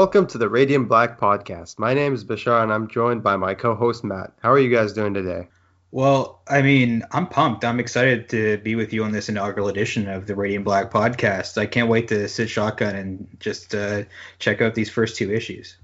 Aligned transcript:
Welcome 0.00 0.28
to 0.28 0.38
the 0.38 0.48
Radiant 0.48 0.88
Black 0.88 1.20
podcast. 1.20 1.78
My 1.78 1.92
name 1.92 2.14
is 2.14 2.24
Bashar 2.24 2.62
and 2.62 2.72
I'm 2.72 2.88
joined 2.88 3.22
by 3.22 3.36
my 3.36 3.52
co 3.52 3.74
host 3.74 4.02
Matt. 4.02 4.32
How 4.42 4.50
are 4.50 4.58
you 4.58 4.74
guys 4.74 4.94
doing 4.94 5.12
today? 5.12 5.48
Well, 5.90 6.40
I 6.48 6.62
mean, 6.62 7.02
I'm 7.10 7.26
pumped. 7.26 7.66
I'm 7.66 7.78
excited 7.78 8.30
to 8.30 8.56
be 8.56 8.76
with 8.76 8.94
you 8.94 9.04
on 9.04 9.12
this 9.12 9.28
inaugural 9.28 9.68
edition 9.68 10.08
of 10.08 10.26
the 10.26 10.34
Radiant 10.34 10.64
Black 10.64 10.90
podcast. 10.90 11.58
I 11.58 11.66
can't 11.66 11.90
wait 11.90 12.08
to 12.08 12.28
sit 12.28 12.48
shotgun 12.48 12.96
and 12.96 13.36
just 13.40 13.74
uh, 13.74 14.04
check 14.38 14.62
out 14.62 14.74
these 14.74 14.88
first 14.88 15.16
two 15.16 15.30
issues. 15.30 15.76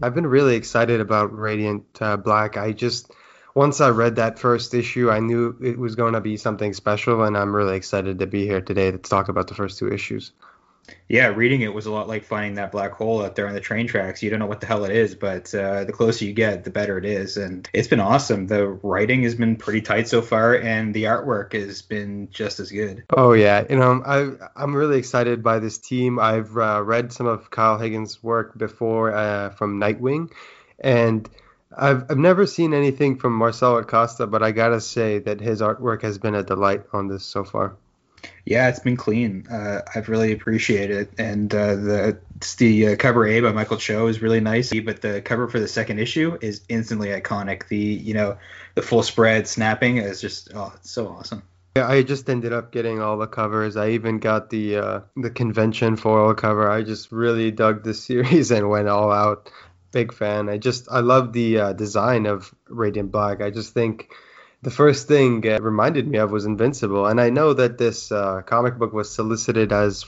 I've 0.00 0.14
been 0.14 0.26
really 0.26 0.56
excited 0.56 1.02
about 1.02 1.38
Radiant 1.38 1.84
uh, 2.00 2.16
Black. 2.16 2.56
I 2.56 2.72
just, 2.72 3.12
once 3.54 3.82
I 3.82 3.90
read 3.90 4.16
that 4.16 4.38
first 4.38 4.72
issue, 4.72 5.10
I 5.10 5.20
knew 5.20 5.54
it 5.62 5.78
was 5.78 5.96
going 5.96 6.14
to 6.14 6.22
be 6.22 6.38
something 6.38 6.72
special, 6.72 7.24
and 7.24 7.36
I'm 7.36 7.54
really 7.54 7.76
excited 7.76 8.20
to 8.20 8.26
be 8.26 8.46
here 8.46 8.62
today 8.62 8.90
to 8.90 8.96
talk 8.96 9.28
about 9.28 9.48
the 9.48 9.54
first 9.54 9.78
two 9.78 9.92
issues 9.92 10.32
yeah, 11.08 11.28
reading 11.28 11.62
it 11.62 11.72
was 11.72 11.86
a 11.86 11.90
lot 11.90 12.06
like 12.06 12.24
finding 12.24 12.54
that 12.54 12.70
black 12.70 12.92
hole 12.92 13.22
out 13.22 13.34
there 13.34 13.46
on 13.46 13.54
the 13.54 13.60
train 13.60 13.86
tracks. 13.86 14.22
You 14.22 14.28
don't 14.30 14.38
know 14.38 14.46
what 14.46 14.60
the 14.60 14.66
hell 14.66 14.84
it 14.84 14.94
is, 14.94 15.14
but 15.14 15.54
uh, 15.54 15.84
the 15.84 15.92
closer 15.92 16.24
you 16.24 16.34
get, 16.34 16.64
the 16.64 16.70
better 16.70 16.98
it 16.98 17.04
is. 17.06 17.36
And 17.36 17.68
it's 17.72 17.88
been 17.88 18.00
awesome. 18.00 18.46
The 18.46 18.66
writing 18.66 19.22
has 19.22 19.34
been 19.34 19.56
pretty 19.56 19.80
tight 19.80 20.08
so 20.08 20.20
far, 20.20 20.54
and 20.54 20.92
the 20.92 21.04
artwork 21.04 21.54
has 21.54 21.82
been 21.82 22.28
just 22.30 22.60
as 22.60 22.70
good. 22.70 23.04
Oh 23.16 23.32
yeah, 23.32 23.64
you 23.68 23.76
know, 23.76 24.02
I 24.04 24.32
I'm 24.54 24.74
really 24.74 24.98
excited 24.98 25.42
by 25.42 25.58
this 25.60 25.78
team. 25.78 26.18
I've 26.18 26.56
uh, 26.56 26.82
read 26.84 27.12
some 27.12 27.26
of 27.26 27.50
Kyle 27.50 27.78
Higgins' 27.78 28.22
work 28.22 28.56
before 28.58 29.14
uh, 29.14 29.50
from 29.50 29.80
Nightwing, 29.80 30.32
and. 30.78 31.28
I've, 31.76 32.10
I've 32.10 32.18
never 32.18 32.46
seen 32.46 32.72
anything 32.72 33.18
from 33.18 33.34
Marcelo 33.34 33.76
Acosta, 33.76 34.26
but 34.26 34.42
I 34.42 34.52
gotta 34.52 34.80
say 34.80 35.18
that 35.18 35.38
his 35.38 35.60
artwork 35.60 36.00
has 36.00 36.16
been 36.16 36.34
a 36.34 36.42
delight 36.42 36.84
on 36.94 37.08
this 37.08 37.24
so 37.24 37.44
far. 37.44 37.76
Yeah, 38.44 38.68
it's 38.68 38.78
been 38.78 38.96
clean. 38.96 39.46
Uh, 39.46 39.82
I've 39.94 40.08
really 40.08 40.32
appreciated 40.32 40.96
it, 40.96 41.10
and 41.18 41.54
uh, 41.54 41.74
the 41.74 42.18
the 42.56 42.88
uh, 42.88 42.96
cover 42.96 43.26
A 43.26 43.40
by 43.40 43.52
Michael 43.52 43.76
Cho 43.76 44.06
is 44.06 44.22
really 44.22 44.40
nice. 44.40 44.72
But 44.72 45.02
the 45.02 45.20
cover 45.20 45.48
for 45.48 45.60
the 45.60 45.68
second 45.68 45.98
issue 45.98 46.38
is 46.40 46.62
instantly 46.68 47.08
iconic. 47.08 47.68
The 47.68 47.76
you 47.76 48.14
know 48.14 48.38
the 48.74 48.82
full 48.82 49.02
spread 49.02 49.46
snapping 49.48 49.98
is 49.98 50.20
just 50.20 50.50
oh, 50.54 50.72
it's 50.76 50.90
so 50.90 51.08
awesome. 51.08 51.42
Yeah, 51.76 51.86
I 51.86 52.02
just 52.02 52.28
ended 52.28 52.52
up 52.52 52.72
getting 52.72 53.00
all 53.00 53.18
the 53.18 53.26
covers. 53.26 53.76
I 53.76 53.90
even 53.90 54.18
got 54.18 54.50
the 54.50 54.76
uh, 54.76 55.00
the 55.16 55.30
convention 55.30 55.96
foil 55.96 56.34
cover. 56.34 56.70
I 56.70 56.82
just 56.82 57.12
really 57.12 57.50
dug 57.50 57.84
this 57.84 58.02
series 58.04 58.50
and 58.50 58.68
went 58.68 58.88
all 58.88 59.12
out. 59.12 59.50
Big 59.92 60.12
fan. 60.12 60.48
I 60.48 60.58
just 60.58 60.88
I 60.90 61.00
love 61.00 61.32
the 61.32 61.58
uh, 61.58 61.72
design 61.74 62.26
of 62.26 62.54
Radiant 62.68 63.12
Black. 63.12 63.40
I 63.40 63.50
just 63.50 63.74
think 63.74 64.10
the 64.62 64.70
first 64.70 65.08
thing 65.08 65.42
it 65.44 65.62
reminded 65.62 66.08
me 66.08 66.18
of 66.18 66.30
was 66.30 66.44
Invincible, 66.44 67.06
and 67.06 67.20
I 67.20 67.30
know 67.30 67.52
that 67.54 67.78
this 67.78 68.10
uh, 68.10 68.42
comic 68.42 68.76
book 68.78 68.92
was 68.92 69.14
solicited 69.14 69.72
as 69.72 70.04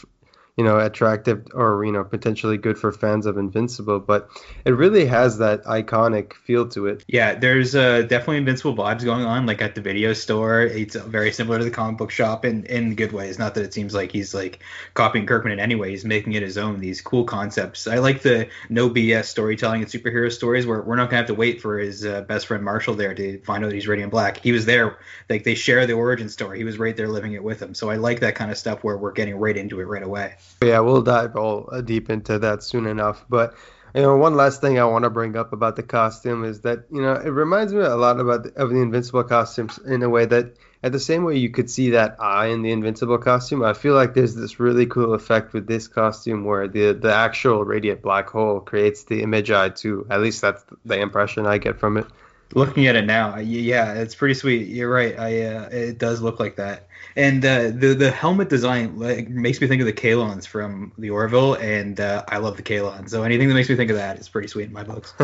you 0.61 0.67
know 0.67 0.79
attractive 0.79 1.47
or 1.55 1.87
you 1.87 1.91
know 1.91 2.05
potentially 2.05 2.59
good 2.59 2.77
for 2.77 2.93
fans 2.93 3.25
of 3.25 3.39
Invincible, 3.39 3.99
but 3.99 4.29
it 4.67 4.73
really 4.73 5.07
has 5.07 5.39
that 5.39 5.65
iconic 5.65 6.35
feel 6.35 6.69
to 6.69 6.87
it. 6.87 7.03
Yeah, 7.09 7.35
there's 7.35 7.75
uh, 7.75 8.03
definitely 8.03 8.37
Invincible 8.37 8.77
vibes 8.77 9.03
going 9.03 9.25
on. 9.25 9.47
Like 9.47 9.63
at 9.63 9.75
the 9.75 9.81
video 9.81 10.13
store, 10.13 10.61
it's 10.61 10.97
very 10.97 11.33
similar 11.33 11.61
to 11.61 11.65
the 11.65 11.71
comic 11.71 11.97
book 11.97 12.11
shop 12.11 12.45
in 12.45 12.67
in 12.67 12.95
good 12.95 13.11
ways. 13.11 13.39
Not 13.39 13.55
that 13.55 13.65
it 13.65 13.73
seems 13.73 13.95
like 13.95 14.13
he's 14.13 14.35
like 14.35 14.59
copying 14.93 15.25
Kirkman 15.25 15.55
in 15.55 15.61
any 15.61 15.77
way. 15.77 15.93
He's 15.93 16.05
making 16.05 16.35
it 16.35 16.43
his 16.43 16.59
own. 16.59 16.79
These 16.79 17.01
cool 17.01 17.25
concepts. 17.25 17.87
I 17.87 17.97
like 17.97 18.21
the 18.21 18.49
no 18.69 18.91
BS 18.91 19.25
storytelling 19.25 19.81
and 19.81 19.91
superhero 19.91 20.31
stories 20.31 20.67
where 20.67 20.83
we're 20.83 20.97
not 20.97 21.09
gonna 21.09 21.23
have 21.23 21.29
to 21.29 21.35
wait 21.35 21.63
for 21.63 21.79
his 21.79 22.05
uh, 22.05 22.21
best 22.21 22.49
friend 22.49 22.63
Marshall 22.63 22.97
there 22.97 23.15
to 23.15 23.39
find 23.45 23.65
out 23.65 23.69
that 23.69 23.75
he's 23.75 23.89
Radiant 23.89 24.11
Black. 24.11 24.43
He 24.43 24.53
was 24.53 24.67
there. 24.67 24.99
Like 25.31 25.45
they 25.45 25.55
share 25.55 25.87
the 25.87 25.95
origin 25.95 26.29
story. 26.29 26.59
He 26.59 26.65
was 26.65 26.79
right 26.79 26.95
there 26.95 27.09
living 27.09 27.33
it 27.33 27.43
with 27.43 27.63
him. 27.63 27.73
So 27.73 27.89
I 27.89 27.97
like 27.97 28.21
that 28.21 28.35
kind 28.35 28.51
of 28.51 28.59
stuff 28.59 28.85
where 28.85 28.99
we're 28.99 29.13
getting 29.13 29.37
right 29.37 29.57
into 29.57 29.81
it 29.81 29.85
right 29.85 30.03
away. 30.03 30.35
Yeah, 30.63 30.81
we'll 30.81 31.03
dive 31.03 31.37
all 31.37 31.69
uh, 31.73 31.81
deep 31.81 32.11
into 32.11 32.39
that 32.41 32.63
soon 32.63 32.87
enough. 32.87 33.25
But 33.29 33.55
you 33.95 34.03
know, 34.03 34.17
one 34.17 34.37
last 34.37 34.61
thing 34.61 34.79
I 34.79 34.85
want 34.85 35.05
to 35.05 35.11
bring 35.11 35.37
up 35.37 35.53
about 35.53 35.77
the 35.77 35.83
costume 35.83 36.45
is 36.45 36.61
that 36.61 36.85
you 36.93 37.03
know 37.03 37.15
it 37.15 37.31
reminds 37.31 37.73
me 37.73 37.81
a 37.81 37.97
lot 37.97 38.21
about 38.21 38.45
the, 38.45 38.63
of 38.63 38.71
the 38.71 38.77
Invincible 38.77 39.25
costumes 39.25 39.79
in 39.79 40.03
a 40.03 40.09
way 40.09 40.27
that, 40.27 40.55
at 40.83 40.93
the 40.93 41.01
same 41.01 41.25
way 41.25 41.37
you 41.37 41.51
could 41.51 41.71
see 41.71 41.91
that 41.91 42.17
eye 42.21 42.47
in 42.47 42.63
the 42.63 42.73
Invincible 42.73 43.19
costume, 43.19 43.63
I 43.63 43.73
feel 43.73 43.95
like 43.95 44.15
there's 44.15 44.35
this 44.35 44.61
really 44.61 44.87
cool 44.87 45.15
effect 45.15 45.53
with 45.53 45.67
this 45.67 45.89
costume 45.89 46.45
where 46.45 46.69
the 46.69 46.93
the 46.93 47.13
actual 47.13 47.65
radiant 47.65 48.03
black 48.03 48.29
hole 48.29 48.61
creates 48.61 49.05
the 49.05 49.23
image 49.23 49.51
eye 49.51 49.71
too. 49.71 50.07
At 50.11 50.21
least 50.21 50.41
that's 50.41 50.65
the 50.85 51.01
impression 51.01 51.47
I 51.47 51.59
get 51.59 51.79
from 51.79 51.97
it. 51.97 52.07
Looking 52.53 52.89
at 52.89 52.97
it 52.97 53.07
now, 53.07 53.39
yeah, 53.39 53.95
it's 53.95 54.17
pretty 54.17 54.35
sweet. 54.35 54.67
You're 54.69 54.91
right. 54.91 55.17
I 55.19 55.43
uh, 55.43 55.69
it 55.71 55.99
does 55.99 56.21
look 56.21 56.41
like 56.41 56.57
that. 56.57 56.89
And 57.15 57.45
uh, 57.45 57.71
the 57.71 57.95
the 57.95 58.11
helmet 58.11 58.49
design 58.49 58.99
like, 58.99 59.29
makes 59.29 59.61
me 59.61 59.69
think 59.69 59.81
of 59.81 59.87
the 59.87 59.93
Kaylons 59.93 60.47
from 60.47 60.93
the 60.99 61.11
Orville, 61.11 61.55
and 61.55 62.01
uh, 62.01 62.25
I 62.27 62.39
love 62.39 62.57
the 62.57 62.65
Kaylon. 62.65 63.09
So 63.09 63.23
anything 63.23 63.49
that 63.49 63.55
makes 63.55 63.69
me 63.69 63.77
think 63.77 63.91
of 63.91 63.99
that 63.99 64.19
is 64.19 64.29
pretty 64.29 64.49
sweet 64.49 64.65
in 64.65 64.73
my 64.73 64.83
books. 64.83 65.15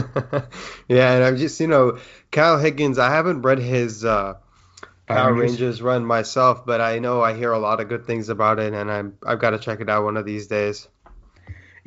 yeah, 0.88 1.14
and 1.14 1.24
I'm 1.24 1.36
just 1.36 1.58
you 1.58 1.66
know 1.66 1.98
Kyle 2.30 2.58
Higgins. 2.58 2.98
I 2.98 3.10
haven't 3.10 3.42
read 3.42 3.58
his 3.58 4.04
uh, 4.04 4.34
Power 5.06 5.32
Rangers. 5.32 5.50
Rangers 5.50 5.82
run 5.82 6.04
myself, 6.04 6.64
but 6.64 6.80
I 6.80 7.00
know 7.00 7.22
I 7.22 7.34
hear 7.34 7.52
a 7.52 7.58
lot 7.58 7.80
of 7.80 7.88
good 7.88 8.06
things 8.06 8.28
about 8.28 8.60
it, 8.60 8.72
and 8.72 8.90
I'm 8.90 9.18
I've 9.26 9.40
got 9.40 9.50
to 9.50 9.58
check 9.58 9.80
it 9.80 9.88
out 9.88 10.04
one 10.04 10.16
of 10.16 10.24
these 10.24 10.46
days. 10.46 10.86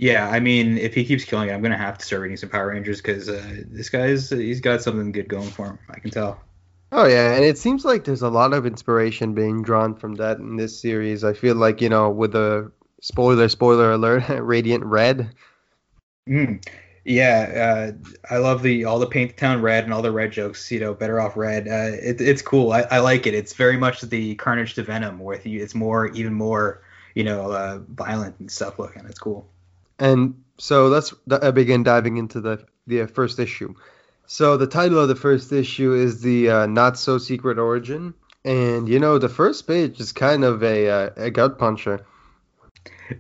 Yeah, 0.02 0.30
I 0.30 0.40
mean, 0.40 0.78
if 0.78 0.94
he 0.94 1.04
keeps 1.04 1.26
killing 1.26 1.50
it, 1.50 1.52
I'm 1.52 1.62
gonna 1.62 1.78
have 1.78 1.98
to 1.98 2.06
start 2.06 2.22
reading 2.22 2.38
some 2.38 2.48
Power 2.48 2.68
Rangers 2.68 3.02
because 3.02 3.28
uh, 3.28 3.64
this 3.68 3.90
guy's 3.90 4.30
he's 4.30 4.62
got 4.62 4.82
something 4.82 5.12
good 5.12 5.28
going 5.28 5.50
for 5.50 5.66
him. 5.66 5.80
I 5.90 6.00
can 6.00 6.10
tell. 6.10 6.40
Oh 6.94 7.06
yeah, 7.06 7.34
and 7.34 7.44
it 7.44 7.58
seems 7.58 7.84
like 7.84 8.06
there's 8.06 8.22
a 8.22 8.30
lot 8.30 8.54
of 8.54 8.66
inspiration 8.66 9.34
being 9.34 9.62
drawn 9.62 9.96
from 9.96 10.16
that 10.16 10.38
in 10.38 10.56
this 10.56 10.80
series. 10.80 11.26
I 11.26 11.34
feel 11.34 11.56
like 11.56 11.82
you 11.82 11.90
know, 11.90 12.10
with 12.12 12.32
the 12.32 12.72
spoiler, 13.02 13.50
spoiler 13.50 13.92
alert, 13.92 14.24
Radiant 14.30 14.86
Red. 14.86 15.36
Mm. 16.30 16.66
Yeah, 17.04 17.92
uh, 17.92 18.34
I 18.34 18.38
love 18.38 18.64
the 18.64 18.86
all 18.86 19.00
the 19.00 19.08
paint 19.08 19.32
the 19.32 19.36
town 19.36 19.62
red 19.62 19.84
and 19.84 19.94
all 19.94 20.02
the 20.02 20.14
red 20.14 20.32
jokes. 20.32 20.72
You 20.72 20.80
know, 20.80 20.94
better 20.94 21.20
off 21.20 21.36
red. 21.36 21.68
Uh, 21.68 21.98
it, 22.02 22.22
it's 22.22 22.42
cool. 22.42 22.72
I, 22.72 22.84
I, 22.84 23.00
like 23.00 23.28
it. 23.28 23.34
It's 23.34 23.52
very 23.52 23.76
much 23.76 24.00
the 24.00 24.36
Carnage 24.36 24.76
to 24.76 24.84
Venom, 24.84 25.20
with 25.20 25.46
you. 25.46 25.62
It's 25.62 25.76
more, 25.76 26.08
even 26.08 26.34
more, 26.34 26.84
you 27.16 27.26
know, 27.26 27.52
uh, 27.52 27.80
violent 27.90 28.40
and 28.40 28.50
stuff 28.50 28.80
looking. 28.80 29.06
It's 29.06 29.20
cool. 29.20 29.50
And 30.00 30.44
so 30.58 30.88
let's 30.88 31.12
begin 31.54 31.84
diving 31.84 32.18
into 32.18 32.42
the 32.42 32.66
the 32.88 33.06
first 33.06 33.40
issue. 33.40 33.76
So 34.26 34.58
the 34.58 34.68
title 34.68 35.00
of 35.00 35.08
the 35.08 35.16
first 35.16 35.52
issue 35.52 35.94
is 35.94 36.22
the 36.22 36.50
uh, 36.50 36.66
not 36.66 36.98
so 36.98 37.18
secret 37.18 37.58
origin, 37.58 38.14
and 38.46 38.88
you 38.88 39.00
know 39.00 39.18
the 39.18 39.30
first 39.30 39.68
page 39.68 40.00
is 40.00 40.12
kind 40.12 40.44
of 40.44 40.64
a 40.64 40.90
uh, 40.90 41.10
a 41.18 41.32
gut 41.32 41.58
puncher. 41.58 42.06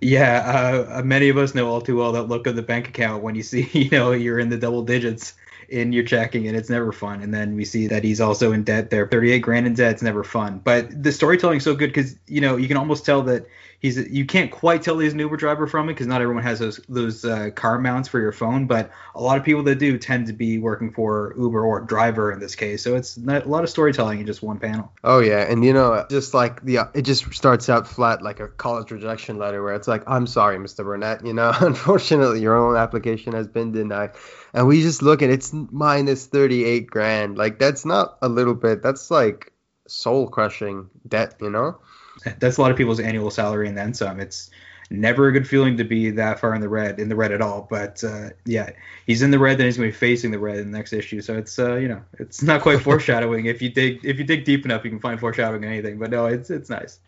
Yeah, 0.01 0.85
uh, 0.95 1.01
many 1.01 1.29
of 1.29 1.37
us 1.37 1.55
know 1.55 1.67
all 1.67 1.81
too 1.81 1.97
well 1.97 2.11
that 2.11 2.23
look 2.23 2.45
of 2.45 2.55
the 2.55 2.61
bank 2.61 2.89
account 2.89 3.23
when 3.23 3.35
you 3.35 3.43
see 3.43 3.67
you 3.73 3.89
know 3.89 4.11
you're 4.11 4.39
in 4.39 4.49
the 4.49 4.57
double 4.57 4.83
digits 4.83 5.33
in 5.71 5.93
your 5.93 6.03
checking 6.03 6.47
and 6.47 6.55
it's 6.55 6.69
never 6.69 6.91
fun. 6.91 7.21
And 7.21 7.33
then 7.33 7.55
we 7.55 7.65
see 7.65 7.87
that 7.87 8.03
he's 8.03 8.21
also 8.21 8.51
in 8.51 8.63
debt 8.63 8.89
there, 8.89 9.07
38 9.07 9.39
grand 9.39 9.67
in 9.67 9.73
debt. 9.73 9.93
It's 9.93 10.01
never 10.01 10.23
fun. 10.23 10.59
But 10.63 11.03
the 11.03 11.11
storytelling's 11.11 11.63
so 11.63 11.75
good 11.75 11.87
because 11.87 12.15
you 12.27 12.41
know 12.41 12.57
you 12.57 12.67
can 12.67 12.77
almost 12.77 13.05
tell 13.05 13.21
that 13.23 13.47
he's 13.79 13.97
you 14.09 14.25
can't 14.25 14.51
quite 14.51 14.81
tell 14.81 14.99
he's 14.99 15.13
an 15.13 15.19
Uber 15.19 15.37
driver 15.37 15.65
from 15.65 15.89
it 15.89 15.93
because 15.93 16.07
not 16.07 16.21
everyone 16.21 16.43
has 16.43 16.59
those 16.59 16.79
those 16.89 17.25
uh, 17.25 17.49
car 17.51 17.79
mounts 17.79 18.07
for 18.07 18.19
your 18.19 18.31
phone, 18.31 18.67
but 18.67 18.91
a 19.15 19.21
lot 19.21 19.37
of 19.37 19.43
people 19.43 19.63
that 19.63 19.79
do 19.79 19.97
tend 19.97 20.27
to 20.27 20.33
be 20.33 20.59
working 20.59 20.91
for 20.91 21.33
Uber 21.37 21.63
or 21.63 21.81
driver 21.81 22.31
in 22.31 22.39
this 22.39 22.55
case. 22.55 22.83
So 22.83 22.95
it's 22.95 23.17
a 23.17 23.21
lot 23.45 23.63
of 23.63 23.69
storytelling 23.69 24.19
in 24.19 24.25
just 24.25 24.43
one 24.43 24.59
panel. 24.59 24.91
Oh 25.03 25.19
yeah, 25.19 25.49
and 25.49 25.63
you 25.63 25.73
know, 25.73 26.05
just 26.09 26.33
like 26.33 26.63
the 26.63 26.79
it 26.93 27.03
just 27.03 27.33
starts 27.33 27.69
out 27.69 27.87
flat 27.87 28.21
like 28.21 28.39
a 28.39 28.47
college 28.47 28.91
rejection 28.91 29.37
letter 29.37 29.63
where 29.63 29.73
it's 29.73 29.87
like, 29.87 30.03
I'm 30.07 30.27
sorry, 30.27 30.57
Mr. 30.57 30.83
Burnett, 30.83 31.25
you 31.25 31.33
know, 31.33 31.51
unfortunately 31.59 32.41
your 32.41 32.57
own 32.57 32.75
application 32.75 33.33
has 33.33 33.47
been 33.47 33.71
denied, 33.71 34.11
and 34.53 34.67
we 34.67 34.81
just 34.81 35.01
look 35.01 35.21
at 35.21 35.29
it's 35.29 35.53
minus 35.53 36.25
38 36.25 36.87
grand. 36.87 37.37
Like 37.37 37.59
that's 37.59 37.85
not 37.85 38.17
a 38.21 38.29
little 38.29 38.55
bit. 38.55 38.81
That's 38.81 39.11
like 39.11 39.53
soul 39.87 40.27
crushing 40.27 40.89
debt, 41.07 41.35
you 41.41 41.49
know 41.49 41.79
that's 42.39 42.57
a 42.57 42.61
lot 42.61 42.71
of 42.71 42.77
people's 42.77 42.99
annual 42.99 43.31
salary 43.31 43.67
and 43.67 43.77
then 43.77 43.93
some. 43.93 44.19
It's 44.19 44.49
never 44.89 45.27
a 45.27 45.31
good 45.31 45.47
feeling 45.47 45.77
to 45.77 45.83
be 45.83 46.11
that 46.11 46.39
far 46.39 46.53
in 46.55 46.61
the 46.61 46.69
red, 46.69 46.99
in 46.99 47.09
the 47.09 47.15
red 47.15 47.31
at 47.31 47.41
all. 47.41 47.67
But 47.69 48.03
uh, 48.03 48.29
yeah, 48.45 48.71
he's 49.05 49.21
in 49.21 49.31
the 49.31 49.39
red, 49.39 49.57
then 49.57 49.65
he's 49.65 49.77
going 49.77 49.89
to 49.89 49.93
be 49.93 49.97
facing 49.97 50.31
the 50.31 50.39
red 50.39 50.57
in 50.57 50.71
the 50.71 50.77
next 50.77 50.93
issue. 50.93 51.21
So 51.21 51.37
it's 51.37 51.57
uh, 51.59 51.75
you 51.75 51.87
know, 51.87 52.01
it's 52.19 52.41
not 52.41 52.61
quite 52.61 52.81
foreshadowing. 52.83 53.45
if 53.45 53.61
you 53.61 53.69
dig, 53.69 54.03
if 54.03 54.17
you 54.17 54.23
dig 54.23 54.45
deep 54.45 54.65
enough, 54.65 54.83
you 54.83 54.89
can 54.89 54.99
find 54.99 55.19
foreshadowing 55.19 55.63
in 55.63 55.69
anything. 55.69 55.99
But 55.99 56.11
no, 56.11 56.25
it's 56.25 56.49
it's 56.49 56.69
nice. 56.69 56.99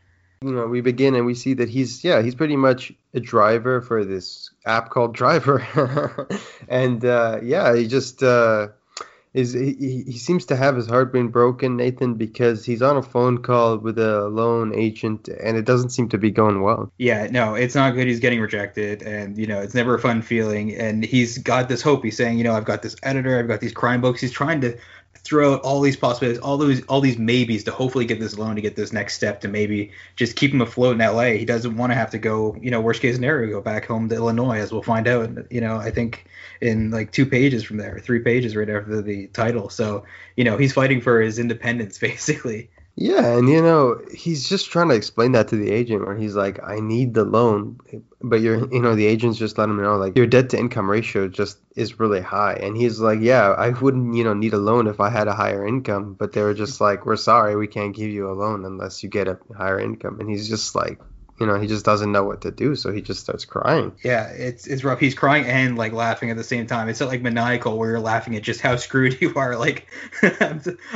You 0.44 0.54
know, 0.54 0.66
we 0.66 0.82
begin 0.82 1.14
and 1.14 1.28
we 1.28 1.36
see 1.36 1.54
that 1.56 1.70
he's 1.70 2.04
yeah, 2.04 2.24
he's 2.24 2.34
pretty 2.34 2.56
much 2.56 2.92
a 3.14 3.20
driver 3.20 3.80
for 3.80 4.04
this 4.04 4.50
app 4.66 4.90
called 4.90 5.14
Driver, 5.14 6.28
and 6.68 7.06
uh, 7.06 7.40
yeah, 7.44 7.76
he 7.76 7.88
just. 7.88 8.24
Uh, 8.24 8.70
is 9.34 9.54
he, 9.54 10.04
he 10.06 10.18
seems 10.18 10.46
to 10.48 10.58
have 10.58 10.76
his 10.76 10.88
heart 10.88 11.14
been 11.14 11.30
broken, 11.30 11.78
Nathan, 11.78 12.16
because 12.16 12.66
he's 12.66 12.82
on 12.82 12.98
a 12.98 13.02
phone 13.02 13.42
call 13.42 13.78
with 13.78 13.98
a 13.98 14.28
loan 14.28 14.76
agent 14.76 15.30
and 15.30 15.56
it 15.56 15.64
doesn't 15.64 15.92
seem 15.92 16.10
to 16.10 16.18
be 16.18 16.32
going 16.32 16.62
well. 16.62 16.92
Yeah, 16.98 17.28
no, 17.32 17.56
it's 17.56 17.74
not 17.74 17.92
good. 17.92 18.08
He's 18.08 18.20
getting 18.20 18.42
rejected, 18.42 19.02
and 19.04 19.38
you 19.38 19.48
know 19.48 19.62
it's 19.62 19.74
never 19.74 19.96
a 19.96 20.00
fun 20.00 20.22
feeling. 20.22 20.76
And 20.76 21.06
he's 21.06 21.38
got 21.38 21.70
this 21.70 21.82
hope. 21.82 22.04
He's 22.04 22.18
saying, 22.18 22.40
you 22.40 22.44
know, 22.44 22.54
I've 22.54 22.66
got 22.66 22.82
this 22.82 22.96
editor, 23.04 23.40
I've 23.40 23.48
got 23.48 23.62
these 23.62 23.74
crime 23.74 24.02
books. 24.02 24.20
He's 24.20 24.34
trying 24.34 24.60
to 24.62 24.78
throw 25.24 25.54
out 25.54 25.62
all 25.62 25.82
these 25.82 25.96
possibilities, 25.96 26.42
all 26.42 26.58
those 26.58 26.82
all 26.86 27.02
these 27.02 27.18
maybes 27.18 27.64
to 27.66 27.72
hopefully 27.72 28.06
get 28.06 28.20
this 28.20 28.38
loan 28.38 28.56
to 28.56 28.62
get 28.62 28.76
this 28.76 28.92
next 28.92 29.16
step 29.16 29.42
to 29.42 29.48
maybe 29.48 29.92
just 30.16 30.36
keep 30.36 30.52
him 30.52 30.62
afloat 30.62 31.00
in 31.00 31.00
LA. 31.00 31.34
He 31.34 31.46
doesn't 31.46 31.78
want 31.78 31.92
to 31.92 31.96
have 31.96 32.12
to 32.12 32.18
go, 32.18 32.56
you 32.60 32.72
know, 32.72 32.82
worst 32.82 33.02
case 33.02 33.16
scenario, 33.16 33.52
go 33.52 33.62
back 33.62 33.86
home 33.86 34.10
to 34.10 34.16
Illinois, 34.16 34.60
as 34.60 34.72
we'll 34.72 34.82
find 34.82 35.08
out. 35.08 35.52
You 35.52 35.62
know, 35.62 35.78
I 35.78 35.92
think 35.92 36.26
in 36.60 36.92
like 36.92 37.12
two 37.12 37.26
pages 37.26 37.64
from 37.64 37.78
there, 37.78 38.00
three 38.00 38.20
pages 38.20 38.56
right 38.56 38.70
after 38.70 39.02
the 39.02 39.28
title. 39.28 39.70
So, 39.70 40.06
you 40.36 40.44
know, 40.44 40.58
he's 40.58 40.74
fighting 40.74 41.02
for 41.02 41.22
his 41.22 41.40
independence 41.40 41.98
basically. 42.00 42.70
Yeah, 42.96 43.38
and 43.38 43.50
you 43.50 43.62
know, 43.62 44.00
he's 44.14 44.48
just 44.48 44.70
trying 44.70 44.90
to 44.90 44.96
explain 44.96 45.32
that 45.32 45.48
to 45.48 45.56
the 45.56 45.72
agent 45.72 46.06
where 46.06 46.16
he's 46.16 46.36
like, 46.36 46.60
I 46.62 46.80
need 46.82 47.14
the 47.14 47.24
loan. 47.24 47.80
But 48.22 48.42
you're 48.42 48.72
you 48.72 48.82
know, 48.82 48.96
the 48.96 49.06
agent's 49.06 49.40
just 49.40 49.58
let 49.58 49.70
him 49.70 49.82
know 49.82 49.96
like 49.96 50.16
your 50.18 50.28
debt 50.28 50.50
to 50.52 50.60
income 50.60 50.90
ratio 50.90 51.28
just 51.28 51.58
is 51.76 52.00
really 52.00 52.22
high. 52.22 52.54
And 52.54 52.76
he's 52.76 53.00
like, 53.00 53.20
Yeah, 53.22 53.52
I 53.52 53.70
wouldn't, 53.70 54.16
you 54.16 54.24
know, 54.24 54.34
need 54.34 54.54
a 54.54 54.58
loan 54.58 54.88
if 54.88 55.00
I 55.00 55.10
had 55.10 55.28
a 55.28 55.34
higher 55.34 55.66
income. 55.66 56.16
But 56.20 56.34
they 56.34 56.44
were 56.44 56.54
just 56.54 56.82
like, 56.82 57.06
We're 57.06 57.16
sorry, 57.16 57.56
we 57.56 57.68
can't 57.68 57.96
give 57.96 58.12
you 58.12 58.30
a 58.30 58.34
loan 58.34 58.66
unless 58.66 59.02
you 59.04 59.10
get 59.10 59.28
a 59.28 59.40
higher 59.58 59.80
income. 59.80 60.20
And 60.20 60.30
he's 60.30 60.50
just 60.50 60.76
like, 60.76 61.00
you 61.42 61.48
know, 61.48 61.60
he 61.60 61.66
just 61.66 61.84
doesn't 61.84 62.12
know 62.12 62.24
what 62.24 62.42
to 62.42 62.52
do, 62.52 62.76
so 62.76 62.92
he 62.92 63.02
just 63.02 63.22
starts 63.22 63.46
crying. 63.46 63.94
Yeah, 64.04 64.28
it's 64.28 64.68
it's 64.68 64.84
rough. 64.84 65.00
He's 65.00 65.16
crying 65.16 65.44
and 65.46 65.76
like 65.76 65.92
laughing 65.92 66.30
at 66.30 66.38
the 66.38 66.44
same 66.44 66.68
time. 66.68 66.88
It's 66.88 67.00
not 67.00 67.10
like 67.10 67.24
maniacal 67.24 67.80
where 67.80 67.90
you're 67.90 68.00
laughing 68.00 68.36
at 68.36 68.44
just 68.44 68.62
how 68.62 68.76
screwed 68.76 69.20
you 69.20 69.34
are. 69.36 69.58
Like 69.58 69.88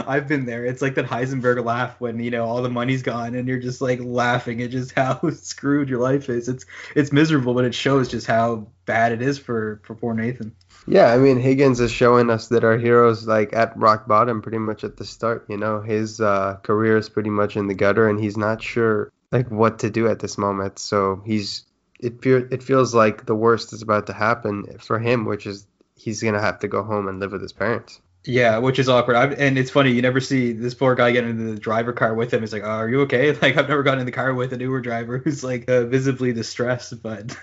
I've 0.05 0.27
been 0.27 0.45
there. 0.45 0.63
It's 0.63 0.83
like 0.83 0.93
that 0.95 1.05
Heisenberg 1.05 1.65
laugh 1.65 1.99
when 1.99 2.19
you 2.19 2.29
know 2.29 2.45
all 2.45 2.61
the 2.61 2.69
money's 2.69 3.01
gone 3.01 3.33
and 3.33 3.47
you're 3.47 3.59
just 3.59 3.81
like 3.81 3.99
laughing 3.99 4.61
at 4.61 4.69
just 4.69 4.91
how 4.95 5.19
screwed 5.31 5.89
your 5.89 5.99
life 5.99 6.29
is. 6.29 6.47
It's 6.47 6.63
it's 6.95 7.11
miserable, 7.11 7.55
but 7.55 7.65
it 7.65 7.73
shows 7.73 8.07
just 8.07 8.27
how 8.27 8.67
bad 8.85 9.13
it 9.13 9.23
is 9.23 9.39
for 9.39 9.81
for 9.83 9.95
poor 9.95 10.13
Nathan. 10.13 10.55
Yeah, 10.85 11.11
I 11.11 11.17
mean 11.17 11.39
Higgins 11.39 11.79
is 11.79 11.91
showing 11.91 12.29
us 12.29 12.49
that 12.49 12.63
our 12.63 12.77
hero's 12.77 13.27
like 13.27 13.51
at 13.53 13.75
rock 13.75 14.07
bottom 14.07 14.43
pretty 14.43 14.59
much 14.59 14.83
at 14.83 14.97
the 14.97 15.05
start. 15.05 15.47
You 15.49 15.57
know, 15.57 15.81
his 15.81 16.21
uh, 16.21 16.57
career 16.61 16.97
is 16.97 17.09
pretty 17.09 17.31
much 17.31 17.57
in 17.57 17.65
the 17.65 17.73
gutter, 17.73 18.07
and 18.07 18.19
he's 18.19 18.37
not 18.37 18.61
sure 18.61 19.11
like 19.35 19.51
what 19.51 19.79
to 19.79 19.89
do 19.89 20.07
at 20.07 20.19
this 20.19 20.37
moment. 20.37 20.79
So 20.79 21.21
he's 21.25 21.65
it 21.99 22.25
it 22.25 22.63
feels 22.63 22.93
like 22.95 23.25
the 23.25 23.35
worst 23.35 23.73
is 23.73 23.81
about 23.81 24.07
to 24.07 24.13
happen 24.13 24.77
for 24.79 24.99
him, 24.99 25.25
which 25.25 25.45
is 25.45 25.67
he's 25.95 26.23
gonna 26.23 26.41
have 26.41 26.59
to 26.59 26.67
go 26.67 26.83
home 26.83 27.07
and 27.07 27.19
live 27.19 27.31
with 27.31 27.41
his 27.41 27.53
parents. 27.53 28.01
Yeah, 28.27 28.57
which 28.57 28.79
is 28.79 28.89
awkward. 28.89 29.15
I've, 29.15 29.33
and 29.33 29.57
it's 29.57 29.69
funny, 29.69 29.91
you 29.91 30.01
never 30.01 30.19
see 30.19 30.51
this 30.51 30.73
poor 30.73 30.95
guy 30.95 31.11
get 31.11 31.25
into 31.25 31.43
the 31.43 31.59
driver 31.59 31.93
car 31.93 32.15
with 32.15 32.33
him. 32.33 32.43
It's 32.43 32.51
like, 32.53 32.63
oh, 32.63 32.69
are 32.69 32.89
you 32.89 33.01
okay? 33.01 33.31
Like 33.45 33.57
I've 33.57 33.69
never 33.69 33.83
gotten 33.83 33.99
in 33.99 34.07
the 34.07 34.11
car 34.11 34.33
with 34.33 34.53
an 34.53 34.59
Uber 34.59 34.81
driver 34.81 35.19
who's 35.19 35.43
like 35.43 35.69
uh, 35.69 35.85
visibly 35.85 36.33
distressed, 36.33 37.01
but 37.03 37.37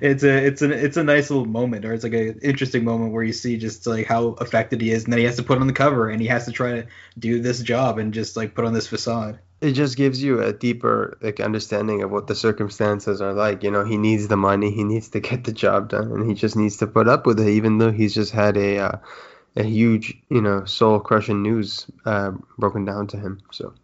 it's 0.00 0.22
a 0.22 0.46
it's 0.46 0.60
an 0.60 0.72
it's 0.72 0.98
a 0.98 1.04
nice 1.04 1.30
little 1.30 1.46
moment, 1.46 1.84
or 1.84 1.94
it's 1.94 2.04
like 2.04 2.12
an 2.12 2.38
interesting 2.42 2.84
moment 2.84 3.12
where 3.12 3.22
you 3.22 3.32
see 3.32 3.56
just 3.56 3.86
like 3.86 4.06
how 4.06 4.28
affected 4.32 4.80
he 4.80 4.90
is, 4.90 5.04
and 5.04 5.12
then 5.12 5.18
he 5.18 5.24
has 5.24 5.36
to 5.36 5.42
put 5.42 5.58
on 5.58 5.66
the 5.66 5.72
cover, 5.72 6.10
and 6.10 6.20
he 6.20 6.26
has 6.26 6.44
to 6.44 6.52
try 6.52 6.72
to 6.72 6.86
do 7.18 7.40
this 7.40 7.60
job 7.62 7.98
and 7.98 8.12
just 8.12 8.36
like 8.36 8.54
put 8.54 8.64
on 8.64 8.74
this 8.74 8.86
facade 8.86 9.38
it 9.62 9.72
just 9.72 9.96
gives 9.96 10.22
you 10.22 10.42
a 10.42 10.52
deeper 10.52 11.16
like 11.22 11.40
understanding 11.40 12.02
of 12.02 12.10
what 12.10 12.26
the 12.26 12.34
circumstances 12.34 13.22
are 13.22 13.32
like 13.32 13.62
you 13.62 13.70
know 13.70 13.84
he 13.84 13.96
needs 13.96 14.28
the 14.28 14.36
money 14.36 14.70
he 14.70 14.84
needs 14.84 15.08
to 15.08 15.18
get 15.20 15.44
the 15.44 15.52
job 15.52 15.88
done 15.88 16.12
and 16.12 16.28
he 16.28 16.34
just 16.34 16.56
needs 16.56 16.76
to 16.76 16.86
put 16.86 17.08
up 17.08 17.24
with 17.24 17.40
it 17.40 17.48
even 17.48 17.78
though 17.78 17.90
he's 17.90 18.14
just 18.14 18.32
had 18.32 18.58
a 18.58 18.78
uh, 18.78 18.98
a 19.56 19.62
huge 19.62 20.16
you 20.28 20.40
know 20.40 20.64
soul 20.64 21.00
crushing 21.00 21.42
news 21.42 21.86
uh, 22.04 22.32
broken 22.58 22.84
down 22.84 23.06
to 23.08 23.16
him 23.16 23.40
so. 23.50 23.74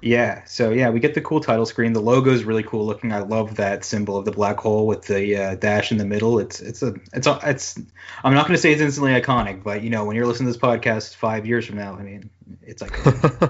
Yeah 0.00 0.42
so 0.46 0.70
yeah 0.70 0.90
we 0.90 0.98
get 0.98 1.14
the 1.14 1.20
cool 1.20 1.40
title 1.40 1.64
screen. 1.64 1.92
The 1.92 2.00
logo 2.00 2.32
is 2.32 2.42
really 2.42 2.64
cool 2.64 2.84
looking. 2.86 3.12
I 3.12 3.20
love 3.20 3.56
that 3.56 3.84
symbol 3.84 4.16
of 4.16 4.24
the 4.24 4.32
black 4.32 4.58
hole 4.58 4.86
with 4.86 5.06
the 5.06 5.36
uh, 5.36 5.54
dash 5.54 5.92
in 5.92 5.98
the 5.98 6.04
middle. 6.04 6.40
It's 6.40 6.60
it's 6.60 6.82
a 6.82 6.94
it's 7.12 7.26
a, 7.26 7.38
it's 7.44 7.78
i'm 8.24 8.34
not 8.34 8.46
going 8.46 8.56
to 8.56 8.60
say 8.60 8.72
it's 8.72 8.80
instantly 8.80 9.12
iconic 9.12 9.62
but 9.62 9.82
you 9.82 9.90
know 9.90 10.04
when 10.04 10.16
you're 10.16 10.26
listening 10.26 10.52
to 10.52 10.58
this 10.58 10.62
podcast 10.62 11.16
five 11.16 11.46
years 11.46 11.66
from 11.66 11.76
now 11.76 11.94
i 11.94 12.02
mean 12.02 12.30
it's 12.62 12.82
like 12.82 12.92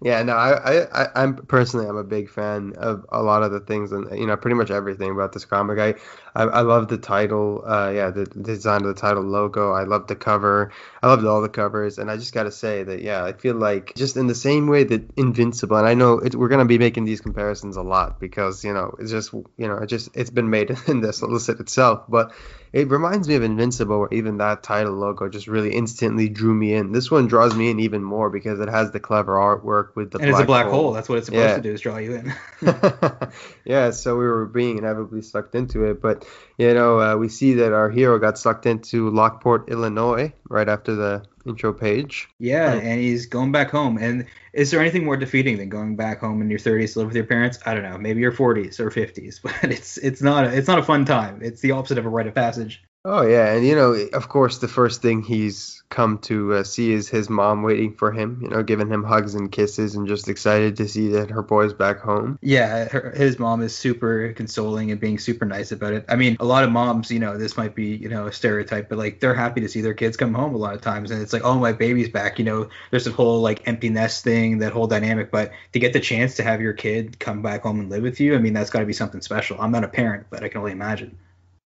Yeah, 0.00 0.22
no, 0.22 0.34
I, 0.36 0.86
I, 0.92 1.08
I'm 1.16 1.34
personally, 1.34 1.88
I'm 1.88 1.96
a 1.96 2.04
big 2.04 2.30
fan 2.30 2.74
of 2.76 3.04
a 3.08 3.20
lot 3.20 3.42
of 3.42 3.50
the 3.50 3.58
things, 3.58 3.90
and 3.90 4.16
you 4.16 4.28
know, 4.28 4.36
pretty 4.36 4.54
much 4.54 4.70
everything 4.70 5.10
about 5.10 5.32
this 5.32 5.44
comic. 5.44 5.80
I, 5.80 6.40
I, 6.40 6.44
I 6.44 6.60
love 6.60 6.86
the 6.86 6.98
title, 6.98 7.64
uh, 7.66 7.90
yeah, 7.92 8.10
the, 8.10 8.24
design 8.26 8.82
of 8.82 8.94
the 8.94 8.94
title 8.94 9.24
logo. 9.24 9.72
I 9.72 9.82
love 9.82 10.06
the 10.06 10.14
cover. 10.14 10.70
I 11.02 11.08
loved 11.08 11.24
all 11.24 11.42
the 11.42 11.48
covers, 11.48 11.98
and 11.98 12.12
I 12.12 12.16
just 12.16 12.32
gotta 12.32 12.52
say 12.52 12.84
that, 12.84 13.02
yeah, 13.02 13.24
I 13.24 13.32
feel 13.32 13.56
like 13.56 13.92
just 13.96 14.16
in 14.16 14.28
the 14.28 14.36
same 14.36 14.68
way 14.68 14.84
that 14.84 15.02
Invincible, 15.16 15.76
and 15.76 15.88
I 15.88 15.94
know 15.94 16.20
it, 16.20 16.36
we're 16.36 16.46
gonna 16.48 16.64
be 16.64 16.78
making 16.78 17.04
these 17.04 17.20
comparisons 17.20 17.76
a 17.76 17.82
lot 17.82 18.20
because 18.20 18.62
you 18.62 18.72
know 18.72 18.94
it's 19.00 19.10
just, 19.10 19.32
you 19.32 19.66
know, 19.66 19.78
it 19.78 19.86
just 19.88 20.10
it's 20.14 20.30
been 20.30 20.48
made 20.48 20.76
in 20.86 21.00
this 21.00 21.22
illicit 21.22 21.58
itself, 21.58 22.04
but 22.08 22.32
it 22.72 22.88
reminds 22.88 23.28
me 23.28 23.34
of 23.34 23.42
Invincible, 23.42 23.98
where 24.00 24.08
even 24.12 24.38
that 24.38 24.62
title 24.62 24.92
logo 24.92 25.28
just 25.28 25.48
really 25.48 25.74
instantly 25.74 26.28
drew 26.28 26.54
me 26.54 26.74
in. 26.74 26.92
This 26.92 27.10
one 27.10 27.26
draws 27.26 27.54
me 27.54 27.70
in 27.70 27.80
even 27.80 28.02
more 28.04 28.30
because 28.30 28.60
it 28.60 28.68
has 28.68 28.90
the 28.90 29.00
clever 29.00 29.34
artwork 29.36 29.87
with 29.94 30.10
the 30.10 30.18
and 30.18 30.28
it's 30.28 30.38
a 30.38 30.44
black 30.44 30.66
hole. 30.66 30.84
hole. 30.84 30.92
That's 30.92 31.08
what 31.08 31.18
it's 31.18 31.26
supposed 31.26 31.48
yeah. 31.48 31.56
to 31.56 31.62
do 31.62 31.72
is 31.72 31.80
draw 31.80 31.98
you 31.98 32.14
in. 32.14 32.34
yeah, 33.64 33.90
so 33.90 34.16
we 34.16 34.26
were 34.26 34.46
being 34.46 34.78
inevitably 34.78 35.22
sucked 35.22 35.54
into 35.54 35.84
it, 35.84 36.00
but 36.00 36.26
you 36.56 36.74
know, 36.74 37.00
uh, 37.00 37.16
we 37.16 37.28
see 37.28 37.54
that 37.54 37.72
our 37.72 37.90
hero 37.90 38.18
got 38.18 38.38
sucked 38.38 38.66
into 38.66 39.10
Lockport, 39.10 39.68
Illinois, 39.68 40.32
right 40.48 40.68
after 40.68 40.94
the 40.94 41.24
intro 41.46 41.72
page. 41.72 42.28
Yeah, 42.38 42.72
and 42.72 43.00
he's 43.00 43.26
going 43.26 43.52
back 43.52 43.70
home. 43.70 43.98
And 43.98 44.26
is 44.52 44.70
there 44.70 44.80
anything 44.80 45.04
more 45.04 45.16
defeating 45.16 45.56
than 45.56 45.68
going 45.68 45.96
back 45.96 46.20
home 46.20 46.42
in 46.42 46.50
your 46.50 46.58
30s 46.58 46.92
to 46.92 47.00
live 47.00 47.08
with 47.08 47.16
your 47.16 47.26
parents? 47.26 47.58
I 47.66 47.74
don't 47.74 47.82
know, 47.82 47.98
maybe 47.98 48.20
your 48.20 48.32
40s 48.32 48.78
or 48.80 48.90
50s, 48.90 49.40
but 49.62 49.70
it's 49.70 49.96
it's 49.98 50.22
not 50.22 50.44
a, 50.44 50.56
it's 50.56 50.68
not 50.68 50.78
a 50.78 50.82
fun 50.82 51.04
time. 51.04 51.40
It's 51.42 51.60
the 51.60 51.72
opposite 51.72 51.98
of 51.98 52.06
a 52.06 52.08
rite 52.08 52.26
of 52.26 52.34
passage. 52.34 52.82
Oh 53.04 53.22
yeah, 53.22 53.54
and 53.54 53.66
you 53.66 53.74
know, 53.74 53.92
of 54.12 54.28
course, 54.28 54.58
the 54.58 54.68
first 54.68 55.02
thing 55.02 55.22
he's 55.22 55.77
come 55.90 56.18
to 56.18 56.54
uh, 56.54 56.64
see 56.64 56.92
is 56.92 57.08
his 57.08 57.30
mom 57.30 57.62
waiting 57.62 57.94
for 57.94 58.12
him. 58.12 58.38
You 58.42 58.48
know, 58.48 58.62
giving 58.62 58.88
him 58.88 59.02
hugs 59.02 59.34
and 59.34 59.50
kisses, 59.50 59.94
and 59.94 60.06
just 60.06 60.28
excited 60.28 60.76
to 60.76 60.88
see 60.88 61.08
that 61.08 61.30
her 61.30 61.42
boy's 61.42 61.72
back 61.72 62.00
home. 62.00 62.38
Yeah, 62.42 62.88
her, 62.88 63.12
his 63.16 63.38
mom 63.38 63.62
is 63.62 63.76
super 63.76 64.32
consoling 64.34 64.90
and 64.90 65.00
being 65.00 65.18
super 65.18 65.44
nice 65.44 65.72
about 65.72 65.92
it. 65.92 66.04
I 66.08 66.16
mean, 66.16 66.36
a 66.40 66.44
lot 66.44 66.64
of 66.64 66.70
moms, 66.70 67.10
you 67.10 67.18
know, 67.18 67.36
this 67.36 67.56
might 67.56 67.74
be 67.74 67.96
you 67.96 68.08
know 68.08 68.26
a 68.26 68.32
stereotype, 68.32 68.88
but 68.88 68.98
like 68.98 69.20
they're 69.20 69.34
happy 69.34 69.60
to 69.60 69.68
see 69.68 69.80
their 69.80 69.94
kids 69.94 70.16
come 70.16 70.34
home 70.34 70.54
a 70.54 70.58
lot 70.58 70.74
of 70.74 70.80
times, 70.80 71.10
and 71.10 71.22
it's 71.22 71.32
like, 71.32 71.44
oh, 71.44 71.58
my 71.58 71.72
baby's 71.72 72.08
back. 72.08 72.38
You 72.38 72.44
know, 72.44 72.68
there's 72.90 73.04
this 73.04 73.14
whole 73.14 73.40
like 73.40 73.66
empty 73.66 73.88
nest 73.88 74.24
thing, 74.24 74.58
that 74.58 74.72
whole 74.72 74.86
dynamic. 74.86 75.30
But 75.30 75.52
to 75.72 75.78
get 75.78 75.92
the 75.92 76.00
chance 76.00 76.36
to 76.36 76.42
have 76.42 76.60
your 76.60 76.72
kid 76.72 77.18
come 77.18 77.42
back 77.42 77.62
home 77.62 77.80
and 77.80 77.90
live 77.90 78.02
with 78.02 78.20
you, 78.20 78.34
I 78.34 78.38
mean, 78.38 78.52
that's 78.52 78.70
got 78.70 78.80
to 78.80 78.86
be 78.86 78.92
something 78.92 79.20
special. 79.20 79.60
I'm 79.60 79.72
not 79.72 79.84
a 79.84 79.88
parent, 79.88 80.26
but 80.30 80.42
I 80.42 80.48
can 80.48 80.58
only 80.58 80.72
imagine. 80.72 81.18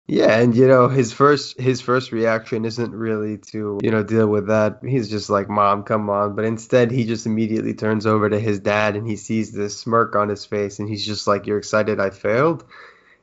Yeah, 0.08 0.38
and 0.38 0.54
you 0.54 0.68
know 0.68 0.88
his 0.88 1.12
first 1.12 1.60
his 1.60 1.80
first 1.80 2.12
reaction 2.12 2.64
isn't 2.64 2.92
really 2.94 3.38
to 3.50 3.80
you 3.82 3.90
know 3.90 4.04
deal 4.04 4.28
with 4.28 4.46
that. 4.46 4.78
He's 4.84 5.10
just 5.10 5.28
like, 5.30 5.48
"Mom, 5.48 5.82
come 5.82 6.08
on!" 6.10 6.36
But 6.36 6.44
instead, 6.44 6.92
he 6.92 7.04
just 7.04 7.26
immediately 7.26 7.74
turns 7.74 8.06
over 8.06 8.30
to 8.30 8.38
his 8.38 8.60
dad, 8.60 8.94
and 8.94 9.06
he 9.08 9.16
sees 9.16 9.50
this 9.50 9.76
smirk 9.76 10.14
on 10.14 10.28
his 10.28 10.44
face, 10.44 10.78
and 10.78 10.88
he's 10.88 11.04
just 11.04 11.26
like, 11.26 11.46
"You're 11.46 11.58
excited 11.58 11.98
I 11.98 12.10
failed," 12.10 12.64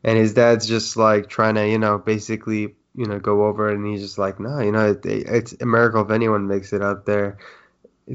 and 0.04 0.18
his 0.18 0.34
dad's 0.34 0.68
just 0.68 0.98
like 0.98 1.30
trying 1.30 1.56
to 1.56 1.68
you 1.68 1.80
know 1.80 1.98
basically 2.00 2.76
you 2.96 3.06
know 3.06 3.20
go 3.20 3.46
over 3.46 3.70
it, 3.70 3.76
and 3.76 3.88
he's 3.88 4.02
just 4.02 4.18
like, 4.18 4.42
"No, 4.42 4.60
you 4.60 4.74
know 4.74 4.92
it, 4.92 5.06
it's 5.06 5.56
a 5.62 5.66
miracle 5.66 6.02
if 6.02 6.12
anyone 6.12 6.48
makes 6.48 6.74
it 6.74 6.82
out 6.82 7.06
there 7.06 7.38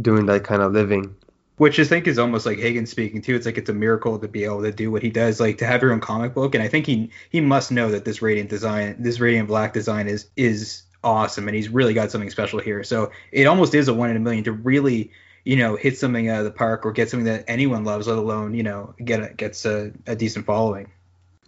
doing 0.00 0.26
that 0.26 0.44
kind 0.44 0.60
of 0.62 0.72
living." 0.72 1.16
Which 1.58 1.78
I 1.78 1.84
think 1.84 2.06
is 2.06 2.18
almost 2.18 2.46
like 2.46 2.58
Higgins 2.58 2.90
speaking 2.90 3.20
too. 3.20 3.34
It's 3.34 3.44
like 3.44 3.58
it's 3.58 3.68
a 3.68 3.74
miracle 3.74 4.18
to 4.18 4.28
be 4.28 4.44
able 4.44 4.62
to 4.62 4.72
do 4.72 4.90
what 4.90 5.02
he 5.02 5.10
does, 5.10 5.40
like 5.40 5.58
to 5.58 5.66
have 5.66 5.82
your 5.82 5.92
own 5.92 6.00
comic 6.00 6.32
book. 6.32 6.54
And 6.54 6.62
I 6.62 6.68
think 6.68 6.86
he 6.86 7.10
he 7.30 7.40
must 7.40 7.70
know 7.72 7.90
that 7.90 8.04
this 8.04 8.22
radiant 8.22 8.48
design, 8.48 8.96
this 9.00 9.20
radiant 9.20 9.48
black 9.48 9.72
design 9.72 10.08
is 10.08 10.26
is 10.36 10.84
awesome, 11.04 11.48
and 11.48 11.54
he's 11.54 11.68
really 11.68 11.94
got 11.94 12.10
something 12.10 12.30
special 12.30 12.60
here. 12.60 12.84
So 12.84 13.10
it 13.32 13.46
almost 13.46 13.74
is 13.74 13.88
a 13.88 13.94
one 13.94 14.10
in 14.10 14.16
a 14.16 14.20
million 14.20 14.44
to 14.44 14.52
really 14.52 15.10
you 15.44 15.56
know 15.56 15.76
hit 15.76 15.98
something 15.98 16.28
out 16.28 16.38
of 16.38 16.44
the 16.44 16.50
park 16.50 16.86
or 16.86 16.92
get 16.92 17.10
something 17.10 17.26
that 17.26 17.44
anyone 17.48 17.84
loves, 17.84 18.06
let 18.06 18.18
alone 18.18 18.54
you 18.54 18.62
know 18.62 18.94
get 19.04 19.22
a, 19.22 19.34
gets 19.34 19.64
a, 19.66 19.92
a 20.06 20.14
decent 20.14 20.46
following. 20.46 20.90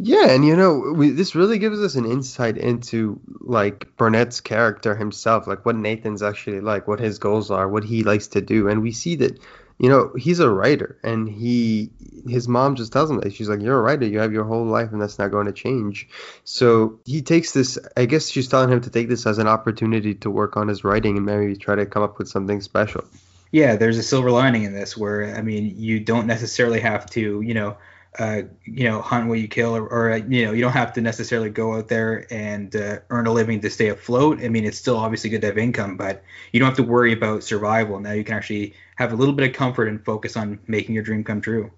Yeah, 0.03 0.31
and 0.31 0.47
you 0.47 0.57
know, 0.57 0.95
we, 0.97 1.11
this 1.11 1.35
really 1.35 1.59
gives 1.59 1.79
us 1.79 1.95
an 1.95 2.07
insight 2.07 2.57
into 2.57 3.21
like 3.41 3.95
Burnett's 3.99 4.41
character 4.41 4.97
himself, 4.97 5.47
like 5.47 5.67
what 5.67 5.77
Nathan's 5.77 6.23
actually 6.23 6.63
like, 6.63 6.89
what 6.89 7.01
his 7.01 7.19
goals 7.19 7.51
are, 7.51 7.69
what 7.69 7.85
he 7.85 8.03
likes 8.03 8.29
to 8.29 8.41
do, 8.41 8.69
and 8.69 8.81
we 8.81 8.93
see 8.93 9.17
that 9.17 9.39
you 9.81 9.89
know, 9.89 10.13
he's 10.15 10.41
a 10.41 10.51
writer, 10.51 10.99
and 11.03 11.27
he 11.27 11.89
his 12.29 12.47
mom 12.47 12.77
just 12.77 12.93
tells 12.93 13.11
him 13.11 13.19
that 13.21 13.33
she's 13.33 13.49
like, 13.49 13.63
"You're 13.63 13.79
a 13.79 13.83
writer. 13.83 14.05
You 14.05 14.19
have 14.19 14.31
your 14.31 14.45
whole 14.45 14.67
life, 14.67 14.93
and 14.93 15.01
that's 15.01 15.19
not 15.19 15.31
going 15.31 15.47
to 15.47 15.53
change." 15.53 16.07
So 16.45 16.99
he 17.07 17.23
takes 17.23 17.53
this. 17.53 17.79
I 17.97 18.05
guess 18.05 18.29
she's 18.29 18.47
telling 18.47 18.71
him 18.71 18.83
to 18.83 18.91
take 18.91 19.09
this 19.09 19.27
as 19.27 19.39
an 19.39 19.49
opportunity 19.49 20.15
to 20.17 20.31
work 20.31 20.59
on 20.59 20.69
his 20.69 20.85
writing 20.85 21.17
and 21.17 21.25
maybe 21.25 21.57
try 21.57 21.77
to 21.77 21.87
come 21.87 22.03
up 22.03 22.19
with 22.19 22.29
something 22.29 22.61
special. 22.61 23.05
Yeah, 23.53 23.77
there's 23.77 23.97
a 23.97 24.03
silver 24.03 24.31
lining 24.31 24.65
in 24.65 24.75
this, 24.75 24.99
where 24.99 25.35
I 25.35 25.41
mean, 25.41 25.75
you 25.79 25.99
don't 25.99 26.27
necessarily 26.27 26.81
have 26.81 27.09
to, 27.13 27.41
you 27.41 27.55
know, 27.55 27.79
uh, 28.19 28.43
you 28.65 28.85
know, 28.85 29.01
hunt 29.01 29.29
what 29.29 29.39
you 29.39 29.49
kill, 29.49 29.77
or, 29.77 29.87
or, 29.87 30.17
you 30.17 30.45
know, 30.45 30.53
you 30.53 30.61
don't 30.61 30.73
have 30.73 30.93
to 30.95 31.01
necessarily 31.01 31.49
go 31.49 31.75
out 31.75 31.89
there 31.89 32.27
and 32.33 32.75
uh, 32.75 32.99
earn 33.11 33.27
a 33.27 33.33
living 33.33 33.61
to 33.61 33.71
stay 33.71 33.89
afloat. 33.89 34.43
I 34.43 34.49
mean, 34.49 34.65
it's 34.65 34.79
still 34.79 34.97
obviously 34.97 35.31
good 35.31 35.41
to 35.43 35.47
have 35.47 35.59
income, 35.59 35.97
but 35.97 36.23
you 36.53 36.59
don't 36.59 36.69
have 36.69 36.77
to 36.77 36.83
worry 36.83 37.13
about 37.13 37.45
survival. 37.45 38.01
Now 38.01 38.13
you 38.13 38.25
can 38.25 38.35
actually 38.35 38.75
have 38.97 39.13
a 39.13 39.17
little 39.17 39.35
bit 39.35 39.49
of 39.49 39.55
comfort 39.55 39.87
and 39.89 40.05
focus 40.05 40.37
on 40.37 40.59
making 40.67 40.95
your 40.95 41.05
dream 41.05 41.23
come 41.23 41.41
true. 41.41 41.71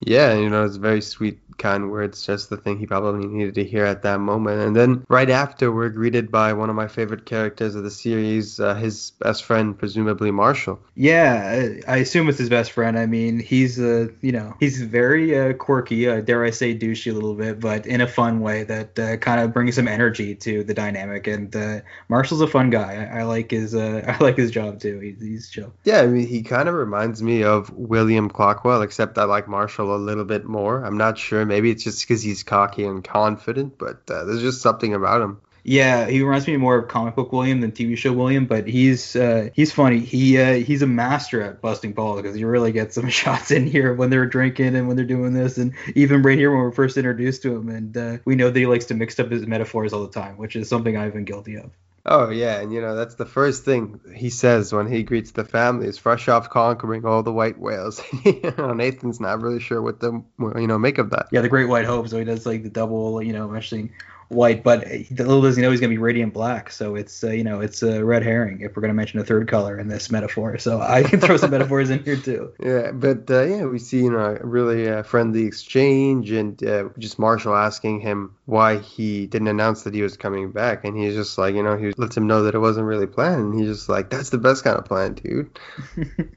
Yeah, 0.00 0.34
you 0.34 0.50
know, 0.50 0.64
it's 0.64 0.76
very 0.76 1.00
sweet, 1.00 1.40
kind 1.58 1.90
words, 1.90 2.24
just 2.24 2.50
the 2.50 2.56
thing 2.56 2.78
he 2.78 2.86
probably 2.86 3.26
needed 3.26 3.54
to 3.54 3.64
hear 3.64 3.84
at 3.84 4.02
that 4.02 4.20
moment. 4.20 4.60
And 4.60 4.76
then 4.76 5.04
right 5.08 5.30
after, 5.30 5.72
we're 5.72 5.88
greeted 5.88 6.30
by 6.30 6.52
one 6.52 6.68
of 6.68 6.76
my 6.76 6.88
favorite 6.88 7.24
characters 7.24 7.74
of 7.74 7.82
the 7.82 7.90
series, 7.90 8.60
uh, 8.60 8.74
his 8.74 9.12
best 9.12 9.44
friend, 9.44 9.78
presumably 9.78 10.30
Marshall. 10.30 10.78
Yeah, 10.94 11.68
I 11.88 11.98
assume 11.98 12.28
it's 12.28 12.38
his 12.38 12.50
best 12.50 12.72
friend. 12.72 12.98
I 12.98 13.06
mean, 13.06 13.38
he's, 13.38 13.80
uh, 13.80 14.08
you 14.20 14.32
know, 14.32 14.54
he's 14.60 14.82
very 14.82 15.38
uh, 15.38 15.52
quirky, 15.54 16.08
uh, 16.08 16.20
dare 16.20 16.44
I 16.44 16.50
say 16.50 16.76
douchey 16.76 17.10
a 17.10 17.14
little 17.14 17.34
bit, 17.34 17.60
but 17.60 17.86
in 17.86 18.00
a 18.00 18.08
fun 18.08 18.40
way 18.40 18.64
that 18.64 18.98
uh, 18.98 19.16
kind 19.16 19.40
of 19.40 19.52
brings 19.52 19.76
some 19.76 19.88
energy 19.88 20.34
to 20.36 20.62
the 20.62 20.74
dynamic. 20.74 21.26
And 21.26 21.54
uh, 21.54 21.80
Marshall's 22.08 22.42
a 22.42 22.46
fun 22.46 22.70
guy. 22.70 23.08
I, 23.10 23.20
I 23.20 23.22
like 23.22 23.50
his, 23.50 23.74
uh, 23.74 24.02
I 24.20 24.22
like 24.22 24.36
his 24.36 24.50
job 24.50 24.80
too. 24.80 25.00
He's, 25.00 25.20
he's 25.20 25.50
chill. 25.50 25.72
Yeah, 25.84 26.00
I 26.00 26.06
mean, 26.06 26.26
he 26.26 26.42
kind 26.42 26.68
of 26.68 26.74
reminds 26.74 27.22
me 27.22 27.44
of 27.44 27.70
William 27.72 28.30
Clockwell, 28.30 28.82
except 28.82 29.16
I 29.18 29.24
like 29.24 29.48
Marshall 29.48 29.85
a 29.94 29.96
little 29.96 30.24
bit 30.24 30.44
more. 30.44 30.84
I'm 30.84 30.98
not 30.98 31.18
sure. 31.18 31.44
Maybe 31.44 31.70
it's 31.70 31.84
just 31.84 32.02
because 32.02 32.22
he's 32.22 32.42
cocky 32.42 32.84
and 32.84 33.04
confident, 33.04 33.78
but 33.78 34.10
uh, 34.10 34.24
there's 34.24 34.42
just 34.42 34.62
something 34.62 34.94
about 34.94 35.22
him. 35.22 35.40
Yeah, 35.68 36.06
he 36.06 36.22
reminds 36.22 36.46
me 36.46 36.56
more 36.58 36.78
of 36.78 36.86
comic 36.86 37.16
book 37.16 37.32
William 37.32 37.60
than 37.60 37.72
TV 37.72 37.98
show 37.98 38.12
William, 38.12 38.46
but 38.46 38.68
he's 38.68 39.16
uh, 39.16 39.50
he's 39.52 39.72
funny. 39.72 39.98
He 39.98 40.38
uh, 40.38 40.54
he's 40.54 40.82
a 40.82 40.86
master 40.86 41.42
at 41.42 41.60
busting 41.60 41.92
balls 41.92 42.22
because 42.22 42.38
you 42.38 42.46
really 42.46 42.70
get 42.70 42.94
some 42.94 43.08
shots 43.10 43.50
in 43.50 43.66
here 43.66 43.92
when 43.92 44.08
they're 44.08 44.26
drinking 44.26 44.76
and 44.76 44.86
when 44.86 44.96
they're 44.96 45.04
doing 45.04 45.34
this, 45.34 45.58
and 45.58 45.74
even 45.96 46.22
right 46.22 46.38
here 46.38 46.52
when 46.52 46.60
we're 46.60 46.70
first 46.70 46.96
introduced 46.96 47.42
to 47.42 47.56
him, 47.56 47.68
and 47.68 47.96
uh, 47.96 48.18
we 48.24 48.36
know 48.36 48.48
that 48.48 48.58
he 48.58 48.66
likes 48.66 48.84
to 48.86 48.94
mix 48.94 49.18
up 49.18 49.28
his 49.28 49.44
metaphors 49.44 49.92
all 49.92 50.06
the 50.06 50.12
time, 50.12 50.36
which 50.36 50.54
is 50.54 50.68
something 50.68 50.96
I've 50.96 51.14
been 51.14 51.24
guilty 51.24 51.56
of. 51.56 51.72
Oh 52.08 52.30
yeah, 52.30 52.60
and 52.60 52.72
you 52.72 52.80
know 52.80 52.94
that's 52.94 53.16
the 53.16 53.26
first 53.26 53.64
thing 53.64 54.00
he 54.14 54.30
says 54.30 54.72
when 54.72 54.86
he 54.86 55.02
greets 55.02 55.32
the 55.32 55.44
family 55.44 55.88
is 55.88 55.98
fresh 55.98 56.28
off 56.28 56.48
conquering 56.48 57.04
all 57.04 57.24
the 57.24 57.32
white 57.32 57.58
whales. 57.58 58.00
you 58.24 58.54
know, 58.56 58.72
Nathan's 58.72 59.18
not 59.18 59.42
really 59.42 59.58
sure 59.58 59.82
what 59.82 59.98
the 59.98 60.22
you 60.38 60.68
know 60.68 60.78
make 60.78 60.98
of 60.98 61.10
that. 61.10 61.26
Yeah, 61.32 61.40
the 61.40 61.48
Great 61.48 61.68
White 61.68 61.84
Hope. 61.84 62.08
So 62.08 62.18
he 62.18 62.24
does 62.24 62.46
like 62.46 62.62
the 62.62 62.70
double, 62.70 63.20
you 63.20 63.32
know, 63.32 63.48
mentioning 63.48 63.92
white, 64.28 64.62
but 64.62 64.86
little 65.10 65.42
does 65.42 65.56
he 65.56 65.62
know 65.62 65.70
he's 65.70 65.80
going 65.80 65.90
to 65.90 65.94
be 65.94 66.02
radiant 66.02 66.34
black. 66.34 66.70
So 66.70 66.94
it's 66.96 67.22
uh, 67.22 67.30
you 67.30 67.44
know 67.44 67.60
it's 67.60 67.82
a 67.82 68.04
red 68.04 68.22
herring 68.22 68.60
if 68.60 68.76
we're 68.76 68.82
going 68.82 68.90
to 68.90 68.94
mention 68.94 69.20
a 69.20 69.24
third 69.24 69.48
color 69.48 69.78
in 69.78 69.88
this 69.88 70.10
metaphor. 70.10 70.58
So 70.58 70.80
I 70.80 71.02
can 71.02 71.20
throw 71.20 71.36
some 71.36 71.50
metaphors 71.50 71.90
in 71.90 72.02
here 72.02 72.16
too. 72.16 72.52
Yeah, 72.66 72.90
but 72.90 73.30
uh, 73.30 73.42
yeah, 73.42 73.64
we 73.64 73.78
see 73.78 73.98
you 73.98 74.10
know 74.10 74.36
a 74.40 74.44
really 74.44 74.88
uh, 74.88 75.02
friendly 75.04 75.44
exchange 75.44 76.30
and 76.32 76.62
uh, 76.64 76.88
just 76.98 77.18
Marshall 77.18 77.54
asking 77.54 78.00
him 78.00 78.34
why 78.46 78.78
he 78.78 79.26
didn't 79.26 79.48
announce 79.48 79.84
that 79.84 79.94
he 79.94 80.02
was 80.02 80.16
coming 80.16 80.50
back, 80.50 80.84
and 80.84 80.96
he's 80.96 81.14
just 81.14 81.38
like 81.38 81.54
you 81.54 81.62
know 81.62 81.76
he 81.76 81.92
lets 81.96 82.16
him 82.16 82.26
know 82.26 82.42
that 82.42 82.54
it 82.54 82.58
wasn't 82.58 82.86
really 82.86 83.06
planned, 83.06 83.52
and 83.52 83.58
he's 83.58 83.68
just 83.68 83.88
like 83.88 84.10
that's 84.10 84.30
the 84.30 84.38
best 84.38 84.64
kind 84.64 84.76
of 84.76 84.84
plan, 84.84 85.14
dude. 85.14 85.58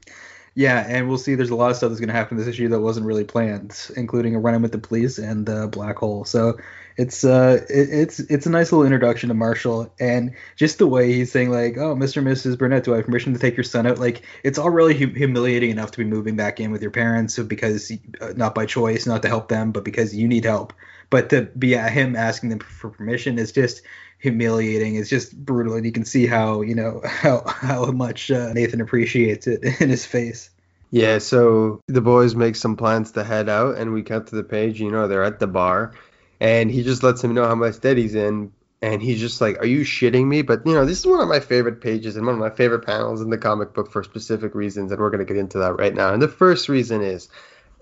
Yeah, 0.54 0.84
and 0.86 1.08
we'll 1.08 1.18
see. 1.18 1.36
There's 1.36 1.50
a 1.50 1.54
lot 1.54 1.70
of 1.70 1.76
stuff 1.76 1.90
that's 1.90 2.00
going 2.00 2.08
to 2.08 2.14
happen 2.14 2.36
in 2.36 2.44
this 2.44 2.52
issue 2.52 2.68
that 2.68 2.80
wasn't 2.80 3.06
really 3.06 3.24
planned, 3.24 3.90
including 3.96 4.34
a 4.34 4.40
run-in 4.40 4.62
with 4.62 4.72
the 4.72 4.78
police 4.78 5.18
and 5.18 5.46
the 5.46 5.68
black 5.68 5.96
hole. 5.96 6.24
So 6.24 6.58
it's 7.00 7.24
uh, 7.24 7.64
it, 7.70 7.88
it's 7.90 8.20
it's 8.20 8.44
a 8.44 8.50
nice 8.50 8.72
little 8.72 8.84
introduction 8.84 9.28
to 9.28 9.34
Marshall, 9.34 9.90
and 9.98 10.34
just 10.56 10.76
the 10.76 10.86
way 10.86 11.12
he's 11.12 11.32
saying 11.32 11.50
like, 11.50 11.78
"Oh, 11.78 11.94
Mr. 11.94 12.18
and 12.18 12.26
Mrs. 12.26 12.58
Burnett, 12.58 12.84
do 12.84 12.92
I 12.92 12.96
have 12.96 13.06
permission 13.06 13.32
to 13.32 13.38
take 13.38 13.56
your 13.56 13.64
son 13.64 13.86
out?" 13.86 13.98
Like 13.98 14.22
it's 14.44 14.58
already 14.58 14.98
hum- 14.98 15.14
humiliating 15.14 15.70
enough 15.70 15.92
to 15.92 15.98
be 15.98 16.04
moving 16.04 16.36
back 16.36 16.60
in 16.60 16.70
with 16.70 16.82
your 16.82 16.90
parents 16.90 17.38
because 17.38 17.90
uh, 18.20 18.34
not 18.36 18.54
by 18.54 18.66
choice, 18.66 19.06
not 19.06 19.22
to 19.22 19.28
help 19.28 19.48
them, 19.48 19.72
but 19.72 19.82
because 19.82 20.14
you 20.14 20.28
need 20.28 20.44
help. 20.44 20.74
But 21.08 21.30
to 21.30 21.42
be 21.42 21.74
at 21.74 21.90
him 21.90 22.14
asking 22.16 22.50
them 22.50 22.58
for 22.58 22.90
permission 22.90 23.38
is 23.38 23.50
just 23.50 23.80
humiliating. 24.18 24.96
It's 24.96 25.08
just 25.08 25.34
brutal, 25.34 25.76
and 25.76 25.86
you 25.86 25.92
can 25.92 26.04
see 26.04 26.26
how 26.26 26.60
you 26.60 26.74
know 26.74 27.00
how 27.06 27.44
how 27.46 27.90
much 27.92 28.30
uh, 28.30 28.52
Nathan 28.52 28.82
appreciates 28.82 29.46
it 29.46 29.64
in 29.80 29.88
his 29.88 30.04
face. 30.04 30.50
Yeah, 30.92 31.18
so 31.18 31.80
the 31.86 32.00
boys 32.00 32.34
make 32.34 32.56
some 32.56 32.76
plans 32.76 33.12
to 33.12 33.24
head 33.24 33.48
out, 33.48 33.78
and 33.78 33.94
we 33.94 34.02
cut 34.02 34.26
to 34.26 34.36
the 34.36 34.44
page. 34.44 34.80
You 34.80 34.90
know, 34.90 35.08
they're 35.08 35.22
at 35.22 35.38
the 35.38 35.46
bar, 35.46 35.94
and 36.40 36.70
he 36.70 36.82
just 36.82 37.02
lets 37.02 37.22
him 37.22 37.34
know 37.34 37.46
how 37.46 37.54
much 37.54 37.80
debt 37.80 37.96
he's 37.96 38.14
in, 38.14 38.52
and 38.82 39.02
he's 39.02 39.20
just 39.20 39.40
like, 39.40 39.58
"Are 39.60 39.66
you 39.66 39.80
shitting 39.80 40.26
me?" 40.26 40.42
But 40.42 40.66
you 40.66 40.72
know, 40.72 40.84
this 40.84 40.98
is 40.98 41.06
one 41.06 41.20
of 41.20 41.28
my 41.28 41.40
favorite 41.40 41.80
pages 41.80 42.16
and 42.16 42.26
one 42.26 42.34
of 42.34 42.40
my 42.40 42.50
favorite 42.50 42.84
panels 42.84 43.20
in 43.20 43.30
the 43.30 43.38
comic 43.38 43.74
book 43.74 43.90
for 43.92 44.02
specific 44.02 44.54
reasons, 44.54 44.90
and 44.90 45.00
we're 45.00 45.10
gonna 45.10 45.24
get 45.24 45.36
into 45.36 45.58
that 45.58 45.78
right 45.78 45.94
now. 45.94 46.12
And 46.12 46.22
the 46.22 46.28
first 46.28 46.68
reason 46.68 47.02
is, 47.02 47.28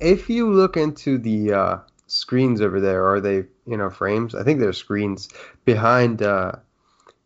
if 0.01 0.29
you 0.29 0.51
look 0.53 0.77
into 0.77 1.19
the 1.19 1.53
uh, 1.53 1.77
screens 2.07 2.61
over 2.61 2.81
there, 2.81 3.07
are 3.07 3.21
they 3.21 3.45
you 3.67 3.77
know 3.77 3.91
frames? 3.91 4.35
I 4.35 4.43
think 4.43 4.61
they're 4.61 4.73
screens 4.73 5.29
behind 5.65 6.23
uh, 6.23 6.53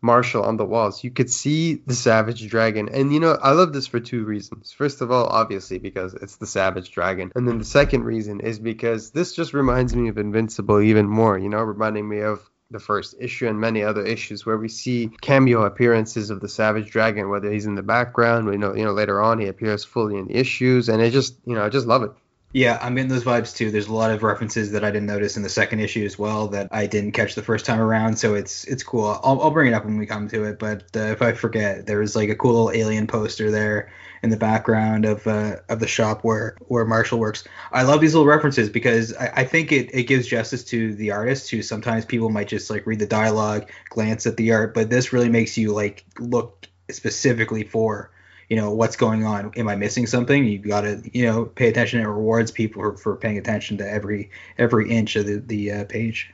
Marshall 0.03 0.43
on 0.43 0.57
the 0.57 0.65
walls. 0.65 1.03
You 1.03 1.11
could 1.11 1.31
see 1.31 1.75
the 1.75 1.95
Savage 1.95 2.47
Dragon, 2.49 2.89
and 2.89 3.13
you 3.13 3.21
know 3.21 3.37
I 3.41 3.51
love 3.51 3.71
this 3.71 3.87
for 3.87 4.01
two 4.01 4.25
reasons. 4.25 4.71
First 4.71 5.01
of 5.01 5.11
all, 5.11 5.25
obviously 5.27 5.79
because 5.79 6.13
it's 6.13 6.35
the 6.35 6.45
Savage 6.45 6.91
Dragon, 6.91 7.31
and 7.35 7.47
then 7.47 7.57
the 7.57 7.65
second 7.65 8.03
reason 8.03 8.41
is 8.41 8.59
because 8.59 9.11
this 9.11 9.33
just 9.33 9.53
reminds 9.53 9.95
me 9.95 10.09
of 10.09 10.17
Invincible 10.17 10.81
even 10.81 11.07
more. 11.07 11.37
You 11.37 11.49
know, 11.49 11.61
reminding 11.61 12.07
me 12.07 12.19
of 12.19 12.47
the 12.69 12.79
first 12.79 13.15
issue 13.19 13.47
and 13.47 13.61
many 13.61 13.83
other 13.83 14.03
issues 14.03 14.45
where 14.45 14.57
we 14.57 14.67
see 14.67 15.09
cameo 15.21 15.63
appearances 15.63 16.29
of 16.29 16.41
the 16.41 16.49
Savage 16.49 16.89
Dragon, 16.89 17.29
whether 17.29 17.49
he's 17.49 17.65
in 17.65 17.75
the 17.75 17.83
background, 17.83 18.47
we 18.47 18.57
know 18.57 18.75
you 18.75 18.83
know 18.83 18.91
later 18.91 19.21
on 19.21 19.39
he 19.39 19.47
appears 19.47 19.85
fully 19.85 20.17
in 20.17 20.27
the 20.27 20.35
issues, 20.35 20.89
and 20.89 21.01
it 21.01 21.11
just 21.11 21.35
you 21.45 21.55
know 21.55 21.63
I 21.63 21.69
just 21.69 21.87
love 21.87 22.03
it. 22.03 22.11
Yeah, 22.53 22.77
I'm 22.79 22.93
getting 22.93 23.09
those 23.09 23.23
vibes 23.23 23.55
too. 23.55 23.71
There's 23.71 23.87
a 23.87 23.93
lot 23.93 24.11
of 24.11 24.21
references 24.21 24.71
that 24.73 24.83
I 24.83 24.91
didn't 24.91 25.07
notice 25.07 25.37
in 25.37 25.41
the 25.41 25.49
second 25.49 25.79
issue 25.79 26.05
as 26.05 26.19
well 26.19 26.49
that 26.49 26.67
I 26.71 26.85
didn't 26.85 27.13
catch 27.13 27.33
the 27.33 27.41
first 27.41 27.65
time 27.65 27.79
around. 27.79 28.17
So 28.17 28.35
it's 28.35 28.63
it's 28.65 28.83
cool. 28.83 29.19
I'll, 29.23 29.41
I'll 29.41 29.49
bring 29.49 29.71
it 29.71 29.73
up 29.73 29.85
when 29.85 29.97
we 29.97 30.05
come 30.05 30.27
to 30.27 30.43
it. 30.43 30.59
But 30.59 30.83
uh, 30.95 30.99
if 30.99 31.23
I 31.23 31.33
forget, 31.33 31.87
there 31.87 31.97
was 31.97 32.15
like 32.15 32.29
a 32.29 32.35
cool 32.35 32.69
alien 32.71 33.07
poster 33.07 33.49
there 33.49 33.91
in 34.21 34.29
the 34.29 34.37
background 34.37 35.05
of 35.05 35.25
uh, 35.25 35.57
of 35.67 35.79
the 35.79 35.87
shop 35.87 36.23
where 36.23 36.55
where 36.67 36.85
Marshall 36.85 37.17
works. 37.17 37.43
I 37.71 37.81
love 37.81 38.01
these 38.01 38.13
little 38.13 38.27
references 38.27 38.69
because 38.69 39.15
I, 39.15 39.31
I 39.37 39.43
think 39.45 39.71
it, 39.71 39.89
it 39.91 40.03
gives 40.03 40.27
justice 40.27 40.63
to 40.65 40.93
the 40.93 41.09
artist 41.09 41.49
who 41.49 41.63
sometimes 41.63 42.05
people 42.05 42.29
might 42.29 42.49
just 42.49 42.69
like 42.69 42.85
read 42.85 42.99
the 42.99 43.07
dialogue, 43.07 43.67
glance 43.89 44.27
at 44.27 44.37
the 44.37 44.53
art, 44.53 44.75
but 44.75 44.91
this 44.91 45.11
really 45.11 45.29
makes 45.29 45.57
you 45.57 45.73
like 45.73 46.05
look 46.19 46.67
specifically 46.91 47.63
for 47.63 48.11
you 48.49 48.55
know 48.55 48.71
what's 48.71 48.95
going 48.95 49.25
on? 49.25 49.51
Am 49.55 49.67
i 49.67 49.75
missing 49.75 50.07
something? 50.07 50.45
You 50.45 50.59
got 50.59 50.81
to 50.81 51.01
you 51.13 51.25
know 51.25 51.45
pay 51.45 51.69
attention. 51.69 51.99
It 52.01 52.05
rewards 52.05 52.51
people 52.51 52.81
for, 52.81 52.97
for 52.97 53.15
paying 53.15 53.37
attention 53.37 53.77
to 53.77 53.89
every 53.89 54.31
every 54.57 54.89
inch 54.89 55.15
of 55.15 55.25
the, 55.25 55.37
the 55.37 55.71
uh, 55.71 55.85
page. 55.85 56.33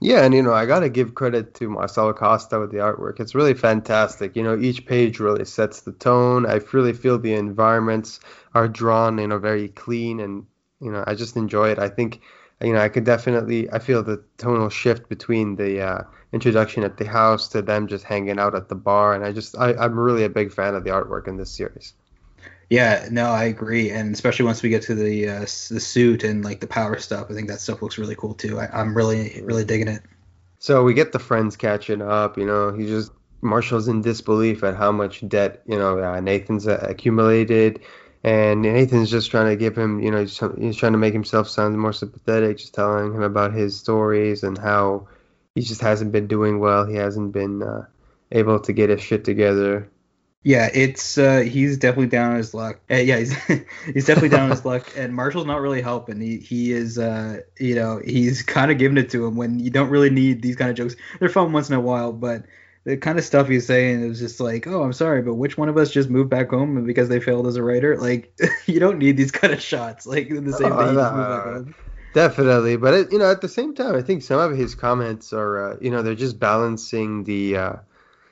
Yeah 0.00 0.24
and 0.24 0.32
you 0.32 0.42
know 0.42 0.54
i 0.54 0.64
gotta 0.64 0.88
give 0.88 1.16
credit 1.16 1.54
to 1.54 1.68
marcelo 1.68 2.12
costa 2.12 2.60
with 2.60 2.70
the 2.70 2.78
artwork. 2.78 3.20
It's 3.20 3.34
really 3.34 3.54
fantastic. 3.54 4.36
You 4.36 4.42
know 4.42 4.58
each 4.58 4.86
page 4.86 5.18
really 5.18 5.44
sets 5.44 5.80
the 5.80 5.92
tone. 5.92 6.46
I 6.46 6.60
really 6.72 6.92
feel 6.92 7.18
the 7.18 7.34
environments 7.34 8.20
are 8.54 8.68
drawn 8.68 9.18
in 9.18 9.32
a 9.32 9.38
very 9.38 9.68
clean 9.68 10.20
and 10.20 10.46
you 10.80 10.92
know 10.92 11.02
i 11.06 11.14
just 11.14 11.36
enjoy 11.36 11.70
it. 11.70 11.78
I 11.78 11.88
think 11.88 12.20
you 12.62 12.72
know 12.72 12.80
i 12.80 12.88
could 12.88 13.04
definitely 13.04 13.70
i 13.70 13.78
feel 13.78 14.02
the 14.02 14.22
tonal 14.36 14.68
shift 14.68 15.08
between 15.08 15.56
the 15.56 15.80
uh, 15.80 16.02
introduction 16.32 16.84
at 16.84 16.96
the 16.96 17.06
house 17.06 17.48
to 17.48 17.62
them 17.62 17.86
just 17.86 18.04
hanging 18.04 18.38
out 18.38 18.54
at 18.54 18.68
the 18.68 18.74
bar. 18.74 19.14
And 19.14 19.24
I 19.24 19.32
just, 19.32 19.56
I, 19.56 19.74
I'm 19.74 19.98
really 19.98 20.24
a 20.24 20.28
big 20.28 20.52
fan 20.52 20.74
of 20.74 20.84
the 20.84 20.90
artwork 20.90 21.26
in 21.26 21.36
this 21.36 21.50
series. 21.50 21.94
Yeah, 22.70 23.08
no, 23.10 23.30
I 23.30 23.44
agree, 23.44 23.90
and 23.90 24.12
especially 24.12 24.44
once 24.44 24.62
we 24.62 24.68
get 24.68 24.82
to 24.82 24.94
the 24.94 25.26
uh, 25.26 25.40
the 25.40 25.80
suit 25.80 26.22
and 26.22 26.44
like 26.44 26.60
the 26.60 26.66
power 26.66 26.98
stuff, 26.98 27.28
I 27.30 27.32
think 27.32 27.48
that 27.48 27.60
stuff 27.60 27.80
looks 27.80 27.96
really 27.96 28.14
cool 28.14 28.34
too. 28.34 28.60
I, 28.60 28.82
am 28.82 28.94
really, 28.94 29.40
really 29.42 29.64
digging 29.64 29.88
it. 29.88 30.02
So 30.58 30.84
we 30.84 30.92
get 30.92 31.12
the 31.12 31.18
friends 31.18 31.56
catching 31.56 32.02
up. 32.02 32.36
You 32.36 32.44
know, 32.44 32.70
he 32.70 32.86
just 32.86 33.10
Marshall's 33.40 33.88
in 33.88 34.02
disbelief 34.02 34.62
at 34.64 34.76
how 34.76 34.92
much 34.92 35.26
debt 35.26 35.62
you 35.64 35.78
know 35.78 35.98
uh, 35.98 36.20
Nathan's 36.20 36.66
accumulated, 36.66 37.80
and 38.24 38.62
Nathan's 38.62 39.10
just 39.10 39.30
trying 39.30 39.46
to 39.46 39.56
give 39.56 39.76
him, 39.76 40.00
you 40.00 40.10
know, 40.10 40.20
he's, 40.20 40.36
trying 40.36 40.92
to 40.92 40.98
make 40.98 41.12
himself 41.12 41.48
sound 41.48 41.78
more 41.78 41.92
sympathetic, 41.92 42.58
just 42.58 42.74
telling 42.74 43.14
him 43.14 43.22
about 43.22 43.54
his 43.54 43.78
stories 43.78 44.42
and 44.42 44.58
how 44.58 45.06
he 45.54 45.62
just 45.62 45.80
hasn't 45.80 46.12
been 46.12 46.26
doing 46.26 46.58
well. 46.58 46.84
He 46.86 46.96
hasn't 46.96 47.32
been 47.32 47.62
uh, 47.62 47.86
able 48.32 48.60
to 48.60 48.72
get 48.72 48.90
his 48.90 49.00
shit 49.00 49.24
together. 49.24 49.90
Yeah, 50.44 50.70
it's 50.72 51.18
uh, 51.18 51.40
he's 51.40 51.78
definitely 51.78 52.06
down 52.06 52.32
on 52.32 52.36
his 52.36 52.54
luck. 52.54 52.80
Uh, 52.90 52.96
yeah, 52.96 53.18
he's 53.18 53.34
he's 53.92 54.06
definitely 54.06 54.30
down 54.30 54.44
on 54.44 54.50
his 54.50 54.64
luck, 54.64 54.92
and 54.96 55.14
Marshall's 55.14 55.46
not 55.46 55.60
really 55.60 55.82
helping. 55.82 56.20
He 56.20 56.38
he 56.38 56.72
is 56.72 56.96
uh, 56.98 57.40
you 57.58 57.74
know 57.74 58.00
he's 58.04 58.42
kind 58.42 58.70
of 58.70 58.78
giving 58.78 58.98
it 58.98 59.10
to 59.10 59.26
him 59.26 59.36
when 59.36 59.58
you 59.58 59.70
don't 59.70 59.90
really 59.90 60.10
need 60.10 60.40
these 60.40 60.56
kind 60.56 60.70
of 60.70 60.76
jokes. 60.76 60.94
They're 61.18 61.28
fun 61.28 61.52
once 61.52 61.68
in 61.68 61.74
a 61.74 61.80
while, 61.80 62.12
but 62.12 62.44
the 62.88 62.96
kind 62.96 63.18
of 63.18 63.24
stuff 63.24 63.48
he's 63.48 63.66
saying 63.66 64.02
is 64.02 64.18
just 64.18 64.40
like, 64.40 64.66
oh, 64.66 64.82
I'm 64.82 64.94
sorry, 64.94 65.20
but 65.20 65.34
which 65.34 65.58
one 65.58 65.68
of 65.68 65.76
us 65.76 65.90
just 65.90 66.08
moved 66.08 66.30
back 66.30 66.48
home 66.48 66.86
because 66.86 67.10
they 67.10 67.20
failed 67.20 67.46
as 67.46 67.56
a 67.56 67.62
writer? 67.62 67.98
Like, 67.98 68.32
you 68.66 68.80
don't 68.80 68.98
need 68.98 69.18
these 69.18 69.30
kind 69.30 69.52
of 69.52 69.60
shots. 69.60 70.06
Like 70.06 70.30
the 70.30 70.52
same 70.54 70.72
oh, 70.72 70.82
day, 70.82 70.90
you 70.90 70.96
just 70.96 71.12
move 71.12 71.28
back 71.28 71.44
home. 71.44 71.74
Definitely, 72.14 72.78
but 72.78 72.94
it, 72.94 73.12
you 73.12 73.18
know, 73.18 73.30
at 73.30 73.42
the 73.42 73.48
same 73.48 73.74
time, 73.74 73.94
I 73.94 74.00
think 74.00 74.22
some 74.22 74.40
of 74.40 74.56
his 74.56 74.74
comments 74.74 75.34
are, 75.34 75.72
uh, 75.72 75.76
you 75.82 75.90
know, 75.90 76.00
they're 76.00 76.14
just 76.14 76.38
balancing 76.38 77.24
the 77.24 77.58
uh, 77.58 77.72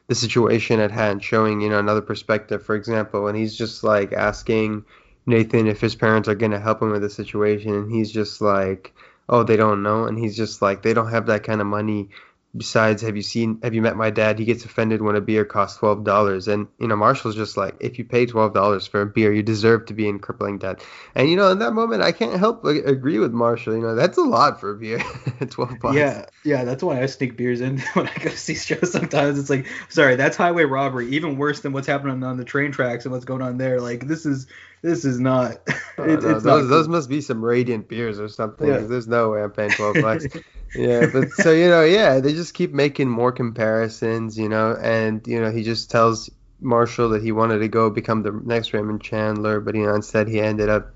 the 0.06 0.14
situation 0.14 0.80
at 0.80 0.90
hand, 0.90 1.22
showing 1.22 1.60
you 1.60 1.68
know 1.68 1.78
another 1.78 2.00
perspective. 2.00 2.64
For 2.64 2.74
example, 2.74 3.24
when 3.24 3.34
he's 3.34 3.54
just 3.54 3.84
like 3.84 4.14
asking 4.14 4.86
Nathan 5.26 5.66
if 5.66 5.82
his 5.82 5.94
parents 5.94 6.30
are 6.30 6.34
gonna 6.34 6.58
help 6.58 6.80
him 6.80 6.92
with 6.92 7.02
the 7.02 7.10
situation, 7.10 7.74
and 7.74 7.92
he's 7.92 8.10
just 8.10 8.40
like, 8.40 8.94
"Oh, 9.28 9.42
they 9.42 9.56
don't 9.56 9.82
know," 9.82 10.06
and 10.06 10.18
he's 10.18 10.34
just 10.34 10.62
like, 10.62 10.80
"They 10.80 10.94
don't 10.94 11.10
have 11.10 11.26
that 11.26 11.44
kind 11.44 11.60
of 11.60 11.66
money." 11.66 12.08
Besides, 12.56 13.02
have 13.02 13.16
you 13.16 13.22
seen, 13.22 13.60
have 13.62 13.74
you 13.74 13.82
met 13.82 13.96
my 13.96 14.10
dad? 14.10 14.38
He 14.38 14.44
gets 14.44 14.64
offended 14.64 15.02
when 15.02 15.16
a 15.16 15.20
beer 15.20 15.44
costs 15.44 15.78
twelve 15.78 16.04
dollars, 16.04 16.48
and 16.48 16.68
you 16.78 16.88
know 16.88 16.96
Marshall's 16.96 17.36
just 17.36 17.56
like, 17.56 17.76
if 17.80 17.98
you 17.98 18.04
pay 18.04 18.26
twelve 18.26 18.54
dollars 18.54 18.86
for 18.86 19.02
a 19.02 19.06
beer, 19.06 19.32
you 19.32 19.42
deserve 19.42 19.86
to 19.86 19.94
be 19.94 20.08
in 20.08 20.18
crippling 20.18 20.58
debt. 20.58 20.84
And 21.14 21.28
you 21.28 21.36
know, 21.36 21.50
in 21.50 21.58
that 21.60 21.72
moment, 21.72 22.02
I 22.02 22.12
can't 22.12 22.38
help 22.38 22.62
but 22.62 22.76
agree 22.86 23.18
with 23.18 23.32
Marshall. 23.32 23.74
You 23.74 23.82
know, 23.82 23.94
that's 23.94 24.18
a 24.18 24.22
lot 24.22 24.60
for 24.60 24.72
a 24.72 24.76
beer, 24.76 24.98
twelve 25.50 25.78
bucks. 25.80 25.96
Yeah, 25.96 26.26
yeah, 26.44 26.64
that's 26.64 26.82
why 26.82 27.02
I 27.02 27.06
sneak 27.06 27.36
beers 27.36 27.60
in 27.60 27.78
when 27.94 28.08
I 28.08 28.14
go 28.14 28.30
to 28.30 28.36
see 28.36 28.54
shows. 28.54 28.92
Sometimes 28.92 29.38
it's 29.38 29.50
like, 29.50 29.66
sorry, 29.88 30.16
that's 30.16 30.36
highway 30.36 30.64
robbery, 30.64 31.10
even 31.10 31.36
worse 31.36 31.60
than 31.60 31.72
what's 31.72 31.86
happening 31.86 32.22
on 32.22 32.36
the 32.36 32.44
train 32.44 32.72
tracks 32.72 33.04
and 33.04 33.12
what's 33.12 33.24
going 33.24 33.42
on 33.42 33.58
there. 33.58 33.80
Like 33.80 34.06
this 34.06 34.26
is 34.26 34.46
this 34.82 35.04
is 35.04 35.18
not. 35.18 35.56
Oh, 35.98 36.04
it, 36.04 36.22
no, 36.22 36.32
those, 36.32 36.44
not 36.44 36.62
those 36.62 36.88
must 36.88 37.08
be 37.08 37.20
some 37.20 37.44
radiant 37.44 37.88
beers 37.88 38.20
or 38.20 38.28
something. 38.28 38.68
Yeah. 38.68 38.78
There's 38.78 39.08
no 39.08 39.30
way 39.30 39.42
I'm 39.42 39.50
paying 39.50 39.70
twelve 39.70 39.96
bucks. 40.00 40.26
yeah, 40.74 41.06
but 41.12 41.30
so 41.30 41.52
you 41.52 41.68
know, 41.68 41.84
yeah, 41.84 42.20
they 42.20 42.32
just 42.32 42.54
keep 42.54 42.72
making 42.72 43.08
more 43.08 43.32
comparisons, 43.32 44.38
you 44.38 44.48
know, 44.48 44.76
and 44.80 45.26
you 45.26 45.40
know, 45.40 45.50
he 45.50 45.62
just 45.62 45.90
tells 45.90 46.30
Marshall 46.60 47.10
that 47.10 47.22
he 47.22 47.32
wanted 47.32 47.58
to 47.58 47.68
go 47.68 47.90
become 47.90 48.22
the 48.22 48.32
next 48.32 48.72
Raymond 48.72 49.02
Chandler, 49.02 49.60
but 49.60 49.74
you 49.74 49.86
know, 49.86 49.94
instead 49.94 50.28
he 50.28 50.40
ended 50.40 50.68
up, 50.68 50.94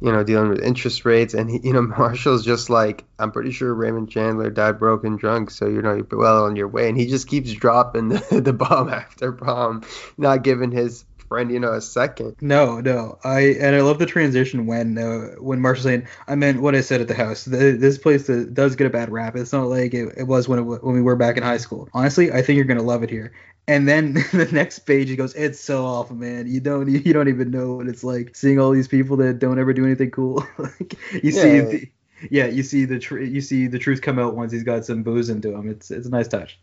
you 0.00 0.12
know, 0.12 0.24
dealing 0.24 0.50
with 0.50 0.62
interest 0.62 1.04
rates, 1.04 1.34
and 1.34 1.50
he, 1.50 1.60
you 1.62 1.72
know, 1.72 1.82
Marshall's 1.98 2.44
just 2.44 2.70
like, 2.70 3.04
I'm 3.18 3.32
pretty 3.32 3.52
sure 3.52 3.72
Raymond 3.72 4.10
Chandler 4.10 4.50
died 4.50 4.78
broke 4.78 5.04
and 5.04 5.18
drunk, 5.18 5.50
so 5.50 5.66
you 5.66 5.82
know, 5.82 5.94
you're 5.94 6.06
well 6.18 6.44
on 6.44 6.56
your 6.56 6.68
way, 6.68 6.88
and 6.88 6.98
he 6.98 7.06
just 7.06 7.28
keeps 7.28 7.52
dropping 7.52 8.08
the, 8.08 8.40
the 8.40 8.52
bomb 8.52 8.88
after 8.88 9.32
bomb, 9.32 9.82
not 10.16 10.42
giving 10.42 10.70
his 10.70 11.04
friend, 11.28 11.50
you 11.50 11.60
know, 11.60 11.72
a 11.72 11.80
second. 11.80 12.36
No, 12.40 12.80
no. 12.80 13.18
I 13.24 13.40
and 13.60 13.76
I 13.76 13.80
love 13.80 13.98
the 13.98 14.06
transition 14.06 14.66
when 14.66 14.98
uh, 14.98 15.36
when 15.40 15.60
Marshall's 15.60 15.84
saying, 15.84 16.08
"I 16.26 16.34
meant 16.34 16.60
what 16.60 16.74
I 16.74 16.80
said 16.80 17.00
at 17.00 17.08
the 17.08 17.14
house." 17.14 17.44
The, 17.44 17.72
this 17.72 17.98
place 17.98 18.26
does 18.26 18.76
get 18.76 18.86
a 18.86 18.90
bad 18.90 19.10
rap. 19.10 19.36
It's 19.36 19.52
not 19.52 19.66
like 19.66 19.94
it, 19.94 20.14
it 20.16 20.24
was 20.24 20.48
when 20.48 20.58
it, 20.58 20.62
when 20.62 20.94
we 20.94 21.02
were 21.02 21.16
back 21.16 21.36
in 21.36 21.42
high 21.42 21.58
school. 21.58 21.88
Honestly, 21.94 22.32
I 22.32 22.42
think 22.42 22.56
you're 22.56 22.64
gonna 22.64 22.82
love 22.82 23.02
it 23.02 23.10
here. 23.10 23.32
And 23.66 23.86
then 23.86 24.14
the 24.32 24.48
next 24.52 24.80
page 24.80 25.08
he 25.08 25.16
goes, 25.16 25.34
"It's 25.34 25.60
so 25.60 25.84
awful, 25.84 26.16
man. 26.16 26.46
You 26.48 26.60
don't 26.60 26.88
you 26.88 27.12
don't 27.12 27.28
even 27.28 27.50
know 27.50 27.76
what 27.76 27.88
it's 27.88 28.04
like 28.04 28.34
seeing 28.34 28.58
all 28.58 28.70
these 28.70 28.88
people 28.88 29.16
that 29.18 29.38
don't 29.38 29.58
ever 29.58 29.72
do 29.72 29.84
anything 29.84 30.10
cool. 30.10 30.44
like 30.58 30.94
you 31.12 31.30
yeah. 31.30 31.42
see." 31.42 31.60
The, 31.60 31.90
yeah, 32.30 32.46
you 32.46 32.64
see 32.64 32.84
the 32.84 32.98
tr- 32.98 33.20
you 33.20 33.40
see 33.40 33.68
the 33.68 33.78
truth 33.78 34.02
come 34.02 34.18
out 34.18 34.34
once 34.34 34.50
he's 34.50 34.64
got 34.64 34.84
some 34.84 35.04
booze 35.04 35.30
into 35.30 35.54
him. 35.54 35.70
It's 35.70 35.90
it's 35.90 36.06
a 36.06 36.10
nice 36.10 36.26
touch. 36.26 36.58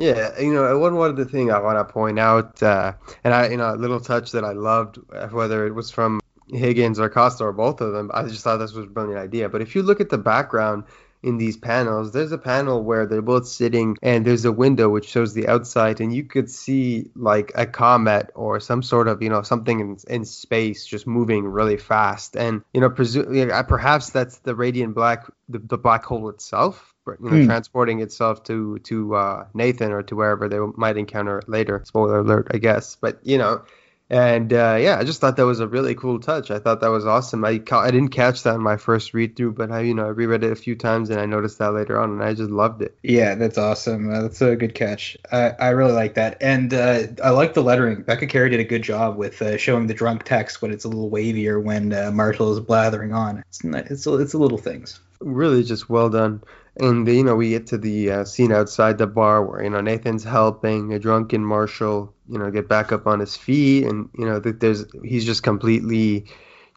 Yeah, 0.00 0.40
you 0.40 0.54
know, 0.54 0.78
one 0.78 0.96
other 0.96 1.26
thing 1.26 1.50
I 1.50 1.60
want 1.60 1.76
to 1.76 1.92
point 1.92 2.18
out, 2.18 2.62
uh, 2.62 2.94
and 3.22 3.34
I, 3.34 3.48
you 3.48 3.58
know, 3.58 3.74
a 3.74 3.76
little 3.76 4.00
touch 4.00 4.32
that 4.32 4.44
I 4.44 4.52
loved, 4.52 4.98
uh, 5.12 5.28
whether 5.28 5.66
it 5.66 5.74
was 5.74 5.90
from 5.90 6.20
Higgins 6.48 6.98
or 6.98 7.10
Costa 7.10 7.44
or 7.44 7.52
both 7.52 7.82
of 7.82 7.92
them, 7.92 8.10
I 8.14 8.22
just 8.22 8.42
thought 8.42 8.56
this 8.56 8.72
was 8.72 8.86
a 8.86 8.88
brilliant 8.88 9.20
idea. 9.20 9.50
But 9.50 9.60
if 9.60 9.74
you 9.74 9.82
look 9.82 10.00
at 10.00 10.08
the 10.08 10.16
background 10.16 10.84
in 11.22 11.36
these 11.36 11.58
panels, 11.58 12.12
there's 12.12 12.32
a 12.32 12.38
panel 12.38 12.82
where 12.82 13.04
they're 13.04 13.20
both 13.20 13.46
sitting, 13.46 13.98
and 14.02 14.24
there's 14.24 14.46
a 14.46 14.52
window 14.52 14.88
which 14.88 15.06
shows 15.06 15.34
the 15.34 15.48
outside, 15.48 16.00
and 16.00 16.14
you 16.14 16.24
could 16.24 16.50
see 16.50 17.10
like 17.14 17.52
a 17.54 17.66
comet 17.66 18.30
or 18.34 18.58
some 18.58 18.82
sort 18.82 19.06
of, 19.06 19.20
you 19.20 19.28
know, 19.28 19.42
something 19.42 19.80
in, 19.80 19.98
in 20.08 20.24
space 20.24 20.86
just 20.86 21.06
moving 21.06 21.44
really 21.44 21.76
fast, 21.76 22.36
and 22.36 22.62
you 22.72 22.80
know, 22.80 22.88
presu- 22.88 23.68
perhaps 23.68 24.08
that's 24.08 24.38
the 24.38 24.54
radiant 24.54 24.94
black, 24.94 25.26
the, 25.50 25.58
the 25.58 25.76
black 25.76 26.06
hole 26.06 26.30
itself 26.30 26.89
you 27.20 27.30
know, 27.30 27.36
mm. 27.36 27.46
transporting 27.46 28.00
itself 28.00 28.44
to 28.44 28.78
to 28.80 29.14
uh, 29.14 29.46
Nathan 29.54 29.92
or 29.92 30.02
to 30.04 30.16
wherever 30.16 30.48
they 30.48 30.58
might 30.76 30.96
encounter 30.96 31.38
it 31.38 31.48
later. 31.48 31.82
Spoiler 31.84 32.18
alert, 32.18 32.48
I 32.52 32.58
guess. 32.58 32.96
But 32.96 33.18
you 33.22 33.38
know, 33.38 33.62
and 34.10 34.52
uh, 34.52 34.76
yeah, 34.80 34.98
I 34.98 35.04
just 35.04 35.20
thought 35.20 35.36
that 35.36 35.46
was 35.46 35.60
a 35.60 35.68
really 35.68 35.94
cool 35.94 36.18
touch. 36.18 36.50
I 36.50 36.58
thought 36.58 36.80
that 36.80 36.90
was 36.90 37.06
awesome. 37.06 37.44
I 37.44 37.58
ca- 37.58 37.82
I 37.82 37.92
didn't 37.92 38.08
catch 38.08 38.42
that 38.42 38.56
in 38.56 38.60
my 38.60 38.76
first 38.76 39.14
read 39.14 39.36
through, 39.36 39.52
but 39.52 39.70
I 39.70 39.82
you 39.82 39.94
know 39.94 40.04
I 40.04 40.08
reread 40.08 40.42
it 40.42 40.50
a 40.50 40.56
few 40.56 40.74
times 40.74 41.10
and 41.10 41.20
I 41.20 41.26
noticed 41.26 41.58
that 41.58 41.72
later 41.72 41.98
on, 41.98 42.10
and 42.10 42.22
I 42.22 42.34
just 42.34 42.50
loved 42.50 42.82
it. 42.82 42.98
Yeah, 43.04 43.36
that's 43.36 43.56
awesome. 43.56 44.12
Uh, 44.12 44.22
that's 44.22 44.42
a 44.42 44.56
good 44.56 44.74
catch. 44.74 45.16
I, 45.30 45.50
I 45.50 45.68
really 45.68 45.92
like 45.92 46.14
that, 46.14 46.38
and 46.40 46.74
uh, 46.74 47.02
I 47.22 47.30
like 47.30 47.54
the 47.54 47.62
lettering. 47.62 48.02
Becca 48.02 48.26
Carey 48.26 48.50
did 48.50 48.58
a 48.58 48.64
good 48.64 48.82
job 48.82 49.16
with 49.16 49.40
uh, 49.40 49.56
showing 49.56 49.86
the 49.86 49.94
drunk 49.94 50.24
text 50.24 50.60
when 50.60 50.72
it's 50.72 50.84
a 50.84 50.88
little 50.88 51.08
wavier 51.08 51.62
when 51.62 51.92
uh, 51.92 52.10
Marshall 52.12 52.52
is 52.52 52.58
blathering 52.58 53.12
on. 53.12 53.44
It's 53.48 53.64
it's 53.64 54.06
it's 54.08 54.34
a 54.34 54.38
little 54.38 54.58
things. 54.58 54.98
Really, 55.20 55.62
just 55.62 55.88
well 55.88 56.08
done. 56.08 56.42
And 56.80 57.06
you 57.06 57.22
know, 57.22 57.36
we 57.36 57.50
get 57.50 57.66
to 57.68 57.78
the 57.78 58.10
uh, 58.10 58.24
scene 58.24 58.52
outside 58.52 58.96
the 58.96 59.06
bar 59.06 59.44
where 59.44 59.62
you 59.62 59.68
know 59.68 59.82
Nathan's 59.82 60.24
helping 60.24 60.94
a 60.94 60.98
drunken 60.98 61.44
Marshall, 61.44 62.14
you 62.28 62.38
know, 62.38 62.50
get 62.50 62.68
back 62.68 62.90
up 62.90 63.06
on 63.06 63.20
his 63.20 63.36
feet, 63.36 63.84
and 63.84 64.08
you 64.16 64.24
know, 64.24 64.40
that 64.40 64.60
there's 64.60 64.86
he's 65.04 65.26
just 65.26 65.42
completely 65.42 66.24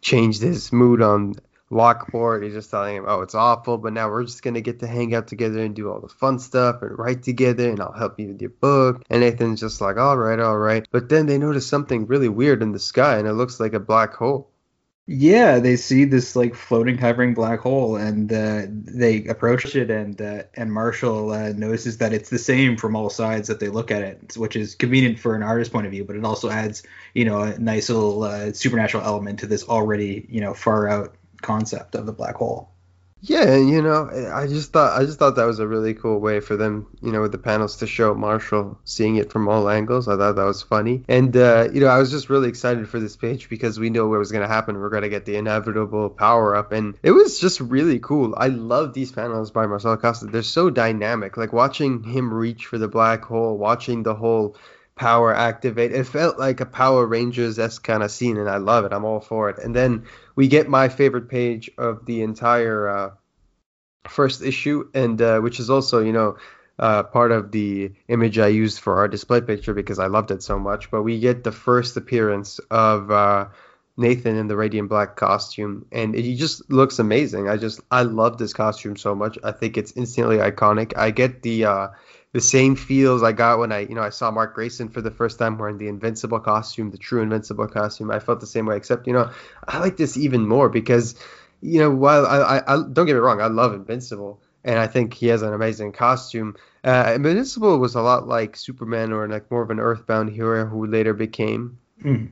changed 0.01 0.41
his 0.41 0.73
mood 0.73 1.01
on 1.01 1.35
Lockport. 1.69 2.43
He's 2.43 2.53
just 2.53 2.69
telling 2.69 2.97
him, 2.97 3.05
"Oh, 3.07 3.21
it's 3.21 3.33
awful, 3.33 3.77
but 3.77 3.93
now 3.93 4.09
we're 4.09 4.25
just 4.25 4.43
gonna 4.43 4.59
get 4.59 4.81
to 4.81 4.87
hang 4.87 5.15
out 5.15 5.27
together 5.27 5.59
and 5.59 5.73
do 5.73 5.89
all 5.89 6.01
the 6.01 6.09
fun 6.09 6.37
stuff 6.37 6.81
and 6.81 6.99
write 6.99 7.23
together, 7.23 7.69
and 7.69 7.79
I'll 7.79 7.93
help 7.93 8.19
you 8.19 8.27
with 8.27 8.41
your 8.41 8.51
book." 8.51 9.03
And 9.09 9.21
Nathan's 9.21 9.61
just 9.61 9.79
like, 9.79 9.95
"All 9.97 10.17
right, 10.17 10.39
all 10.39 10.57
right." 10.57 10.85
But 10.91 11.07
then 11.07 11.27
they 11.27 11.37
notice 11.37 11.65
something 11.65 12.07
really 12.07 12.29
weird 12.29 12.61
in 12.61 12.73
the 12.73 12.79
sky, 12.79 13.17
and 13.19 13.27
it 13.27 13.33
looks 13.33 13.59
like 13.59 13.73
a 13.73 13.79
black 13.79 14.13
hole. 14.15 14.49
Yeah, 15.05 15.59
they 15.59 15.75
see 15.75 16.05
this 16.05 16.33
like 16.35 16.55
floating, 16.55 16.97
hovering 16.97 17.33
black 17.33 17.59
hole, 17.59 17.97
and 17.97 18.31
uh, 18.31 18.63
they 18.69 19.25
approach 19.25 19.75
it, 19.75 19.91
and 19.91 20.21
uh, 20.21 20.43
and 20.53 20.71
Marshall 20.71 21.31
uh, 21.33 21.51
notices 21.51 21.97
that 21.97 22.13
it's 22.13 22.29
the 22.29 22.39
same 22.39 22.77
from 22.77 22.95
all 22.95 23.09
sides 23.09 23.49
that 23.49 23.59
they 23.59 23.67
look 23.67 23.91
at 23.91 24.01
it, 24.01 24.37
which 24.37 24.55
is 24.55 24.75
convenient 24.75 25.19
for 25.19 25.35
an 25.35 25.43
artist's 25.43 25.73
point 25.73 25.85
of 25.87 25.91
view, 25.91 26.05
but 26.05 26.15
it 26.15 26.23
also 26.23 26.49
adds, 26.49 26.83
you 27.13 27.25
know, 27.25 27.41
a 27.41 27.59
nice 27.59 27.89
little 27.89 28.23
uh, 28.23 28.53
supernatural 28.53 29.03
element 29.03 29.39
to 29.39 29.47
this 29.47 29.67
already, 29.67 30.25
you 30.29 30.39
know, 30.39 30.53
far 30.53 30.87
out 30.87 31.15
concept 31.41 31.95
of 31.95 32.05
the 32.05 32.13
black 32.13 32.35
hole. 32.35 32.72
Yeah, 33.25 33.55
you 33.55 33.81
know, 33.81 34.09
I 34.33 34.47
just 34.47 34.73
thought 34.73 34.99
I 34.99 35.05
just 35.05 35.17
thought 35.17 35.37
that 35.37 35.45
was 35.45 35.59
a 35.59 35.65
really 35.67 35.93
cool 35.93 36.19
way 36.19 36.41
for 36.41 36.57
them, 36.57 36.87
you 37.01 37.09
know, 37.13 37.21
with 37.21 37.31
the 37.31 37.37
panels 37.37 37.77
to 37.77 37.87
show 37.87 38.13
Marshall 38.13 38.77
seeing 38.83 39.15
it 39.15 39.31
from 39.31 39.47
all 39.47 39.69
angles. 39.69 40.09
I 40.09 40.17
thought 40.17 40.35
that 40.35 40.43
was 40.43 40.61
funny, 40.61 41.05
and 41.07 41.35
uh, 41.37 41.69
you 41.71 41.79
know, 41.79 41.87
I 41.87 41.99
was 41.99 42.11
just 42.11 42.29
really 42.29 42.49
excited 42.49 42.89
for 42.89 42.99
this 42.99 43.15
page 43.15 43.47
because 43.47 43.79
we 43.79 43.89
know 43.89 44.09
what 44.09 44.19
was 44.19 44.33
going 44.33 44.41
to 44.45 44.53
happen. 44.53 44.77
We're 44.77 44.89
going 44.89 45.03
to 45.03 45.09
get 45.09 45.23
the 45.23 45.37
inevitable 45.37 46.09
power 46.09 46.53
up, 46.53 46.73
and 46.73 46.97
it 47.01 47.11
was 47.11 47.39
just 47.39 47.61
really 47.61 47.99
cool. 47.99 48.33
I 48.35 48.49
love 48.49 48.93
these 48.93 49.13
panels 49.13 49.51
by 49.51 49.67
Marcelo 49.67 49.95
Costa. 49.95 50.25
They're 50.25 50.43
so 50.43 50.69
dynamic. 50.69 51.37
Like 51.37 51.53
watching 51.53 52.03
him 52.03 52.33
reach 52.33 52.65
for 52.65 52.77
the 52.77 52.89
black 52.89 53.23
hole, 53.23 53.57
watching 53.57 54.03
the 54.03 54.15
whole 54.15 54.57
power 54.95 55.33
activate. 55.33 55.91
It 55.91 56.05
felt 56.05 56.37
like 56.37 56.59
a 56.59 56.65
Power 56.65 57.05
Rangers 57.05 57.57
esque 57.57 57.83
kind 57.83 58.03
of 58.03 58.11
scene, 58.11 58.37
and 58.37 58.49
I 58.49 58.57
love 58.57 58.85
it. 58.85 58.93
I'm 58.93 59.05
all 59.05 59.21
for 59.21 59.49
it. 59.49 59.59
And 59.59 59.75
then 59.75 60.05
we 60.35 60.47
get 60.47 60.67
my 60.69 60.89
favorite 60.89 61.29
page 61.29 61.69
of 61.77 62.05
the 62.05 62.21
entire 62.21 62.87
uh, 62.87 63.11
first 64.07 64.41
issue, 64.41 64.89
and 64.93 65.21
uh, 65.21 65.39
which 65.39 65.59
is 65.59 65.69
also, 65.69 65.99
you 65.99 66.13
know, 66.13 66.37
uh, 66.79 67.03
part 67.03 67.31
of 67.31 67.51
the 67.51 67.91
image 68.07 68.39
I 68.39 68.47
used 68.47 68.79
for 68.79 68.97
our 68.97 69.07
display 69.07 69.41
picture 69.41 69.73
because 69.73 69.99
I 69.99 70.07
loved 70.07 70.31
it 70.31 70.41
so 70.41 70.57
much. 70.57 70.89
But 70.89 71.03
we 71.03 71.19
get 71.19 71.43
the 71.43 71.51
first 71.51 71.95
appearance 71.97 72.59
of 72.71 73.11
uh, 73.11 73.47
Nathan 73.95 74.35
in 74.35 74.47
the 74.47 74.55
radiant 74.55 74.89
black 74.89 75.15
costume, 75.15 75.85
and 75.91 76.15
he 76.15 76.35
just 76.35 76.69
looks 76.71 76.99
amazing. 76.99 77.47
I 77.47 77.57
just 77.57 77.81
I 77.91 78.01
love 78.03 78.37
this 78.37 78.53
costume 78.53 78.97
so 78.97 79.13
much. 79.13 79.37
I 79.43 79.51
think 79.51 79.77
it's 79.77 79.93
instantly 79.95 80.37
iconic. 80.37 80.97
I 80.97 81.11
get 81.11 81.43
the 81.43 81.65
uh, 81.65 81.87
the 82.33 82.41
same 82.41 82.75
feels 82.75 83.23
I 83.23 83.31
got 83.31 83.59
when 83.59 83.71
I, 83.71 83.81
you 83.81 83.95
know, 83.95 84.01
I 84.01 84.09
saw 84.09 84.31
Mark 84.31 84.55
Grayson 84.55 84.89
for 84.89 85.01
the 85.01 85.11
first 85.11 85.39
time 85.39 85.57
wearing 85.57 85.77
the 85.77 85.87
Invincible 85.87 86.39
costume, 86.39 86.89
the 86.89 86.97
true 86.97 87.21
Invincible 87.21 87.67
costume. 87.67 88.11
I 88.11 88.19
felt 88.19 88.41
the 88.41 88.47
same 88.47 88.65
way, 88.65 88.75
except, 88.75 89.07
you 89.07 89.13
know, 89.13 89.31
I 89.67 89.79
like 89.79 89.97
this 89.97 90.17
even 90.17 90.47
more 90.47 90.67
because, 90.67 91.15
you 91.61 91.79
know, 91.79 91.91
while 91.91 92.25
I, 92.25 92.37
I, 92.57 92.73
I 92.73 92.83
don't 92.91 93.05
get 93.05 93.13
me 93.13 93.19
wrong, 93.19 93.39
I 93.39 93.47
love 93.47 93.73
Invincible, 93.73 94.41
and 94.63 94.79
I 94.79 94.87
think 94.87 95.13
he 95.13 95.27
has 95.27 95.43
an 95.43 95.53
amazing 95.53 95.91
costume. 95.91 96.55
Uh, 96.83 97.13
Invincible 97.15 97.77
was 97.77 97.93
a 97.93 98.01
lot 98.01 98.27
like 98.27 98.57
Superman 98.57 99.13
or 99.13 99.27
like 99.27 99.49
more 99.51 99.61
of 99.61 99.69
an 99.69 99.79
Earthbound 99.79 100.31
hero 100.31 100.65
who 100.65 100.87
later 100.87 101.13
became. 101.13 101.77
Mm 102.03 102.31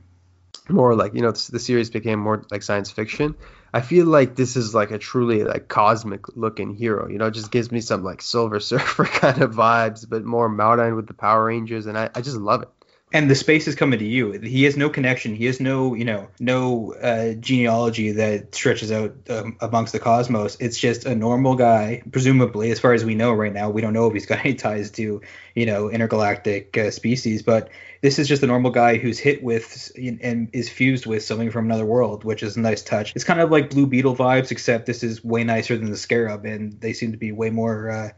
more 0.68 0.94
like 0.94 1.14
you 1.14 1.20
know 1.20 1.32
the 1.32 1.58
series 1.58 1.90
became 1.90 2.18
more 2.18 2.44
like 2.50 2.62
science 2.62 2.90
fiction 2.90 3.34
i 3.72 3.80
feel 3.80 4.06
like 4.06 4.36
this 4.36 4.56
is 4.56 4.74
like 4.74 4.90
a 4.90 4.98
truly 4.98 5.44
like 5.44 5.68
cosmic 5.68 6.36
looking 6.36 6.74
hero 6.74 7.08
you 7.08 7.18
know 7.18 7.26
it 7.26 7.34
just 7.34 7.50
gives 7.50 7.70
me 7.70 7.80
some 7.80 8.02
like 8.02 8.22
silver 8.22 8.60
surfer 8.70 9.04
kind 9.04 9.42
of 9.42 9.54
vibes 9.54 10.08
but 10.08 10.24
more 10.24 10.48
modern 10.48 10.96
with 10.96 11.06
the 11.06 11.14
power 11.14 11.44
rangers 11.44 11.86
and 11.86 11.98
i, 11.98 12.10
I 12.14 12.20
just 12.20 12.36
love 12.36 12.62
it 12.62 12.68
and 13.14 13.30
the 13.30 13.34
space 13.34 13.68
is 13.68 13.74
coming 13.74 13.98
to 13.98 14.04
you. 14.06 14.32
He 14.32 14.64
has 14.64 14.76
no 14.76 14.88
connection. 14.88 15.34
He 15.34 15.44
has 15.44 15.60
no, 15.60 15.94
you 15.94 16.04
know, 16.04 16.28
no 16.40 16.94
uh, 16.94 17.34
genealogy 17.34 18.12
that 18.12 18.54
stretches 18.54 18.90
out 18.90 19.14
um, 19.28 19.56
amongst 19.60 19.92
the 19.92 19.98
cosmos. 19.98 20.56
It's 20.60 20.78
just 20.78 21.04
a 21.04 21.14
normal 21.14 21.54
guy, 21.54 22.02
presumably, 22.10 22.70
as 22.70 22.80
far 22.80 22.94
as 22.94 23.04
we 23.04 23.14
know 23.14 23.32
right 23.32 23.52
now. 23.52 23.68
We 23.68 23.82
don't 23.82 23.92
know 23.92 24.06
if 24.06 24.14
he's 24.14 24.26
got 24.26 24.40
any 24.40 24.54
ties 24.54 24.90
to, 24.92 25.20
you 25.54 25.66
know, 25.66 25.90
intergalactic 25.90 26.76
uh, 26.78 26.90
species, 26.90 27.42
but 27.42 27.68
this 28.02 28.18
is 28.18 28.28
just 28.28 28.42
a 28.42 28.46
normal 28.46 28.72
guy 28.72 28.98
who's 28.98 29.18
hit 29.18 29.42
with 29.42 29.92
and 29.96 30.50
is 30.52 30.68
fused 30.68 31.06
with 31.06 31.22
something 31.22 31.50
from 31.50 31.66
another 31.66 31.86
world, 31.86 32.24
which 32.24 32.42
is 32.42 32.56
a 32.56 32.60
nice 32.60 32.82
touch. 32.82 33.12
It's 33.14 33.24
kind 33.24 33.40
of 33.40 33.50
like 33.50 33.70
Blue 33.70 33.86
Beetle 33.86 34.16
vibes, 34.16 34.50
except 34.50 34.86
this 34.86 35.04
is 35.04 35.24
way 35.24 35.44
nicer 35.44 35.78
than 35.78 35.88
the 35.88 35.96
Scarab, 35.96 36.44
and 36.44 36.78
they 36.80 36.92
seem 36.92 37.12
to 37.12 37.16
be 37.18 37.30
way 37.30 37.50
more 37.50 37.90
uh, 37.90 38.10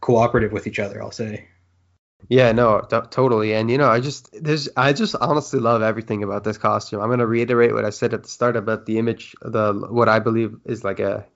cooperative 0.00 0.52
with 0.52 0.66
each 0.66 0.78
other. 0.78 1.02
I'll 1.02 1.10
say. 1.10 1.48
Yeah, 2.28 2.52
no, 2.52 2.82
t- 2.82 2.98
totally. 3.10 3.54
And 3.54 3.70
you 3.70 3.78
know, 3.78 3.88
I 3.88 4.00
just 4.00 4.28
there's 4.44 4.68
I 4.76 4.92
just 4.92 5.16
honestly 5.18 5.58
love 5.58 5.80
everything 5.80 6.22
about 6.22 6.44
this 6.44 6.58
costume. 6.58 7.00
I'm 7.00 7.08
gonna 7.08 7.26
reiterate 7.26 7.72
what 7.72 7.86
I 7.86 7.90
said 7.90 8.12
at 8.12 8.24
the 8.24 8.28
start 8.28 8.56
about 8.56 8.84
the 8.84 8.98
image, 8.98 9.34
the 9.40 9.72
what 9.88 10.10
I 10.10 10.18
believe 10.18 10.54
is 10.66 10.84
like 10.84 11.00
a 11.00 11.26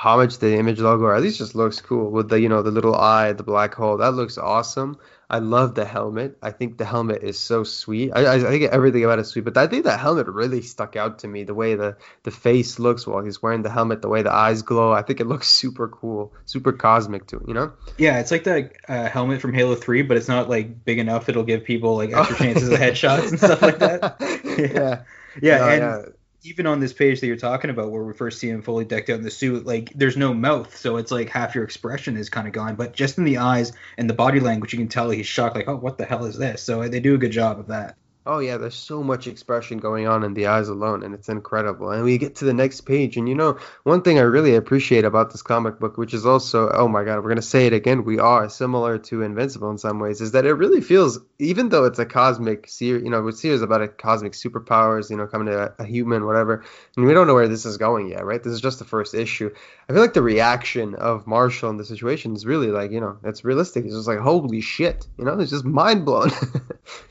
homage 0.00 0.32
to 0.34 0.40
the 0.40 0.56
image 0.56 0.80
logo, 0.80 1.04
or 1.04 1.14
at 1.14 1.20
least 1.20 1.36
just 1.36 1.54
looks 1.54 1.80
cool 1.82 2.10
with 2.10 2.30
the 2.30 2.40
you 2.40 2.48
know 2.48 2.62
the 2.62 2.70
little 2.70 2.94
eye, 2.94 3.32
the 3.32 3.42
black 3.42 3.74
hole. 3.74 3.98
That 3.98 4.12
looks 4.14 4.38
awesome. 4.38 4.98
I 5.28 5.38
love 5.38 5.74
the 5.74 5.84
helmet. 5.84 6.38
I 6.42 6.52
think 6.52 6.78
the 6.78 6.86
helmet 6.86 7.22
is 7.22 7.38
so 7.38 7.64
sweet. 7.64 8.10
I, 8.12 8.34
I 8.34 8.40
think 8.40 8.64
everything 8.64 9.04
about 9.04 9.18
it 9.18 9.22
is 9.22 9.28
sweet, 9.28 9.44
but 9.44 9.58
I 9.58 9.66
think 9.66 9.84
the 9.84 9.96
helmet 9.96 10.26
really 10.26 10.62
stuck 10.62 10.96
out 10.96 11.18
to 11.20 11.28
me. 11.28 11.44
The 11.44 11.54
way 11.54 11.74
the 11.74 11.98
the 12.22 12.30
face 12.30 12.78
looks 12.78 13.06
while 13.06 13.22
he's 13.22 13.42
wearing 13.42 13.60
the 13.62 13.70
helmet, 13.70 14.00
the 14.00 14.08
way 14.08 14.22
the 14.22 14.32
eyes 14.32 14.62
glow. 14.62 14.90
I 14.90 15.02
think 15.02 15.20
it 15.20 15.26
looks 15.26 15.48
super 15.62 15.86
cool, 15.88 16.32
super 16.46 16.72
cosmic 16.72 17.26
too. 17.26 17.44
You 17.46 17.52
know? 17.52 17.72
Yeah, 17.98 18.20
it's 18.20 18.30
like 18.30 18.44
the 18.44 18.70
uh, 18.88 19.10
helmet 19.10 19.42
from 19.42 19.52
Halo 19.52 19.74
Three, 19.74 20.00
but 20.00 20.16
it's 20.16 20.28
not 20.28 20.48
like 20.48 20.82
big 20.82 20.98
enough. 20.98 21.28
It'll 21.28 21.44
give 21.44 21.62
people 21.64 21.96
like 21.96 22.12
extra 22.12 22.36
chances 22.36 22.70
of 22.70 22.78
headshots 22.84 23.28
and 23.28 23.38
stuff 23.38 23.60
like 23.60 23.78
that. 23.80 24.16
yeah. 24.56 25.02
Yeah, 25.40 25.58
No, 25.58 25.68
and 25.68 25.82
yeah. 25.82 26.12
Even 26.42 26.66
on 26.66 26.80
this 26.80 26.92
page 26.92 27.20
that 27.20 27.26
you're 27.26 27.36
talking 27.36 27.70
about, 27.70 27.90
where 27.90 28.02
we 28.02 28.12
first 28.12 28.38
see 28.38 28.48
him 28.48 28.62
fully 28.62 28.84
decked 28.84 29.10
out 29.10 29.18
in 29.18 29.22
the 29.22 29.30
suit, 29.30 29.66
like 29.66 29.92
there's 29.94 30.16
no 30.16 30.32
mouth, 30.32 30.76
so 30.76 30.96
it's 30.96 31.10
like 31.10 31.28
half 31.28 31.54
your 31.54 31.64
expression 31.64 32.16
is 32.16 32.30
kind 32.30 32.46
of 32.46 32.52
gone. 32.52 32.76
But 32.76 32.92
just 32.92 33.18
in 33.18 33.24
the 33.24 33.38
eyes 33.38 33.72
and 33.98 34.08
the 34.08 34.14
body 34.14 34.40
language, 34.40 34.72
you 34.72 34.78
can 34.78 34.88
tell 34.88 35.10
he's 35.10 35.26
shocked. 35.26 35.56
Like, 35.56 35.68
oh, 35.68 35.76
what 35.76 35.98
the 35.98 36.06
hell 36.06 36.24
is 36.24 36.38
this? 36.38 36.62
So 36.62 36.88
they 36.88 37.00
do 37.00 37.14
a 37.14 37.18
good 37.18 37.32
job 37.32 37.58
of 37.58 37.66
that. 37.68 37.96
Oh 38.32 38.38
yeah, 38.38 38.58
there's 38.58 38.76
so 38.76 39.02
much 39.02 39.26
expression 39.26 39.78
going 39.78 40.06
on 40.06 40.22
in 40.22 40.34
the 40.34 40.46
eyes 40.46 40.68
alone, 40.68 41.02
and 41.02 41.16
it's 41.16 41.28
incredible. 41.28 41.90
And 41.90 42.04
we 42.04 42.16
get 42.16 42.36
to 42.36 42.44
the 42.44 42.54
next 42.54 42.82
page, 42.82 43.16
and 43.16 43.28
you 43.28 43.34
know, 43.34 43.58
one 43.82 44.02
thing 44.02 44.20
I 44.20 44.22
really 44.22 44.54
appreciate 44.54 45.04
about 45.04 45.32
this 45.32 45.42
comic 45.42 45.80
book, 45.80 45.98
which 45.98 46.14
is 46.14 46.24
also, 46.24 46.70
oh 46.70 46.86
my 46.86 47.02
god, 47.02 47.24
we're 47.24 47.30
gonna 47.30 47.42
say 47.42 47.66
it 47.66 47.72
again, 47.72 48.04
we 48.04 48.20
are 48.20 48.48
similar 48.48 48.98
to 48.98 49.22
Invincible 49.22 49.72
in 49.72 49.78
some 49.78 49.98
ways, 49.98 50.20
is 50.20 50.30
that 50.30 50.46
it 50.46 50.52
really 50.52 50.80
feels, 50.80 51.18
even 51.40 51.70
though 51.70 51.86
it's 51.86 51.98
a 51.98 52.06
cosmic 52.06 52.68
series, 52.68 53.02
you 53.02 53.10
know, 53.10 53.26
it's 53.26 53.42
series 53.42 53.62
about 53.62 53.82
a 53.82 53.88
cosmic 53.88 54.34
superpowers, 54.34 55.10
you 55.10 55.16
know, 55.16 55.26
coming 55.26 55.48
to 55.48 55.64
a, 55.64 55.82
a 55.82 55.84
human, 55.84 56.24
whatever, 56.24 56.64
and 56.96 57.06
we 57.06 57.12
don't 57.12 57.26
know 57.26 57.34
where 57.34 57.48
this 57.48 57.66
is 57.66 57.78
going 57.78 58.10
yet, 58.10 58.24
right? 58.24 58.44
This 58.44 58.52
is 58.52 58.60
just 58.60 58.78
the 58.78 58.84
first 58.84 59.12
issue. 59.12 59.52
I 59.88 59.92
feel 59.92 60.02
like 60.02 60.14
the 60.14 60.22
reaction 60.22 60.94
of 60.94 61.26
Marshall 61.26 61.70
in 61.70 61.78
the 61.78 61.84
situation 61.84 62.36
is 62.36 62.46
really 62.46 62.68
like, 62.68 62.92
you 62.92 63.00
know, 63.00 63.18
it's 63.24 63.44
realistic. 63.44 63.86
It's 63.86 63.96
just 63.96 64.06
like, 64.06 64.20
holy 64.20 64.60
shit, 64.60 65.08
you 65.18 65.24
know, 65.24 65.36
it's 65.40 65.50
just 65.50 65.64
mind 65.64 66.04
blown. 66.04 66.30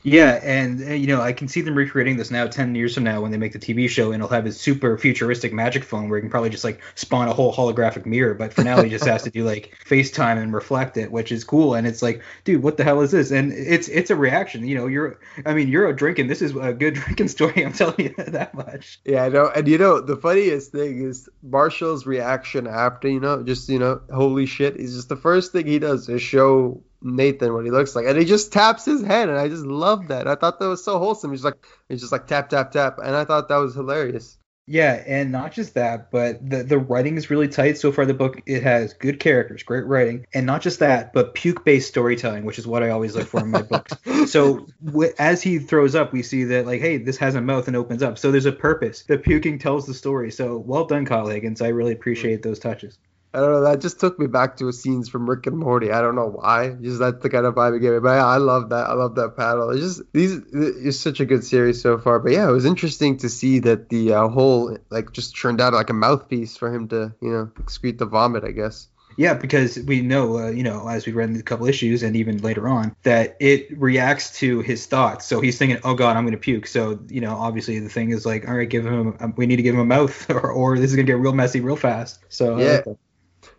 Yeah, 0.02 0.40
and 0.42 0.80
you 0.80 1.06
know, 1.14 1.22
I 1.22 1.32
can 1.32 1.48
see 1.48 1.60
them 1.60 1.74
recreating 1.74 2.16
this 2.16 2.30
now, 2.30 2.46
ten 2.46 2.74
years 2.74 2.94
from 2.94 3.04
now, 3.04 3.20
when 3.20 3.30
they 3.30 3.38
make 3.38 3.52
the 3.52 3.58
TV 3.58 3.88
show, 3.88 4.12
and 4.12 4.22
it'll 4.22 4.34
have 4.34 4.44
his 4.44 4.60
super 4.60 4.98
futuristic 4.98 5.52
magic 5.52 5.84
phone 5.84 6.08
where 6.08 6.18
he 6.18 6.22
can 6.22 6.30
probably 6.30 6.50
just 6.50 6.64
like 6.64 6.80
spawn 6.94 7.28
a 7.28 7.32
whole 7.32 7.52
holographic 7.52 8.06
mirror. 8.06 8.34
But 8.34 8.52
for 8.52 8.64
now, 8.64 8.82
he 8.82 8.90
just 8.90 9.04
has 9.04 9.22
to 9.24 9.30
do 9.30 9.44
like 9.44 9.76
FaceTime 9.86 10.42
and 10.42 10.52
reflect 10.52 10.96
it, 10.96 11.10
which 11.10 11.32
is 11.32 11.44
cool. 11.44 11.74
And 11.74 11.86
it's 11.86 12.02
like, 12.02 12.22
dude, 12.44 12.62
what 12.62 12.76
the 12.76 12.84
hell 12.84 13.00
is 13.00 13.10
this? 13.10 13.30
And 13.30 13.52
it's 13.52 13.88
it's 13.88 14.10
a 14.10 14.16
reaction. 14.16 14.66
You 14.66 14.76
know, 14.76 14.86
you're, 14.86 15.18
I 15.46 15.54
mean, 15.54 15.68
you're 15.68 15.88
a 15.88 15.96
drinking. 15.96 16.28
This 16.28 16.42
is 16.42 16.54
a 16.56 16.72
good 16.72 16.94
drinking 17.00 17.28
story. 17.28 17.64
I'm 17.64 17.72
telling 17.72 18.00
you 18.00 18.14
that 18.18 18.54
much. 18.54 19.00
Yeah, 19.04 19.24
I 19.24 19.28
know. 19.28 19.50
And 19.54 19.66
you 19.68 19.78
know, 19.78 20.00
the 20.00 20.16
funniest 20.16 20.72
thing 20.72 21.02
is 21.02 21.28
Marshall's 21.42 22.06
reaction 22.06 22.66
after, 22.66 23.08
you 23.08 23.20
know, 23.20 23.42
just, 23.42 23.68
you 23.68 23.78
know, 23.78 24.00
holy 24.12 24.46
shit. 24.46 24.76
Is 24.76 24.94
just 24.94 25.08
the 25.08 25.16
first 25.16 25.52
thing 25.52 25.66
he 25.66 25.78
does 25.78 26.08
is 26.08 26.22
show 26.22 26.82
Nathan 27.02 27.54
what 27.54 27.64
he 27.64 27.70
looks 27.70 27.94
like. 27.96 28.06
And 28.06 28.18
he 28.18 28.24
just 28.24 28.52
taps 28.52 28.84
his 28.84 29.02
head. 29.02 29.28
And 29.28 29.38
I 29.38 29.48
just 29.48 29.64
love 29.64 30.08
that. 30.08 30.26
I 30.26 30.34
thought 30.34 30.58
that 30.60 30.66
was 30.66 30.84
so 30.84 30.98
wholesome. 30.98 31.30
He's 31.30 31.44
like, 31.44 31.64
he's 31.88 32.00
just 32.00 32.12
like 32.12 32.26
tap, 32.26 32.50
tap, 32.50 32.72
tap. 32.72 32.98
And 32.98 33.14
I 33.14 33.24
thought 33.24 33.48
that 33.48 33.56
was 33.56 33.74
hilarious. 33.74 34.38
Yeah, 34.66 35.02
and 35.04 35.32
not 35.32 35.50
just 35.50 35.74
that, 35.74 36.12
but 36.12 36.48
the 36.48 36.62
the 36.62 36.78
writing 36.78 37.16
is 37.16 37.28
really 37.28 37.48
tight 37.48 37.76
so 37.76 37.90
far. 37.90 38.06
The 38.06 38.14
book 38.14 38.40
it 38.46 38.62
has 38.62 38.92
good 38.92 39.18
characters, 39.18 39.64
great 39.64 39.84
writing, 39.84 40.26
and 40.32 40.46
not 40.46 40.60
just 40.62 40.78
that, 40.78 41.12
but 41.12 41.34
puke 41.34 41.64
based 41.64 41.88
storytelling, 41.88 42.44
which 42.44 42.56
is 42.56 42.68
what 42.68 42.84
I 42.84 42.90
always 42.90 43.16
look 43.16 43.26
for 43.26 43.40
in 43.40 43.50
my 43.50 43.62
books. 43.62 43.92
So 44.28 44.66
w- 44.84 45.12
as 45.18 45.42
he 45.42 45.58
throws 45.58 45.96
up, 45.96 46.12
we 46.12 46.22
see 46.22 46.44
that 46.44 46.66
like, 46.66 46.80
hey, 46.80 46.98
this 46.98 47.16
has 47.16 47.34
a 47.34 47.40
mouth 47.40 47.66
and 47.66 47.76
opens 47.76 48.00
up. 48.00 48.16
So 48.16 48.30
there's 48.30 48.46
a 48.46 48.52
purpose. 48.52 49.02
The 49.02 49.18
puking 49.18 49.58
tells 49.58 49.86
the 49.86 49.94
story. 49.94 50.30
So 50.30 50.58
well 50.58 50.84
done, 50.84 51.04
Kyle 51.04 51.26
Higgins. 51.26 51.60
I 51.62 51.68
really 51.68 51.92
appreciate 51.92 52.42
those 52.42 52.60
touches. 52.60 52.96
I 53.32 53.38
don't 53.38 53.52
know. 53.52 53.60
That 53.62 53.80
just 53.80 54.00
took 54.00 54.18
me 54.18 54.26
back 54.26 54.56
to 54.56 54.72
scenes 54.72 55.08
from 55.08 55.30
Rick 55.30 55.46
and 55.46 55.56
Morty. 55.56 55.92
I 55.92 56.00
don't 56.00 56.16
know 56.16 56.26
why. 56.26 56.70
Just 56.80 56.98
that's 56.98 57.22
the 57.22 57.30
kind 57.30 57.46
of 57.46 57.54
vibe 57.54 57.76
it 57.76 57.80
gave 57.80 57.92
me. 57.92 58.00
But 58.00 58.14
yeah, 58.16 58.26
I 58.26 58.38
love 58.38 58.70
that. 58.70 58.88
I 58.88 58.94
love 58.94 59.14
that 59.14 59.36
panel. 59.36 59.70
It's 59.70 59.80
just 59.80 60.12
these. 60.12 60.40
It's 60.52 60.98
such 60.98 61.20
a 61.20 61.24
good 61.24 61.44
series 61.44 61.80
so 61.80 61.96
far. 61.98 62.18
But 62.18 62.32
yeah, 62.32 62.48
it 62.48 62.52
was 62.52 62.64
interesting 62.64 63.18
to 63.18 63.28
see 63.28 63.60
that 63.60 63.88
the 63.88 64.14
uh, 64.14 64.28
whole 64.28 64.76
like 64.90 65.12
just 65.12 65.36
turned 65.36 65.60
out 65.60 65.74
like 65.74 65.90
a 65.90 65.94
mouthpiece 65.94 66.56
for 66.56 66.74
him 66.74 66.88
to 66.88 67.14
you 67.20 67.30
know 67.30 67.50
excrete 67.60 67.98
the 67.98 68.06
vomit. 68.06 68.42
I 68.42 68.50
guess. 68.50 68.88
Yeah, 69.16 69.34
because 69.34 69.78
we 69.78 70.00
know, 70.00 70.38
uh, 70.38 70.50
you 70.50 70.62
know, 70.62 70.88
as 70.88 71.04
we 71.04 71.12
read 71.12 71.30
in 71.30 71.36
a 71.36 71.42
couple 71.42 71.66
issues 71.66 72.02
and 72.02 72.16
even 72.16 72.38
later 72.38 72.68
on, 72.68 72.96
that 73.02 73.36
it 73.38 73.66
reacts 73.78 74.38
to 74.38 74.60
his 74.60 74.86
thoughts. 74.86 75.26
So 75.26 75.40
he's 75.40 75.58
thinking, 75.58 75.78
"Oh 75.84 75.94
God, 75.94 76.16
I'm 76.16 76.24
going 76.24 76.32
to 76.32 76.38
puke." 76.38 76.66
So 76.66 76.98
you 77.08 77.20
know, 77.20 77.36
obviously 77.36 77.78
the 77.78 77.88
thing 77.88 78.10
is 78.10 78.26
like, 78.26 78.48
"All 78.48 78.54
right, 78.54 78.68
give 78.68 78.86
him. 78.86 79.16
A, 79.20 79.28
we 79.36 79.46
need 79.46 79.56
to 79.56 79.62
give 79.62 79.74
him 79.74 79.80
a 79.80 79.84
mouth, 79.84 80.30
or, 80.30 80.50
or 80.50 80.76
this 80.76 80.90
is 80.90 80.96
going 80.96 81.06
to 81.06 81.12
get 81.12 81.18
real 81.20 81.32
messy 81.32 81.60
real 81.60 81.76
fast." 81.76 82.20
So 82.28 82.58
Yeah. 82.58 82.80
that. 82.80 82.96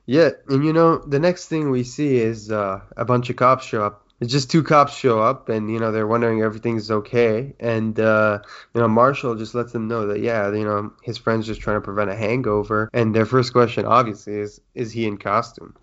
Yeah, 0.05 0.31
and 0.47 0.63
you 0.65 0.73
know 0.73 0.97
the 0.97 1.19
next 1.19 1.47
thing 1.47 1.69
we 1.69 1.83
see 1.83 2.17
is 2.17 2.51
uh, 2.51 2.81
a 2.97 3.05
bunch 3.05 3.29
of 3.29 3.35
cops 3.35 3.65
show 3.65 3.83
up. 3.83 4.07
It's 4.19 4.31
just 4.31 4.51
two 4.51 4.61
cops 4.61 4.93
show 4.93 5.19
up, 5.19 5.49
and 5.49 5.71
you 5.71 5.79
know 5.79 5.91
they're 5.91 6.07
wondering 6.07 6.41
everything's 6.41 6.91
okay, 6.91 7.53
and 7.59 7.99
uh, 7.99 8.39
you 8.75 8.81
know 8.81 8.87
Marshall 8.87 9.35
just 9.35 9.55
lets 9.55 9.71
them 9.71 9.87
know 9.87 10.07
that 10.07 10.19
yeah, 10.19 10.51
you 10.51 10.63
know 10.63 10.91
his 11.01 11.17
friend's 11.17 11.47
just 11.47 11.61
trying 11.61 11.77
to 11.77 11.81
prevent 11.81 12.09
a 12.09 12.15
hangover, 12.15 12.89
and 12.93 13.15
their 13.15 13.25
first 13.25 13.51
question 13.51 13.85
obviously 13.85 14.35
is 14.35 14.61
is 14.75 14.91
he 14.91 15.07
in 15.07 15.17
costume? 15.17 15.75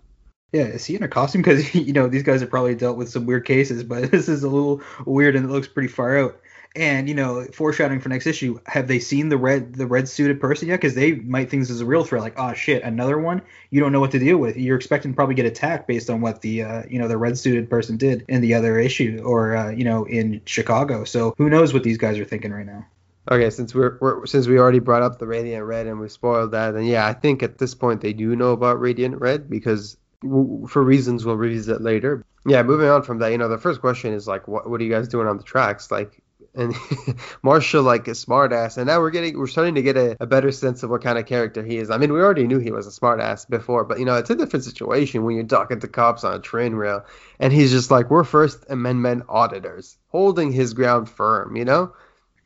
Yeah, 0.51 0.63
is 0.63 0.85
he 0.85 0.95
in 0.95 1.03
a 1.03 1.07
costume? 1.07 1.41
Because 1.41 1.73
you 1.75 1.93
know 1.93 2.07
these 2.07 2.23
guys 2.23 2.41
have 2.41 2.49
probably 2.49 2.75
dealt 2.75 2.97
with 2.97 3.09
some 3.09 3.25
weird 3.25 3.45
cases, 3.45 3.83
but 3.83 4.11
this 4.11 4.29
is 4.29 4.43
a 4.43 4.49
little 4.49 4.81
weird 5.05 5.35
and 5.35 5.45
it 5.45 5.51
looks 5.51 5.67
pretty 5.67 5.89
far 5.89 6.17
out. 6.17 6.39
And 6.75 7.09
you 7.09 7.15
know, 7.15 7.45
foreshadowing 7.45 7.99
for 7.99 8.09
next 8.09 8.27
issue, 8.27 8.59
have 8.67 8.87
they 8.87 8.99
seen 8.99 9.29
the 9.29 9.37
red 9.37 9.73
the 9.73 9.87
red 9.87 10.07
suited 10.07 10.39
person 10.39 10.67
yet? 10.67 10.79
Because 10.79 10.93
they 10.93 11.15
might 11.15 11.49
think 11.49 11.63
this 11.63 11.71
is 11.71 11.81
a 11.81 11.85
real 11.85 12.03
threat. 12.03 12.21
Like, 12.21 12.37
oh 12.37 12.53
shit, 12.53 12.83
another 12.83 13.17
one. 13.17 13.41
You 13.71 13.79
don't 13.79 13.91
know 13.91 13.99
what 13.99 14.11
to 14.11 14.19
deal 14.19 14.37
with. 14.37 14.55
You're 14.55 14.77
expecting 14.77 15.11
to 15.11 15.15
probably 15.15 15.35
get 15.35 15.47
attacked 15.47 15.87
based 15.87 16.09
on 16.11 16.21
what 16.21 16.41
the 16.41 16.63
uh, 16.63 16.83
you 16.87 16.99
know 16.99 17.07
the 17.07 17.17
red 17.17 17.37
suited 17.39 17.69
person 17.69 17.97
did 17.97 18.23
in 18.27 18.41
the 18.41 18.53
other 18.53 18.79
issue, 18.79 19.21
or 19.25 19.55
uh, 19.55 19.69
you 19.71 19.83
know 19.83 20.05
in 20.05 20.41
Chicago. 20.45 21.05
So 21.05 21.33
who 21.37 21.49
knows 21.49 21.73
what 21.73 21.83
these 21.83 21.97
guys 21.97 22.19
are 22.19 22.25
thinking 22.25 22.51
right 22.51 22.67
now? 22.67 22.85
Okay, 23.31 23.49
since 23.49 23.75
we're, 23.75 23.97
we're 24.01 24.25
since 24.25 24.47
we 24.47 24.57
already 24.57 24.79
brought 24.79 25.03
up 25.03 25.19
the 25.19 25.27
Radiant 25.27 25.65
Red 25.65 25.85
and 25.85 25.99
we 25.99 26.09
spoiled 26.09 26.51
that, 26.51 26.71
then 26.71 26.85
yeah, 26.85 27.05
I 27.05 27.13
think 27.13 27.43
at 27.43 27.57
this 27.57 27.75
point 27.75 28.01
they 28.01 28.13
do 28.13 28.35
know 28.35 28.51
about 28.51 28.79
Radiant 28.79 29.19
Red 29.19 29.49
because 29.49 29.97
for 30.21 30.83
reasons 30.83 31.25
we'll 31.25 31.37
revisit 31.37 31.81
later. 31.81 32.25
Yeah, 32.45 32.63
moving 32.63 32.89
on 32.89 33.03
from 33.03 33.19
that, 33.19 33.31
you 33.31 33.37
know, 33.37 33.49
the 33.49 33.57
first 33.57 33.81
question 33.81 34.13
is 34.13 34.27
like, 34.27 34.47
what 34.47 34.69
what 34.69 34.81
are 34.81 34.83
you 34.83 34.91
guys 34.91 35.07
doing 35.07 35.27
on 35.27 35.37
the 35.37 35.43
tracks? 35.43 35.91
Like, 35.91 36.23
and 36.55 36.73
Marshall 37.43 37.83
like 37.83 38.07
a 38.07 38.11
smartass, 38.11 38.77
and 38.77 38.87
now 38.87 38.99
we're 38.99 39.11
getting 39.11 39.37
we're 39.37 39.47
starting 39.47 39.75
to 39.75 39.81
get 39.81 39.97
a, 39.97 40.17
a 40.19 40.27
better 40.27 40.51
sense 40.51 40.83
of 40.83 40.89
what 40.89 41.03
kind 41.03 41.17
of 41.17 41.25
character 41.25 41.63
he 41.63 41.77
is. 41.77 41.89
I 41.89 41.97
mean, 41.97 42.11
we 42.13 42.19
already 42.21 42.47
knew 42.47 42.59
he 42.59 42.71
was 42.71 42.87
a 42.87 42.91
smartass 42.91 43.47
before, 43.49 43.85
but 43.85 43.99
you 43.99 44.05
know, 44.05 44.15
it's 44.15 44.29
a 44.29 44.35
different 44.35 44.65
situation 44.65 45.23
when 45.23 45.35
you're 45.35 45.45
talking 45.45 45.79
to 45.79 45.87
cops 45.87 46.23
on 46.23 46.33
a 46.35 46.39
train 46.39 46.73
rail, 46.73 47.05
and 47.39 47.53
he's 47.53 47.71
just 47.71 47.91
like, 47.91 48.09
we're 48.09 48.23
First 48.23 48.65
Amendment 48.69 49.23
auditors, 49.29 49.97
holding 50.09 50.51
his 50.51 50.73
ground 50.73 51.09
firm, 51.09 51.55
you 51.55 51.65
know. 51.65 51.93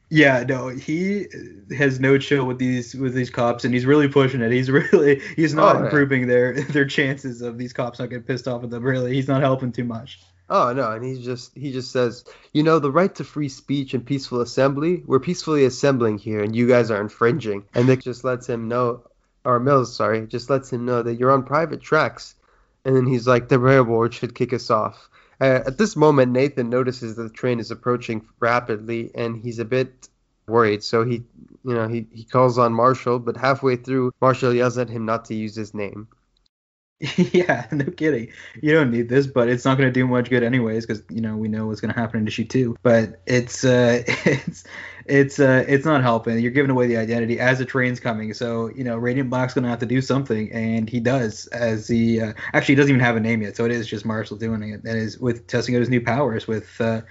Yeah, 0.09 0.43
no, 0.47 0.67
he 0.67 1.27
has 1.75 1.99
no 1.99 2.17
chill 2.19 2.45
with 2.45 2.59
these 2.59 2.93
with 2.93 3.15
these 3.15 3.31
cops, 3.31 3.65
and 3.65 3.73
he's 3.73 3.85
really 3.85 4.07
pushing 4.07 4.41
it. 4.41 4.51
He's 4.51 4.69
really 4.71 5.19
he's 5.35 5.53
not 5.55 5.75
Oh, 5.75 5.77
improving 5.77 6.27
their 6.27 6.61
their 6.61 6.85
chances 6.85 7.41
of 7.41 7.57
these 7.57 7.73
cops 7.73 7.99
not 7.99 8.09
getting 8.09 8.23
pissed 8.23 8.47
off 8.47 8.63
at 8.63 8.69
them. 8.69 8.83
Really, 8.83 9.13
he's 9.13 9.27
not 9.27 9.41
helping 9.41 9.71
too 9.71 9.85
much. 9.85 10.19
Oh 10.55 10.71
no, 10.71 10.91
and 10.91 11.03
he's 11.03 11.25
just 11.25 11.57
he 11.57 11.71
just 11.71 11.91
says, 11.91 12.25
you 12.53 12.61
know, 12.61 12.77
the 12.77 12.91
right 12.91 13.13
to 13.15 13.23
free 13.23 13.49
speech 13.49 13.95
and 13.95 14.05
peaceful 14.05 14.39
assembly, 14.39 15.01
we're 15.07 15.19
peacefully 15.19 15.65
assembling 15.65 16.19
here 16.19 16.43
and 16.43 16.55
you 16.55 16.67
guys 16.67 16.91
are 16.91 17.01
infringing. 17.01 17.65
And 17.73 17.87
Nick 17.87 18.03
just 18.03 18.23
lets 18.23 18.47
him 18.47 18.67
know 18.67 19.01
or 19.43 19.59
Mills, 19.59 19.95
sorry, 19.95 20.27
just 20.27 20.51
lets 20.51 20.71
him 20.71 20.85
know 20.85 21.01
that 21.01 21.15
you're 21.15 21.31
on 21.31 21.43
private 21.43 21.81
tracks. 21.81 22.35
And 22.85 22.95
then 22.95 23.07
he's 23.07 23.27
like, 23.27 23.47
the 23.47 23.57
railroad 23.57 24.13
should 24.13 24.35
kick 24.35 24.53
us 24.53 24.69
off. 24.69 25.09
Uh, 25.41 25.61
at 25.65 25.79
this 25.79 25.95
moment, 25.95 26.31
Nathan 26.31 26.69
notices 26.69 27.15
that 27.15 27.23
the 27.23 27.29
train 27.29 27.59
is 27.59 27.71
approaching 27.71 28.25
rapidly, 28.39 29.11
and 29.15 29.35
he's 29.35 29.59
a 29.59 29.65
bit 29.65 30.07
worried. 30.47 30.83
So 30.83 31.03
he, 31.03 31.23
you 31.65 31.73
know, 31.73 31.87
he, 31.87 32.05
he 32.11 32.23
calls 32.23 32.57
on 32.57 32.73
Marshall, 32.73 33.19
but 33.19 33.37
halfway 33.37 33.75
through, 33.75 34.13
Marshall 34.21 34.53
yells 34.53 34.77
at 34.77 34.89
him 34.89 35.05
not 35.05 35.25
to 35.25 35.33
use 35.33 35.55
his 35.55 35.73
name. 35.73 36.07
yeah, 37.17 37.67
no 37.71 37.85
kidding. 37.85 38.31
You 38.61 38.73
don't 38.73 38.91
need 38.91 39.09
this, 39.09 39.27
but 39.27 39.49
it's 39.49 39.65
not 39.65 39.77
going 39.77 39.89
to 39.89 39.93
do 39.93 40.07
much 40.07 40.29
good 40.29 40.43
anyways 40.43 40.85
because 40.85 41.03
you 41.09 41.21
know 41.21 41.35
we 41.35 41.47
know 41.47 41.67
what's 41.67 41.81
going 41.81 41.93
to 41.93 41.99
happen 41.99 42.19
in 42.19 42.27
issue 42.27 42.45
two. 42.45 42.77
But 42.81 43.21
it's 43.25 43.65
uh 43.65 44.03
it's 44.07 44.63
it's 45.05 45.39
uh 45.39 45.65
it's 45.67 45.85
not 45.85 46.01
helping. 46.01 46.39
You're 46.39 46.51
giving 46.51 46.71
away 46.71 46.87
the 46.87 46.97
identity 46.97 47.39
as 47.39 47.59
the 47.59 47.65
train's 47.65 47.99
coming. 47.99 48.33
So 48.33 48.69
you 48.73 48.83
know 48.83 48.95
Radiant 48.95 49.29
Black's 49.29 49.53
going 49.53 49.63
to 49.63 49.69
have 49.69 49.79
to 49.79 49.85
do 49.85 50.01
something, 50.01 50.51
and 50.53 50.89
he 50.89 50.99
does. 50.99 51.47
As 51.47 51.87
he 51.87 52.21
uh, 52.21 52.33
actually 52.53 52.75
doesn't 52.75 52.89
even 52.89 53.01
have 53.01 53.17
a 53.17 53.19
name 53.19 53.41
yet, 53.41 53.57
so 53.57 53.65
it 53.65 53.71
is 53.71 53.85
just 53.87 54.05
Marshall 54.05 54.37
doing 54.37 54.61
it, 54.63 54.83
and 54.85 54.97
is 54.97 55.19
with 55.19 55.47
testing 55.47 55.75
out 55.75 55.79
his 55.79 55.89
new 55.89 56.01
powers 56.01 56.47
with. 56.47 56.79
Uh, 56.79 57.01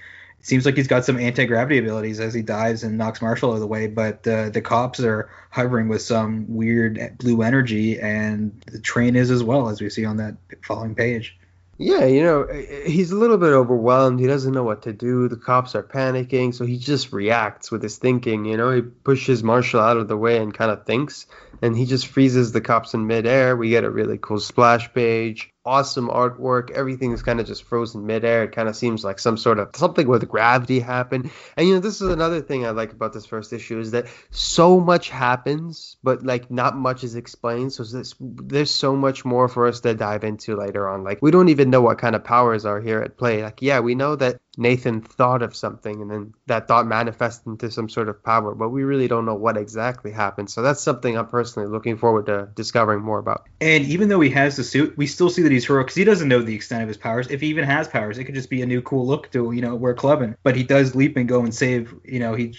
seems 0.43 0.67
like 0.67 0.77
he's 0.77 0.89
got 0.89 1.05
some 1.05 1.19
anti-gravity 1.19 1.79
abilities 1.79 2.21
as 2.21 2.35
he 2.35 2.43
dives 2.43 2.83
and 2.83 2.99
knocks 2.99 3.23
Marshall 3.23 3.51
out 3.51 3.55
of 3.55 3.61
the 3.61 3.67
way, 3.67 3.87
but 3.87 4.27
uh, 4.27 4.51
the 4.51 4.61
cops 4.61 5.01
are 5.01 5.31
hovering 5.51 5.89
with 5.89 6.03
some 6.03 6.47
weird 6.49 7.17
blue 7.19 7.43
energy, 7.43 7.99
and 7.99 8.61
the 8.71 8.81
train 8.81 9.17
is 9.17 9.31
as 9.31 9.43
well, 9.43 9.69
as 9.69 9.81
we 9.81 9.89
see 9.89 10.05
on 10.05 10.19
that 10.19 10.37
following 10.63 10.95
page. 10.95 11.39
Yeah, 11.79 12.05
you 12.05 12.23
know, 12.23 12.47
he's 12.85 13.13
a 13.13 13.17
little 13.17 13.39
bit 13.39 13.49
overwhelmed. 13.49 14.21
He 14.21 14.27
doesn't 14.27 14.53
know 14.53 14.63
what 14.63 14.83
to 14.83 14.93
do. 14.93 15.29
The 15.29 15.37
cops 15.37 15.75
are 15.75 15.83
panicking, 15.83 16.55
so 16.55 16.65
he 16.65 16.77
just 16.77 17.13
reacts 17.13 17.71
with 17.71 17.83
his 17.83 17.97
thinking. 17.97 18.45
You 18.45 18.57
know, 18.57 18.71
he 18.71 18.83
pushes 18.83 19.43
Marshall 19.43 19.81
out 19.81 19.97
of 19.97 20.07
the 20.07 20.17
way 20.17 20.39
and 20.39 20.53
kind 20.53 20.71
of 20.71 20.85
thinks, 20.85 21.27
and 21.61 21.77
he 21.77 21.87
just 21.87 22.07
freezes 22.07 22.53
the 22.53 22.61
cops 22.61 22.95
in 22.95 23.07
midair. 23.07 23.57
We 23.57 23.71
get 23.71 23.85
a 23.85 23.91
really 23.91 24.19
cool 24.19 24.39
splash 24.39 24.93
page 24.93 25.52
awesome 25.65 26.09
artwork. 26.09 26.71
Everything 26.71 27.13
is 27.13 27.23
kind 27.23 27.41
of 27.41 27.47
just 27.47 27.65
frozen 27.65 28.07
midair. 28.07 28.45
It 28.45 28.53
kind 28.53 28.69
of 28.69 28.77
seems 28.77 29.05
like 29.05 29.19
some 29.19 29.37
sort 29.37 29.59
of 29.59 29.71
something 29.75 30.07
with 30.07 30.29
gravity 30.29 30.81
happened. 30.81 31.31
And 31.57 31.69
you 31.69 31.75
know, 31.75 31.81
this 31.81 32.01
is 32.01 32.09
another 32.09 32.41
thing 32.41 32.67
I 32.67 32.71
like 32.71 32.93
about 32.93 33.13
this 33.13 33.27
first 33.27 33.53
issue 33.53 33.79
is 33.79 33.93
that 33.93 34.07
so 34.31 34.81
much 34.81 35.09
happens, 35.09 35.97
but 36.03 36.25
like 36.25 36.51
not 36.51 36.77
much 36.77 37.05
is 37.05 37.15
explained. 37.15 37.73
So 37.73 37.85
there's, 37.85 38.15
there's 38.21 38.71
so 38.71 38.97
much 38.97 39.25
more 39.25 39.49
for 39.49 39.67
us 39.67 39.81
to 39.81 39.95
dive 39.95 40.25
into 40.25 40.57
later 40.57 40.89
on. 40.89 41.05
Like 41.05 41.23
we 41.23 41.31
don't 41.31 41.49
even 41.49 41.71
know 41.71 41.81
what 41.81 41.99
kind 41.99 42.17
of 42.17 42.25
powers 42.25 42.65
are 42.65 42.81
here 42.81 43.01
at 43.01 43.17
play. 43.17 43.43
Like 43.43 43.63
yeah, 43.63 43.81
we 43.81 43.95
know 43.95 44.17
that 44.17 44.41
Nathan 44.57 45.01
thought 45.01 45.43
of 45.43 45.57
something 45.57 46.03
and 46.03 46.11
then 46.11 46.35
that 46.47 46.69
thought 46.69 46.87
manifested 46.87 47.47
into 47.47 47.71
some 47.71 47.89
sort 47.89 48.09
of 48.09 48.23
power, 48.23 48.55
but 48.55 48.69
we 48.69 48.83
really 48.83 49.09
don't 49.09 49.25
know 49.25 49.35
what 49.35 49.57
exactly 49.57 50.11
happened. 50.11 50.51
So 50.51 50.61
that's 50.61 50.83
something 50.83 51.17
I'm 51.17 51.29
personally 51.29 51.69
looking 51.69 51.97
forward 51.97 52.27
to 52.27 52.49
discovering 52.55 53.03
more 53.03 53.19
about. 53.19 53.49
And 53.61 53.85
even 53.87 54.09
though 54.09 54.21
he 54.21 54.31
has 54.31 54.57
the 54.57 54.65
suit, 54.65 54.97
we 54.97 55.07
still 55.07 55.31
see 55.31 55.43
that 55.43 55.53
he's 55.53 55.67
heroic 55.67 55.87
because 55.87 55.97
he 55.97 56.05
doesn't 56.05 56.29
know 56.29 56.43
the 56.43 56.55
extent 56.55 56.83
of 56.83 56.89
his 56.89 56.99
powers. 56.99 57.29
If 57.31 57.41
he 57.41 57.49
even 57.49 57.65
has 57.65 57.89
powers, 57.89 58.19
it 58.19 58.25
could 58.25 58.35
just 58.35 58.51
be 58.51 58.61
a 58.61 58.67
new 58.67 58.83
cool 58.83 59.07
look 59.07 59.31
to, 59.33 59.53
you 59.53 59.63
know, 59.63 59.75
wear 59.75 59.95
clubbing. 59.95 60.37
But 60.43 60.55
he 60.55 60.65
does 60.65 60.95
leap 60.95 61.17
and 61.17 61.29
go 61.29 61.43
and 61.43 61.55
save, 61.55 61.95
you 62.05 62.21
know, 62.21 62.35
he 62.35 62.55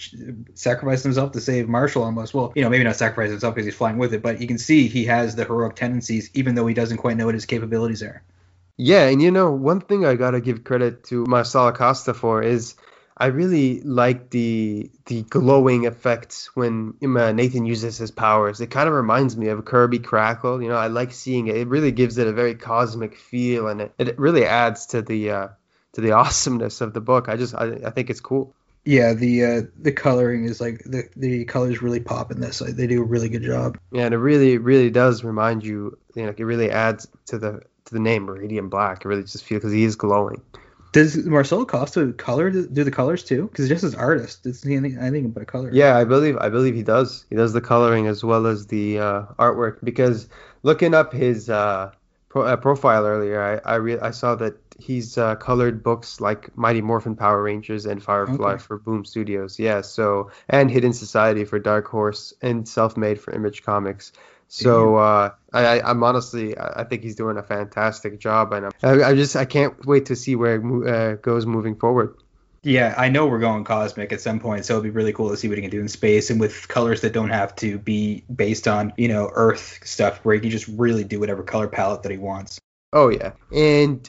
sacrificed 0.54 1.04
himself 1.04 1.32
to 1.32 1.40
save 1.40 1.68
Marshall 1.68 2.02
almost. 2.02 2.34
Well, 2.34 2.52
you 2.56 2.62
know, 2.62 2.70
maybe 2.70 2.84
not 2.84 2.96
sacrifice 2.96 3.30
himself 3.30 3.54
because 3.54 3.66
he's 3.66 3.76
flying 3.76 3.98
with 3.98 4.14
it, 4.14 4.22
but 4.22 4.40
you 4.40 4.48
can 4.48 4.58
see 4.58 4.88
he 4.88 5.04
has 5.04 5.36
the 5.36 5.44
heroic 5.44 5.76
tendencies, 5.76 6.30
even 6.34 6.56
though 6.56 6.66
he 6.66 6.74
doesn't 6.74 6.96
quite 6.96 7.16
know 7.16 7.26
what 7.26 7.34
his 7.34 7.46
capabilities 7.46 8.02
are. 8.02 8.22
Yeah, 8.76 9.06
and 9.06 9.22
you 9.22 9.30
know, 9.30 9.52
one 9.52 9.80
thing 9.80 10.04
I 10.04 10.14
gotta 10.14 10.40
give 10.40 10.64
credit 10.64 11.04
to 11.04 11.24
Marcelo 11.26 11.72
Costa 11.72 12.12
for 12.12 12.42
is 12.42 12.74
I 13.16 13.26
really 13.26 13.80
like 13.82 14.30
the 14.30 14.90
the 15.06 15.22
glowing 15.22 15.84
effects 15.84 16.50
when 16.56 16.94
Nathan 17.00 17.64
uses 17.64 17.96
his 17.96 18.10
powers. 18.10 18.60
It 18.60 18.70
kind 18.70 18.88
of 18.88 18.94
reminds 18.94 19.36
me 19.36 19.48
of 19.48 19.64
Kirby 19.64 20.00
Crackle. 20.00 20.60
You 20.60 20.68
know, 20.68 20.76
I 20.76 20.88
like 20.88 21.12
seeing 21.12 21.46
it. 21.46 21.56
It 21.56 21.68
really 21.68 21.92
gives 21.92 22.18
it 22.18 22.26
a 22.26 22.32
very 22.32 22.56
cosmic 22.56 23.16
feel, 23.16 23.68
and 23.68 23.82
it, 23.82 23.94
it 23.98 24.18
really 24.18 24.44
adds 24.44 24.86
to 24.86 25.02
the 25.02 25.30
uh, 25.30 25.48
to 25.92 26.00
the 26.00 26.12
awesomeness 26.22 26.80
of 26.80 26.92
the 26.92 27.00
book. 27.00 27.28
I 27.28 27.36
just 27.36 27.54
I, 27.54 27.74
I 27.86 27.90
think 27.90 28.10
it's 28.10 28.20
cool. 28.20 28.54
Yeah, 28.84 29.14
the 29.14 29.44
uh, 29.44 29.62
the 29.80 29.92
coloring 29.92 30.44
is 30.46 30.60
like 30.60 30.82
the 30.84 31.08
the 31.14 31.44
colors 31.44 31.80
really 31.80 32.00
pop 32.00 32.32
in 32.32 32.40
this. 32.40 32.60
Like, 32.60 32.74
they 32.74 32.88
do 32.88 33.00
a 33.00 33.06
really 33.06 33.28
good 33.28 33.44
job. 33.44 33.78
Yeah, 33.92 34.06
and 34.06 34.14
it 34.14 34.18
really 34.18 34.58
really 34.58 34.90
does 34.90 35.22
remind 35.22 35.64
you. 35.64 35.96
You 36.16 36.24
know, 36.24 36.34
it 36.36 36.42
really 36.42 36.70
adds 36.70 37.06
to 37.26 37.38
the 37.38 37.62
the 37.94 38.00
name 38.00 38.28
Radiant 38.28 38.68
Black. 38.68 39.04
It 39.04 39.08
really 39.08 39.22
just 39.22 39.44
feels 39.44 39.60
because 39.60 39.72
he 39.72 39.84
is 39.84 39.96
glowing. 39.96 40.42
Does 40.92 41.26
Marcelo 41.26 41.64
Costa 41.64 42.12
color 42.12 42.50
do 42.50 42.84
the 42.84 42.90
colors 42.90 43.24
too? 43.24 43.48
Because 43.48 43.68
just 43.68 43.82
as 43.82 43.96
artist, 43.96 44.46
it's 44.46 44.64
anything 44.64 44.96
anything 44.96 45.30
but 45.30 45.42
a 45.42 45.46
color. 45.46 45.70
Yeah, 45.72 45.96
I 45.96 46.04
believe 46.04 46.36
I 46.36 46.50
believe 46.50 46.76
he 46.76 46.84
does. 46.84 47.26
He 47.30 47.34
does 47.34 47.52
the 47.52 47.60
coloring 47.60 48.06
as 48.06 48.22
well 48.22 48.46
as 48.46 48.68
the 48.68 49.00
uh, 49.00 49.22
artwork. 49.36 49.78
Because 49.82 50.28
looking 50.62 50.94
up 50.94 51.12
his 51.12 51.50
uh, 51.50 51.90
pro, 52.28 52.42
uh, 52.42 52.56
profile 52.56 53.06
earlier, 53.06 53.42
I 53.42 53.72
I, 53.72 53.74
re- 53.74 53.98
I 53.98 54.12
saw 54.12 54.36
that 54.36 54.54
he's 54.78 55.18
uh, 55.18 55.34
colored 55.34 55.82
books 55.82 56.20
like 56.20 56.56
Mighty 56.56 56.80
Morphin 56.80 57.16
Power 57.16 57.42
Rangers 57.42 57.86
and 57.86 58.00
Firefly 58.00 58.52
okay. 58.52 58.62
for 58.62 58.78
Boom 58.78 59.04
Studios. 59.04 59.58
Yeah, 59.58 59.80
so 59.80 60.30
and 60.48 60.70
Hidden 60.70 60.92
Society 60.92 61.44
for 61.44 61.58
Dark 61.58 61.88
Horse 61.88 62.32
and 62.40 62.68
Self 62.68 62.96
Made 62.96 63.20
for 63.20 63.32
Image 63.32 63.64
Comics. 63.64 64.12
So 64.48 64.96
uh, 64.96 65.30
I, 65.52 65.80
I'm 65.80 66.02
honestly, 66.02 66.56
I 66.58 66.84
think 66.84 67.02
he's 67.02 67.16
doing 67.16 67.36
a 67.36 67.42
fantastic 67.42 68.18
job, 68.20 68.52
and 68.52 68.66
I'm, 68.82 69.02
I, 69.02 69.14
just, 69.14 69.36
I 69.36 69.44
can't 69.44 69.84
wait 69.84 70.06
to 70.06 70.16
see 70.16 70.36
where 70.36 70.56
it 70.56 70.88
uh, 70.88 71.14
goes 71.16 71.46
moving 71.46 71.76
forward. 71.76 72.16
Yeah, 72.62 72.94
I 72.96 73.10
know 73.10 73.26
we're 73.26 73.40
going 73.40 73.64
cosmic 73.64 74.12
at 74.12 74.22
some 74.22 74.40
point, 74.40 74.64
so 74.64 74.74
it'd 74.74 74.84
be 74.84 74.90
really 74.90 75.12
cool 75.12 75.28
to 75.30 75.36
see 75.36 75.48
what 75.48 75.58
he 75.58 75.62
can 75.62 75.70
do 75.70 75.80
in 75.80 75.88
space 75.88 76.30
and 76.30 76.40
with 76.40 76.66
colors 76.66 77.02
that 77.02 77.12
don't 77.12 77.28
have 77.28 77.54
to 77.56 77.78
be 77.78 78.24
based 78.34 78.66
on, 78.66 78.94
you 78.96 79.08
know, 79.08 79.30
Earth 79.32 79.80
stuff, 79.84 80.24
where 80.24 80.34
he 80.34 80.40
can 80.40 80.50
just 80.50 80.66
really 80.68 81.04
do 81.04 81.20
whatever 81.20 81.42
color 81.42 81.68
palette 81.68 82.02
that 82.04 82.12
he 82.12 82.18
wants. 82.18 82.58
Oh 82.92 83.10
yeah, 83.10 83.32
and 83.52 84.08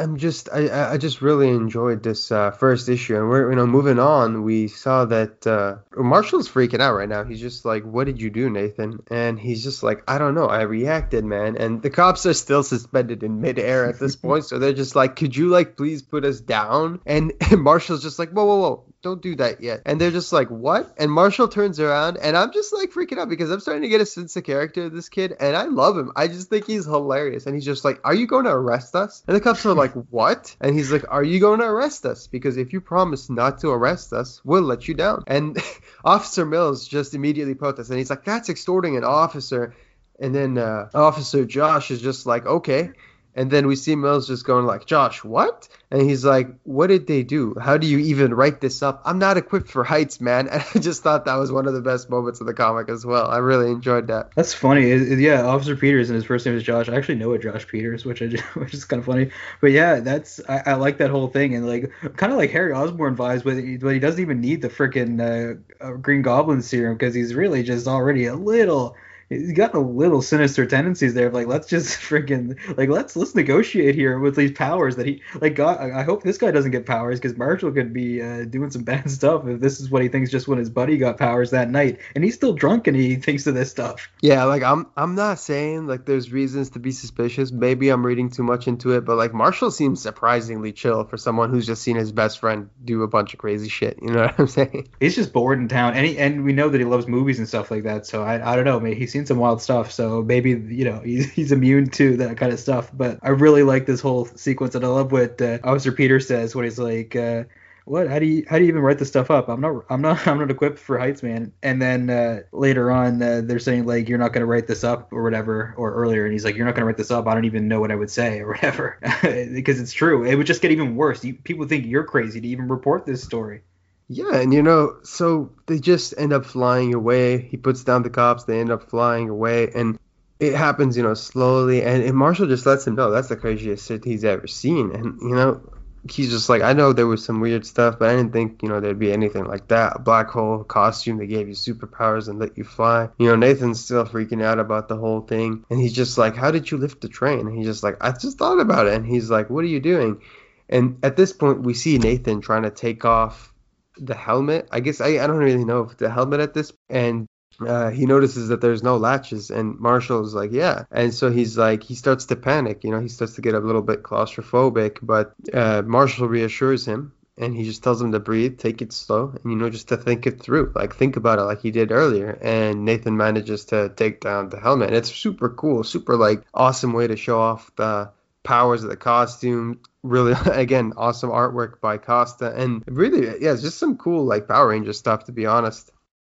I'm 0.00 0.16
just 0.16 0.48
I 0.52 0.92
I 0.92 0.96
just 0.96 1.20
really 1.20 1.48
enjoyed 1.48 2.04
this 2.04 2.30
uh, 2.30 2.52
first 2.52 2.88
issue, 2.88 3.16
and 3.16 3.28
we're 3.28 3.50
you 3.50 3.56
know 3.56 3.66
moving 3.66 3.98
on. 3.98 4.44
We 4.44 4.68
saw 4.68 5.04
that 5.06 5.44
uh, 5.44 5.78
Marshall's 5.96 6.48
freaking 6.48 6.80
out 6.80 6.94
right 6.94 7.08
now. 7.08 7.24
He's 7.24 7.40
just 7.40 7.64
like, 7.64 7.82
"What 7.82 8.04
did 8.04 8.20
you 8.20 8.30
do, 8.30 8.48
Nathan?" 8.48 9.02
And 9.10 9.40
he's 9.40 9.64
just 9.64 9.82
like, 9.82 10.04
"I 10.06 10.18
don't 10.18 10.36
know. 10.36 10.46
I 10.46 10.62
reacted, 10.62 11.24
man." 11.24 11.56
And 11.56 11.82
the 11.82 11.90
cops 11.90 12.26
are 12.26 12.34
still 12.34 12.62
suspended 12.62 13.24
in 13.24 13.40
midair 13.40 13.86
at 13.86 13.98
this 13.98 14.14
point, 14.26 14.44
so 14.44 14.60
they're 14.60 14.72
just 14.72 14.94
like, 14.94 15.16
"Could 15.16 15.36
you 15.36 15.48
like 15.48 15.76
please 15.76 16.02
put 16.02 16.24
us 16.24 16.40
down?" 16.40 17.00
And, 17.04 17.32
and 17.50 17.60
Marshall's 17.60 18.02
just 18.02 18.20
like, 18.20 18.30
"Whoa, 18.30 18.44
whoa, 18.44 18.58
whoa! 18.58 18.84
Don't 19.02 19.22
do 19.22 19.36
that 19.36 19.60
yet. 19.60 19.82
And 19.86 20.00
they're 20.00 20.10
just 20.10 20.32
like, 20.32 20.48
what? 20.48 20.92
And 20.98 21.10
Marshall 21.10 21.48
turns 21.48 21.78
around, 21.78 22.16
and 22.16 22.36
I'm 22.36 22.52
just 22.52 22.74
like 22.74 22.90
freaking 22.90 23.18
out 23.18 23.28
because 23.28 23.50
I'm 23.50 23.60
starting 23.60 23.82
to 23.82 23.88
get 23.88 24.00
a 24.00 24.06
sense 24.06 24.36
of 24.36 24.44
character 24.44 24.84
of 24.84 24.92
this 24.92 25.08
kid, 25.08 25.36
and 25.38 25.56
I 25.56 25.64
love 25.64 25.96
him. 25.96 26.12
I 26.16 26.26
just 26.26 26.48
think 26.48 26.66
he's 26.66 26.84
hilarious. 26.84 27.46
And 27.46 27.54
he's 27.54 27.64
just 27.64 27.84
like, 27.84 28.00
are 28.04 28.14
you 28.14 28.26
going 28.26 28.44
to 28.44 28.50
arrest 28.50 28.96
us? 28.96 29.22
And 29.26 29.36
the 29.36 29.40
cops 29.40 29.64
are 29.66 29.74
like, 29.74 29.92
what? 30.10 30.54
And 30.60 30.74
he's 30.74 30.90
like, 30.90 31.04
are 31.08 31.22
you 31.22 31.38
going 31.38 31.60
to 31.60 31.66
arrest 31.66 32.04
us? 32.06 32.26
Because 32.26 32.56
if 32.56 32.72
you 32.72 32.80
promise 32.80 33.30
not 33.30 33.60
to 33.60 33.70
arrest 33.70 34.12
us, 34.12 34.40
we'll 34.44 34.62
let 34.62 34.88
you 34.88 34.94
down. 34.94 35.22
And 35.26 35.58
Officer 36.04 36.44
Mills 36.44 36.88
just 36.88 37.14
immediately 37.14 37.54
protests, 37.54 37.90
and 37.90 37.98
he's 37.98 38.10
like, 38.10 38.24
that's 38.24 38.48
extorting 38.48 38.96
an 38.96 39.04
officer. 39.04 39.74
And 40.20 40.34
then 40.34 40.58
uh, 40.58 40.88
Officer 40.94 41.44
Josh 41.44 41.92
is 41.92 42.02
just 42.02 42.26
like, 42.26 42.44
okay. 42.46 42.90
And 43.38 43.52
then 43.52 43.68
we 43.68 43.76
see 43.76 43.94
Mills 43.94 44.26
just 44.26 44.44
going 44.44 44.66
like, 44.66 44.84
Josh, 44.84 45.22
what? 45.22 45.68
And 45.92 46.02
he's 46.02 46.24
like, 46.24 46.48
what 46.64 46.88
did 46.88 47.06
they 47.06 47.22
do? 47.22 47.54
How 47.62 47.76
do 47.76 47.86
you 47.86 47.98
even 47.98 48.34
write 48.34 48.60
this 48.60 48.82
up? 48.82 49.00
I'm 49.04 49.20
not 49.20 49.36
equipped 49.36 49.70
for 49.70 49.84
heights, 49.84 50.20
man. 50.20 50.48
And 50.58 50.64
I 50.74 50.78
just 50.80 51.04
thought 51.04 51.26
that 51.26 51.36
was 51.36 51.52
one 51.52 51.68
of 51.68 51.74
the 51.74 51.80
best 51.80 52.10
moments 52.10 52.40
of 52.40 52.48
the 52.48 52.54
comic 52.54 52.88
as 52.88 53.06
well. 53.06 53.28
I 53.28 53.38
really 53.38 53.70
enjoyed 53.70 54.08
that. 54.08 54.32
That's 54.34 54.54
funny. 54.54 54.92
Yeah, 54.92 55.46
Officer 55.46 55.76
Peters 55.76 56.10
and 56.10 56.16
his 56.16 56.24
first 56.24 56.46
name 56.46 56.56
is 56.56 56.64
Josh. 56.64 56.88
I 56.88 56.96
actually 56.96 57.14
know 57.14 57.32
a 57.32 57.38
Josh 57.38 57.68
Peters, 57.68 58.04
which 58.04 58.22
I 58.22 58.26
just, 58.26 58.42
which 58.56 58.74
is 58.74 58.84
kind 58.84 58.98
of 58.98 59.06
funny. 59.06 59.30
But 59.60 59.70
yeah, 59.70 60.00
that's 60.00 60.40
I, 60.48 60.62
I 60.66 60.74
like 60.74 60.98
that 60.98 61.10
whole 61.10 61.28
thing 61.28 61.54
and 61.54 61.64
like 61.64 61.92
kind 62.16 62.32
of 62.32 62.38
like 62.38 62.50
Harry 62.50 62.72
Osborn 62.72 63.14
vibes, 63.14 63.44
but, 63.44 63.54
but 63.80 63.94
he 63.94 64.00
doesn't 64.00 64.20
even 64.20 64.40
need 64.40 64.62
the 64.62 64.68
freaking 64.68 65.60
uh, 65.80 65.92
Green 65.92 66.22
Goblin 66.22 66.60
serum 66.60 66.96
because 66.96 67.14
he's 67.14 67.34
really 67.34 67.62
just 67.62 67.86
already 67.86 68.26
a 68.26 68.34
little 68.34 68.96
he's 69.28 69.52
got 69.52 69.74
a 69.74 69.80
little 69.80 70.22
sinister 70.22 70.66
tendencies 70.66 71.14
there 71.14 71.28
of 71.28 71.34
like 71.34 71.46
let's 71.46 71.66
just 71.66 71.98
freaking 72.00 72.58
like 72.76 72.88
let's 72.88 73.16
let's 73.16 73.34
negotiate 73.34 73.94
here 73.94 74.18
with 74.18 74.36
these 74.36 74.52
powers 74.52 74.96
that 74.96 75.06
he 75.06 75.22
like 75.40 75.54
God 75.54 75.78
I 75.78 76.02
hope 76.02 76.22
this 76.22 76.38
guy 76.38 76.50
doesn't 76.50 76.70
get 76.70 76.86
powers 76.86 77.20
because 77.20 77.36
Marshall 77.36 77.72
could 77.72 77.92
be 77.92 78.22
uh, 78.22 78.44
doing 78.44 78.70
some 78.70 78.82
bad 78.88 79.10
stuff 79.10 79.46
if 79.46 79.60
this 79.60 79.80
is 79.80 79.90
what 79.90 80.02
he 80.02 80.08
thinks 80.08 80.30
just 80.30 80.48
when 80.48 80.58
his 80.58 80.70
buddy 80.70 80.96
got 80.96 81.18
powers 81.18 81.50
that 81.50 81.70
night 81.70 81.98
and 82.14 82.24
he's 82.24 82.34
still 82.34 82.52
drunk 82.52 82.86
and 82.86 82.96
he 82.96 83.16
thinks 83.28 83.46
of 83.46 83.54
this 83.54 83.70
stuff. 83.70 84.08
Yeah, 84.22 84.44
like 84.44 84.62
I'm 84.62 84.86
I'm 84.96 85.14
not 85.14 85.38
saying 85.38 85.86
like 85.86 86.04
there's 86.04 86.32
reasons 86.32 86.70
to 86.70 86.78
be 86.78 86.92
suspicious. 86.92 87.52
Maybe 87.52 87.88
I'm 87.88 88.04
reading 88.04 88.30
too 88.30 88.42
much 88.42 88.66
into 88.66 88.92
it, 88.92 89.04
but 89.04 89.16
like 89.16 89.34
Marshall 89.34 89.70
seems 89.70 90.02
surprisingly 90.02 90.72
chill 90.72 91.04
for 91.04 91.16
someone 91.16 91.50
who's 91.50 91.66
just 91.66 91.82
seen 91.82 91.96
his 91.96 92.12
best 92.12 92.38
friend 92.38 92.70
do 92.84 93.02
a 93.02 93.08
bunch 93.08 93.32
of 93.34 93.38
crazy 93.38 93.68
shit. 93.68 93.98
You 94.02 94.10
know 94.10 94.22
what 94.22 94.38
I'm 94.38 94.46
saying? 94.46 94.88
He's 95.00 95.14
just 95.14 95.32
bored 95.32 95.58
in 95.58 95.68
town, 95.68 95.94
and 95.94 96.06
he, 96.06 96.18
and 96.18 96.44
we 96.44 96.52
know 96.52 96.68
that 96.68 96.78
he 96.78 96.84
loves 96.84 97.06
movies 97.06 97.38
and 97.38 97.48
stuff 97.48 97.70
like 97.70 97.84
that. 97.84 98.06
So 98.06 98.22
I 98.22 98.52
I 98.52 98.56
don't 98.56 98.64
know, 98.64 98.80
maybe 98.80 98.98
he 98.98 99.06
seems 99.06 99.17
seen 99.18 99.26
some 99.26 99.38
wild 99.38 99.60
stuff, 99.60 99.90
so 99.90 100.22
maybe 100.22 100.50
you 100.50 100.84
know 100.84 101.00
he's, 101.04 101.30
he's 101.30 101.52
immune 101.52 101.90
to 101.90 102.16
that 102.18 102.36
kind 102.36 102.52
of 102.52 102.60
stuff. 102.60 102.90
But 102.92 103.18
I 103.22 103.30
really 103.30 103.62
like 103.62 103.86
this 103.86 104.00
whole 104.00 104.26
sequence, 104.26 104.74
and 104.74 104.84
I 104.84 104.88
love 104.88 105.12
what 105.12 105.40
uh, 105.42 105.58
Officer 105.64 105.92
Peter 105.92 106.20
says 106.20 106.54
when 106.54 106.64
he's 106.64 106.78
like. 106.78 107.16
Uh, 107.16 107.44
what? 107.84 108.06
How 108.06 108.18
do 108.18 108.26
you 108.26 108.44
how 108.46 108.58
do 108.58 108.64
you 108.64 108.68
even 108.68 108.82
write 108.82 108.98
this 108.98 109.08
stuff 109.08 109.30
up? 109.30 109.48
I'm 109.48 109.62
not 109.62 109.84
i'm 109.88 110.02
not 110.02 110.26
i'm 110.26 110.38
not 110.38 110.50
equipped 110.50 110.78
for 110.78 110.98
heights 110.98 111.22
man. 111.22 111.54
And 111.62 111.80
then 111.80 112.10
uh, 112.10 112.40
later 112.52 112.90
on 112.90 113.22
uh, 113.22 113.40
they're 113.42 113.58
saying 113.58 113.86
like 113.86 114.10
you're 114.10 114.18
not 114.18 114.34
going 114.34 114.42
to 114.42 114.46
write 114.46 114.66
this 114.66 114.84
up 114.84 115.10
or 115.10 115.22
whatever 115.22 115.74
or 115.78 115.94
earlier 115.94 116.24
and 116.24 116.32
he's 116.34 116.44
like 116.44 116.54
you're 116.54 116.66
not 116.66 116.74
going 116.74 116.82
to 116.82 116.86
write 116.86 116.98
this 116.98 117.10
up. 117.10 117.26
I 117.26 117.32
don't 117.32 117.46
even 117.46 117.66
know 117.66 117.80
what 117.80 117.90
i 117.90 117.94
would 117.94 118.10
say 118.10 118.40
or 118.42 118.48
whatever. 118.48 118.98
Because 119.22 119.80
it's 119.80 119.94
true. 119.94 120.24
It 120.24 120.34
would 120.34 120.46
just 120.46 120.60
get 120.60 120.70
even 120.70 120.96
worse. 120.96 121.24
You, 121.24 121.32
people 121.32 121.66
think 121.66 121.86
you're 121.86 122.04
crazy 122.04 122.42
to 122.42 122.48
even 122.48 122.68
report 122.68 123.06
this 123.06 123.22
story 123.22 123.62
yeah, 124.08 124.36
and 124.36 124.52
you 124.54 124.62
know, 124.62 124.96
so 125.02 125.52
they 125.66 125.78
just 125.78 126.14
end 126.16 126.32
up 126.32 126.46
flying 126.46 126.94
away. 126.94 127.38
He 127.38 127.56
puts 127.56 127.84
down 127.84 128.02
the 128.02 128.10
cops, 128.10 128.44
they 128.44 128.60
end 128.60 128.72
up 128.72 128.88
flying 128.88 129.28
away, 129.28 129.70
and 129.74 129.98
it 130.40 130.54
happens, 130.54 130.96
you 130.96 131.02
know, 131.02 131.14
slowly. 131.14 131.82
And, 131.82 132.02
and 132.02 132.16
Marshall 132.16 132.46
just 132.46 132.64
lets 132.64 132.86
him 132.86 132.94
know 132.94 133.10
that's 133.10 133.28
the 133.28 133.36
craziest 133.36 133.86
shit 133.86 134.04
he's 134.04 134.24
ever 134.24 134.46
seen. 134.46 134.92
And, 134.94 135.20
you 135.20 135.34
know, 135.34 135.60
he's 136.08 136.30
just 136.30 136.48
like, 136.48 136.62
I 136.62 136.72
know 136.72 136.92
there 136.92 137.06
was 137.06 137.24
some 137.24 137.40
weird 137.40 137.66
stuff, 137.66 137.98
but 137.98 138.08
I 138.08 138.16
didn't 138.16 138.32
think, 138.32 138.62
you 138.62 138.68
know, 138.68 138.80
there'd 138.80 138.98
be 138.98 139.12
anything 139.12 139.44
like 139.44 139.68
that. 139.68 139.96
A 139.96 139.98
black 139.98 140.28
hole 140.28 140.62
costume 140.64 141.18
that 141.18 141.26
gave 141.26 141.48
you 141.48 141.54
superpowers 141.54 142.28
and 142.28 142.38
let 142.38 142.56
you 142.56 142.64
fly. 142.64 143.08
You 143.18 143.28
know, 143.28 143.36
Nathan's 143.36 143.84
still 143.84 144.04
freaking 144.04 144.42
out 144.42 144.58
about 144.58 144.88
the 144.88 144.96
whole 144.96 145.20
thing. 145.20 145.64
And 145.70 145.80
he's 145.80 145.92
just 145.92 146.16
like, 146.18 146.36
How 146.36 146.50
did 146.50 146.70
you 146.70 146.78
lift 146.78 147.00
the 147.00 147.08
train? 147.08 147.40
And 147.40 147.56
he's 147.56 147.66
just 147.66 147.82
like, 147.82 147.96
I 148.00 148.12
just 148.12 148.38
thought 148.38 148.60
about 148.60 148.86
it. 148.86 148.94
And 148.94 149.06
he's 149.06 149.30
like, 149.30 149.50
What 149.50 149.64
are 149.64 149.68
you 149.68 149.80
doing? 149.80 150.22
And 150.68 150.98
at 151.02 151.16
this 151.16 151.32
point, 151.32 151.62
we 151.62 151.74
see 151.74 151.98
Nathan 151.98 152.40
trying 152.40 152.62
to 152.62 152.70
take 152.70 153.04
off 153.04 153.52
the 154.00 154.14
helmet. 154.14 154.68
I 154.70 154.80
guess 154.80 155.00
I, 155.00 155.18
I 155.18 155.26
don't 155.26 155.38
really 155.38 155.64
know 155.64 155.82
if 155.82 155.96
the 155.96 156.10
helmet 156.10 156.40
at 156.40 156.54
this 156.54 156.72
and 156.88 157.26
uh, 157.66 157.90
he 157.90 158.06
notices 158.06 158.48
that 158.48 158.60
there's 158.60 158.82
no 158.82 158.96
latches, 158.96 159.50
and 159.50 159.78
Marshall's 159.80 160.34
like, 160.34 160.52
yeah. 160.52 160.84
And 160.90 161.12
so 161.12 161.30
he's 161.30 161.58
like, 161.58 161.82
he 161.82 161.94
starts 161.94 162.26
to 162.26 162.36
panic. 162.36 162.84
You 162.84 162.90
know, 162.90 163.00
he 163.00 163.08
starts 163.08 163.34
to 163.34 163.40
get 163.40 163.54
a 163.54 163.60
little 163.60 163.82
bit 163.82 164.02
claustrophobic, 164.02 164.98
but 165.02 165.34
uh, 165.52 165.82
Marshall 165.82 166.28
reassures 166.28 166.86
him. 166.86 167.12
And 167.40 167.54
he 167.54 167.62
just 167.62 167.84
tells 167.84 168.02
him 168.02 168.10
to 168.10 168.18
breathe, 168.18 168.58
take 168.58 168.82
it 168.82 168.92
slow, 168.92 169.28
and 169.28 169.52
you 169.52 169.56
know, 169.56 169.70
just 169.70 169.90
to 169.90 169.96
think 169.96 170.26
it 170.26 170.42
through. 170.42 170.72
Like, 170.74 170.96
think 170.96 171.14
about 171.14 171.38
it 171.38 171.42
like 171.42 171.60
he 171.60 171.70
did 171.70 171.92
earlier. 171.92 172.36
And 172.42 172.84
Nathan 172.84 173.16
manages 173.16 173.66
to 173.66 173.90
take 173.90 174.20
down 174.20 174.48
the 174.48 174.58
helmet. 174.58 174.88
And 174.88 174.96
it's 174.96 175.14
super 175.14 175.48
cool, 175.48 175.84
super 175.84 176.16
like 176.16 176.42
awesome 176.52 176.92
way 176.92 177.06
to 177.06 177.16
show 177.16 177.38
off 177.38 177.70
the 177.76 178.10
powers 178.42 178.82
of 178.84 178.90
the 178.90 178.96
costume. 178.96 179.80
Really, 180.02 180.32
again, 180.52 180.92
awesome 180.96 181.30
artwork 181.30 181.80
by 181.80 181.98
Costa, 181.98 182.54
and 182.54 182.82
really, 182.86 183.26
yeah, 183.40 183.52
it's 183.52 183.62
just 183.62 183.78
some 183.78 183.96
cool 183.96 184.24
like 184.24 184.48
Power 184.48 184.68
Ranger 184.68 184.92
stuff 184.92 185.24
to 185.24 185.32
be 185.32 185.46
honest. 185.46 185.90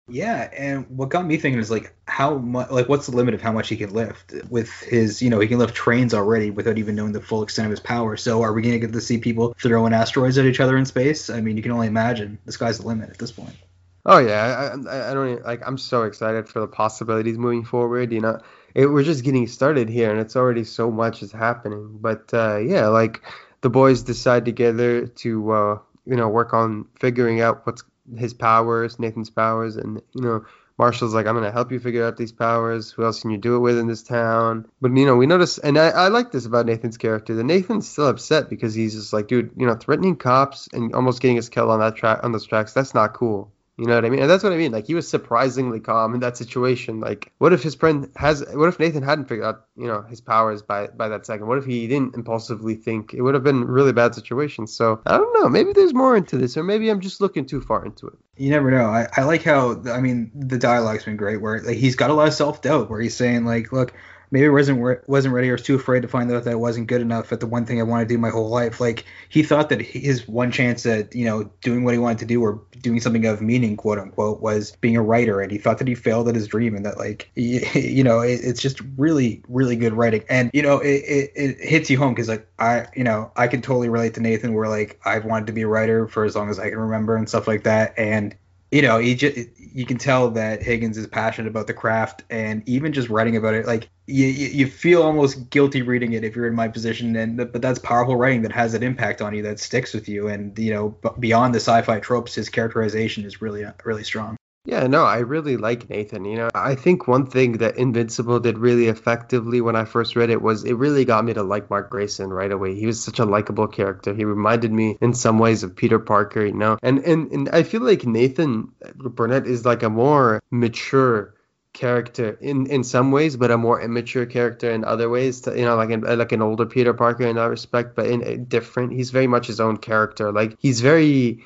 Yeah, 0.06 0.50
and 0.54 0.86
what 0.90 1.08
got 1.08 1.24
me 1.24 1.38
thinking 1.38 1.58
is 1.58 1.70
like 1.70 1.94
how 2.06 2.36
much, 2.36 2.70
like 2.70 2.90
what's 2.90 3.06
the 3.06 3.16
limit 3.16 3.32
of 3.32 3.40
how 3.40 3.52
much 3.52 3.70
he 3.70 3.76
can 3.76 3.90
lift 3.90 4.34
with 4.50 4.70
his, 4.80 5.22
you 5.22 5.30
know, 5.30 5.40
he 5.40 5.48
can 5.48 5.58
lift 5.58 5.74
trains 5.74 6.12
already 6.12 6.50
without 6.50 6.76
even 6.76 6.94
knowing 6.94 7.12
the 7.12 7.22
full 7.22 7.42
extent 7.42 7.66
of 7.66 7.70
his 7.70 7.80
power. 7.80 8.18
So 8.18 8.42
are 8.42 8.52
we 8.52 8.60
gonna 8.60 8.78
get 8.78 8.92
to 8.92 9.00
see 9.00 9.16
people 9.16 9.54
throwing 9.58 9.94
asteroids 9.94 10.36
at 10.36 10.44
each 10.44 10.60
other 10.60 10.76
in 10.76 10.84
space? 10.84 11.30
I 11.30 11.40
mean, 11.40 11.56
you 11.56 11.62
can 11.62 11.72
only 11.72 11.86
imagine. 11.86 12.38
The 12.44 12.52
sky's 12.52 12.78
the 12.78 12.86
limit 12.86 13.08
at 13.08 13.18
this 13.18 13.32
point. 13.32 13.56
Oh 14.04 14.18
yeah, 14.18 14.76
I, 14.86 15.10
I 15.10 15.14
don't 15.14 15.30
even, 15.30 15.42
like. 15.44 15.66
I'm 15.66 15.78
so 15.78 16.02
excited 16.02 16.50
for 16.50 16.60
the 16.60 16.68
possibilities 16.68 17.38
moving 17.38 17.64
forward. 17.64 18.12
You 18.12 18.20
know, 18.20 18.40
it, 18.74 18.86
we're 18.86 19.04
just 19.04 19.24
getting 19.24 19.46
started 19.46 19.88
here, 19.88 20.10
and 20.10 20.20
it's 20.20 20.36
already 20.36 20.64
so 20.64 20.90
much 20.90 21.22
is 21.22 21.32
happening. 21.32 21.98
But 22.00 22.32
uh, 22.32 22.58
yeah, 22.58 22.88
like 22.88 23.22
the 23.60 23.70
boys 23.70 24.02
decide 24.02 24.44
together 24.44 25.06
to 25.06 25.50
uh, 25.52 25.78
you 26.06 26.16
know 26.16 26.28
work 26.28 26.52
on 26.52 26.86
figuring 26.98 27.40
out 27.40 27.66
what's 27.66 27.84
his 28.18 28.34
powers, 28.34 28.98
Nathan's 28.98 29.30
powers, 29.30 29.76
and 29.76 30.02
you 30.12 30.22
know 30.22 30.44
Marshall's 30.76 31.14
like, 31.14 31.26
I'm 31.26 31.34
gonna 31.34 31.52
help 31.52 31.70
you 31.70 31.78
figure 31.78 32.04
out 32.04 32.16
these 32.16 32.32
powers. 32.32 32.90
Who 32.90 33.04
else 33.04 33.20
can 33.20 33.30
you 33.30 33.38
do 33.38 33.56
it 33.56 33.60
with 33.60 33.78
in 33.78 33.86
this 33.86 34.02
town? 34.02 34.66
But 34.80 34.96
you 34.96 35.06
know, 35.06 35.16
we 35.16 35.26
notice, 35.26 35.58
and 35.58 35.78
I, 35.78 35.90
I 35.90 36.08
like 36.08 36.32
this 36.32 36.46
about 36.46 36.66
Nathan's 36.66 36.96
character. 36.96 37.34
That 37.34 37.44
Nathan's 37.44 37.88
still 37.88 38.08
upset 38.08 38.50
because 38.50 38.74
he's 38.74 38.94
just 38.94 39.12
like, 39.12 39.28
dude, 39.28 39.52
you 39.56 39.66
know, 39.66 39.76
threatening 39.76 40.16
cops 40.16 40.68
and 40.72 40.94
almost 40.94 41.22
getting 41.22 41.38
us 41.38 41.48
killed 41.48 41.70
on 41.70 41.80
that 41.80 41.94
track 41.96 42.20
on 42.24 42.32
those 42.32 42.46
tracks. 42.46 42.72
That's 42.72 42.94
not 42.94 43.14
cool. 43.14 43.52
You 43.76 43.86
know 43.86 43.96
what 43.96 44.04
I 44.04 44.08
mean? 44.08 44.20
And 44.20 44.30
that's 44.30 44.44
what 44.44 44.52
I 44.52 44.56
mean. 44.56 44.70
Like 44.70 44.86
he 44.86 44.94
was 44.94 45.08
surprisingly 45.08 45.80
calm 45.80 46.14
in 46.14 46.20
that 46.20 46.36
situation. 46.36 47.00
Like, 47.00 47.32
what 47.38 47.52
if 47.52 47.60
his 47.60 47.74
friend 47.74 48.08
has? 48.14 48.44
What 48.52 48.68
if 48.68 48.78
Nathan 48.78 49.02
hadn't 49.02 49.24
figured 49.24 49.46
out, 49.46 49.64
you 49.76 49.88
know, 49.88 50.02
his 50.02 50.20
powers 50.20 50.62
by 50.62 50.86
by 50.86 51.08
that 51.08 51.26
second? 51.26 51.48
What 51.48 51.58
if 51.58 51.64
he 51.64 51.88
didn't 51.88 52.14
impulsively 52.14 52.76
think? 52.76 53.14
It 53.14 53.22
would 53.22 53.34
have 53.34 53.42
been 53.42 53.64
really 53.64 53.92
bad 53.92 54.14
situation. 54.14 54.68
So 54.68 55.00
I 55.06 55.16
don't 55.16 55.40
know. 55.40 55.48
Maybe 55.48 55.72
there's 55.72 55.92
more 55.92 56.16
into 56.16 56.38
this, 56.38 56.56
or 56.56 56.62
maybe 56.62 56.88
I'm 56.88 57.00
just 57.00 57.20
looking 57.20 57.46
too 57.46 57.60
far 57.60 57.84
into 57.84 58.06
it. 58.06 58.14
You 58.36 58.50
never 58.50 58.70
know. 58.70 58.86
I, 58.86 59.08
I 59.16 59.24
like 59.24 59.42
how 59.42 59.82
I 59.90 60.00
mean 60.00 60.30
the 60.36 60.58
dialogue's 60.58 61.04
been 61.04 61.16
great. 61.16 61.38
Where 61.40 61.60
like 61.60 61.76
he's 61.76 61.96
got 61.96 62.10
a 62.10 62.14
lot 62.14 62.28
of 62.28 62.34
self 62.34 62.62
doubt. 62.62 62.88
Where 62.88 63.00
he's 63.00 63.16
saying 63.16 63.44
like, 63.44 63.72
look, 63.72 63.92
maybe 64.34 64.48
wasn't 64.48 65.08
wasn't 65.08 65.32
ready 65.32 65.48
or 65.48 65.52
was 65.52 65.62
too 65.62 65.76
afraid 65.76 66.02
to 66.02 66.08
find 66.08 66.30
out 66.32 66.42
that 66.42 66.50
I 66.50 66.56
wasn't 66.56 66.88
good 66.88 67.00
enough 67.00 67.32
at 67.32 67.38
the 67.38 67.46
one 67.46 67.64
thing 67.64 67.78
I 67.78 67.84
wanted 67.84 68.08
to 68.08 68.14
do 68.14 68.18
my 68.18 68.30
whole 68.30 68.48
life. 68.48 68.80
Like 68.80 69.04
he 69.28 69.44
thought 69.44 69.68
that 69.68 69.80
his 69.80 70.26
one 70.26 70.50
chance 70.50 70.84
at 70.84 71.14
you 71.14 71.24
know 71.24 71.44
doing 71.62 71.84
what 71.84 71.94
he 71.94 71.98
wanted 71.98 72.18
to 72.18 72.24
do 72.24 72.42
or 72.42 72.60
doing 72.80 72.98
something 72.98 73.24
of 73.26 73.40
meaning, 73.40 73.76
quote 73.76 73.96
unquote, 73.96 74.40
was 74.40 74.72
being 74.80 74.96
a 74.96 75.02
writer, 75.02 75.40
and 75.40 75.52
he 75.52 75.58
thought 75.58 75.78
that 75.78 75.86
he 75.86 75.94
failed 75.94 76.28
at 76.28 76.34
his 76.34 76.48
dream, 76.48 76.74
and 76.74 76.84
that 76.84 76.98
like 76.98 77.30
you 77.36 78.02
know 78.02 78.18
it, 78.18 78.40
it's 78.42 78.60
just 78.60 78.80
really 78.96 79.40
really 79.48 79.76
good 79.76 79.92
writing, 79.92 80.24
and 80.28 80.50
you 80.52 80.62
know 80.62 80.80
it, 80.80 81.04
it, 81.06 81.32
it 81.36 81.60
hits 81.60 81.88
you 81.88 81.96
home 81.96 82.12
because 82.12 82.28
like 82.28 82.48
I 82.58 82.88
you 82.96 83.04
know 83.04 83.30
I 83.36 83.46
can 83.46 83.62
totally 83.62 83.88
relate 83.88 84.14
to 84.14 84.20
Nathan 84.20 84.52
where 84.52 84.68
like 84.68 84.98
I've 85.04 85.24
wanted 85.24 85.46
to 85.46 85.52
be 85.52 85.62
a 85.62 85.68
writer 85.68 86.08
for 86.08 86.24
as 86.24 86.34
long 86.34 86.50
as 86.50 86.58
I 86.58 86.70
can 86.70 86.78
remember 86.78 87.14
and 87.14 87.28
stuff 87.28 87.46
like 87.46 87.62
that, 87.62 87.94
and 87.96 88.34
you 88.74 88.82
know, 88.82 88.98
he 88.98 89.14
just, 89.14 89.36
you 89.56 89.86
can 89.86 89.98
tell 89.98 90.30
that 90.30 90.60
Higgins 90.60 90.98
is 90.98 91.06
passionate 91.06 91.46
about 91.46 91.68
the 91.68 91.74
craft, 91.74 92.24
and 92.28 92.68
even 92.68 92.92
just 92.92 93.08
writing 93.08 93.36
about 93.36 93.54
it, 93.54 93.66
like 93.66 93.88
you, 94.08 94.26
you 94.26 94.66
feel 94.66 95.04
almost 95.04 95.48
guilty 95.48 95.82
reading 95.82 96.12
it 96.14 96.24
if 96.24 96.34
you're 96.34 96.48
in 96.48 96.56
my 96.56 96.66
position, 96.66 97.14
and 97.14 97.36
but 97.36 97.62
that's 97.62 97.78
powerful 97.78 98.16
writing 98.16 98.42
that 98.42 98.50
has 98.50 98.74
an 98.74 98.82
impact 98.82 99.22
on 99.22 99.32
you 99.32 99.44
that 99.44 99.60
sticks 99.60 99.94
with 99.94 100.08
you, 100.08 100.26
and 100.26 100.58
you 100.58 100.74
know, 100.74 100.88
beyond 101.20 101.54
the 101.54 101.60
sci-fi 101.60 102.00
tropes, 102.00 102.34
his 102.34 102.48
characterization 102.48 103.24
is 103.24 103.40
really 103.40 103.64
uh, 103.64 103.70
really 103.84 104.02
strong. 104.02 104.36
Yeah, 104.66 104.86
no, 104.86 105.04
I 105.04 105.18
really 105.18 105.58
like 105.58 105.90
Nathan. 105.90 106.24
You 106.24 106.36
know, 106.36 106.50
I 106.54 106.74
think 106.74 107.06
one 107.06 107.26
thing 107.26 107.58
that 107.58 107.76
Invincible 107.76 108.40
did 108.40 108.56
really 108.56 108.86
effectively 108.86 109.60
when 109.60 109.76
I 109.76 109.84
first 109.84 110.16
read 110.16 110.30
it 110.30 110.40
was 110.40 110.64
it 110.64 110.72
really 110.74 111.04
got 111.04 111.22
me 111.24 111.34
to 111.34 111.42
like 111.42 111.68
Mark 111.68 111.90
Grayson 111.90 112.30
right 112.30 112.50
away. 112.50 112.74
He 112.74 112.86
was 112.86 113.02
such 113.02 113.18
a 113.18 113.26
likable 113.26 113.68
character. 113.68 114.14
He 114.14 114.24
reminded 114.24 114.72
me 114.72 114.96
in 115.02 115.12
some 115.12 115.38
ways 115.38 115.64
of 115.64 115.76
Peter 115.76 115.98
Parker, 115.98 116.46
you 116.46 116.54
know. 116.54 116.78
And 116.82 117.00
and, 117.00 117.30
and 117.30 117.48
I 117.50 117.62
feel 117.62 117.82
like 117.82 118.06
Nathan 118.06 118.72
Burnett 118.96 119.46
is 119.46 119.66
like 119.66 119.82
a 119.82 119.90
more 119.90 120.42
mature 120.50 121.34
character 121.74 122.38
in 122.40 122.66
in 122.68 122.84
some 122.84 123.12
ways, 123.12 123.36
but 123.36 123.50
a 123.50 123.58
more 123.58 123.82
immature 123.82 124.24
character 124.24 124.70
in 124.70 124.82
other 124.84 125.10
ways. 125.10 125.42
To, 125.42 125.58
you 125.58 125.66
know, 125.66 125.76
like 125.76 125.90
like 126.02 126.32
an 126.32 126.40
older 126.40 126.64
Peter 126.64 126.94
Parker 126.94 127.26
in 127.26 127.36
that 127.36 127.50
respect, 127.50 127.94
but 127.94 128.06
in 128.06 128.46
different. 128.46 128.94
He's 128.94 129.10
very 129.10 129.26
much 129.26 129.46
his 129.46 129.60
own 129.60 129.76
character. 129.76 130.32
Like 130.32 130.56
he's 130.58 130.80
very 130.80 131.44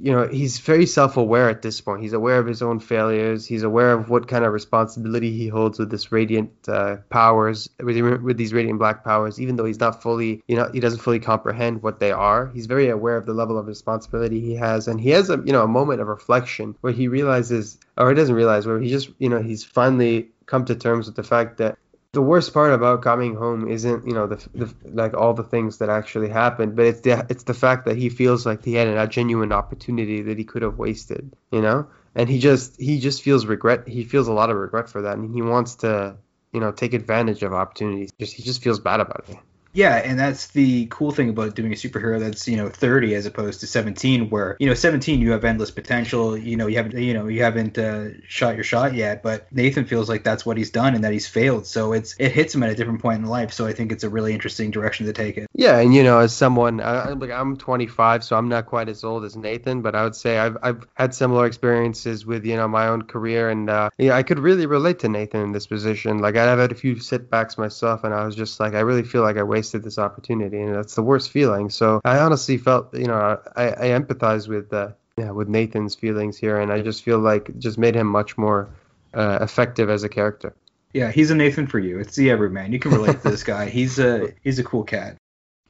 you 0.00 0.12
know 0.12 0.26
he's 0.28 0.58
very 0.58 0.86
self-aware 0.86 1.48
at 1.48 1.62
this 1.62 1.80
point. 1.80 2.02
He's 2.02 2.12
aware 2.12 2.38
of 2.38 2.46
his 2.46 2.62
own 2.62 2.80
failures. 2.80 3.46
He's 3.46 3.62
aware 3.62 3.92
of 3.92 4.08
what 4.10 4.28
kind 4.28 4.44
of 4.44 4.52
responsibility 4.52 5.32
he 5.32 5.48
holds 5.48 5.78
with 5.78 5.90
this 5.90 6.12
radiant 6.12 6.50
uh, 6.68 6.96
powers 7.10 7.68
with, 7.80 7.98
with 8.22 8.36
these 8.36 8.52
radiant 8.52 8.78
black 8.78 9.04
powers 9.04 9.40
even 9.40 9.56
though 9.56 9.64
he's 9.64 9.80
not 9.80 10.02
fully 10.02 10.42
you 10.46 10.56
know 10.56 10.70
he 10.72 10.80
doesn't 10.80 11.00
fully 11.00 11.20
comprehend 11.20 11.82
what 11.82 12.00
they 12.00 12.12
are. 12.12 12.50
He's 12.54 12.66
very 12.66 12.88
aware 12.88 13.16
of 13.16 13.26
the 13.26 13.34
level 13.34 13.58
of 13.58 13.66
responsibility 13.66 14.40
he 14.40 14.54
has. 14.54 14.88
And 14.88 15.00
he 15.00 15.10
has 15.10 15.30
a 15.30 15.42
you 15.44 15.52
know 15.52 15.62
a 15.62 15.68
moment 15.68 16.00
of 16.00 16.08
reflection 16.08 16.76
where 16.80 16.92
he 16.92 17.08
realizes 17.08 17.78
or 17.96 18.08
he 18.08 18.14
doesn't 18.14 18.34
realize 18.34 18.66
where 18.66 18.80
he 18.80 18.88
just 18.88 19.10
you 19.18 19.28
know 19.28 19.42
he's 19.42 19.64
finally 19.64 20.30
come 20.46 20.64
to 20.66 20.74
terms 20.74 21.06
with 21.06 21.16
the 21.16 21.22
fact 21.22 21.58
that 21.58 21.78
the 22.12 22.22
worst 22.22 22.52
part 22.52 22.74
about 22.74 23.00
coming 23.02 23.34
home 23.34 23.68
isn't 23.68 24.06
you 24.06 24.12
know 24.12 24.26
the, 24.26 24.48
the 24.54 24.74
like 24.84 25.14
all 25.14 25.32
the 25.32 25.42
things 25.42 25.78
that 25.78 25.88
actually 25.88 26.28
happened 26.28 26.76
but 26.76 26.84
it's 26.84 27.00
the 27.00 27.26
it's 27.30 27.44
the 27.44 27.54
fact 27.54 27.86
that 27.86 27.96
he 27.96 28.10
feels 28.10 28.44
like 28.44 28.62
he 28.64 28.74
had 28.74 28.86
a 28.86 29.06
genuine 29.06 29.50
opportunity 29.50 30.20
that 30.20 30.36
he 30.36 30.44
could 30.44 30.62
have 30.62 30.78
wasted 30.78 31.34
you 31.50 31.62
know? 31.62 31.86
And 32.14 32.28
he 32.28 32.38
just 32.38 32.78
he 32.78 33.00
just 33.00 33.22
feels 33.22 33.46
regret 33.46 33.88
he 33.88 34.04
feels 34.04 34.28
a 34.28 34.32
lot 34.32 34.50
of 34.50 34.56
regret 34.56 34.90
for 34.90 35.02
that 35.02 35.16
and 35.16 35.34
he 35.34 35.40
wants 35.40 35.76
to 35.76 36.16
you 36.52 36.60
know 36.60 36.70
take 36.70 36.92
advantage 36.92 37.42
of 37.42 37.54
opportunities. 37.54 38.10
Just 38.20 38.34
he 38.34 38.42
just 38.42 38.62
feels 38.62 38.78
bad 38.78 39.00
about 39.00 39.24
it 39.28 39.38
yeah, 39.74 39.96
and 39.96 40.18
that's 40.18 40.48
the 40.48 40.86
cool 40.86 41.12
thing 41.12 41.30
about 41.30 41.54
doing 41.54 41.72
a 41.72 41.76
superhero 41.76 42.20
that's 42.20 42.46
you 42.46 42.56
know 42.56 42.68
30 42.68 43.14
as 43.14 43.24
opposed 43.24 43.60
to 43.60 43.66
17, 43.66 44.28
where 44.28 44.56
you 44.58 44.66
know 44.66 44.74
17 44.74 45.20
you 45.20 45.32
have 45.32 45.44
endless 45.44 45.70
potential. 45.70 46.36
You 46.36 46.56
know 46.56 46.66
you 46.66 46.76
haven't 46.76 46.98
you 46.98 47.14
know 47.14 47.26
you 47.26 47.42
haven't 47.42 47.78
uh, 47.78 48.08
shot 48.28 48.54
your 48.54 48.64
shot 48.64 48.94
yet, 48.94 49.22
but 49.22 49.50
Nathan 49.50 49.86
feels 49.86 50.10
like 50.10 50.24
that's 50.24 50.44
what 50.44 50.58
he's 50.58 50.70
done 50.70 50.94
and 50.94 51.04
that 51.04 51.12
he's 51.12 51.26
failed. 51.26 51.66
So 51.66 51.94
it's 51.94 52.14
it 52.18 52.32
hits 52.32 52.54
him 52.54 52.62
at 52.62 52.70
a 52.70 52.74
different 52.74 53.00
point 53.00 53.20
in 53.20 53.26
life. 53.26 53.52
So 53.52 53.66
I 53.66 53.72
think 53.72 53.92
it's 53.92 54.04
a 54.04 54.10
really 54.10 54.34
interesting 54.34 54.70
direction 54.70 55.06
to 55.06 55.14
take 55.14 55.38
it. 55.38 55.48
Yeah, 55.54 55.78
and 55.78 55.94
you 55.94 56.02
know 56.02 56.18
as 56.18 56.34
someone 56.34 56.80
I, 56.82 57.10
like 57.12 57.30
I'm 57.30 57.56
25, 57.56 58.24
so 58.24 58.36
I'm 58.36 58.50
not 58.50 58.66
quite 58.66 58.90
as 58.90 59.04
old 59.04 59.24
as 59.24 59.36
Nathan, 59.36 59.80
but 59.80 59.94
I 59.94 60.04
would 60.04 60.16
say 60.16 60.38
I've 60.38 60.58
I've 60.62 60.86
had 60.94 61.14
similar 61.14 61.46
experiences 61.46 62.26
with 62.26 62.44
you 62.44 62.56
know 62.56 62.68
my 62.68 62.88
own 62.88 63.02
career, 63.02 63.48
and 63.48 63.70
uh, 63.70 63.88
yeah, 63.96 64.16
I 64.16 64.22
could 64.22 64.38
really 64.38 64.66
relate 64.66 64.98
to 64.98 65.08
Nathan 65.08 65.40
in 65.40 65.52
this 65.52 65.66
position. 65.66 66.18
Like 66.18 66.36
I've 66.36 66.58
had 66.58 66.72
a 66.72 66.74
few 66.74 66.98
setbacks 66.98 67.56
myself, 67.56 68.04
and 68.04 68.12
I 68.12 68.26
was 68.26 68.36
just 68.36 68.60
like 68.60 68.74
I 68.74 68.80
really 68.80 69.02
feel 69.02 69.22
like 69.22 69.38
I 69.38 69.42
wasted 69.42 69.61
wasted 69.62 69.84
this 69.84 69.96
opportunity, 69.96 70.60
and 70.60 70.74
that's 70.74 70.96
the 70.96 71.02
worst 71.02 71.30
feeling. 71.30 71.70
So 71.70 72.00
I 72.04 72.18
honestly 72.18 72.58
felt, 72.58 72.92
you 72.92 73.06
know, 73.06 73.38
I, 73.54 73.68
I 73.68 73.86
empathize 74.00 74.48
with 74.48 74.72
uh, 74.72 74.88
yeah, 75.16 75.30
with 75.30 75.48
Nathan's 75.48 75.94
feelings 75.94 76.36
here, 76.36 76.58
and 76.58 76.72
I 76.72 76.82
just 76.82 77.04
feel 77.04 77.20
like 77.20 77.48
it 77.48 77.60
just 77.60 77.78
made 77.78 77.94
him 77.94 78.08
much 78.08 78.36
more 78.36 78.68
uh, 79.14 79.38
effective 79.40 79.88
as 79.88 80.02
a 80.02 80.08
character. 80.08 80.52
Yeah, 80.92 81.12
he's 81.12 81.30
a 81.30 81.36
Nathan 81.36 81.68
for 81.68 81.78
you. 81.78 82.00
It's 82.00 82.16
the 82.16 82.30
everyman. 82.30 82.72
You 82.72 82.80
can 82.80 82.90
relate 82.90 83.22
to 83.22 83.30
this 83.30 83.44
guy. 83.54 83.68
He's 83.68 84.00
a 84.00 84.34
he's 84.42 84.58
a 84.58 84.64
cool 84.64 84.82
cat. 84.82 85.16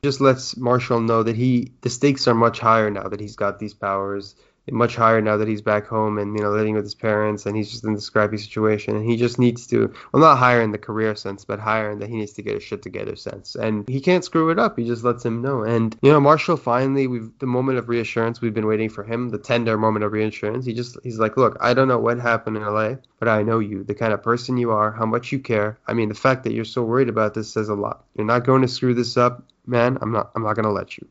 Just 0.03 0.23
lets 0.23 0.57
Marshall 0.57 1.01
know 1.01 1.23
that 1.23 1.37
he 1.37 1.73
the 1.83 1.91
stakes 1.91 2.27
are 2.27 2.35
much 2.35 2.61
higher 2.61 2.91
now 2.91 3.09
that 3.09 3.21
he's 3.21 3.37
got 3.37 3.59
these 3.59 3.75
powers 3.75 4.35
much 4.71 4.95
higher 4.95 5.21
now 5.21 5.37
that 5.37 5.49
he's 5.49 5.63
back 5.63 5.87
home 5.87 6.19
and 6.19 6.37
you 6.37 6.43
know 6.43 6.51
living 6.51 6.75
with 6.75 6.85
his 6.85 6.95
parents 6.95 7.47
and 7.47 7.57
he's 7.57 7.71
just 7.71 7.85
in 7.85 7.95
this 7.95 8.09
crappy 8.09 8.37
situation. 8.37 8.95
And 8.95 9.05
he 9.05 9.17
just 9.17 9.39
needs 9.39 9.67
to 9.69 9.93
well 10.13 10.23
not 10.23 10.39
higher 10.39 10.63
in 10.63 10.71
the 10.71 10.79
career 10.79 11.17
sense 11.17 11.45
but 11.45 11.59
higher 11.59 11.91
in 11.91 11.99
that 11.99 12.09
he 12.09 12.17
needs 12.17 12.33
to 12.35 12.43
get 12.43 12.55
his 12.55 12.63
shit 12.63 12.83
together 12.83 13.17
sense. 13.17 13.57
And 13.57 13.89
he 13.89 14.01
can't 14.01 14.25
screw 14.25 14.51
it 14.51 14.59
up. 14.59 14.79
He 14.79 14.87
just 14.87 15.03
lets 15.03 15.25
him 15.25 15.43
know. 15.43 15.63
And 15.63 15.97
you 16.03 16.13
know 16.13 16.21
Marshall 16.21 16.57
finally 16.57 17.09
we've 17.09 17.31
the 17.41 17.47
moment 17.47 17.79
of 17.79 17.89
reassurance 17.89 18.41
we've 18.41 18.55
been 18.55 18.67
waiting 18.67 18.89
for 18.89 19.03
him 19.03 19.31
the 19.31 19.39
tender 19.39 19.77
moment 19.77 20.05
of 20.05 20.13
reassurance. 20.13 20.65
He 20.65 20.75
just 20.75 20.97
he's 21.03 21.19
like 21.19 21.37
look 21.37 21.57
I 21.61 21.75
don't 21.75 21.89
know 21.89 21.99
what 21.99 22.19
happened 22.19 22.57
in 22.57 22.63
LA 22.63 22.97
but 23.19 23.29
I 23.29 23.43
know 23.43 23.59
you 23.59 23.83
the 23.83 23.95
kind 23.95 24.13
of 24.13 24.23
person 24.23 24.57
you 24.57 24.71
are 24.71 24.93
how 24.93 25.07
much 25.07 25.33
you 25.33 25.41
care. 25.41 25.79
I 25.89 25.95
mean 25.95 26.09
the 26.09 26.15
fact 26.15 26.45
that 26.45 26.53
you're 26.53 26.65
so 26.65 26.85
worried 26.85 27.09
about 27.09 27.35
this 27.35 27.53
says 27.53 27.69
a 27.69 27.75
lot. 27.75 28.05
You're 28.15 28.27
not 28.27 28.47
going 28.47 28.63
to 28.63 28.69
screw 28.69 28.95
this 28.95 29.17
up 29.17 29.43
man. 29.67 29.99
I'm 30.01 30.13
not 30.13 30.31
I'm 30.37 30.45
not 30.45 30.55
going 30.55 30.67
to 30.67 30.73
let 30.73 30.99
you 30.99 31.09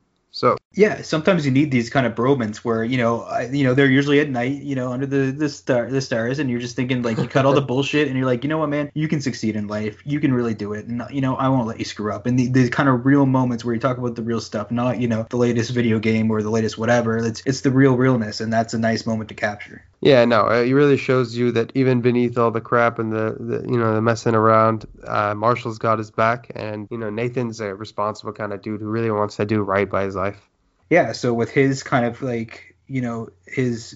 yeah, 0.74 1.02
sometimes 1.02 1.46
you 1.46 1.52
need 1.52 1.70
these 1.70 1.90
kind 1.90 2.08
of 2.08 2.16
bromance 2.16 2.58
where 2.58 2.84
you 2.84 2.98
know, 2.98 3.24
I, 3.24 3.48
you 3.48 3.66
know, 3.66 3.74
they're 3.74 3.92
usually 3.92 4.22
at 4.22 4.30
night, 4.30 4.62
you 4.62 4.74
know, 4.74 4.94
under 4.94 5.06
the 5.06 5.32
the 5.32 5.50
star 5.50 5.92
the 5.92 6.00
stars, 6.00 6.40
and 6.40 6.50
you're 6.50 6.62
just 6.62 6.78
thinking 6.78 7.02
like 7.02 7.18
you 7.18 7.28
cut 7.28 7.46
all 7.46 7.54
the 7.54 7.62
bullshit, 7.72 8.08
and 8.08 8.18
you're 8.18 8.26
like, 8.26 8.44
you 8.44 8.50
know 8.50 8.58
what, 8.58 8.70
man, 8.70 8.90
you 8.94 9.10
can 9.10 9.20
succeed 9.20 9.58
in 9.58 9.68
life, 9.68 10.02
you 10.06 10.22
can 10.22 10.34
really 10.34 10.54
do 10.54 10.72
it, 10.72 10.86
and 10.86 11.04
you 11.12 11.20
know, 11.20 11.36
I 11.36 11.50
won't 11.50 11.68
let 11.68 11.80
you 11.80 11.84
screw 11.84 12.14
up. 12.14 12.26
And 12.26 12.40
the, 12.40 12.48
the 12.48 12.70
kind 12.70 12.88
of 12.88 13.06
real 13.06 13.26
moments 13.26 13.66
where 13.66 13.74
you 13.74 13.82
talk 13.82 13.98
about 13.98 14.16
the 14.16 14.22
real 14.22 14.40
stuff, 14.40 14.72
not 14.72 14.98
you 15.00 15.10
know 15.10 15.28
the 15.30 15.36
latest 15.36 15.72
video 15.72 16.00
game 16.00 16.32
or 16.32 16.42
the 16.42 16.50
latest 16.50 16.78
whatever. 16.78 17.18
It's 17.18 17.44
it's 17.46 17.62
the 17.62 17.72
real 17.72 17.98
realness, 17.98 18.40
and 18.40 18.54
that's 18.54 18.74
a 18.74 18.80
nice 18.80 19.06
moment 19.06 19.28
to 19.28 19.36
capture. 19.36 19.84
Yeah, 20.00 20.24
no, 20.24 20.48
it 20.48 20.72
really 20.72 20.98
shows 20.98 21.36
you 21.36 21.52
that 21.52 21.74
even 21.76 22.00
beneath 22.00 22.38
all 22.38 22.50
the 22.50 22.62
crap 22.62 22.98
and 22.98 23.12
the, 23.12 23.36
the 23.38 23.70
you 23.70 23.78
know 23.78 23.94
the 23.94 24.02
messing 24.02 24.36
around, 24.36 24.86
uh, 25.04 25.36
Marshall's 25.36 25.80
got 25.80 25.98
his 25.98 26.12
back, 26.12 26.50
and 26.56 26.88
you 26.90 26.98
know 26.98 27.10
Nathan's 27.10 27.60
a 27.60 27.76
responsible 27.76 28.32
kind 28.32 28.54
of 28.54 28.62
dude 28.62 28.80
who 28.80 28.88
really 28.88 29.12
wants 29.12 29.36
to 29.36 29.46
do 29.46 29.62
right 29.64 29.90
by 29.90 30.04
his 30.04 30.16
life. 30.16 30.48
Yeah, 30.92 31.14
so 31.14 31.34
with 31.34 31.50
his 31.50 31.84
kind 31.84 32.06
of 32.06 32.22
like 32.22 32.76
you 32.86 33.02
know 33.02 33.30
his 33.48 33.96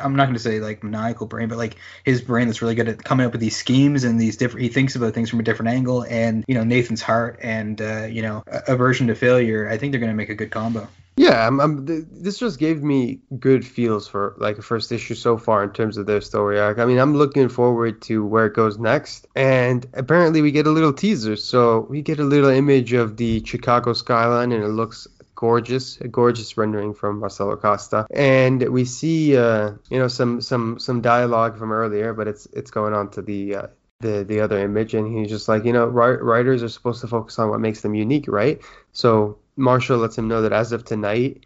I'm 0.00 0.16
not 0.16 0.24
going 0.24 0.34
to 0.34 0.40
say 0.40 0.58
like 0.58 0.82
maniacal 0.82 1.28
brain, 1.28 1.48
but 1.48 1.58
like 1.58 1.76
his 2.04 2.20
brain 2.20 2.48
that's 2.48 2.60
really 2.60 2.74
good 2.74 2.88
at 2.88 3.04
coming 3.04 3.24
up 3.24 3.32
with 3.32 3.40
these 3.40 3.56
schemes 3.56 4.02
and 4.02 4.20
these 4.20 4.36
different. 4.36 4.64
He 4.64 4.68
thinks 4.68 4.96
about 4.96 5.14
things 5.14 5.30
from 5.30 5.38
a 5.38 5.44
different 5.44 5.70
angle, 5.70 6.02
and 6.02 6.44
you 6.48 6.56
know 6.56 6.64
Nathan's 6.64 7.02
heart 7.02 7.38
and 7.40 7.80
uh, 7.80 8.06
you 8.10 8.22
know 8.22 8.42
aversion 8.46 9.06
to 9.06 9.14
failure. 9.14 9.68
I 9.68 9.78
think 9.78 9.92
they're 9.92 10.00
going 10.00 10.10
to 10.10 10.16
make 10.16 10.28
a 10.28 10.34
good 10.34 10.50
combo. 10.50 10.88
Yeah, 11.16 11.46
I'm, 11.48 11.60
I'm, 11.60 11.84
this 11.84 12.38
just 12.38 12.60
gave 12.60 12.80
me 12.80 13.18
good 13.40 13.66
feels 13.66 14.06
for 14.06 14.36
like 14.38 14.58
a 14.58 14.62
first 14.62 14.92
issue 14.92 15.16
so 15.16 15.36
far 15.36 15.64
in 15.64 15.70
terms 15.70 15.96
of 15.96 16.06
their 16.06 16.20
story 16.20 16.60
arc. 16.60 16.78
I 16.78 16.84
mean, 16.84 16.98
I'm 16.98 17.16
looking 17.16 17.48
forward 17.48 18.02
to 18.02 18.24
where 18.24 18.46
it 18.46 18.54
goes 18.54 18.78
next. 18.78 19.26
And 19.34 19.84
apparently, 19.94 20.42
we 20.42 20.52
get 20.52 20.68
a 20.68 20.70
little 20.70 20.92
teaser. 20.92 21.34
So 21.34 21.86
we 21.90 22.02
get 22.02 22.20
a 22.20 22.24
little 22.24 22.50
image 22.50 22.92
of 22.92 23.16
the 23.16 23.44
Chicago 23.44 23.94
skyline, 23.94 24.52
and 24.52 24.62
it 24.62 24.68
looks 24.68 25.08
gorgeous, 25.38 26.00
a 26.00 26.08
gorgeous 26.08 26.56
rendering 26.56 26.92
from 26.92 27.20
Marcelo 27.20 27.54
Costa. 27.56 28.08
And 28.10 28.60
we 28.70 28.84
see, 28.84 29.36
uh, 29.36 29.74
you 29.88 29.98
know, 30.00 30.08
some 30.08 30.40
some 30.40 30.80
some 30.80 31.00
dialogue 31.00 31.56
from 31.58 31.70
earlier, 31.70 32.12
but 32.12 32.26
it's 32.26 32.46
it's 32.52 32.72
going 32.72 32.92
on 32.92 33.10
to 33.10 33.22
the 33.22 33.54
uh, 33.54 33.66
the 34.00 34.24
the 34.24 34.40
other 34.40 34.58
image, 34.58 34.94
and 34.94 35.16
he's 35.16 35.30
just 35.30 35.48
like, 35.48 35.64
you 35.64 35.72
know, 35.72 35.86
writers 35.86 36.64
are 36.64 36.68
supposed 36.68 37.02
to 37.02 37.06
focus 37.06 37.38
on 37.38 37.50
what 37.50 37.60
makes 37.60 37.82
them 37.82 37.94
unique, 37.94 38.26
right? 38.26 38.60
So 38.92 39.38
Marshall 39.56 39.98
lets 39.98 40.18
him 40.18 40.26
know 40.26 40.42
that 40.42 40.52
as 40.52 40.72
of 40.72 40.84
tonight, 40.84 41.44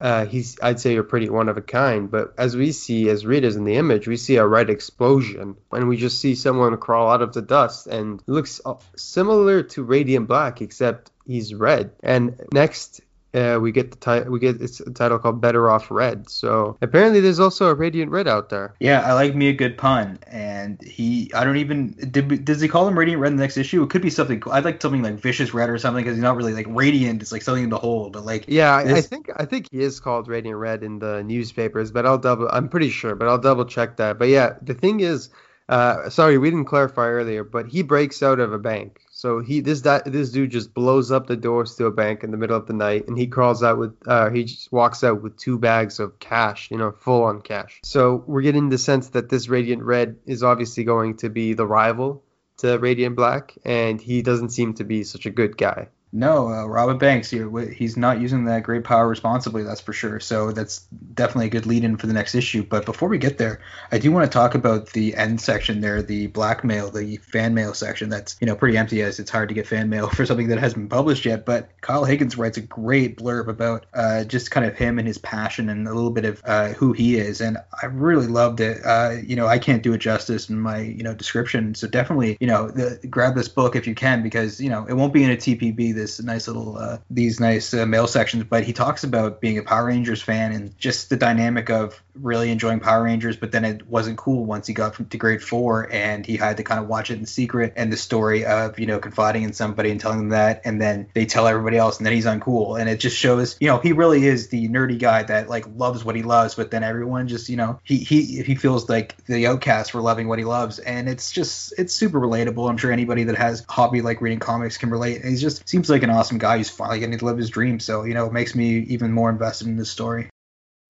uh, 0.00 0.26
he's 0.26 0.56
I'd 0.62 0.78
say 0.78 0.92
you're 0.92 1.02
pretty 1.02 1.28
one 1.28 1.48
of 1.48 1.56
a 1.56 1.62
kind. 1.62 2.08
But 2.08 2.34
as 2.38 2.56
we 2.56 2.70
see 2.70 3.08
as 3.08 3.26
readers 3.26 3.56
in 3.56 3.64
the 3.64 3.74
image, 3.74 4.06
we 4.06 4.16
see 4.16 4.36
a 4.36 4.46
red 4.46 4.70
explosion, 4.70 5.56
and 5.72 5.88
we 5.88 5.96
just 5.96 6.20
see 6.20 6.36
someone 6.36 6.76
crawl 6.76 7.10
out 7.10 7.22
of 7.22 7.32
the 7.32 7.42
dust, 7.42 7.88
and 7.88 8.22
looks 8.28 8.60
uh, 8.64 8.74
similar 8.94 9.64
to 9.74 9.82
Radiant 9.82 10.28
Black, 10.28 10.62
except 10.62 11.10
he's 11.26 11.52
red. 11.52 11.90
And 12.00 12.40
next 12.52 13.00
uh, 13.34 13.58
we 13.60 13.72
get 13.72 13.90
the 13.90 13.96
title. 13.96 14.32
We 14.32 14.38
get 14.38 14.60
it's 14.62 14.80
a 14.80 14.90
title 14.90 15.18
called 15.18 15.40
Better 15.40 15.68
Off 15.68 15.90
Red. 15.90 16.30
So 16.30 16.78
apparently, 16.80 17.20
there's 17.20 17.40
also 17.40 17.68
a 17.68 17.74
Radiant 17.74 18.10
Red 18.10 18.28
out 18.28 18.48
there. 18.48 18.74
Yeah, 18.78 19.00
I 19.00 19.14
like 19.14 19.34
me 19.34 19.48
a 19.48 19.52
good 19.52 19.76
pun, 19.76 20.18
and 20.26 20.80
he. 20.82 21.32
I 21.34 21.44
don't 21.44 21.56
even 21.56 21.92
did. 22.10 22.44
Does 22.44 22.60
he 22.60 22.68
call 22.68 22.86
him 22.86 22.98
Radiant 22.98 23.20
Red 23.20 23.32
in 23.32 23.36
the 23.36 23.42
next 23.42 23.56
issue? 23.56 23.82
It 23.82 23.90
could 23.90 24.02
be 24.02 24.10
something. 24.10 24.42
I'd 24.50 24.64
like 24.64 24.80
something 24.80 25.02
like 25.02 25.14
Vicious 25.14 25.52
Red 25.52 25.68
or 25.68 25.78
something 25.78 26.04
because 26.04 26.16
he's 26.16 26.22
not 26.22 26.36
really 26.36 26.54
like 26.54 26.66
Radiant. 26.68 27.22
It's 27.22 27.32
like 27.32 27.42
something 27.42 27.64
in 27.64 27.70
the 27.70 27.78
whole, 27.78 28.10
but 28.10 28.24
like. 28.24 28.44
Yeah, 28.46 28.82
this... 28.84 28.98
I 28.98 29.00
think 29.00 29.30
I 29.36 29.44
think 29.44 29.68
he 29.70 29.80
is 29.80 30.00
called 30.00 30.28
Radiant 30.28 30.58
Red 30.58 30.82
in 30.82 31.00
the 31.00 31.22
newspapers, 31.24 31.90
but 31.90 32.06
I'll 32.06 32.18
double. 32.18 32.48
I'm 32.48 32.68
pretty 32.68 32.90
sure, 32.90 33.14
but 33.14 33.28
I'll 33.28 33.38
double 33.38 33.64
check 33.64 33.96
that. 33.96 34.18
But 34.18 34.28
yeah, 34.28 34.54
the 34.62 34.74
thing 34.74 35.00
is. 35.00 35.30
Uh, 35.66 36.10
sorry, 36.10 36.36
we 36.36 36.50
didn't 36.50 36.66
clarify 36.66 37.06
earlier, 37.06 37.42
but 37.42 37.66
he 37.66 37.80
breaks 37.80 38.22
out 38.22 38.38
of 38.38 38.52
a 38.52 38.58
bank. 38.58 39.00
So 39.24 39.40
he 39.40 39.60
this 39.60 39.80
this 39.80 40.32
dude 40.32 40.50
just 40.50 40.74
blows 40.74 41.10
up 41.10 41.26
the 41.26 41.34
doors 41.34 41.76
to 41.76 41.86
a 41.86 41.90
bank 41.90 42.24
in 42.24 42.30
the 42.30 42.36
middle 42.36 42.58
of 42.58 42.66
the 42.66 42.74
night, 42.74 43.08
and 43.08 43.16
he 43.16 43.26
crawls 43.26 43.62
out 43.62 43.78
with 43.78 43.96
uh, 44.06 44.28
he 44.28 44.44
just 44.44 44.70
walks 44.70 45.02
out 45.02 45.22
with 45.22 45.38
two 45.38 45.58
bags 45.58 45.98
of 45.98 46.18
cash, 46.18 46.70
you 46.70 46.76
know, 46.76 46.92
full 46.92 47.22
on 47.22 47.40
cash. 47.40 47.80
So 47.84 48.22
we're 48.26 48.42
getting 48.42 48.68
the 48.68 48.76
sense 48.76 49.08
that 49.16 49.30
this 49.30 49.48
Radiant 49.48 49.82
Red 49.82 50.16
is 50.26 50.42
obviously 50.42 50.84
going 50.84 51.16
to 51.16 51.30
be 51.30 51.54
the 51.54 51.66
rival 51.66 52.22
to 52.58 52.76
Radiant 52.76 53.16
Black, 53.16 53.54
and 53.64 53.98
he 53.98 54.20
doesn't 54.20 54.50
seem 54.50 54.74
to 54.74 54.84
be 54.84 55.04
such 55.04 55.24
a 55.24 55.30
good 55.30 55.56
guy. 55.56 55.88
No, 56.16 56.48
uh, 56.48 56.64
Robin 56.66 56.96
Banks, 56.96 57.30
he's 57.30 57.96
not 57.96 58.20
using 58.20 58.44
that 58.44 58.62
great 58.62 58.84
power 58.84 59.08
responsibly, 59.08 59.64
that's 59.64 59.80
for 59.80 59.92
sure. 59.92 60.20
So 60.20 60.52
that's 60.52 60.86
definitely 61.12 61.46
a 61.46 61.50
good 61.50 61.66
lead 61.66 61.82
in 61.82 61.96
for 61.96 62.06
the 62.06 62.12
next 62.12 62.36
issue. 62.36 62.62
But 62.62 62.86
before 62.86 63.08
we 63.08 63.18
get 63.18 63.36
there, 63.36 63.60
I 63.90 63.98
do 63.98 64.12
want 64.12 64.30
to 64.30 64.32
talk 64.32 64.54
about 64.54 64.90
the 64.90 65.16
end 65.16 65.40
section 65.40 65.80
there, 65.80 66.02
the 66.02 66.28
blackmail, 66.28 66.92
the 66.92 67.16
fan 67.16 67.52
mail 67.52 67.74
section. 67.74 68.10
That's 68.10 68.36
you 68.40 68.46
know 68.46 68.54
pretty 68.54 68.78
empty 68.78 69.02
as 69.02 69.18
it's 69.18 69.30
hard 69.32 69.48
to 69.48 69.56
get 69.56 69.66
fan 69.66 69.88
mail 69.88 70.08
for 70.14 70.24
something 70.24 70.46
that 70.48 70.58
hasn't 70.60 70.82
been 70.82 70.96
published 70.96 71.24
yet. 71.24 71.44
But 71.44 71.70
Kyle 71.80 72.04
Higgins 72.04 72.38
writes 72.38 72.58
a 72.58 72.60
great 72.60 73.16
blurb 73.16 73.48
about 73.48 73.86
uh, 73.92 74.22
just 74.22 74.52
kind 74.52 74.64
of 74.64 74.76
him 74.76 75.00
and 75.00 75.08
his 75.08 75.18
passion 75.18 75.68
and 75.68 75.88
a 75.88 75.94
little 75.94 76.12
bit 76.12 76.26
of 76.26 76.40
uh, 76.44 76.68
who 76.74 76.92
he 76.92 77.16
is, 77.16 77.40
and 77.40 77.58
I 77.82 77.86
really 77.86 78.28
loved 78.28 78.60
it. 78.60 78.86
Uh, 78.86 79.16
you 79.20 79.34
know, 79.34 79.48
I 79.48 79.58
can't 79.58 79.82
do 79.82 79.92
it 79.94 79.98
justice 79.98 80.48
in 80.48 80.60
my 80.60 80.78
you 80.78 81.02
know 81.02 81.12
description, 81.12 81.74
so 81.74 81.88
definitely 81.88 82.36
you 82.38 82.46
know 82.46 82.70
the, 82.70 83.04
grab 83.10 83.34
this 83.34 83.48
book 83.48 83.74
if 83.74 83.88
you 83.88 83.96
can 83.96 84.22
because 84.22 84.60
you 84.60 84.70
know 84.70 84.86
it 84.86 84.92
won't 84.92 85.12
be 85.12 85.24
in 85.24 85.32
a 85.32 85.36
TPB 85.36 86.03
nice 86.20 86.46
little 86.46 86.76
uh, 86.76 86.98
these 87.10 87.40
nice 87.40 87.74
uh, 87.74 87.86
mail 87.86 88.06
sections. 88.06 88.44
But 88.44 88.64
he 88.64 88.72
talks 88.72 89.04
about 89.04 89.40
being 89.40 89.58
a 89.58 89.62
Power 89.62 89.86
Rangers 89.86 90.22
fan 90.22 90.52
and 90.52 90.76
just 90.78 91.10
the 91.10 91.16
dynamic 91.16 91.70
of 91.70 92.02
really 92.14 92.50
enjoying 92.50 92.80
Power 92.80 93.02
Rangers, 93.02 93.36
but 93.36 93.52
then 93.52 93.64
it 93.64 93.86
wasn't 93.88 94.18
cool 94.18 94.44
once 94.44 94.66
he 94.66 94.74
got 94.74 95.10
to 95.10 95.18
grade 95.18 95.42
four 95.42 95.90
and 95.92 96.24
he 96.24 96.36
had 96.36 96.58
to 96.58 96.62
kind 96.62 96.80
of 96.80 96.88
watch 96.88 97.10
it 97.10 97.18
in 97.18 97.26
secret. 97.26 97.72
And 97.76 97.92
the 97.92 97.96
story 97.96 98.44
of 98.44 98.78
you 98.78 98.86
know 98.86 98.98
confiding 98.98 99.42
in 99.42 99.52
somebody 99.52 99.90
and 99.90 100.00
telling 100.00 100.18
them 100.18 100.28
that, 100.30 100.62
and 100.64 100.80
then 100.80 101.08
they 101.14 101.26
tell 101.26 101.46
everybody 101.46 101.76
else, 101.76 101.98
and 101.98 102.06
then 102.06 102.12
he's 102.12 102.26
uncool. 102.26 102.78
And 102.78 102.88
it 102.88 103.00
just 103.00 103.16
shows 103.16 103.56
you 103.60 103.68
know 103.68 103.78
he 103.78 103.92
really 103.92 104.26
is 104.26 104.48
the 104.48 104.68
nerdy 104.68 104.98
guy 104.98 105.22
that 105.24 105.48
like 105.48 105.64
loves 105.74 106.04
what 106.04 106.16
he 106.16 106.22
loves, 106.22 106.54
but 106.54 106.70
then 106.70 106.82
everyone 106.82 107.28
just 107.28 107.48
you 107.48 107.56
know 107.56 107.80
he 107.84 107.98
he 107.98 108.42
he 108.42 108.54
feels 108.54 108.88
like 108.88 109.16
the 109.26 109.46
outcast 109.46 109.92
for 109.92 110.00
loving 110.00 110.28
what 110.28 110.38
he 110.38 110.44
loves, 110.44 110.78
and 110.78 111.08
it's 111.08 111.30
just 111.32 111.74
it's 111.78 111.94
super 111.94 112.20
relatable. 112.20 112.68
I'm 112.68 112.76
sure 112.76 112.92
anybody 112.92 113.24
that 113.24 113.36
has 113.36 113.64
hobby 113.68 114.02
like 114.02 114.20
reading 114.20 114.38
comics 114.38 114.76
can 114.78 114.90
relate. 114.90 115.22
And 115.22 115.30
he 115.30 115.36
just 115.36 115.68
seems 115.68 115.88
like 115.90 115.93
an 116.02 116.10
awesome 116.10 116.38
guy 116.38 116.58
who's 116.58 116.70
finally 116.70 117.00
getting 117.00 117.18
to 117.18 117.24
live 117.24 117.38
his 117.38 117.50
dream. 117.50 117.78
So 117.80 118.04
you 118.04 118.14
know, 118.14 118.26
it 118.26 118.32
makes 118.32 118.54
me 118.54 118.78
even 118.80 119.12
more 119.12 119.30
invested 119.30 119.68
in 119.68 119.76
this 119.76 119.90
story. 119.90 120.28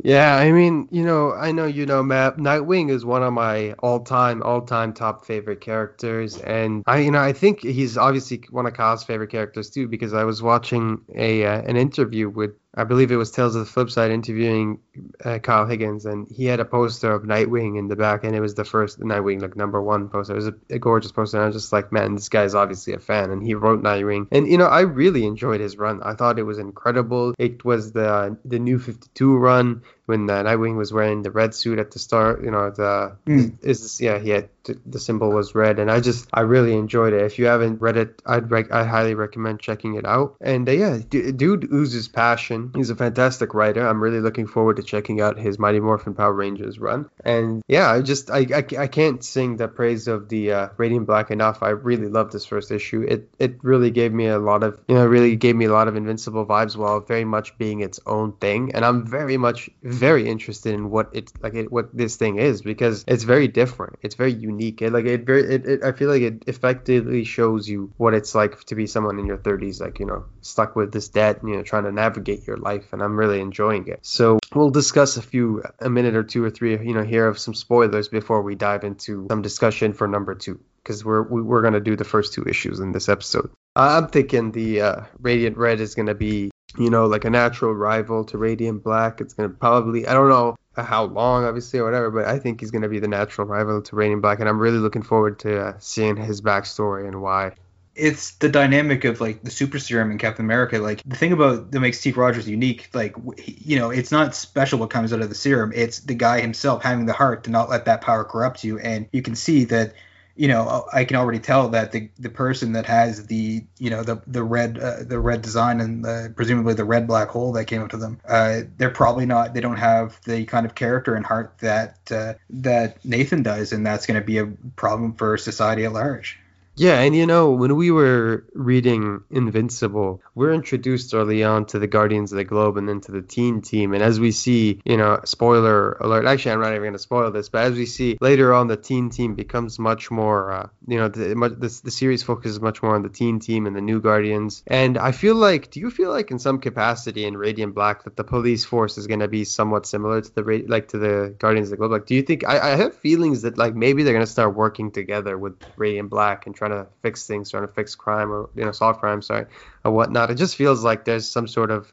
Yeah, 0.03 0.37
I 0.37 0.53
mean, 0.53 0.89
you 0.91 1.03
know, 1.03 1.33
I 1.33 1.53
know 1.53 1.65
you 1.67 1.87
know, 1.87 2.03
Matt. 2.03 2.37
Nightwing 2.37 2.91
is 2.91 3.07
one 3.07 3.23
of 3.23 3.33
my 3.33 3.73
all-time, 3.79 4.43
all-time 4.43 4.93
top 4.93 5.25
favorite 5.25 5.63
characters, 5.63 6.39
and 6.41 6.83
I, 6.87 6.99
you 6.99 7.11
know, 7.11 7.21
I 7.21 7.33
think 7.33 7.61
he's 7.63 7.97
obviously 7.97 8.43
one 8.51 8.67
of 8.67 8.75
Kyle's 8.75 9.05
favorite 9.05 9.31
characters 9.31 9.71
too, 9.71 9.89
because 9.89 10.13
I 10.13 10.25
was 10.25 10.43
watching 10.43 11.01
a 11.15 11.47
uh, 11.47 11.63
an 11.63 11.77
interview 11.77 12.29
with 12.29 12.51
I 12.77 12.85
believe 12.85 13.13
it 13.13 13.17
was 13.17 13.31
Tales 13.31 13.55
of 13.55 13.65
the 13.65 13.71
Flip 13.71 13.91
Side 13.91 14.11
interviewing 14.11 14.81
uh, 15.25 15.39
Kyle 15.39 15.67
Higgins, 15.67 16.07
and 16.07 16.27
he 16.29 16.47
had 16.47 16.61
a 16.61 16.65
poster 16.65 17.13
of 17.13 17.23
Nightwing 17.23 17.79
in 17.79 17.89
the 17.89 17.97
back, 17.97 18.25
and 18.25 18.35
it 18.35 18.41
was 18.41 18.55
the 18.55 18.65
first 18.65 19.01
Nightwing, 19.01 19.41
like 19.41 19.57
number 19.57 19.81
one 19.81 20.09
poster. 20.09 20.33
It 20.33 20.37
was 20.37 20.47
a, 20.49 20.55
a 20.71 20.79
gorgeous 20.79 21.13
poster, 21.13 21.37
and 21.37 21.45
I 21.45 21.47
was 21.47 21.57
just 21.57 21.73
like, 21.73 21.93
man, 21.93 22.15
this 22.15 22.29
guy's 22.29 22.55
obviously 22.55 22.93
a 22.93 22.99
fan, 22.99 23.31
and 23.31 23.43
he 23.43 23.55
wrote 23.55 23.83
Nightwing, 23.83 24.29
and 24.33 24.49
you 24.49 24.59
know, 24.59 24.67
I 24.67 24.81
really 24.81 25.25
enjoyed 25.25 25.61
his 25.61 25.79
run. 25.79 26.03
I 26.03 26.15
thought 26.15 26.39
it 26.39 26.45
was 26.45 26.59
incredible. 26.59 27.35
It 27.39 27.65
was 27.65 27.93
the 27.93 28.37
the 28.45 28.59
new 28.59 28.79
52 28.79 29.37
run 29.37 29.83
when 30.07 30.29
uh, 30.29 30.43
Nightwing 30.43 30.77
was 30.77 30.93
wearing 30.93 31.23
the 31.23 31.31
red 31.31 31.55
suit 31.55 31.79
at 31.79 31.91
the 31.91 31.99
start. 31.99 32.43
You 32.43 32.51
know, 32.51 32.71
the 32.71 33.17
mm. 33.27 33.57
is 33.63 34.01
yeah, 34.01 34.19
he 34.19 34.31
had 34.31 34.49
the 34.87 34.99
symbol 34.99 35.31
was 35.31 35.55
red, 35.55 35.79
and 35.79 35.91
I 35.91 36.01
just 36.01 36.29
I 36.33 36.41
really 36.41 36.75
enjoyed 36.75 37.13
it. 37.13 37.23
If 37.23 37.39
you 37.39 37.47
haven't 37.47 37.81
read 37.81 37.97
it, 37.97 38.23
I'd 38.25 38.51
rec- 38.51 38.73
I 38.73 38.85
highly 38.85 39.15
recommend 39.15 39.61
checking 39.61 39.95
it 39.95 40.07
out. 40.07 40.37
And 40.41 40.69
uh, 40.69 40.73
yeah, 40.73 40.99
d- 41.09 41.33
dude 41.33 41.73
oozes 41.73 42.09
passion. 42.09 42.73
He's 42.75 42.91
a 42.91 42.97
fantastic 42.97 43.55
writer. 43.55 43.87
I'm 43.87 44.03
really 44.03 44.21
looking 44.21 44.47
forward 44.47 44.77
to 44.77 44.83
checking 44.83 45.21
out 45.21 45.39
his 45.39 45.59
Mighty 45.59 45.81
Morphin 45.81 46.15
Power 46.15 46.33
Rangers 46.33 46.79
run. 46.79 47.09
And 47.25 47.63
yeah, 47.69 47.91
I 47.91 48.03
just 48.03 48.31
I 48.31 48.47
I, 48.55 48.65
I 48.79 48.87
can't 48.87 49.23
sing 49.23 49.57
the 49.57 49.69
praise 49.69 50.09
of 50.09 50.29
the 50.29 50.53
uh, 50.53 50.69
Radiant 50.77 51.07
Black 51.07 51.31
enough. 51.31 51.63
I 51.63 51.71
really 51.71 52.09
love 52.09 52.31
this 52.31 52.47
first 52.47 52.71
issue. 52.71 53.03
It 53.03 53.29
it 53.39 53.59
really 53.63 53.91
gave 53.91 54.13
me 54.13 54.27
a 54.27 54.39
lot 54.39 54.63
of 54.63 54.81
you 54.89 54.95
know 54.95 55.07
really 55.07 55.37
gave 55.37 55.57
me 55.57 55.67
a 55.67 55.73
lot 55.73 55.89
of 55.89 55.97
Invincible 55.97 56.47
vibes 56.47 56.77
while 56.77 57.01
very 57.01 57.25
much 57.25 57.57
being 57.59 57.81
its 57.81 58.01
own 58.07 58.33
thing. 58.33 58.75
And 58.75 58.85
I'm 58.85 59.07
very 59.07 59.37
much 59.37 59.71
very 59.95 60.29
interested 60.29 60.75
in 60.75 60.91
what 60.91 61.11
it's 61.13 61.33
like 61.41 61.55
it, 61.55 61.73
what 61.73 61.95
this 61.97 62.17
thing 62.17 62.39
is 62.39 62.63
because 62.63 63.05
it's 63.07 63.25
very 63.25 63.49
different. 63.49 63.99
It's 64.03 64.15
very 64.15 64.33
unique. 64.33 64.83
It 64.83 64.93
like 64.93 65.07
it 65.07 65.25
very 65.25 65.43
it, 65.43 65.67
it 65.67 65.85
I 65.85 65.93
feel 65.93 66.09
like 66.09 66.23
it 66.23 66.45
effectively 66.47 67.25
shows 67.25 67.69
you 67.69 67.93
what 67.97 68.15
it's 68.15 68.35
like 68.35 68.63
to 68.65 68.75
be 68.75 68.87
someone 68.87 69.19
in 69.19 69.27
your 69.27 69.39
30s, 69.39 69.81
like 69.81 69.99
you 69.99 70.07
know 70.07 70.25
stuck 70.41 70.77
with 70.77 70.93
this 70.93 71.09
debt, 71.09 71.41
you 71.45 71.57
know 71.57 71.63
trying 71.63 71.85
to 71.85 71.93
navigate 71.93 72.47
your 72.47 72.57
life, 72.57 72.93
and 72.93 73.03
I'm 73.03 73.17
really 73.17 73.41
enjoying 73.41 73.89
it. 73.89 74.01
So 74.03 74.39
we'll 74.55 74.71
discuss 74.71 75.17
a 75.17 75.23
few 75.23 75.63
a 75.81 75.91
minute 75.91 76.15
or 76.17 76.23
two 76.23 76.45
or 76.45 76.51
three, 76.51 76.73
you 76.73 76.95
know, 76.95 77.05
here 77.05 77.27
of 77.27 77.39
some 77.39 77.55
spoilers 77.55 78.09
before 78.09 78.43
we 78.43 78.55
dive 78.55 78.85
into 78.85 79.27
some 79.31 79.43
discussion 79.43 79.93
for 79.93 80.07
number 80.09 80.35
two 80.35 80.61
because 80.83 81.05
we're 81.05 81.23
we're 81.23 81.63
gonna 81.63 81.81
do 81.81 81.97
the 81.97 82.05
first 82.05 82.35
two 82.35 82.45
issues 82.45 82.81
in 82.81 82.93
this 82.93 83.09
episode. 83.09 83.51
I'm 83.77 84.09
thinking 84.09 84.53
the 84.53 84.81
uh, 84.81 85.01
Radiant 85.19 85.57
Red 85.57 85.81
is 85.81 85.95
gonna 85.95 86.15
be 86.15 86.51
you 86.79 86.91
know 86.91 87.07
like 87.07 87.25
a 87.25 87.31
natural 87.31 87.73
rival 87.73 88.25
to 88.25 88.39
Radiant 88.39 88.83
Black. 88.83 89.21
It's 89.21 89.35
gonna 89.35 89.49
probably 89.49 90.07
I 90.07 90.15
don't 90.15 90.29
know 90.29 90.57
how 90.83 91.05
long, 91.05 91.45
obviously, 91.45 91.79
or 91.79 91.85
whatever. 91.85 92.11
But 92.11 92.27
I 92.27 92.39
think 92.39 92.61
he's 92.61 92.71
going 92.71 92.83
to 92.83 92.89
be 92.89 92.99
the 92.99 93.09
natural 93.09 93.47
rival 93.47 93.83
to 93.83 93.97
Radiant 93.97 94.23
Black, 94.23 94.41
and 94.41 94.49
I'm 94.49 94.59
really 94.59 94.79
looking 94.79 95.03
forward 95.03 95.39
to 95.41 95.61
uh, 95.61 95.75
seeing 95.79 96.17
his 96.17 96.41
backstory 96.41 97.07
and 97.07 97.23
why. 97.23 97.53
It's 97.95 98.33
the 98.37 98.49
dynamic 98.49 99.05
of 99.05 99.21
like 99.21 99.45
the 99.45 99.53
super 99.53 99.79
serum 99.79 100.11
in 100.11 100.19
Captain 100.19 100.45
America. 100.45 100.79
Like 100.79 101.01
the 101.05 101.15
thing 101.15 101.33
about 101.33 101.71
that 101.71 101.79
makes 101.79 102.01
Steve 102.01 102.17
Rogers 102.17 102.49
unique, 102.49 102.91
like 102.93 103.15
you 103.47 103.79
know, 103.79 103.91
it's 103.91 104.11
not 104.11 104.35
special 104.35 104.81
what 104.81 104.91
comes 104.91 105.13
out 105.13 105.21
of 105.21 105.29
the 105.29 105.35
serum. 105.37 105.73
It's 105.73 106.01
the 106.01 106.15
guy 106.15 106.41
himself 106.41 106.83
having 106.83 107.07
the 107.07 107.13
heart 107.13 107.45
to 107.45 107.51
not 107.51 107.71
let 107.71 107.85
that 107.85 108.01
power 108.01 108.25
corrupt 108.25 108.65
you, 108.65 108.81
and 108.81 109.07
you 109.13 109.23
can 109.23 109.37
see 109.37 109.65
that 109.67 109.95
you 110.37 110.49
know, 110.49 110.87
I 110.93 111.05
can 111.05 111.17
already 111.17 111.39
tell 111.39 111.69
that 111.71 111.93
the 111.93 112.11
the 112.19 112.29
person 112.29 112.73
that 112.73 112.87
has 112.87 113.27
the 113.27 113.65
you 113.79 113.91
know 113.91 114.03
the 114.03 114.21
the 114.27 114.43
red 114.43 114.79
uh, 114.79 115.05
the 115.05 115.21
red 115.21 115.43
design 115.43 115.81
and 115.81 116.05
the, 116.05 116.33
presumably 116.35 116.75
the 116.75 116.85
red 116.85 117.07
black 117.07 117.29
hole 117.29 117.53
that 117.53 117.67
came 117.67 117.83
up 117.83 117.91
to 117.91 117.97
them, 117.97 118.21
uh, 118.29 118.63
they're 118.77 118.91
probably 118.91 119.27
not 119.27 119.55
they 119.55 119.61
don't 119.61 119.77
have 119.77 120.21
the 120.25 120.45
kind 120.45 120.67
of 120.67 120.75
character 120.75 121.15
and 121.15 121.25
heart 121.25 121.55
that 121.59 121.99
uh, 122.11 122.35
that 122.51 123.05
Nathan 123.05 123.43
does, 123.43 123.73
and 123.73 123.87
that's 123.87 124.07
going 124.07 124.21
to 124.21 124.27
be 124.27 124.39
a 124.39 124.47
problem 124.77 125.15
for 125.15 125.37
society 125.37 125.85
at 125.85 125.93
large. 125.93 126.39
Yeah, 126.77 127.01
and 127.01 127.15
you 127.15 127.25
know, 127.27 127.53
when 127.53 127.77
we 127.77 127.93
were 127.93 128.47
reading 128.53 129.23
Invincible, 129.31 130.21
we're 130.35 130.53
introduced 130.53 131.15
early 131.15 131.45
on 131.45 131.67
to 131.67 131.79
the 131.79 131.87
Guardians 131.87 132.33
of 132.33 132.37
the 132.37 132.45
Globe 132.45 132.77
and 132.77 132.89
then 132.89 133.01
to 133.03 133.13
the 133.13 133.23
teen 133.23 133.63
team. 133.63 133.95
And 133.95 134.03
as 134.03 134.19
we 134.19 134.33
see, 134.33 134.81
you 134.85 134.97
know, 134.97 135.21
spoiler 135.25 135.93
alert, 135.93 136.27
actually, 136.27 136.51
I'm 136.51 136.61
not 136.61 136.71
even 136.71 136.83
going 136.83 136.93
to 136.95 136.99
spoil 136.99 137.31
this, 137.31 137.49
but 137.49 137.63
as 137.65 137.75
we 137.75 137.87
see 137.87 138.19
later 138.21 138.53
on, 138.53 138.67
the 138.67 138.77
teen 138.77 139.11
team 139.11 139.37
becomes 139.37 139.79
much 139.79 140.11
more, 140.11 140.51
uh, 140.51 140.69
you 140.89 140.99
know, 140.99 141.07
the, 141.09 141.35
the, 141.35 141.81
the 141.85 141.91
series 141.93 142.25
focuses 142.25 142.61
much 142.61 142.83
more 142.83 142.97
on 142.97 143.03
the 143.03 143.09
teen 143.09 143.39
team 143.39 143.67
and 143.67 143.77
the 143.77 143.81
new 143.81 144.01
Guardians. 144.01 144.65
And 144.67 144.99
I 144.99 145.13
feel 145.13 145.37
like, 145.37 145.71
do 145.71 145.79
you 145.79 145.91
feel 145.91 146.11
like 146.11 146.33
in 146.33 146.41
some 146.41 146.59
capacity 146.59 147.25
in 147.25 147.37
Radiant 147.37 147.77
Black 147.77 148.03
that 148.03 148.17
the 148.17 148.25
police 148.25 148.65
force 148.65 148.99
is 148.99 149.07
going 149.07 149.21
to 149.21 149.29
be 149.29 149.45
somewhat 149.45 149.87
similar 149.87 150.23
to 150.23 150.35
the, 150.35 150.65
like, 150.67 150.89
to 150.89 150.99
the 150.99 151.37
Guardians 151.39 151.69
of 151.69 151.71
the 151.71 151.77
Globe? 151.77 151.93
Like, 151.93 152.07
do 152.07 152.17
you 152.17 152.23
think, 152.23 152.45
I, 152.45 152.73
I 152.73 152.77
have 152.77 152.97
feelings 152.97 153.43
that, 153.43 153.57
like, 153.59 153.77
maybe 153.77 154.03
they're 154.03 154.13
going 154.13 154.27
to 154.27 154.31
start 154.31 154.57
working 154.57 154.91
together 154.91 155.39
with 155.39 155.55
Radiant 155.77 156.11
Black 156.11 156.47
and 156.47 156.57
trying 156.67 156.85
to 156.85 156.91
fix 157.03 157.27
things, 157.27 157.51
trying 157.51 157.67
to 157.67 157.73
fix 157.73 157.95
crime 157.95 158.31
or 158.31 158.49
you 158.55 158.65
know 158.65 158.73
solve 158.73 158.99
crime, 158.99 159.23
sorry, 159.23 159.47
or 159.85 159.93
whatnot. 159.93 160.31
It 160.31 160.37
just 160.37 160.57
feels 160.57 160.85
like 160.85 161.05
there's 161.05 161.29
some 161.29 161.47
sort 161.47 161.71
of 161.71 161.93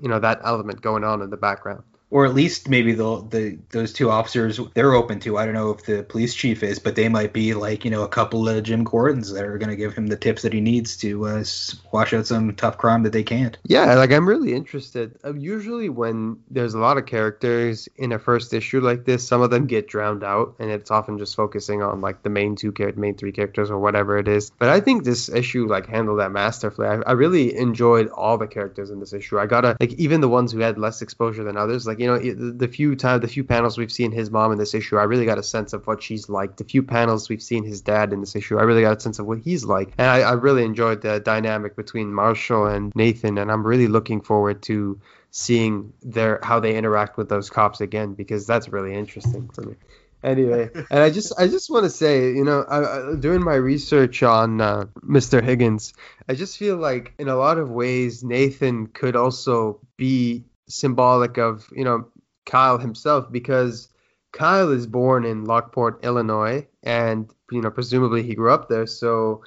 you 0.00 0.08
know 0.08 0.18
that 0.18 0.40
element 0.44 0.80
going 0.80 1.04
on 1.04 1.22
in 1.22 1.30
the 1.30 1.36
background 1.36 1.82
or 2.12 2.26
at 2.26 2.34
least 2.34 2.68
maybe 2.68 2.92
the 2.92 3.26
the 3.30 3.58
those 3.70 3.92
two 3.92 4.10
officers 4.10 4.60
they're 4.74 4.92
open 4.92 5.18
to. 5.18 5.38
I 5.38 5.46
don't 5.46 5.54
know 5.54 5.70
if 5.70 5.86
the 5.86 6.02
police 6.02 6.34
chief 6.34 6.62
is, 6.62 6.78
but 6.78 6.94
they 6.94 7.08
might 7.08 7.32
be 7.32 7.54
like 7.54 7.86
you 7.86 7.90
know 7.90 8.02
a 8.02 8.08
couple 8.08 8.48
of 8.48 8.62
Jim 8.62 8.84
Gordons 8.84 9.32
that 9.32 9.44
are 9.44 9.56
going 9.56 9.70
to 9.70 9.76
give 9.76 9.94
him 9.94 10.06
the 10.06 10.16
tips 10.16 10.42
that 10.42 10.52
he 10.52 10.60
needs 10.60 10.98
to 10.98 11.26
uh, 11.26 11.44
wash 11.90 12.12
out 12.12 12.26
some 12.26 12.54
tough 12.54 12.76
crime 12.76 13.02
that 13.04 13.14
they 13.14 13.22
can't. 13.22 13.56
Yeah, 13.64 13.94
like 13.94 14.12
I'm 14.12 14.28
really 14.28 14.52
interested. 14.52 15.18
Uh, 15.24 15.32
usually 15.32 15.88
when 15.88 16.38
there's 16.50 16.74
a 16.74 16.78
lot 16.78 16.98
of 16.98 17.06
characters 17.06 17.88
in 17.96 18.12
a 18.12 18.18
first 18.18 18.52
issue 18.52 18.80
like 18.80 19.06
this, 19.06 19.26
some 19.26 19.40
of 19.40 19.48
them 19.48 19.66
get 19.66 19.88
drowned 19.88 20.22
out, 20.22 20.56
and 20.58 20.70
it's 20.70 20.90
often 20.90 21.18
just 21.18 21.34
focusing 21.34 21.82
on 21.82 22.02
like 22.02 22.22
the 22.22 22.30
main 22.30 22.56
two 22.56 22.72
characters, 22.72 23.00
main 23.00 23.16
three 23.16 23.32
characters, 23.32 23.70
or 23.70 23.78
whatever 23.78 24.18
it 24.18 24.28
is. 24.28 24.50
But 24.58 24.68
I 24.68 24.80
think 24.80 25.04
this 25.04 25.30
issue 25.30 25.66
like 25.66 25.86
handled 25.86 26.20
that 26.20 26.30
masterfully. 26.30 26.88
I, 26.88 26.96
I 27.06 27.12
really 27.12 27.56
enjoyed 27.56 28.08
all 28.08 28.36
the 28.36 28.46
characters 28.46 28.90
in 28.90 29.00
this 29.00 29.14
issue. 29.14 29.38
I 29.38 29.46
gotta 29.46 29.78
like 29.80 29.94
even 29.94 30.20
the 30.20 30.28
ones 30.28 30.52
who 30.52 30.58
had 30.58 30.76
less 30.76 31.00
exposure 31.00 31.44
than 31.44 31.56
others, 31.56 31.86
like 31.86 32.01
you 32.02 32.08
know, 32.08 32.18
the 32.52 32.68
few 32.68 32.96
times, 32.96 33.22
the 33.22 33.28
few 33.28 33.44
panels 33.44 33.78
we've 33.78 33.92
seen 33.92 34.12
his 34.12 34.30
mom 34.30 34.52
in 34.52 34.58
this 34.58 34.74
issue, 34.74 34.96
I 34.96 35.04
really 35.04 35.24
got 35.24 35.38
a 35.38 35.42
sense 35.42 35.72
of 35.72 35.86
what 35.86 36.02
she's 36.02 36.28
like. 36.28 36.56
The 36.56 36.64
few 36.64 36.82
panels 36.82 37.28
we've 37.28 37.42
seen 37.42 37.64
his 37.64 37.80
dad 37.80 38.12
in 38.12 38.20
this 38.20 38.34
issue, 38.36 38.58
I 38.58 38.62
really 38.62 38.82
got 38.82 38.96
a 38.96 39.00
sense 39.00 39.18
of 39.18 39.26
what 39.26 39.38
he's 39.38 39.64
like. 39.64 39.92
And 39.98 40.08
I, 40.08 40.20
I 40.20 40.32
really 40.32 40.64
enjoyed 40.64 41.02
the 41.02 41.20
dynamic 41.20 41.76
between 41.76 42.12
Marshall 42.12 42.66
and 42.66 42.92
Nathan, 42.94 43.38
and 43.38 43.50
I'm 43.50 43.66
really 43.66 43.88
looking 43.88 44.20
forward 44.20 44.62
to 44.62 45.00
seeing 45.30 45.94
their 46.02 46.38
how 46.42 46.60
they 46.60 46.76
interact 46.76 47.16
with 47.16 47.28
those 47.28 47.48
cops 47.48 47.80
again 47.80 48.12
because 48.12 48.46
that's 48.46 48.68
really 48.68 48.94
interesting 48.94 49.48
for 49.48 49.62
me 49.62 49.74
anyway 50.22 50.68
and 50.74 51.00
i 51.00 51.08
just 51.08 51.32
i 51.38 51.48
just 51.48 51.70
want 51.70 51.84
to 51.84 51.90
say 51.90 52.32
you 52.32 52.44
know 52.44 52.62
I, 52.62 53.12
I, 53.12 53.14
doing 53.16 53.42
my 53.42 53.54
research 53.54 54.22
on 54.22 54.60
uh, 54.60 54.84
mr 55.00 55.42
higgins 55.42 55.94
i 56.28 56.34
just 56.34 56.58
feel 56.58 56.76
like 56.76 57.14
in 57.18 57.28
a 57.28 57.34
lot 57.34 57.56
of 57.56 57.70
ways 57.70 58.22
nathan 58.22 58.88
could 58.88 59.16
also 59.16 59.80
be 59.96 60.44
symbolic 60.72 61.38
of 61.38 61.68
you 61.74 61.84
know 61.84 62.06
Kyle 62.46 62.78
himself 62.78 63.30
because 63.30 63.88
Kyle 64.32 64.70
is 64.70 64.86
born 64.86 65.24
in 65.24 65.44
Lockport, 65.44 66.04
Illinois, 66.04 66.66
and 66.82 67.30
you 67.50 67.60
know 67.60 67.70
presumably 67.70 68.22
he 68.22 68.34
grew 68.34 68.52
up 68.52 68.68
there. 68.68 68.86
So 68.86 69.42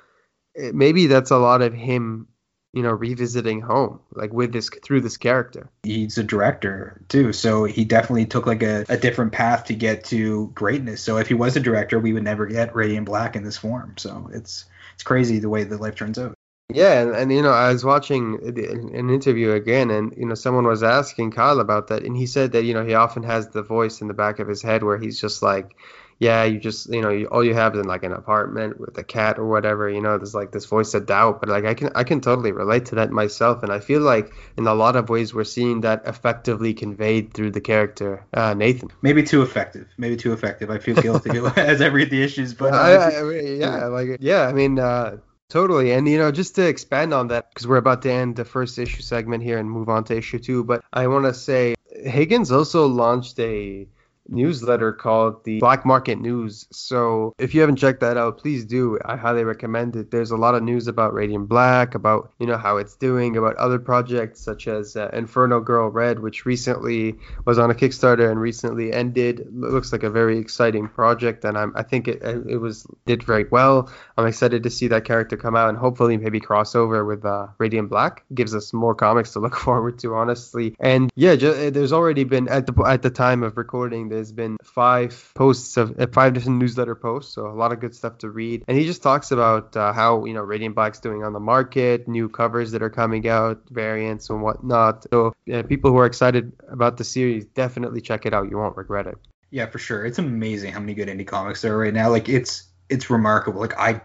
it, 0.54 0.76
maybe 0.76 1.08
that's 1.08 1.32
a 1.32 1.38
lot 1.38 1.62
of 1.62 1.74
him, 1.74 2.28
you 2.74 2.84
know, 2.84 2.92
revisiting 2.92 3.62
home, 3.62 4.00
like 4.14 4.32
with 4.32 4.54
this 4.54 4.70
through 4.84 5.02
this 5.02 5.18
character. 5.18 5.70
He's 5.84 6.18
a 6.18 6.24
director 6.24 7.02
too, 7.10 7.34
so 7.34 7.66
he 7.66 7.84
definitely 7.84 8.28
took 8.28 8.46
like 8.46 8.64
a, 8.64 8.86
a 8.88 8.98
different 8.98 9.34
path 9.34 9.66
to 9.66 9.76
get 9.76 10.06
to 10.06 10.52
greatness. 10.54 11.02
So 11.02 11.18
if 11.18 11.28
he 11.28 11.34
was 11.34 11.56
a 11.56 11.62
director, 11.62 12.00
we 12.00 12.14
would 12.14 12.24
never 12.24 12.46
get 12.46 12.76
Radiant 12.76 13.06
Black 13.08 13.36
in 13.36 13.44
this 13.44 13.58
form. 13.58 13.96
So 13.98 14.30
it's 14.32 14.66
it's 14.94 15.04
crazy 15.04 15.40
the 15.40 15.50
way 15.50 15.64
the 15.64 15.78
life 15.78 15.96
turns 15.96 16.20
out. 16.20 16.36
Yeah, 16.74 17.00
and, 17.02 17.16
and 17.16 17.32
you 17.32 17.44
know, 17.44 17.52
I 17.52 17.72
was 17.72 17.86
watching 17.86 18.40
an 18.44 19.10
interview 19.10 19.52
again, 19.52 19.92
and 19.92 20.14
you 20.18 20.26
know, 20.26 20.34
someone 20.34 20.66
was 20.66 20.82
asking 20.82 21.32
Kyle 21.32 21.60
about 21.60 21.88
that, 21.88 22.04
and 22.04 22.18
he 22.18 22.26
said 22.26 22.54
that 22.54 22.64
you 22.64 22.74
know 22.74 22.84
he 22.84 22.96
often 22.96 23.22
has 23.24 23.50
the 23.50 23.62
voice 23.62 24.02
in 24.02 24.08
the 24.08 24.16
back 24.16 24.40
of 24.40 24.48
his 24.48 24.64
head 24.64 24.82
where 24.82 24.98
he's 24.98 25.22
just 25.22 25.44
like, 25.44 25.76
yeah, 26.18 26.44
you 26.44 26.60
just 26.60 26.92
you 26.92 27.02
know, 27.04 27.12
you, 27.12 27.28
all 27.28 27.44
you 27.44 27.54
have 27.54 27.76
is 27.76 27.86
like 27.86 28.04
an 28.04 28.14
apartment 28.14 28.80
with 28.80 28.98
a 28.98 29.04
cat 29.04 29.38
or 29.38 29.46
whatever, 29.48 29.88
you 29.88 30.02
know, 30.02 30.18
there's 30.18 30.34
like 30.34 30.52
this 30.52 30.66
voice 30.66 30.96
of 30.96 31.06
doubt, 31.06 31.40
but 31.40 31.50
like 31.50 31.66
I 31.66 31.76
can 31.76 31.92
I 31.94 32.04
can 32.04 32.20
totally 32.20 32.52
relate 32.52 32.88
to 32.88 32.96
that 32.96 33.12
myself, 33.12 33.62
and 33.62 33.72
I 33.72 33.80
feel 33.80 34.02
like 34.02 34.34
in 34.58 34.66
a 34.66 34.74
lot 34.74 34.96
of 34.96 35.08
ways 35.08 35.36
we're 35.36 35.44
seeing 35.44 35.82
that 35.82 36.02
effectively 36.08 36.74
conveyed 36.74 37.32
through 37.36 37.52
the 37.52 37.62
character 37.62 38.26
uh, 38.34 38.56
Nathan. 38.56 38.90
Maybe 39.04 39.22
too 39.22 39.44
effective, 39.44 39.88
maybe 40.00 40.18
too 40.18 40.34
effective. 40.34 40.72
I 40.72 40.80
feel 40.80 40.96
guilty 40.96 41.30
as 41.58 41.80
I 41.80 41.88
read 41.88 42.10
the 42.10 42.24
issues, 42.24 42.56
but 42.56 42.74
uh, 42.74 42.78
I, 42.78 42.96
I, 43.20 43.40
yeah, 43.40 43.86
like 43.86 44.18
yeah, 44.20 44.48
I 44.48 44.52
mean. 44.52 44.80
uh 44.80 45.18
Totally. 45.50 45.92
And, 45.92 46.08
you 46.08 46.18
know, 46.18 46.32
just 46.32 46.56
to 46.56 46.68
expand 46.68 47.14
on 47.14 47.28
that, 47.28 47.50
because 47.50 47.68
we're 47.68 47.78
about 47.78 48.02
to 48.02 48.12
end 48.12 48.36
the 48.36 48.46
first 48.46 48.80
issue 48.80 49.02
segment 49.02 49.44
here 49.44 49.58
and 49.60 49.70
move 49.70 49.90
on 49.90 50.04
to 50.06 50.18
issue 50.18 50.40
two, 50.40 50.64
but 50.64 50.84
I 50.92 51.08
want 51.08 51.26
to 51.26 51.34
say 51.34 51.76
Higgins 51.92 52.52
also 52.52 52.88
launched 52.88 53.40
a 53.40 53.88
newsletter 54.28 54.92
called 54.92 55.44
the 55.44 55.60
Black 55.60 55.86
Market 55.86 56.20
News. 56.20 56.68
So 56.72 57.34
if 57.38 57.54
you 57.54 57.62
haven't 57.62 57.78
checked 57.78 58.02
that 58.02 58.18
out, 58.18 58.38
please 58.38 58.66
do. 58.66 59.00
I 59.04 59.16
highly 59.16 59.44
recommend 59.44 59.96
it. 59.96 60.12
There's 60.12 60.32
a 60.32 60.38
lot 60.38 60.56
of 60.56 60.64
news 60.64 60.88
about 60.88 61.14
Radiant 61.14 61.48
Black, 61.48 61.96
about 61.96 62.32
you 62.40 62.48
know 62.48 62.58
how 62.58 62.78
it's 62.78 62.96
doing, 62.96 63.38
about 63.38 63.56
other 63.58 63.80
projects 63.80 64.42
such 64.42 64.68
as 64.68 64.96
uh, 64.96 65.10
Inferno 65.14 65.60
Girl 65.60 65.90
Red, 65.90 66.20
which 66.20 66.46
recently 66.46 67.16
was 67.46 67.60
on 67.60 67.72
a 67.72 67.74
Kickstarter 67.74 68.30
and 68.30 68.40
recently 68.40 68.92
ended. 68.92 69.42
It 69.42 69.54
looks 69.54 69.92
like 69.92 70.04
a 70.04 70.10
very 70.10 70.38
exciting 70.38 70.88
project, 70.88 71.46
and 71.46 71.58
I'm, 71.58 71.74
I 71.76 71.84
think 71.84 72.08
it 72.08 72.22
it 72.24 72.58
was 72.58 72.88
did 73.06 73.24
very 73.24 73.46
well. 73.46 73.92
I'm 74.18 74.28
excited 74.28 74.64
to 74.64 74.70
see 74.70 74.88
that 74.88 75.06
character 75.06 75.38
come 75.38 75.56
out 75.56 75.70
and 75.70 75.78
hopefully 75.78 76.18
maybe 76.18 76.40
crossover 76.40 77.06
with 77.06 77.26
uh, 77.26 77.48
Radiant 77.58 77.90
Black. 77.90 78.24
Gives 78.34 78.56
us 78.56 78.74
more 78.74 78.96
comics 78.96 79.34
to 79.34 79.40
look 79.40 79.56
forward 79.66 80.00
to, 80.00 80.16
honestly. 80.16 80.76
And 80.80 81.12
yeah, 81.16 81.36
just, 81.36 81.74
there's 81.74 81.94
already 81.94 82.24
been 82.24 82.48
at 82.48 82.66
the 82.66 82.84
at 82.84 83.02
the 83.02 83.10
time 83.10 83.44
of 83.44 83.58
recording 83.58 84.10
there's 84.16 84.32
been 84.32 84.58
five 84.64 85.32
posts 85.36 85.78
of 85.78 86.00
uh, 86.00 86.08
five 86.12 86.34
different 86.34 86.60
newsletter 86.60 86.96
posts, 86.96 87.34
so 87.34 87.48
a 87.48 87.54
lot 87.54 87.72
of 87.72 87.80
good 87.80 87.96
stuff 87.96 88.20
to 88.20 88.30
read. 88.30 88.64
And 88.68 88.78
he 88.78 88.86
just 88.86 89.04
talks 89.04 89.32
about 89.32 89.76
uh, 89.76 89.94
how 89.94 90.26
you 90.26 90.34
know 90.34 90.42
Radiant 90.42 90.76
Black's 90.76 91.00
doing 91.00 91.24
on 91.24 91.34
the 91.34 91.40
market, 91.40 92.08
new 92.08 92.30
covers 92.30 92.72
that 92.72 92.82
are 92.82 92.90
coming 92.90 93.28
out, 93.28 93.62
variants 93.70 94.30
and 94.30 94.42
whatnot. 94.42 95.06
So 95.12 95.36
uh, 95.54 95.64
people 95.64 95.92
who 95.92 95.98
are 95.98 96.06
excited 96.06 96.54
about 96.70 96.98
the 96.98 97.04
series 97.04 97.46
definitely 97.46 98.02
check 98.02 98.26
it 98.26 98.34
out. 98.34 98.50
You 98.50 98.58
won't 98.58 98.78
regret 98.78 99.08
it. 99.08 99.18
Yeah, 99.52 99.68
for 99.68 99.80
sure. 99.80 100.06
It's 100.06 100.20
amazing 100.20 100.74
how 100.74 100.80
many 100.80 100.94
good 100.94 101.08
indie 101.08 101.28
comics 101.28 101.62
there 101.62 101.74
are 101.76 101.78
right 101.78 101.94
now. 101.94 102.10
Like 102.10 102.30
it's 102.30 102.68
it's 102.90 103.10
remarkable. 103.10 103.62
Like 103.62 103.78
I 103.78 104.02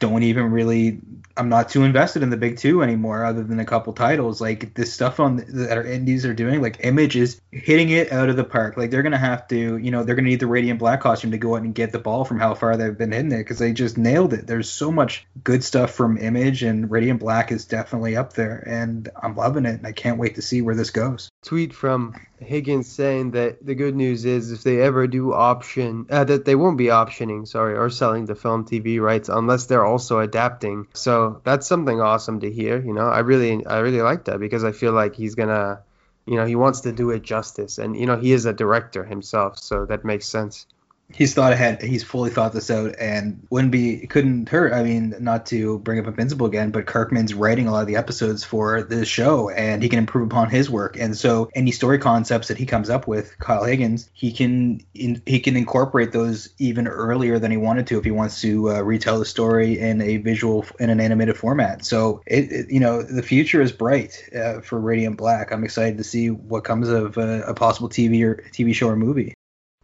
don't 0.00 0.24
even 0.24 0.50
really 0.50 1.00
I'm 1.36 1.48
not 1.48 1.70
too 1.70 1.84
invested 1.84 2.22
in 2.22 2.28
the 2.28 2.36
big 2.36 2.58
two 2.58 2.82
anymore, 2.82 3.24
other 3.24 3.42
than 3.42 3.60
a 3.60 3.64
couple 3.64 3.92
titles. 3.94 4.42
Like 4.42 4.74
this 4.74 4.92
stuff 4.92 5.20
on 5.20 5.36
that 5.36 5.76
our 5.76 5.84
indies 5.84 6.26
are 6.26 6.34
doing, 6.34 6.60
like 6.60 6.84
Image 6.84 7.16
is 7.16 7.40
hitting 7.50 7.88
it 7.88 8.12
out 8.12 8.28
of 8.28 8.36
the 8.36 8.44
park. 8.44 8.76
Like 8.76 8.90
they're 8.90 9.02
gonna 9.02 9.16
have 9.16 9.48
to, 9.48 9.76
you 9.78 9.90
know, 9.90 10.04
they're 10.04 10.16
gonna 10.16 10.28
need 10.28 10.40
the 10.40 10.46
Radiant 10.46 10.78
Black 10.78 11.00
costume 11.00 11.30
to 11.30 11.38
go 11.38 11.54
out 11.54 11.62
and 11.62 11.74
get 11.74 11.92
the 11.92 11.98
ball 11.98 12.26
from 12.26 12.38
how 12.38 12.54
far 12.54 12.76
they've 12.76 12.96
been 12.96 13.12
hitting 13.12 13.32
it 13.32 13.38
because 13.38 13.58
they 13.58 13.72
just 13.72 13.96
nailed 13.96 14.34
it. 14.34 14.46
There's 14.46 14.68
so 14.68 14.92
much 14.92 15.26
good 15.42 15.64
stuff 15.64 15.92
from 15.92 16.18
Image, 16.18 16.62
and 16.62 16.90
Radiant 16.90 17.20
Black 17.20 17.52
is 17.52 17.64
definitely 17.64 18.16
up 18.16 18.34
there, 18.34 18.62
and 18.66 19.08
I'm 19.22 19.34
loving 19.34 19.64
it, 19.64 19.76
and 19.76 19.86
I 19.86 19.92
can't 19.92 20.18
wait 20.18 20.34
to 20.34 20.42
see 20.42 20.60
where 20.60 20.74
this 20.74 20.90
goes. 20.90 21.30
Tweet 21.42 21.72
from 21.72 22.14
Higgins 22.38 22.86
saying 22.86 23.30
that 23.30 23.64
the 23.64 23.74
good 23.74 23.96
news 23.96 24.26
is 24.26 24.52
if 24.52 24.62
they 24.62 24.82
ever 24.82 25.06
do 25.06 25.32
option, 25.32 26.06
uh, 26.10 26.24
that 26.24 26.44
they 26.44 26.54
won't 26.54 26.76
be 26.76 26.86
optioning, 26.86 27.48
sorry, 27.48 27.78
or 27.78 27.88
selling 27.88 28.26
the 28.26 28.34
film 28.34 28.66
TV 28.66 29.00
rights 29.00 29.30
unless 29.30 29.66
they're 29.66 29.86
also 29.90 30.20
adapting. 30.20 30.86
So 30.94 31.40
that's 31.44 31.66
something 31.66 32.00
awesome 32.00 32.40
to 32.40 32.50
hear. 32.50 32.80
You 32.80 32.94
know, 32.94 33.08
I 33.08 33.20
really, 33.20 33.64
I 33.66 33.78
really 33.78 34.02
like 34.02 34.24
that 34.24 34.40
because 34.40 34.64
I 34.64 34.72
feel 34.72 34.92
like 34.92 35.14
he's 35.14 35.34
gonna, 35.34 35.80
you 36.26 36.36
know, 36.36 36.46
he 36.46 36.56
wants 36.56 36.80
to 36.82 36.92
do 36.92 37.10
it 37.10 37.22
justice, 37.22 37.78
and 37.78 37.96
you 37.96 38.06
know, 38.06 38.16
he 38.16 38.32
is 38.32 38.46
a 38.46 38.52
director 38.52 39.04
himself, 39.04 39.58
so 39.58 39.86
that 39.86 40.04
makes 40.04 40.26
sense 40.26 40.66
he's 41.12 41.34
thought 41.34 41.52
ahead. 41.52 41.82
He's 41.82 42.02
fully 42.02 42.30
thought 42.30 42.52
this 42.52 42.70
out, 42.70 42.94
and 42.98 43.46
wouldn't 43.50 43.72
be 43.72 44.06
couldn't 44.06 44.48
hurt. 44.48 44.72
I 44.72 44.82
mean, 44.82 45.14
not 45.20 45.46
to 45.46 45.78
bring 45.78 45.98
up 45.98 46.06
Invincible 46.06 46.46
again, 46.46 46.70
but 46.70 46.86
Kirkman's 46.86 47.34
writing 47.34 47.66
a 47.66 47.72
lot 47.72 47.82
of 47.82 47.86
the 47.86 47.96
episodes 47.96 48.44
for 48.44 48.82
this 48.82 49.08
show, 49.08 49.50
and 49.50 49.82
he 49.82 49.88
can 49.88 49.98
improve 49.98 50.26
upon 50.26 50.50
his 50.50 50.70
work. 50.70 50.98
And 50.98 51.16
so, 51.16 51.50
any 51.54 51.70
story 51.70 51.98
concepts 51.98 52.48
that 52.48 52.58
he 52.58 52.66
comes 52.66 52.90
up 52.90 53.06
with, 53.06 53.38
Kyle 53.38 53.64
Higgins, 53.64 54.08
he 54.12 54.32
can 54.32 54.80
in, 54.94 55.22
he 55.26 55.40
can 55.40 55.56
incorporate 55.56 56.12
those 56.12 56.50
even 56.58 56.86
earlier 56.86 57.38
than 57.38 57.50
he 57.50 57.56
wanted 57.56 57.86
to 57.88 57.98
if 57.98 58.04
he 58.04 58.10
wants 58.10 58.40
to 58.42 58.70
uh, 58.70 58.80
retell 58.82 59.18
the 59.18 59.24
story 59.24 59.78
in 59.78 60.00
a 60.00 60.18
visual 60.18 60.64
in 60.78 60.90
an 60.90 61.00
animated 61.00 61.36
format. 61.36 61.84
So, 61.84 62.22
it, 62.26 62.52
it 62.52 62.70
you 62.70 62.80
know 62.80 63.02
the 63.02 63.22
future 63.22 63.60
is 63.60 63.72
bright 63.72 64.28
uh, 64.34 64.60
for 64.60 64.80
Radiant 64.80 65.16
Black. 65.16 65.52
I'm 65.52 65.64
excited 65.64 65.98
to 65.98 66.04
see 66.04 66.30
what 66.30 66.64
comes 66.64 66.88
of 66.88 67.18
uh, 67.18 67.42
a 67.46 67.54
possible 67.54 67.88
TV 67.88 68.22
or 68.24 68.36
TV 68.52 68.74
show 68.74 68.88
or 68.88 68.96
movie. 68.96 69.34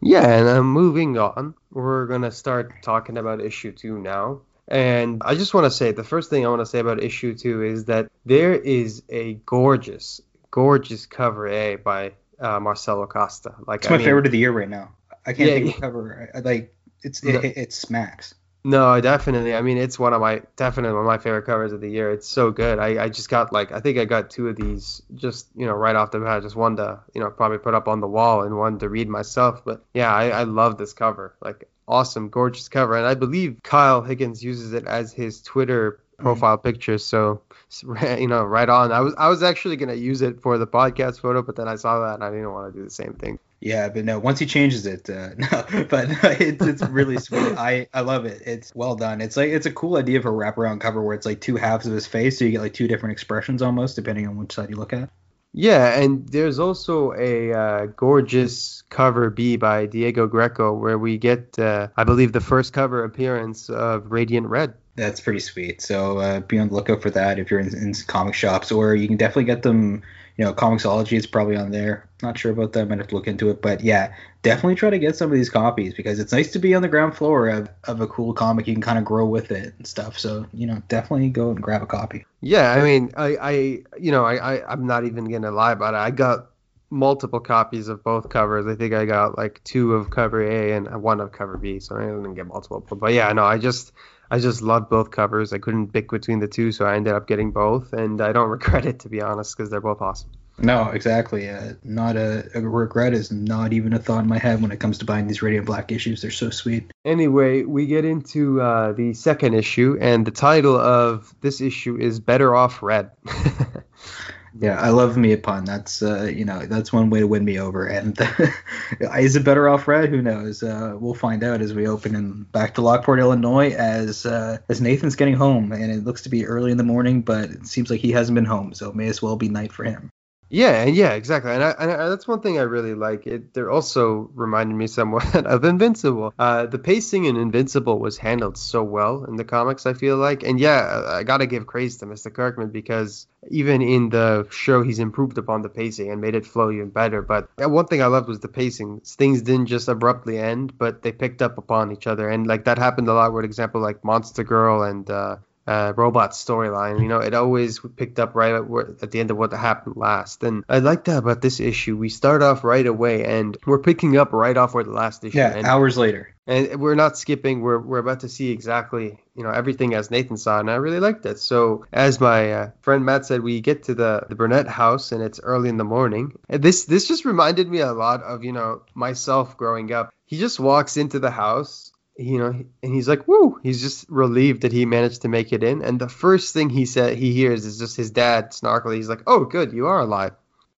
Yeah, 0.06 0.26
and 0.26 0.48
uh, 0.48 0.62
moving 0.62 1.18
on, 1.18 1.54
we're 1.70 2.06
gonna 2.06 2.30
start 2.30 2.82
talking 2.82 3.18
about 3.18 3.40
issue 3.40 3.72
two 3.72 3.98
now. 3.98 4.42
And 4.68 5.22
I 5.24 5.34
just 5.34 5.54
want 5.54 5.64
to 5.64 5.70
say 5.70 5.92
the 5.92 6.04
first 6.04 6.28
thing 6.30 6.44
I 6.44 6.48
want 6.48 6.60
to 6.60 6.66
say 6.66 6.80
about 6.80 7.02
issue 7.02 7.34
two 7.34 7.62
is 7.62 7.84
that 7.86 8.10
there 8.24 8.54
is 8.54 9.02
a 9.08 9.34
gorgeous, 9.34 10.20
gorgeous 10.50 11.06
cover 11.06 11.46
A 11.46 11.76
by 11.76 12.12
uh, 12.40 12.58
Marcelo 12.60 13.06
Costa. 13.06 13.54
Like 13.66 13.80
it's 13.80 13.88
my 13.88 13.96
I 13.96 13.98
mean, 13.98 14.06
favorite 14.06 14.26
of 14.26 14.32
the 14.32 14.38
year 14.38 14.52
right 14.52 14.68
now. 14.68 14.92
I 15.24 15.32
can't 15.32 15.48
yeah, 15.48 15.54
think 15.56 15.74
of 15.76 15.80
cover. 15.80 16.30
I, 16.34 16.38
like 16.40 16.74
it's 17.02 17.22
it, 17.22 17.44
it, 17.44 17.56
it 17.56 17.72
smacks. 17.72 18.34
No, 18.68 19.00
definitely. 19.00 19.54
I 19.54 19.62
mean, 19.62 19.78
it's 19.78 19.96
one 19.96 20.12
of 20.12 20.20
my 20.20 20.42
definitely 20.56 20.92
one 20.94 21.02
of 21.02 21.06
my 21.06 21.18
favorite 21.18 21.44
covers 21.44 21.72
of 21.72 21.80
the 21.80 21.88
year. 21.88 22.10
It's 22.10 22.26
so 22.26 22.50
good. 22.50 22.80
I, 22.80 23.04
I 23.04 23.08
just 23.08 23.28
got 23.28 23.52
like 23.52 23.70
I 23.70 23.78
think 23.78 23.96
I 23.96 24.04
got 24.04 24.28
two 24.28 24.48
of 24.48 24.56
these 24.56 25.02
just 25.14 25.46
you 25.54 25.66
know 25.66 25.72
right 25.72 25.94
off 25.94 26.10
the 26.10 26.18
bat. 26.18 26.42
Just 26.42 26.56
one 26.56 26.74
to 26.78 26.98
you 27.14 27.20
know 27.20 27.30
probably 27.30 27.58
put 27.58 27.74
up 27.74 27.86
on 27.86 28.00
the 28.00 28.08
wall 28.08 28.42
and 28.42 28.58
one 28.58 28.80
to 28.80 28.88
read 28.88 29.08
myself. 29.08 29.64
But 29.64 29.84
yeah, 29.94 30.12
I, 30.12 30.30
I 30.30 30.42
love 30.42 30.78
this 30.78 30.92
cover. 30.94 31.36
Like 31.40 31.68
awesome, 31.86 32.28
gorgeous 32.28 32.68
cover, 32.68 32.96
and 32.96 33.06
I 33.06 33.14
believe 33.14 33.60
Kyle 33.62 34.02
Higgins 34.02 34.42
uses 34.42 34.72
it 34.72 34.84
as 34.84 35.12
his 35.12 35.42
Twitter. 35.42 36.00
Profile 36.18 36.58
picture. 36.58 36.98
So 36.98 37.42
you 38.18 38.28
know, 38.28 38.44
right 38.44 38.68
on. 38.68 38.92
I 38.92 39.00
was 39.00 39.14
I 39.18 39.28
was 39.28 39.42
actually 39.42 39.76
gonna 39.76 39.94
use 39.94 40.22
it 40.22 40.40
for 40.40 40.58
the 40.58 40.66
podcast 40.66 41.20
photo, 41.20 41.42
but 41.42 41.56
then 41.56 41.68
I 41.68 41.76
saw 41.76 42.06
that 42.06 42.14
and 42.14 42.24
I 42.24 42.30
didn't 42.30 42.52
want 42.52 42.72
to 42.72 42.78
do 42.78 42.84
the 42.84 42.90
same 42.90 43.14
thing. 43.14 43.38
Yeah, 43.60 43.88
but 43.88 44.04
no, 44.04 44.18
once 44.18 44.38
he 44.38 44.46
changes 44.46 44.86
it, 44.86 45.08
uh, 45.08 45.30
no, 45.38 45.86
but 45.88 46.08
it's 46.40 46.64
it's 46.64 46.82
really 46.82 47.18
sweet. 47.18 47.56
I 47.58 47.88
I 47.92 48.02
love 48.02 48.24
it. 48.24 48.42
It's 48.46 48.74
well 48.74 48.94
done. 48.94 49.20
It's 49.20 49.36
like 49.36 49.50
it's 49.50 49.66
a 49.66 49.72
cool 49.72 49.96
idea 49.96 50.20
for 50.22 50.30
a 50.30 50.52
wraparound 50.52 50.80
cover 50.80 51.02
where 51.02 51.14
it's 51.14 51.26
like 51.26 51.40
two 51.40 51.56
halves 51.56 51.86
of 51.86 51.92
his 51.92 52.06
face, 52.06 52.38
so 52.38 52.44
you 52.44 52.52
get 52.52 52.60
like 52.60 52.74
two 52.74 52.88
different 52.88 53.12
expressions 53.12 53.62
almost 53.62 53.96
depending 53.96 54.26
on 54.26 54.36
which 54.36 54.52
side 54.52 54.70
you 54.70 54.76
look 54.76 54.92
at. 54.92 55.10
Yeah, 55.58 55.98
and 55.98 56.28
there's 56.28 56.58
also 56.58 57.14
a 57.14 57.52
uh, 57.52 57.86
gorgeous 57.86 58.82
cover 58.90 59.30
B 59.30 59.56
by 59.56 59.86
Diego 59.86 60.26
Greco 60.26 60.74
where 60.74 60.98
we 60.98 61.16
get, 61.16 61.58
uh, 61.58 61.88
I 61.96 62.04
believe, 62.04 62.32
the 62.32 62.42
first 62.42 62.74
cover 62.74 63.04
appearance 63.04 63.70
of 63.70 64.12
Radiant 64.12 64.48
Red. 64.48 64.74
That's 64.96 65.20
pretty 65.20 65.40
sweet. 65.40 65.80
So 65.80 66.18
uh, 66.18 66.40
be 66.40 66.58
on 66.58 66.68
the 66.68 66.74
lookout 66.74 67.02
for 67.02 67.10
that 67.10 67.38
if 67.38 67.50
you're 67.50 67.60
in, 67.60 67.68
in 67.76 67.94
comic 68.06 68.34
shops, 68.34 68.72
or 68.72 68.94
you 68.94 69.06
can 69.06 69.16
definitely 69.16 69.44
get 69.44 69.62
them 69.62 70.02
you 70.36 70.44
know, 70.44 70.52
Comixology 70.52 71.16
is 71.16 71.26
probably 71.26 71.56
on 71.56 71.70
there. 71.70 72.08
Not 72.22 72.38
sure 72.38 72.52
about 72.52 72.74
that. 72.74 72.82
I 72.82 72.84
might 72.84 72.98
have 72.98 73.08
to 73.08 73.14
look 73.14 73.26
into 73.26 73.48
it. 73.48 73.62
But 73.62 73.82
yeah, 73.82 74.12
definitely 74.42 74.74
try 74.74 74.90
to 74.90 74.98
get 74.98 75.16
some 75.16 75.30
of 75.30 75.36
these 75.36 75.48
copies 75.48 75.94
because 75.94 76.20
it's 76.20 76.32
nice 76.32 76.52
to 76.52 76.58
be 76.58 76.74
on 76.74 76.82
the 76.82 76.88
ground 76.88 77.16
floor 77.16 77.48
of, 77.48 77.70
of 77.84 78.00
a 78.02 78.06
cool 78.06 78.34
comic. 78.34 78.66
You 78.66 78.74
can 78.74 78.82
kind 78.82 78.98
of 78.98 79.04
grow 79.04 79.24
with 79.24 79.50
it 79.50 79.74
and 79.78 79.86
stuff. 79.86 80.18
So, 80.18 80.46
you 80.52 80.66
know, 80.66 80.82
definitely 80.88 81.30
go 81.30 81.50
and 81.50 81.62
grab 81.62 81.82
a 81.82 81.86
copy. 81.86 82.26
Yeah, 82.42 82.72
I 82.72 82.82
mean, 82.82 83.12
I, 83.16 83.36
I 83.40 83.50
you 83.98 84.12
know, 84.12 84.24
I, 84.24 84.56
I, 84.56 84.72
I'm 84.72 84.86
not 84.86 85.06
even 85.06 85.24
going 85.24 85.42
to 85.42 85.50
lie 85.50 85.72
about 85.72 85.94
it. 85.94 85.98
I 85.98 86.10
got 86.10 86.50
multiple 86.90 87.40
copies 87.40 87.88
of 87.88 88.04
both 88.04 88.28
covers. 88.28 88.66
I 88.66 88.74
think 88.74 88.92
I 88.92 89.06
got 89.06 89.38
like 89.38 89.64
two 89.64 89.94
of 89.94 90.10
cover 90.10 90.42
A 90.42 90.72
and 90.72 91.02
one 91.02 91.20
of 91.20 91.32
cover 91.32 91.56
B. 91.56 91.80
So 91.80 91.96
I 91.96 92.00
didn't 92.00 92.34
get 92.34 92.46
multiple. 92.46 92.80
But 92.80 93.14
yeah, 93.14 93.32
no, 93.32 93.44
I 93.44 93.56
just 93.56 93.92
I 94.30 94.38
just 94.38 94.62
loved 94.62 94.90
both 94.90 95.10
covers. 95.10 95.52
I 95.52 95.58
couldn't 95.58 95.92
pick 95.92 96.10
between 96.10 96.40
the 96.40 96.48
two, 96.48 96.72
so 96.72 96.84
I 96.84 96.96
ended 96.96 97.14
up 97.14 97.26
getting 97.26 97.52
both, 97.52 97.92
and 97.92 98.20
I 98.20 98.32
don't 98.32 98.48
regret 98.58 98.86
it 98.86 99.00
to 99.00 99.08
be 99.08 99.22
honest, 99.22 99.56
because 99.56 99.70
they're 99.70 99.80
both 99.80 100.00
awesome. 100.00 100.30
No, 100.58 100.88
exactly. 100.88 101.50
Uh, 101.50 101.74
not 101.84 102.16
a, 102.16 102.48
a, 102.54 102.60
regret 102.62 103.12
is 103.12 103.30
not 103.30 103.74
even 103.74 103.92
a 103.92 103.98
thought 103.98 104.20
in 104.20 104.28
my 104.28 104.38
head 104.38 104.62
when 104.62 104.70
it 104.70 104.80
comes 104.80 104.98
to 104.98 105.04
buying 105.04 105.26
these 105.26 105.42
Radiant 105.42 105.66
Black 105.66 105.92
issues. 105.92 106.22
They're 106.22 106.30
so 106.30 106.48
sweet. 106.48 106.90
Anyway, 107.04 107.64
we 107.64 107.86
get 107.86 108.06
into 108.06 108.62
uh, 108.62 108.92
the 108.92 109.12
second 109.12 109.52
issue, 109.52 109.98
and 110.00 110.26
the 110.26 110.30
title 110.30 110.76
of 110.76 111.34
this 111.42 111.60
issue 111.60 111.98
is 111.98 112.20
"Better 112.20 112.54
Off 112.56 112.82
Red." 112.82 113.10
yeah, 114.60 114.80
I 114.80 114.90
love 114.90 115.16
me 115.16 115.32
a 115.32 115.38
pun. 115.38 115.64
That's 115.64 116.02
uh, 116.02 116.24
you 116.24 116.44
know 116.44 116.66
that's 116.66 116.92
one 116.92 117.10
way 117.10 117.20
to 117.20 117.26
win 117.26 117.44
me 117.44 117.58
over. 117.58 117.86
And 117.86 118.18
is 119.18 119.36
it 119.36 119.44
better 119.44 119.68
off 119.68 119.88
red? 119.88 120.08
Who 120.08 120.22
knows? 120.22 120.62
Uh, 120.62 120.96
we'll 120.98 121.14
find 121.14 121.42
out 121.44 121.60
as 121.60 121.74
we 121.74 121.86
open 121.86 122.14
in 122.14 122.42
back 122.44 122.74
to 122.74 122.82
Lockport, 122.82 123.18
Illinois, 123.18 123.70
as 123.70 124.24
uh, 124.26 124.58
as 124.68 124.80
Nathan's 124.80 125.16
getting 125.16 125.34
home, 125.34 125.72
and 125.72 125.90
it 125.90 126.04
looks 126.04 126.22
to 126.22 126.28
be 126.28 126.46
early 126.46 126.70
in 126.70 126.76
the 126.78 126.84
morning, 126.84 127.22
but 127.22 127.50
it 127.50 127.66
seems 127.66 127.90
like 127.90 128.00
he 128.00 128.12
hasn't 128.12 128.34
been 128.34 128.44
home, 128.44 128.74
so 128.74 128.90
it 128.90 128.96
may 128.96 129.08
as 129.08 129.20
well 129.20 129.36
be 129.36 129.48
night 129.48 129.72
for 129.72 129.84
him. 129.84 130.10
Yeah, 130.48 130.82
and 130.82 130.94
yeah, 130.94 131.14
exactly, 131.14 131.50
and, 131.50 131.62
I, 131.62 131.70
and 131.72 131.90
I, 131.90 132.08
that's 132.08 132.28
one 132.28 132.40
thing 132.40 132.56
I 132.56 132.62
really 132.62 132.94
like. 132.94 133.26
It 133.26 133.52
they're 133.52 133.70
also 133.70 134.30
reminding 134.34 134.78
me 134.78 134.86
somewhat 134.86 135.34
of 135.46 135.64
Invincible. 135.64 136.32
Uh, 136.38 136.66
the 136.66 136.78
pacing 136.78 137.24
in 137.24 137.36
Invincible 137.36 137.98
was 137.98 138.16
handled 138.16 138.56
so 138.56 138.84
well 138.84 139.24
in 139.24 139.34
the 139.34 139.44
comics. 139.44 139.86
I 139.86 139.92
feel 139.94 140.16
like, 140.18 140.44
and 140.44 140.60
yeah, 140.60 141.02
I 141.08 141.24
gotta 141.24 141.46
give 141.46 141.66
praise 141.66 141.96
to 141.98 142.06
Mr. 142.06 142.32
Kirkman 142.32 142.70
because 142.70 143.26
even 143.50 143.82
in 143.82 144.10
the 144.10 144.46
show, 144.50 144.84
he's 144.84 145.00
improved 145.00 145.36
upon 145.36 145.62
the 145.62 145.68
pacing 145.68 146.12
and 146.12 146.20
made 146.20 146.36
it 146.36 146.46
flow 146.46 146.70
even 146.70 146.90
better. 146.90 147.22
But 147.22 147.48
one 147.58 147.86
thing 147.86 148.00
I 148.00 148.06
loved 148.06 148.28
was 148.28 148.38
the 148.38 148.48
pacing. 148.48 149.00
Things 149.00 149.42
didn't 149.42 149.66
just 149.66 149.88
abruptly 149.88 150.38
end, 150.38 150.78
but 150.78 151.02
they 151.02 151.10
picked 151.10 151.42
up 151.42 151.58
upon 151.58 151.90
each 151.90 152.06
other, 152.06 152.28
and 152.28 152.46
like 152.46 152.66
that 152.66 152.78
happened 152.78 153.08
a 153.08 153.14
lot. 153.14 153.32
With 153.32 153.44
example, 153.44 153.80
like 153.80 154.04
Monster 154.04 154.44
Girl 154.44 154.84
and 154.84 155.10
uh, 155.10 155.36
uh, 155.66 155.92
robot 155.96 156.30
storyline. 156.30 157.00
You 157.00 157.08
know, 157.08 157.18
it 157.18 157.34
always 157.34 157.80
picked 157.96 158.18
up 158.18 158.34
right 158.34 158.54
at, 158.54 159.02
at, 159.02 159.10
the 159.10 159.20
end 159.20 159.30
of 159.30 159.36
what 159.36 159.52
happened 159.52 159.96
last. 159.96 160.42
And 160.44 160.64
I 160.68 160.78
like 160.78 161.04
that 161.04 161.18
about 161.18 161.42
this 161.42 161.60
issue. 161.60 161.96
We 161.96 162.08
start 162.08 162.42
off 162.42 162.64
right 162.64 162.86
away, 162.86 163.24
and 163.24 163.56
we're 163.66 163.80
picking 163.80 164.16
up 164.16 164.32
right 164.32 164.56
off 164.56 164.74
where 164.74 164.84
the 164.84 164.90
last 164.90 165.24
issue. 165.24 165.38
Yeah, 165.38 165.48
ended. 165.48 165.64
hours 165.64 165.98
later. 165.98 166.32
And 166.48 166.80
we're 166.80 166.94
not 166.94 167.18
skipping. 167.18 167.60
We're 167.60 167.80
we're 167.80 167.98
about 167.98 168.20
to 168.20 168.28
see 168.28 168.50
exactly 168.52 169.18
you 169.34 169.42
know 169.42 169.50
everything 169.50 169.94
as 169.94 170.12
Nathan 170.12 170.36
saw, 170.36 170.60
and 170.60 170.70
I 170.70 170.76
really 170.76 171.00
liked 171.00 171.26
it. 171.26 171.40
So 171.40 171.84
as 171.92 172.20
my 172.20 172.52
uh, 172.52 172.70
friend 172.82 173.04
Matt 173.04 173.26
said, 173.26 173.40
we 173.40 173.60
get 173.60 173.84
to 173.84 173.94
the 173.94 174.26
the 174.28 174.36
Burnett 174.36 174.68
house, 174.68 175.10
and 175.10 175.22
it's 175.22 175.40
early 175.42 175.68
in 175.68 175.76
the 175.76 175.84
morning. 175.84 176.38
And 176.48 176.62
this 176.62 176.84
this 176.84 177.08
just 177.08 177.24
reminded 177.24 177.68
me 177.68 177.80
a 177.80 177.92
lot 177.92 178.22
of 178.22 178.44
you 178.44 178.52
know 178.52 178.82
myself 178.94 179.56
growing 179.56 179.92
up. 179.92 180.12
He 180.24 180.38
just 180.38 180.60
walks 180.60 180.96
into 180.96 181.18
the 181.18 181.30
house 181.30 181.92
you 182.18 182.38
know, 182.38 182.64
and 182.82 182.94
he's 182.94 183.08
like, 183.08 183.28
"Woo!" 183.28 183.60
He's 183.62 183.82
just 183.82 184.06
relieved 184.08 184.62
that 184.62 184.72
he 184.72 184.86
managed 184.86 185.22
to 185.22 185.28
make 185.28 185.52
it 185.52 185.62
in. 185.62 185.82
And 185.82 185.98
the 186.00 186.08
first 186.08 186.54
thing 186.54 186.70
he 186.70 186.86
said 186.86 187.16
he 187.16 187.32
hears 187.32 187.66
is 187.66 187.78
just 187.78 187.96
his 187.96 188.10
dad 188.10 188.52
snarkily. 188.52 188.96
He's 188.96 189.08
like, 189.08 189.22
"Oh, 189.26 189.44
good, 189.44 189.72
you 189.72 189.86
are 189.86 190.00
alive." 190.00 190.32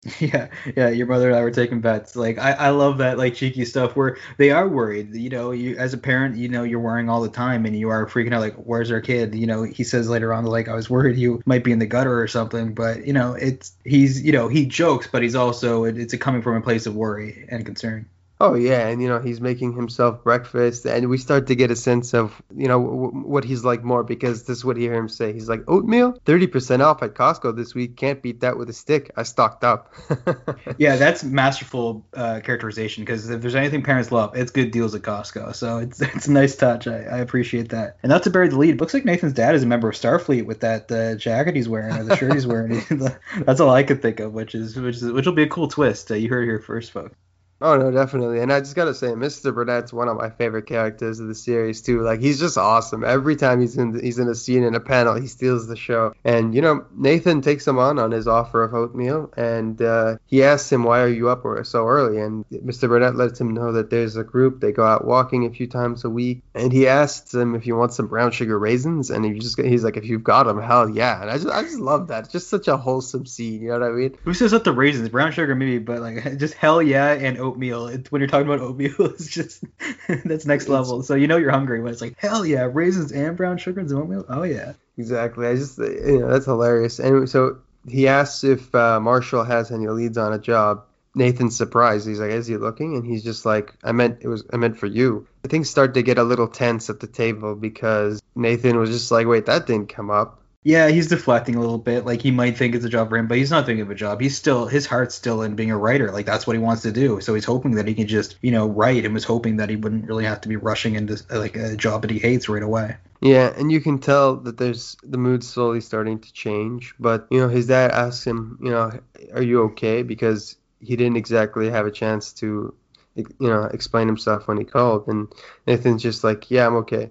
Yeah, 0.19 0.49
yeah. 0.75 0.89
Your 0.89 1.07
mother 1.07 1.27
and 1.29 1.37
I 1.37 1.41
were 1.41 1.51
taking 1.51 1.81
bets. 1.81 2.15
Like, 2.15 2.37
I, 2.37 2.51
I 2.53 2.69
love 2.69 2.99
that 2.99 3.17
like 3.17 3.33
cheeky 3.35 3.65
stuff 3.65 3.95
where 3.95 4.17
they 4.37 4.51
are 4.51 4.67
worried. 4.67 5.13
You 5.13 5.29
know, 5.29 5.51
you 5.51 5.75
as 5.77 5.93
a 5.93 5.97
parent, 5.97 6.37
you 6.37 6.47
know, 6.47 6.63
you're 6.63 6.79
worrying 6.79 7.09
all 7.09 7.21
the 7.21 7.29
time, 7.29 7.65
and 7.65 7.75
you 7.77 7.89
are 7.89 8.05
freaking 8.07 8.33
out. 8.33 8.41
Like, 8.41 8.55
where's 8.55 8.91
our 8.91 9.01
kid? 9.01 9.35
You 9.35 9.47
know, 9.47 9.63
he 9.63 9.83
says 9.83 10.07
later 10.07 10.33
on, 10.33 10.45
like, 10.45 10.69
I 10.69 10.75
was 10.75 10.89
worried 10.89 11.17
you 11.17 11.41
might 11.45 11.63
be 11.63 11.71
in 11.71 11.79
the 11.79 11.85
gutter 11.87 12.21
or 12.21 12.27
something. 12.27 12.73
But 12.73 13.05
you 13.05 13.13
know, 13.13 13.33
it's 13.33 13.73
he's 13.83 14.23
you 14.23 14.31
know 14.31 14.47
he 14.47 14.65
jokes, 14.65 15.07
but 15.11 15.23
he's 15.23 15.35
also 15.35 15.83
it's 15.83 16.15
coming 16.15 16.41
from 16.41 16.55
a 16.55 16.61
place 16.61 16.85
of 16.85 16.95
worry 16.95 17.45
and 17.49 17.65
concern. 17.65 18.07
Oh 18.39 18.53
yeah, 18.53 18.87
and 18.87 19.01
you 19.01 19.07
know 19.07 19.19
he's 19.19 19.41
making 19.41 19.73
himself 19.73 20.23
breakfast, 20.23 20.85
and 20.85 21.09
we 21.09 21.17
start 21.17 21.47
to 21.47 21.55
get 21.55 21.71
a 21.71 21.75
sense 21.75 22.13
of 22.13 22.39
you 22.55 22.67
know 22.67 22.79
w- 22.79 23.11
what 23.25 23.43
he's 23.43 23.63
like 23.63 23.83
more 23.83 24.03
because 24.03 24.43
this 24.43 24.59
is 24.59 24.65
what 24.65 24.77
you 24.77 24.83
hear 24.83 24.93
him 24.93 25.09
say. 25.09 25.33
He's 25.33 25.49
like 25.49 25.63
oatmeal, 25.67 26.19
thirty 26.23 26.45
percent 26.45 26.83
off 26.83 27.01
at 27.01 27.15
Costco 27.15 27.55
this 27.55 27.73
week. 27.73 27.97
Can't 27.97 28.21
beat 28.21 28.41
that 28.41 28.55
with 28.57 28.69
a 28.69 28.73
stick. 28.73 29.09
I 29.15 29.23
stocked 29.23 29.63
up. 29.63 29.91
yeah, 30.77 30.97
that's 30.97 31.23
masterful 31.23 32.05
uh, 32.13 32.41
characterization 32.43 33.03
because 33.03 33.27
if 33.27 33.41
there's 33.41 33.55
anything 33.55 33.81
parents 33.81 34.11
love, 34.11 34.37
it's 34.37 34.51
good 34.51 34.69
deals 34.69 34.93
at 34.93 35.01
Costco. 35.01 35.55
So 35.55 35.79
it's 35.79 35.99
it's 36.15 36.27
a 36.27 36.31
nice 36.31 36.55
touch. 36.55 36.87
I, 36.87 36.97
I 37.05 37.17
appreciate 37.17 37.69
that. 37.69 37.97
And 38.03 38.11
not 38.11 38.21
to 38.23 38.29
bury 38.29 38.49
the 38.49 38.57
lead, 38.59 38.79
looks 38.79 38.93
like 38.93 39.03
Nathan's 39.03 39.33
dad 39.33 39.55
is 39.55 39.63
a 39.63 39.67
member 39.67 39.89
of 39.89 39.95
Starfleet 39.95 40.45
with 40.45 40.59
that 40.59 40.91
uh, 40.91 41.15
jacket 41.15 41.55
he's 41.55 41.67
wearing 41.67 41.95
or 41.95 42.03
the 42.03 42.15
shirt 42.15 42.33
he's 42.33 42.45
wearing. 42.45 42.83
that's 43.39 43.59
all 43.59 43.71
I 43.71 43.81
could 43.81 44.03
think 44.03 44.19
of, 44.19 44.31
which 44.33 44.53
is 44.53 44.75
which 44.75 44.97
is 44.97 45.11
which 45.11 45.25
will 45.25 45.33
be 45.33 45.43
a 45.43 45.49
cool 45.49 45.67
twist. 45.67 46.11
Uh, 46.11 46.15
you 46.15 46.29
heard 46.29 46.43
it 46.43 46.47
here 46.47 46.59
first, 46.59 46.91
folks. 46.91 47.15
Oh 47.59 47.75
no, 47.75 47.89
definitely. 47.89 48.39
And 48.39 48.53
I 48.53 48.59
just 48.59 48.75
gotta 48.75 48.93
say, 48.93 49.07
Mr. 49.07 49.53
Burnett's 49.53 49.91
one 49.91 50.07
of 50.07 50.17
my 50.17 50.29
favorite 50.29 50.67
characters 50.67 51.19
of 51.19 51.27
the 51.27 51.35
series 51.35 51.81
too. 51.81 52.01
Like 52.01 52.19
he's 52.19 52.39
just 52.39 52.57
awesome. 52.57 53.03
Every 53.03 53.35
time 53.35 53.61
he's 53.61 53.77
in 53.77 53.99
he's 53.99 54.19
in 54.19 54.27
a 54.27 54.35
scene 54.35 54.63
in 54.63 54.75
a 54.75 54.79
panel, 54.79 55.15
he 55.15 55.27
steals 55.27 55.67
the 55.67 55.75
show. 55.75 56.13
And 56.23 56.53
you 56.53 56.61
know, 56.61 56.85
Nathan 56.95 57.41
takes 57.41 57.67
him 57.67 57.79
on 57.79 57.97
on 57.97 58.11
his 58.11 58.27
offer 58.27 58.63
of 58.63 58.75
oatmeal, 58.75 59.31
and 59.35 59.81
uh, 59.81 60.17
he 60.27 60.43
asks 60.43 60.71
him, 60.71 60.83
"Why 60.83 61.01
are 61.01 61.07
you 61.07 61.29
up 61.29 61.43
so 61.65 61.87
early?" 61.87 62.19
And 62.19 62.45
Mr. 62.49 62.87
Burnett 62.87 63.15
lets 63.15 63.41
him 63.41 63.53
know 63.53 63.71
that 63.71 63.89
there's 63.89 64.17
a 64.17 64.23
group. 64.23 64.61
They 64.61 64.71
go 64.71 64.85
out 64.85 65.05
walking 65.05 65.45
a 65.45 65.49
few 65.49 65.67
times 65.67 66.03
a 66.05 66.09
week, 66.09 66.43
and 66.53 66.71
he 66.71 66.87
asks 66.87 67.33
him 67.33 67.55
if 67.55 67.63
he 67.63 67.71
wants 67.71 67.95
some 67.95 68.07
brown 68.07 68.31
sugar 68.31 68.59
raisins, 68.59 69.09
and 69.09 69.25
he 69.25 69.39
just 69.39 69.59
he's 69.59 69.83
like, 69.83 69.97
"If 69.97 70.05
you've 70.05 70.23
got 70.23 70.43
them, 70.43 70.61
hell 70.61 70.89
yeah!" 70.89 71.21
And 71.21 71.31
I 71.31 71.37
just 71.37 71.47
I 71.47 71.63
just 71.63 71.79
love 71.79 72.09
that. 72.09 72.25
It's 72.25 72.33
just 72.33 72.49
such 72.49 72.67
a 72.67 72.77
wholesome 72.77 73.25
scene. 73.25 73.63
You 73.63 73.69
know 73.69 73.79
what 73.79 73.89
I 73.89 73.91
mean? 73.91 74.17
Who 74.25 74.35
says 74.35 74.53
up 74.53 74.63
the 74.63 74.73
raisins? 74.73 75.09
Brown 75.09 75.31
sugar 75.31 75.55
maybe, 75.55 75.79
but 75.79 76.01
like 76.01 76.37
just 76.37 76.53
hell 76.53 76.83
yeah 76.83 77.13
and 77.13 77.46
oatmeal. 77.47 77.87
It's 77.87 78.11
when 78.11 78.21
you're 78.21 78.29
talking 78.29 78.47
about 78.47 78.59
oatmeal, 78.59 78.95
it's 78.99 79.27
just 79.27 79.63
that's 80.25 80.45
next 80.45 80.67
level. 80.67 81.03
So 81.03 81.15
you 81.15 81.27
know 81.27 81.37
you're 81.37 81.51
hungry 81.51 81.81
when 81.81 81.91
it's 81.93 82.01
like 82.01 82.17
hell 82.17 82.45
yeah, 82.45 82.69
raisins 82.71 83.11
and 83.11 83.35
brown 83.37 83.57
sugar 83.57 83.79
and 83.79 83.91
oatmeal. 83.91 84.25
Oh 84.29 84.43
yeah. 84.43 84.73
Exactly. 84.97 85.47
I 85.47 85.55
just 85.55 85.77
you 85.77 86.19
know 86.19 86.29
that's 86.29 86.45
hilarious. 86.45 86.99
And 86.99 87.29
so 87.29 87.59
he 87.87 88.07
asks 88.07 88.43
if 88.43 88.73
uh, 88.75 88.99
Marshall 88.99 89.43
has 89.43 89.71
any 89.71 89.87
leads 89.87 90.17
on 90.17 90.33
a 90.33 90.39
job. 90.39 90.83
Nathan's 91.15 91.57
surprised. 91.57 92.07
He's 92.07 92.19
like, 92.19 92.29
"Is 92.29 92.45
he 92.45 92.57
looking?" 92.57 92.95
And 92.95 93.05
he's 93.05 93.23
just 93.23 93.43
like, 93.43 93.73
"I 93.83 93.91
meant 93.91 94.19
it 94.21 94.27
was 94.27 94.43
I 94.53 94.57
meant 94.57 94.77
for 94.77 94.85
you." 94.85 95.27
Things 95.43 95.69
start 95.69 95.95
to 95.95 96.03
get 96.03 96.19
a 96.19 96.23
little 96.23 96.47
tense 96.47 96.91
at 96.91 96.99
the 96.99 97.07
table 97.07 97.55
because 97.55 98.21
Nathan 98.35 98.77
was 98.77 98.91
just 98.91 99.09
like, 99.09 99.25
"Wait, 99.25 99.47
that 99.47 99.65
didn't 99.65 99.89
come 99.89 100.11
up." 100.11 100.41
Yeah, 100.67 100.89
he's 100.89 101.07
deflecting 101.07 101.55
a 101.55 101.61
little 101.61 101.77
bit. 101.77 102.05
Like 102.05 102.21
he 102.21 102.29
might 102.29 102.57
think 102.57 102.75
it's 102.75 102.83
a 102.83 102.89
job 102.89 103.07
for 103.07 103.15
him, 103.15 103.27
but 103.27 103.37
he's 103.37 103.49
not 103.49 103.65
thinking 103.65 103.83
of 103.83 103.89
a 103.89 103.95
job. 103.95 104.19
He's 104.19 104.35
still 104.35 104.67
his 104.67 104.85
heart's 104.85 105.15
still 105.15 105.41
in 105.41 105.55
being 105.55 105.71
a 105.71 105.77
writer. 105.77 106.11
Like 106.11 106.25
that's 106.25 106.45
what 106.45 106.57
he 106.57 106.61
wants 106.61 106.81
to 106.81 106.91
do. 106.91 107.21
So 107.21 107.33
he's 107.33 107.45
hoping 107.45 107.75
that 107.75 107.87
he 107.87 107.93
can 107.93 108.05
just, 108.05 108.37
you 108.41 108.51
know, 108.51 108.67
write 108.67 109.05
and 109.05 109.13
was 109.13 109.23
hoping 109.23 109.55
that 109.57 109.69
he 109.69 109.77
wouldn't 109.77 110.07
really 110.07 110.25
have 110.25 110.41
to 110.41 110.49
be 110.49 110.57
rushing 110.57 110.95
into 110.95 111.23
like 111.29 111.55
a 111.55 111.77
job 111.77 112.01
that 112.01 112.11
he 112.11 112.19
hates 112.19 112.49
right 112.49 112.61
away. 112.61 112.97
Yeah, 113.21 113.53
and 113.57 113.71
you 113.71 113.79
can 113.79 113.99
tell 113.99 114.35
that 114.35 114.57
there's 114.57 114.97
the 115.03 115.17
mood 115.17 115.41
slowly 115.45 115.79
starting 115.79 116.19
to 116.19 116.33
change. 116.33 116.93
But 116.99 117.27
you 117.31 117.39
know, 117.39 117.47
his 117.47 117.67
dad 117.67 117.91
asks 117.91 118.27
him, 118.27 118.59
you 118.61 118.71
know, 118.71 118.91
are 119.33 119.41
you 119.41 119.61
okay? 119.67 120.03
Because 120.03 120.57
he 120.81 120.97
didn't 120.97 121.15
exactly 121.15 121.69
have 121.69 121.85
a 121.85 121.91
chance 121.91 122.33
to, 122.33 122.73
you 123.15 123.25
know, 123.39 123.63
explain 123.63 124.07
himself 124.07 124.49
when 124.49 124.57
he 124.57 124.65
called. 124.65 125.07
And 125.07 125.29
Nathan's 125.65 126.03
just 126.03 126.25
like, 126.25 126.51
yeah, 126.51 126.67
I'm 126.67 126.75
okay. 126.75 127.09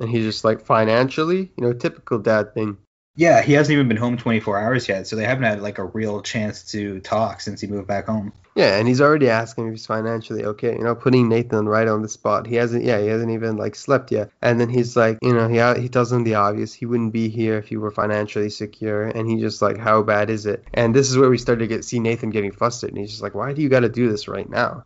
And 0.00 0.10
he's 0.10 0.24
just 0.24 0.42
like, 0.44 0.66
financially, 0.66 1.52
you 1.56 1.64
know, 1.64 1.72
typical 1.72 2.18
dad 2.18 2.52
thing. 2.52 2.78
Yeah, 3.16 3.40
he 3.40 3.54
hasn't 3.54 3.72
even 3.72 3.88
been 3.88 3.96
home 3.96 4.18
24 4.18 4.58
hours 4.58 4.88
yet, 4.88 5.06
so 5.06 5.16
they 5.16 5.24
haven't 5.24 5.44
had 5.44 5.62
like 5.62 5.78
a 5.78 5.84
real 5.84 6.20
chance 6.20 6.62
to 6.72 7.00
talk 7.00 7.40
since 7.40 7.62
he 7.62 7.66
moved 7.66 7.88
back 7.88 8.06
home. 8.06 8.32
Yeah, 8.54 8.78
and 8.78 8.86
he's 8.86 9.00
already 9.00 9.28
asking 9.28 9.66
if 9.66 9.72
he's 9.72 9.86
financially 9.86 10.44
okay. 10.44 10.72
You 10.72 10.84
know, 10.84 10.94
putting 10.94 11.28
Nathan 11.28 11.66
right 11.66 11.88
on 11.88 12.02
the 12.02 12.08
spot. 12.08 12.46
He 12.46 12.56
hasn't, 12.56 12.84
yeah, 12.84 13.00
he 13.00 13.06
hasn't 13.06 13.30
even 13.30 13.56
like 13.56 13.74
slept 13.74 14.10
yet. 14.10 14.30
And 14.40 14.60
then 14.60 14.68
he's 14.68 14.96
like, 14.96 15.18
you 15.22 15.34
know, 15.34 15.48
he 15.48 15.82
he 15.82 15.88
tells 15.88 16.12
him 16.12 16.24
the 16.24 16.34
obvious. 16.34 16.72
He 16.72 16.86
wouldn't 16.86 17.12
be 17.12 17.28
here 17.28 17.58
if 17.58 17.68
he 17.68 17.76
were 17.76 17.90
financially 17.90 18.50
secure. 18.50 19.04
And 19.04 19.28
he 19.28 19.40
just 19.40 19.60
like, 19.60 19.78
how 19.78 20.02
bad 20.02 20.30
is 20.30 20.46
it? 20.46 20.64
And 20.72 20.94
this 20.94 21.10
is 21.10 21.18
where 21.18 21.30
we 21.30 21.38
started 21.38 21.60
to 21.60 21.74
get 21.74 21.84
see 21.84 22.00
Nathan 22.00 22.30
getting 22.30 22.52
flustered. 22.52 22.90
And 22.90 22.98
he's 22.98 23.10
just 23.10 23.22
like, 23.22 23.34
why 23.34 23.52
do 23.52 23.62
you 23.62 23.68
got 23.68 23.80
to 23.80 23.88
do 23.88 24.10
this 24.10 24.28
right 24.28 24.48
now? 24.48 24.84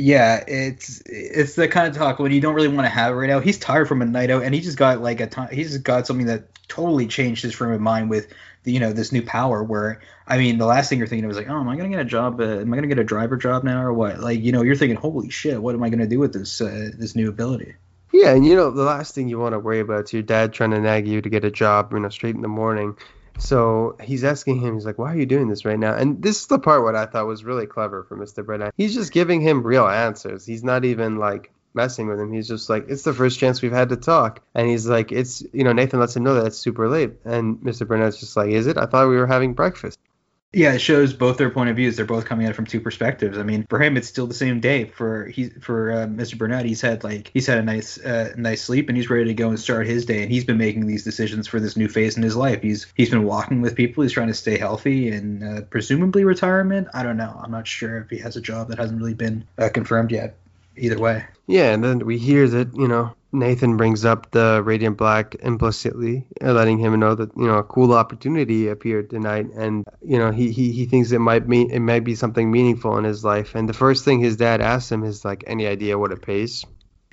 Yeah, 0.00 0.44
it's 0.46 1.02
it's 1.06 1.56
the 1.56 1.66
kind 1.66 1.88
of 1.88 1.96
talk 1.96 2.20
when 2.20 2.30
you 2.30 2.40
don't 2.40 2.54
really 2.54 2.68
want 2.68 2.84
to 2.84 2.88
have 2.88 3.12
it 3.12 3.16
right 3.16 3.26
now. 3.26 3.40
He's 3.40 3.58
tired 3.58 3.88
from 3.88 4.00
a 4.00 4.04
night 4.04 4.30
out, 4.30 4.44
and 4.44 4.54
he 4.54 4.60
just 4.60 4.78
got 4.78 5.00
like 5.00 5.18
a 5.18 5.26
ton. 5.26 5.48
He's 5.50 5.72
just 5.72 5.82
got 5.82 6.06
something 6.06 6.26
that 6.26 6.44
totally 6.68 7.08
changed 7.08 7.42
his 7.42 7.52
frame 7.52 7.72
of 7.72 7.80
mind 7.80 8.08
with 8.08 8.28
the, 8.62 8.70
you 8.70 8.78
know 8.78 8.92
this 8.92 9.10
new 9.10 9.22
power. 9.22 9.60
Where 9.60 10.00
I 10.24 10.38
mean, 10.38 10.58
the 10.58 10.66
last 10.66 10.88
thing 10.88 10.98
you're 10.98 11.08
thinking 11.08 11.24
of 11.24 11.32
is 11.32 11.36
like, 11.36 11.50
oh, 11.50 11.58
am 11.58 11.68
I 11.68 11.76
gonna 11.76 11.88
get 11.88 11.98
a 11.98 12.04
job? 12.04 12.40
Uh, 12.40 12.60
am 12.60 12.72
I 12.72 12.76
gonna 12.76 12.86
get 12.86 13.00
a 13.00 13.04
driver 13.04 13.36
job 13.36 13.64
now 13.64 13.82
or 13.82 13.92
what? 13.92 14.20
Like, 14.20 14.40
you 14.40 14.52
know, 14.52 14.62
you're 14.62 14.76
thinking, 14.76 14.96
holy 14.96 15.30
shit, 15.30 15.60
what 15.60 15.74
am 15.74 15.82
I 15.82 15.90
gonna 15.90 16.06
do 16.06 16.20
with 16.20 16.32
this 16.32 16.60
uh, 16.60 16.90
this 16.96 17.16
new 17.16 17.28
ability? 17.28 17.74
Yeah, 18.12 18.34
and 18.34 18.46
you 18.46 18.54
know, 18.54 18.70
the 18.70 18.84
last 18.84 19.16
thing 19.16 19.28
you 19.28 19.40
want 19.40 19.54
to 19.54 19.58
worry 19.58 19.80
about 19.80 20.04
is 20.04 20.12
your 20.12 20.22
dad 20.22 20.52
trying 20.52 20.70
to 20.70 20.80
nag 20.80 21.08
you 21.08 21.20
to 21.20 21.28
get 21.28 21.44
a 21.44 21.50
job, 21.50 21.92
you 21.92 21.98
know, 21.98 22.08
straight 22.08 22.36
in 22.36 22.42
the 22.42 22.46
morning. 22.46 22.96
So 23.38 23.96
he's 24.02 24.24
asking 24.24 24.60
him, 24.60 24.74
he's 24.74 24.86
like, 24.86 24.98
why 24.98 25.12
are 25.12 25.16
you 25.16 25.26
doing 25.26 25.48
this 25.48 25.64
right 25.64 25.78
now? 25.78 25.94
And 25.94 26.22
this 26.22 26.40
is 26.40 26.46
the 26.46 26.58
part 26.58 26.82
what 26.82 26.96
I 26.96 27.06
thought 27.06 27.26
was 27.26 27.44
really 27.44 27.66
clever 27.66 28.02
for 28.02 28.16
Mr. 28.16 28.44
Burnett. 28.44 28.74
He's 28.76 28.94
just 28.94 29.12
giving 29.12 29.40
him 29.40 29.62
real 29.62 29.86
answers. 29.86 30.44
He's 30.44 30.64
not 30.64 30.84
even 30.84 31.16
like 31.16 31.52
messing 31.74 32.08
with 32.08 32.18
him. 32.18 32.32
He's 32.32 32.48
just 32.48 32.68
like, 32.68 32.86
it's 32.88 33.04
the 33.04 33.14
first 33.14 33.38
chance 33.38 33.62
we've 33.62 33.72
had 33.72 33.90
to 33.90 33.96
talk. 33.96 34.42
And 34.54 34.68
he's 34.68 34.86
like, 34.86 35.12
it's, 35.12 35.42
you 35.52 35.64
know, 35.64 35.72
Nathan 35.72 36.00
lets 36.00 36.16
him 36.16 36.24
know 36.24 36.34
that 36.34 36.46
it's 36.46 36.58
super 36.58 36.88
late. 36.88 37.12
And 37.24 37.58
Mr. 37.58 37.86
Burnett's 37.86 38.20
just 38.20 38.36
like, 38.36 38.50
is 38.50 38.66
it? 38.66 38.76
I 38.76 38.86
thought 38.86 39.08
we 39.08 39.16
were 39.16 39.26
having 39.26 39.54
breakfast. 39.54 39.98
Yeah, 40.52 40.72
it 40.72 40.78
shows 40.78 41.12
both 41.12 41.36
their 41.36 41.50
point 41.50 41.68
of 41.68 41.76
views. 41.76 41.96
They're 41.96 42.06
both 42.06 42.24
coming 42.24 42.46
at 42.46 42.52
it 42.52 42.54
from 42.54 42.64
two 42.64 42.80
perspectives. 42.80 43.36
I 43.36 43.42
mean, 43.42 43.66
for 43.68 43.82
him, 43.82 43.98
it's 43.98 44.08
still 44.08 44.26
the 44.26 44.32
same 44.32 44.60
day. 44.60 44.86
For 44.86 45.26
he, 45.26 45.50
for 45.50 45.92
uh, 45.92 46.06
Mr. 46.06 46.38
Burnett, 46.38 46.64
he's 46.64 46.80
had 46.80 47.04
like 47.04 47.30
he's 47.34 47.46
had 47.46 47.58
a 47.58 47.62
nice, 47.62 48.02
uh, 48.02 48.32
nice 48.34 48.62
sleep, 48.62 48.88
and 48.88 48.96
he's 48.96 49.10
ready 49.10 49.26
to 49.26 49.34
go 49.34 49.50
and 49.50 49.60
start 49.60 49.86
his 49.86 50.06
day. 50.06 50.22
And 50.22 50.32
he's 50.32 50.46
been 50.46 50.56
making 50.56 50.86
these 50.86 51.04
decisions 51.04 51.48
for 51.48 51.60
this 51.60 51.76
new 51.76 51.86
phase 51.86 52.16
in 52.16 52.22
his 52.22 52.34
life. 52.34 52.62
He's 52.62 52.86
he's 52.96 53.10
been 53.10 53.24
walking 53.24 53.60
with 53.60 53.74
people. 53.74 54.02
He's 54.02 54.12
trying 54.12 54.28
to 54.28 54.34
stay 54.34 54.56
healthy 54.56 55.10
and 55.10 55.44
uh, 55.44 55.60
presumably 55.62 56.24
retirement. 56.24 56.88
I 56.94 57.02
don't 57.02 57.18
know. 57.18 57.38
I'm 57.42 57.50
not 57.50 57.66
sure 57.66 57.98
if 57.98 58.08
he 58.08 58.16
has 58.18 58.36
a 58.36 58.40
job 58.40 58.68
that 58.68 58.78
hasn't 58.78 58.98
really 58.98 59.14
been 59.14 59.44
uh, 59.58 59.68
confirmed 59.68 60.12
yet. 60.12 60.34
Either 60.78 60.98
way. 60.98 61.26
Yeah, 61.46 61.74
and 61.74 61.84
then 61.84 62.06
we 62.06 62.16
hear 62.16 62.48
that 62.48 62.74
you 62.74 62.88
know 62.88 63.14
Nathan 63.32 63.76
brings 63.76 64.04
up 64.04 64.30
the 64.30 64.62
Radiant 64.64 64.96
Black 64.96 65.34
implicitly, 65.40 66.26
uh, 66.42 66.52
letting 66.52 66.78
him 66.78 66.98
know 66.98 67.14
that 67.14 67.36
you 67.36 67.46
know 67.46 67.58
a 67.58 67.64
cool 67.64 67.92
opportunity 67.92 68.68
appeared 68.68 69.10
tonight, 69.10 69.48
and 69.54 69.84
you 70.02 70.18
know 70.18 70.30
he, 70.30 70.50
he, 70.50 70.72
he 70.72 70.86
thinks 70.86 71.12
it 71.12 71.18
might 71.18 71.46
mean 71.46 71.70
it 71.70 71.80
might 71.80 72.04
be 72.04 72.14
something 72.14 72.50
meaningful 72.50 72.96
in 72.96 73.04
his 73.04 73.24
life. 73.24 73.54
And 73.54 73.68
the 73.68 73.74
first 73.74 74.04
thing 74.04 74.20
his 74.20 74.36
dad 74.36 74.60
asks 74.60 74.90
him 74.90 75.04
is 75.04 75.24
like, 75.24 75.44
"Any 75.46 75.66
idea 75.66 75.98
what 75.98 76.12
it 76.12 76.22
pays?" 76.22 76.64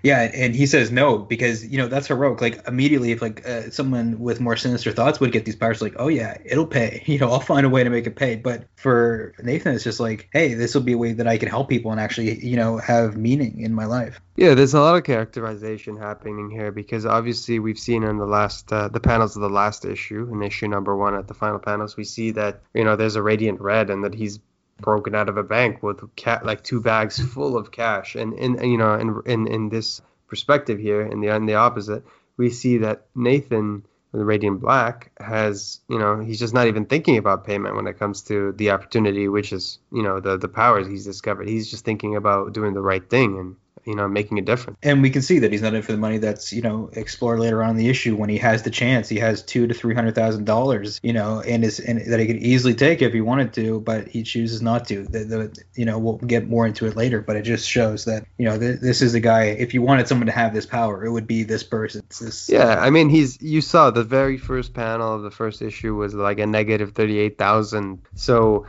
Yeah, 0.06 0.30
and 0.36 0.56
he 0.56 0.68
says 0.68 0.92
no 0.92 1.18
because 1.18 1.66
you 1.66 1.80
know 1.80 1.88
that's 1.88 2.06
heroic. 2.06 2.40
Like 2.40 2.68
immediately, 2.68 3.12
if 3.12 3.24
like 3.24 3.44
uh, 3.44 3.72
someone 3.72 4.20
with 4.20 4.40
more 4.40 4.56
sinister 4.56 4.92
thoughts 4.92 5.20
would 5.20 5.32
get 5.32 5.46
these 5.46 5.56
powers, 5.56 5.82
like, 5.82 5.96
oh 5.98 6.10
yeah, 6.10 6.38
it'll 6.46 6.68
pay. 6.68 7.02
You 7.16 7.20
know, 7.20 7.32
I'll 7.32 7.40
find 7.40 7.66
a 7.66 7.70
way 7.70 7.82
to 7.84 7.90
make 7.90 8.06
it 8.06 8.18
pay. 8.18 8.36
But 8.36 8.66
for 8.76 9.34
Nathan, 9.42 9.74
it's 9.74 9.86
just 9.86 10.02
like, 10.02 10.28
hey, 10.34 10.54
this 10.54 10.76
will 10.76 10.82
be 10.82 10.92
a 10.92 10.98
way 10.98 11.14
that 11.14 11.28
I 11.28 11.38
can 11.38 11.48
help 11.48 11.70
people 11.70 11.92
and 11.92 12.00
actually, 12.00 12.46
you 12.46 12.58
know, 12.58 12.78
have 12.78 13.16
meaning 13.16 13.62
in 13.62 13.74
my 13.74 13.86
life. 13.86 14.20
Yeah, 14.36 14.54
there's 14.54 14.74
a 14.74 14.82
lot 14.82 14.98
of 14.98 15.06
characterization 15.06 15.96
happening 15.96 16.50
here 16.50 16.72
because 16.74 17.06
obviously 17.06 17.60
we've 17.60 17.80
seen 17.80 18.04
in 18.04 18.18
the 18.18 18.26
last 18.26 18.72
uh, 18.72 18.90
the 18.90 19.00
panels 19.00 19.38
of 19.38 19.42
the 19.42 19.50
last 19.50 19.86
issue, 19.86 20.30
in 20.32 20.44
issue 20.44 20.68
number 20.68 20.96
one 20.96 21.16
at 21.16 21.28
the 21.28 21.34
final 21.34 21.60
panels, 21.60 21.96
we 21.96 22.04
see 22.04 22.32
that 22.32 22.62
you 22.74 22.84
know 22.84 22.96
there's 22.96 23.16
a 23.16 23.24
radiant 23.24 23.62
red 23.62 23.90
and 23.90 24.04
that 24.04 24.14
he's 24.14 24.40
broken 24.80 25.16
out 25.16 25.30
of 25.30 25.38
a 25.38 25.44
bank 25.44 25.82
with 25.82 26.02
like 26.44 26.64
two 26.64 26.82
bags 26.82 27.20
full 27.34 27.58
of 27.58 27.72
cash. 27.72 28.16
And 28.16 28.34
in 28.34 28.64
you 28.70 28.78
know 28.78 28.96
in 28.96 29.22
in 29.26 29.48
in 29.48 29.70
this 29.70 30.02
perspective 30.28 30.80
here 30.80 31.02
in 31.02 31.22
the 31.22 31.36
in 31.36 31.46
the 31.46 31.56
opposite 31.56 32.04
we 32.38 32.50
see 32.50 32.80
that 32.80 33.06
Nathan 33.16 33.86
the 34.12 34.26
Radiant 34.26 34.62
Black 34.62 35.12
has 35.20 35.80
you 35.90 36.00
know 36.00 36.20
he's 36.20 36.40
just 36.40 36.54
not 36.54 36.68
even 36.68 36.86
thinking 36.86 37.18
about 37.18 37.46
payment 37.46 37.76
when 37.76 37.88
it 37.88 38.00
comes 38.00 38.22
to 38.24 38.54
the 38.54 38.72
opportunity 38.72 39.28
which 39.28 39.52
is 39.52 39.80
you 39.92 40.04
know 40.04 40.20
the 40.20 40.38
the 40.38 40.48
powers 40.48 40.88
he's 40.88 41.06
discovered. 41.06 41.48
He's 41.48 41.70
just 41.70 41.86
thinking 41.86 42.16
about 42.16 42.54
doing 42.54 42.74
the 42.74 42.82
right 42.82 43.08
thing 43.10 43.38
and 43.40 43.56
you 43.84 43.96
know 43.96 44.08
making 44.08 44.40
a 44.40 44.42
difference. 44.42 44.80
And 44.82 45.02
we 45.02 45.10
can 45.10 45.22
see 45.22 45.40
that 45.40 45.52
he's 45.52 45.62
not 45.62 45.74
in 45.74 45.82
for 45.82 45.92
the 45.92 45.98
money. 45.98 46.18
That's 46.18 46.54
you 46.54 46.62
know 46.62 46.90
explored 46.94 47.40
later 47.40 47.64
on 47.64 47.72
in 47.72 47.78
the 47.78 47.90
issue 47.90 48.16
when 48.16 48.30
he 48.30 48.38
has 48.38 48.64
the 48.64 48.72
chance. 48.72 49.10
He 49.10 49.20
has 49.20 49.44
two 49.44 49.68
to 49.68 49.74
three 49.74 49.94
hundred 49.94 50.16
thousand 50.16 50.46
dollars, 50.46 51.00
you 51.04 51.14
know, 51.14 51.42
and 51.42 51.64
is 51.64 51.80
and 51.80 52.12
that 52.12 52.20
he 52.20 52.28
could 52.28 52.38
easily 52.38 52.74
take 52.74 53.02
if 53.02 53.14
he 53.14 53.22
wanted 53.22 53.54
to, 53.54 53.80
but 53.82 54.08
he 54.08 54.24
chooses 54.24 54.62
not 54.62 54.88
to. 54.88 55.04
The, 55.04 55.20
the 55.20 55.64
you 55.76 55.86
know 55.86 56.00
we'll 56.00 56.18
get 56.18 56.48
more 56.48 56.66
into 56.66 56.86
it 56.86 56.96
later, 56.96 57.22
but 57.22 57.36
it 57.36 57.44
just 57.44 57.70
shows 57.70 58.06
that 58.06 58.26
you 58.38 58.46
know 58.46 58.58
th- 58.58 58.80
this 58.80 59.02
is 59.02 59.14
a 59.14 59.20
guy. 59.20 59.46
If 59.46 59.74
you 59.74 59.82
wanted 59.82 60.08
someone 60.08 60.28
to 60.28 60.34
have 60.34 60.54
this 60.54 60.66
power, 60.66 61.06
it 61.06 61.12
would 61.12 61.28
be 61.28 61.44
this 61.44 61.64
person. 61.64 62.04
This, 62.20 62.50
yeah, 62.50 62.80
I 62.80 62.90
mean 62.90 63.10
he's 63.10 63.42
you 63.42 63.62
saw 63.62 63.92
the 63.92 64.04
very 64.04 64.38
first 64.38 64.74
panel 64.74 65.14
of 65.14 65.22
the 65.24 65.32
first 65.32 65.62
issue 65.62 65.96
was 65.96 66.14
like 66.14 66.40
a 66.40 66.46
negative 66.46 66.94
thirty 66.94 67.20
eight 67.20 67.38
thousand. 67.38 68.02
So 68.16 68.66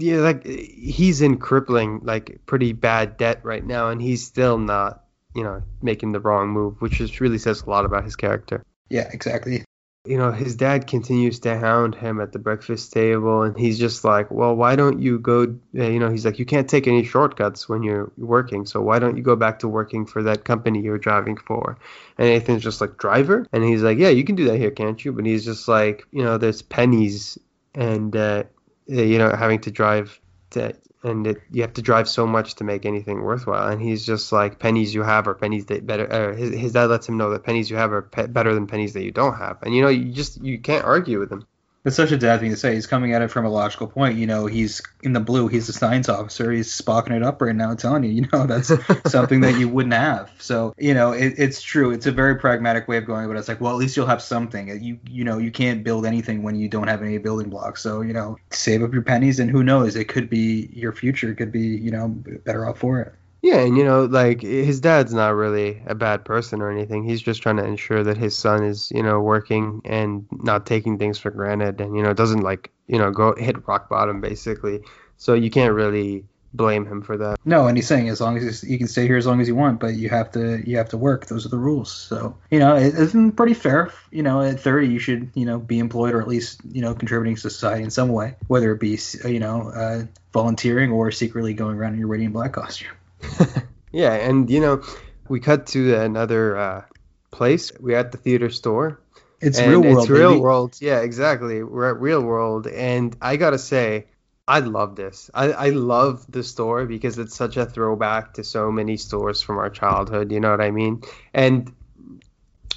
yeah, 0.00 0.18
like 0.18 0.46
he's 0.46 1.20
in 1.20 1.38
crippling, 1.38 2.00
like 2.02 2.40
pretty 2.46 2.72
bad 2.72 3.16
debt 3.16 3.40
right 3.44 3.64
now, 3.64 3.90
and 3.90 4.00
he's 4.00 4.26
still 4.26 4.58
not, 4.58 5.04
you 5.34 5.42
know, 5.42 5.62
making 5.82 6.12
the 6.12 6.20
wrong 6.20 6.48
move, 6.48 6.80
which 6.80 6.94
just 6.94 7.20
really 7.20 7.38
says 7.38 7.62
a 7.62 7.70
lot 7.70 7.84
about 7.84 8.04
his 8.04 8.16
character. 8.16 8.62
Yeah, 8.88 9.08
exactly. 9.12 9.64
You 10.06 10.16
know, 10.16 10.32
his 10.32 10.56
dad 10.56 10.86
continues 10.86 11.40
to 11.40 11.58
hound 11.58 11.94
him 11.94 12.22
at 12.22 12.32
the 12.32 12.38
breakfast 12.38 12.92
table, 12.92 13.42
and 13.42 13.58
he's 13.58 13.78
just 13.78 14.02
like, 14.02 14.30
"Well, 14.30 14.56
why 14.56 14.74
don't 14.74 15.00
you 15.00 15.18
go?" 15.18 15.42
Uh, 15.78 15.84
you 15.84 15.98
know, 15.98 16.10
he's 16.10 16.24
like, 16.24 16.38
"You 16.38 16.46
can't 16.46 16.68
take 16.68 16.88
any 16.88 17.04
shortcuts 17.04 17.68
when 17.68 17.82
you're 17.82 18.10
working, 18.16 18.64
so 18.64 18.80
why 18.80 18.98
don't 18.98 19.18
you 19.18 19.22
go 19.22 19.36
back 19.36 19.58
to 19.58 19.68
working 19.68 20.06
for 20.06 20.22
that 20.22 20.44
company 20.44 20.80
you're 20.80 20.96
driving 20.96 21.36
for?" 21.36 21.76
And 22.16 22.28
Nathan's 22.28 22.62
just 22.62 22.80
like, 22.80 22.96
"Driver?" 22.96 23.46
And 23.52 23.62
he's 23.62 23.82
like, 23.82 23.98
"Yeah, 23.98 24.08
you 24.08 24.24
can 24.24 24.36
do 24.36 24.46
that 24.46 24.56
here, 24.56 24.70
can't 24.70 25.04
you?" 25.04 25.12
But 25.12 25.26
he's 25.26 25.44
just 25.44 25.68
like, 25.68 26.06
you 26.12 26.24
know, 26.24 26.38
there's 26.38 26.62
pennies 26.62 27.38
and 27.74 28.16
uh, 28.16 28.20
uh, 28.20 28.44
you 28.90 29.18
know, 29.18 29.30
having 29.30 29.60
to 29.60 29.70
drive 29.70 30.20
to, 30.50 30.74
and 31.02 31.26
it, 31.26 31.38
you 31.50 31.62
have 31.62 31.72
to 31.74 31.82
drive 31.82 32.08
so 32.08 32.26
much 32.26 32.56
to 32.56 32.64
make 32.64 32.84
anything 32.84 33.22
worthwhile. 33.22 33.68
And 33.68 33.80
he's 33.80 34.04
just 34.04 34.32
like, 34.32 34.58
pennies 34.58 34.94
you 34.94 35.02
have 35.02 35.26
are 35.28 35.34
pennies 35.34 35.66
that 35.66 35.86
better. 35.86 36.12
Uh, 36.12 36.34
his, 36.34 36.50
his 36.50 36.72
dad 36.72 36.86
lets 36.86 37.08
him 37.08 37.16
know 37.16 37.30
that 37.30 37.44
pennies 37.44 37.70
you 37.70 37.76
have 37.76 37.92
are 37.92 38.02
pe- 38.02 38.26
better 38.26 38.54
than 38.54 38.66
pennies 38.66 38.92
that 38.94 39.02
you 39.04 39.10
don't 39.10 39.36
have. 39.36 39.58
And 39.62 39.74
you 39.74 39.82
know, 39.82 39.88
you 39.88 40.12
just 40.12 40.42
you 40.42 40.58
can't 40.58 40.84
argue 40.84 41.18
with 41.18 41.30
him. 41.30 41.46
It's 41.84 41.96
such 41.96 42.12
a 42.12 42.18
dad 42.18 42.40
thing 42.40 42.50
to 42.50 42.56
say. 42.56 42.74
He's 42.74 42.86
coming 42.86 43.14
at 43.14 43.22
it 43.22 43.28
from 43.28 43.46
a 43.46 43.48
logical 43.48 43.86
point. 43.86 44.18
You 44.18 44.26
know, 44.26 44.44
he's 44.44 44.82
in 45.02 45.14
the 45.14 45.20
blue. 45.20 45.48
He's 45.48 45.68
a 45.70 45.72
science 45.72 46.10
officer. 46.10 46.52
He's 46.52 46.68
spocking 46.68 47.16
it 47.16 47.22
up 47.22 47.40
right 47.40 47.56
now, 47.56 47.74
telling 47.74 48.04
you, 48.04 48.10
you 48.10 48.28
know, 48.32 48.46
that's 48.46 48.70
something 49.10 49.40
that 49.40 49.58
you 49.58 49.66
wouldn't 49.68 49.94
have. 49.94 50.30
So, 50.38 50.74
you 50.76 50.92
know, 50.92 51.12
it, 51.12 51.34
it's 51.38 51.62
true. 51.62 51.90
It's 51.90 52.04
a 52.04 52.12
very 52.12 52.36
pragmatic 52.36 52.86
way 52.86 52.98
of 52.98 53.06
going, 53.06 53.28
but 53.28 53.36
it's 53.38 53.48
like, 53.48 53.62
well, 53.62 53.72
at 53.72 53.78
least 53.78 53.96
you'll 53.96 54.06
have 54.06 54.20
something. 54.20 54.70
Uh, 54.70 54.74
you, 54.74 54.98
you 55.08 55.24
know, 55.24 55.38
you 55.38 55.50
can't 55.50 55.82
build 55.82 56.04
anything 56.04 56.42
when 56.42 56.54
you 56.54 56.68
don't 56.68 56.88
have 56.88 57.02
any 57.02 57.16
building 57.16 57.48
blocks. 57.48 57.80
So, 57.82 58.02
you 58.02 58.12
know, 58.12 58.36
save 58.50 58.82
up 58.82 58.92
your 58.92 59.02
pennies, 59.02 59.40
and 59.40 59.50
who 59.50 59.62
knows, 59.62 59.96
it 59.96 60.04
could 60.08 60.28
be 60.28 60.68
your 60.74 60.92
future. 60.92 61.30
It 61.30 61.36
could 61.36 61.52
be, 61.52 61.60
you 61.60 61.90
know, 61.90 62.08
better 62.08 62.68
off 62.68 62.78
for 62.78 63.00
it. 63.00 63.14
Yeah, 63.42 63.60
and 63.60 63.76
you 63.76 63.84
know, 63.84 64.04
like 64.04 64.42
his 64.42 64.80
dad's 64.80 65.14
not 65.14 65.34
really 65.34 65.82
a 65.86 65.94
bad 65.94 66.24
person 66.24 66.60
or 66.60 66.70
anything. 66.70 67.04
He's 67.04 67.22
just 67.22 67.42
trying 67.42 67.56
to 67.56 67.64
ensure 67.64 68.04
that 68.04 68.18
his 68.18 68.36
son 68.36 68.62
is, 68.62 68.90
you 68.94 69.02
know, 69.02 69.20
working 69.20 69.80
and 69.84 70.26
not 70.30 70.66
taking 70.66 70.98
things 70.98 71.18
for 71.18 71.30
granted, 71.30 71.80
and 71.80 71.96
you 71.96 72.02
know, 72.02 72.12
doesn't 72.12 72.42
like, 72.42 72.70
you 72.86 72.98
know, 72.98 73.10
go 73.10 73.34
hit 73.36 73.66
rock 73.66 73.88
bottom 73.88 74.20
basically. 74.20 74.80
So 75.16 75.34
you 75.34 75.50
can't 75.50 75.74
really 75.74 76.24
blame 76.52 76.86
him 76.86 77.02
for 77.02 77.16
that. 77.16 77.38
No, 77.44 77.66
and 77.66 77.76
he's 77.76 77.86
saying 77.86 78.08
as 78.08 78.20
long 78.20 78.36
as 78.36 78.62
you 78.64 78.78
can 78.78 78.88
stay 78.88 79.06
here 79.06 79.16
as 79.16 79.26
long 79.26 79.40
as 79.40 79.48
you 79.48 79.54
want, 79.54 79.80
but 79.80 79.94
you 79.94 80.08
have 80.08 80.30
to 80.32 80.62
you 80.68 80.76
have 80.76 80.88
to 80.90 80.98
work. 80.98 81.26
Those 81.26 81.46
are 81.46 81.50
the 81.50 81.58
rules. 81.58 81.92
So 81.92 82.36
you 82.50 82.58
know, 82.58 82.76
it 82.76 82.94
isn't 82.94 83.32
pretty 83.32 83.54
fair. 83.54 83.92
You 84.10 84.22
know, 84.22 84.42
at 84.42 84.60
30, 84.60 84.88
you 84.88 84.98
should 84.98 85.30
you 85.34 85.46
know 85.46 85.58
be 85.58 85.78
employed 85.78 86.14
or 86.14 86.20
at 86.20 86.28
least 86.28 86.60
you 86.70 86.82
know 86.82 86.94
contributing 86.94 87.36
to 87.36 87.40
society 87.40 87.84
in 87.84 87.90
some 87.90 88.08
way, 88.08 88.36
whether 88.48 88.72
it 88.72 88.80
be 88.80 88.98
you 89.24 89.40
know 89.40 89.70
uh, 89.70 90.04
volunteering 90.32 90.90
or 90.90 91.10
secretly 91.10 91.54
going 91.54 91.76
around 91.76 91.94
in 91.94 91.98
your 91.98 92.08
radiant 92.08 92.34
black 92.34 92.52
costume. 92.52 92.90
yeah, 93.92 94.12
and 94.14 94.50
you 94.50 94.60
know, 94.60 94.82
we 95.28 95.40
cut 95.40 95.66
to 95.68 95.94
another 95.96 96.56
uh, 96.56 96.84
place. 97.30 97.72
We're 97.78 97.98
at 97.98 98.12
the 98.12 98.18
theater 98.18 98.50
store, 98.50 99.00
It's 99.40 99.60
real 99.60 99.82
world. 99.82 99.98
It's 99.98 100.08
real 100.08 100.30
baby. 100.32 100.40
world. 100.40 100.76
Yeah, 100.80 101.00
exactly. 101.00 101.62
We're 101.62 101.90
at 101.90 102.00
real 102.00 102.22
world, 102.22 102.66
and 102.66 103.16
I 103.20 103.36
gotta 103.36 103.58
say, 103.58 104.06
I 104.46 104.60
love 104.60 104.96
this. 104.96 105.30
I, 105.32 105.52
I 105.52 105.68
love 105.70 106.26
the 106.28 106.42
store 106.42 106.84
because 106.86 107.18
it's 107.18 107.36
such 107.36 107.56
a 107.56 107.66
throwback 107.66 108.34
to 108.34 108.44
so 108.44 108.70
many 108.72 108.96
stores 108.96 109.42
from 109.42 109.58
our 109.58 109.70
childhood. 109.70 110.32
You 110.32 110.40
know 110.40 110.50
what 110.50 110.60
I 110.60 110.70
mean? 110.70 111.02
And 111.32 111.72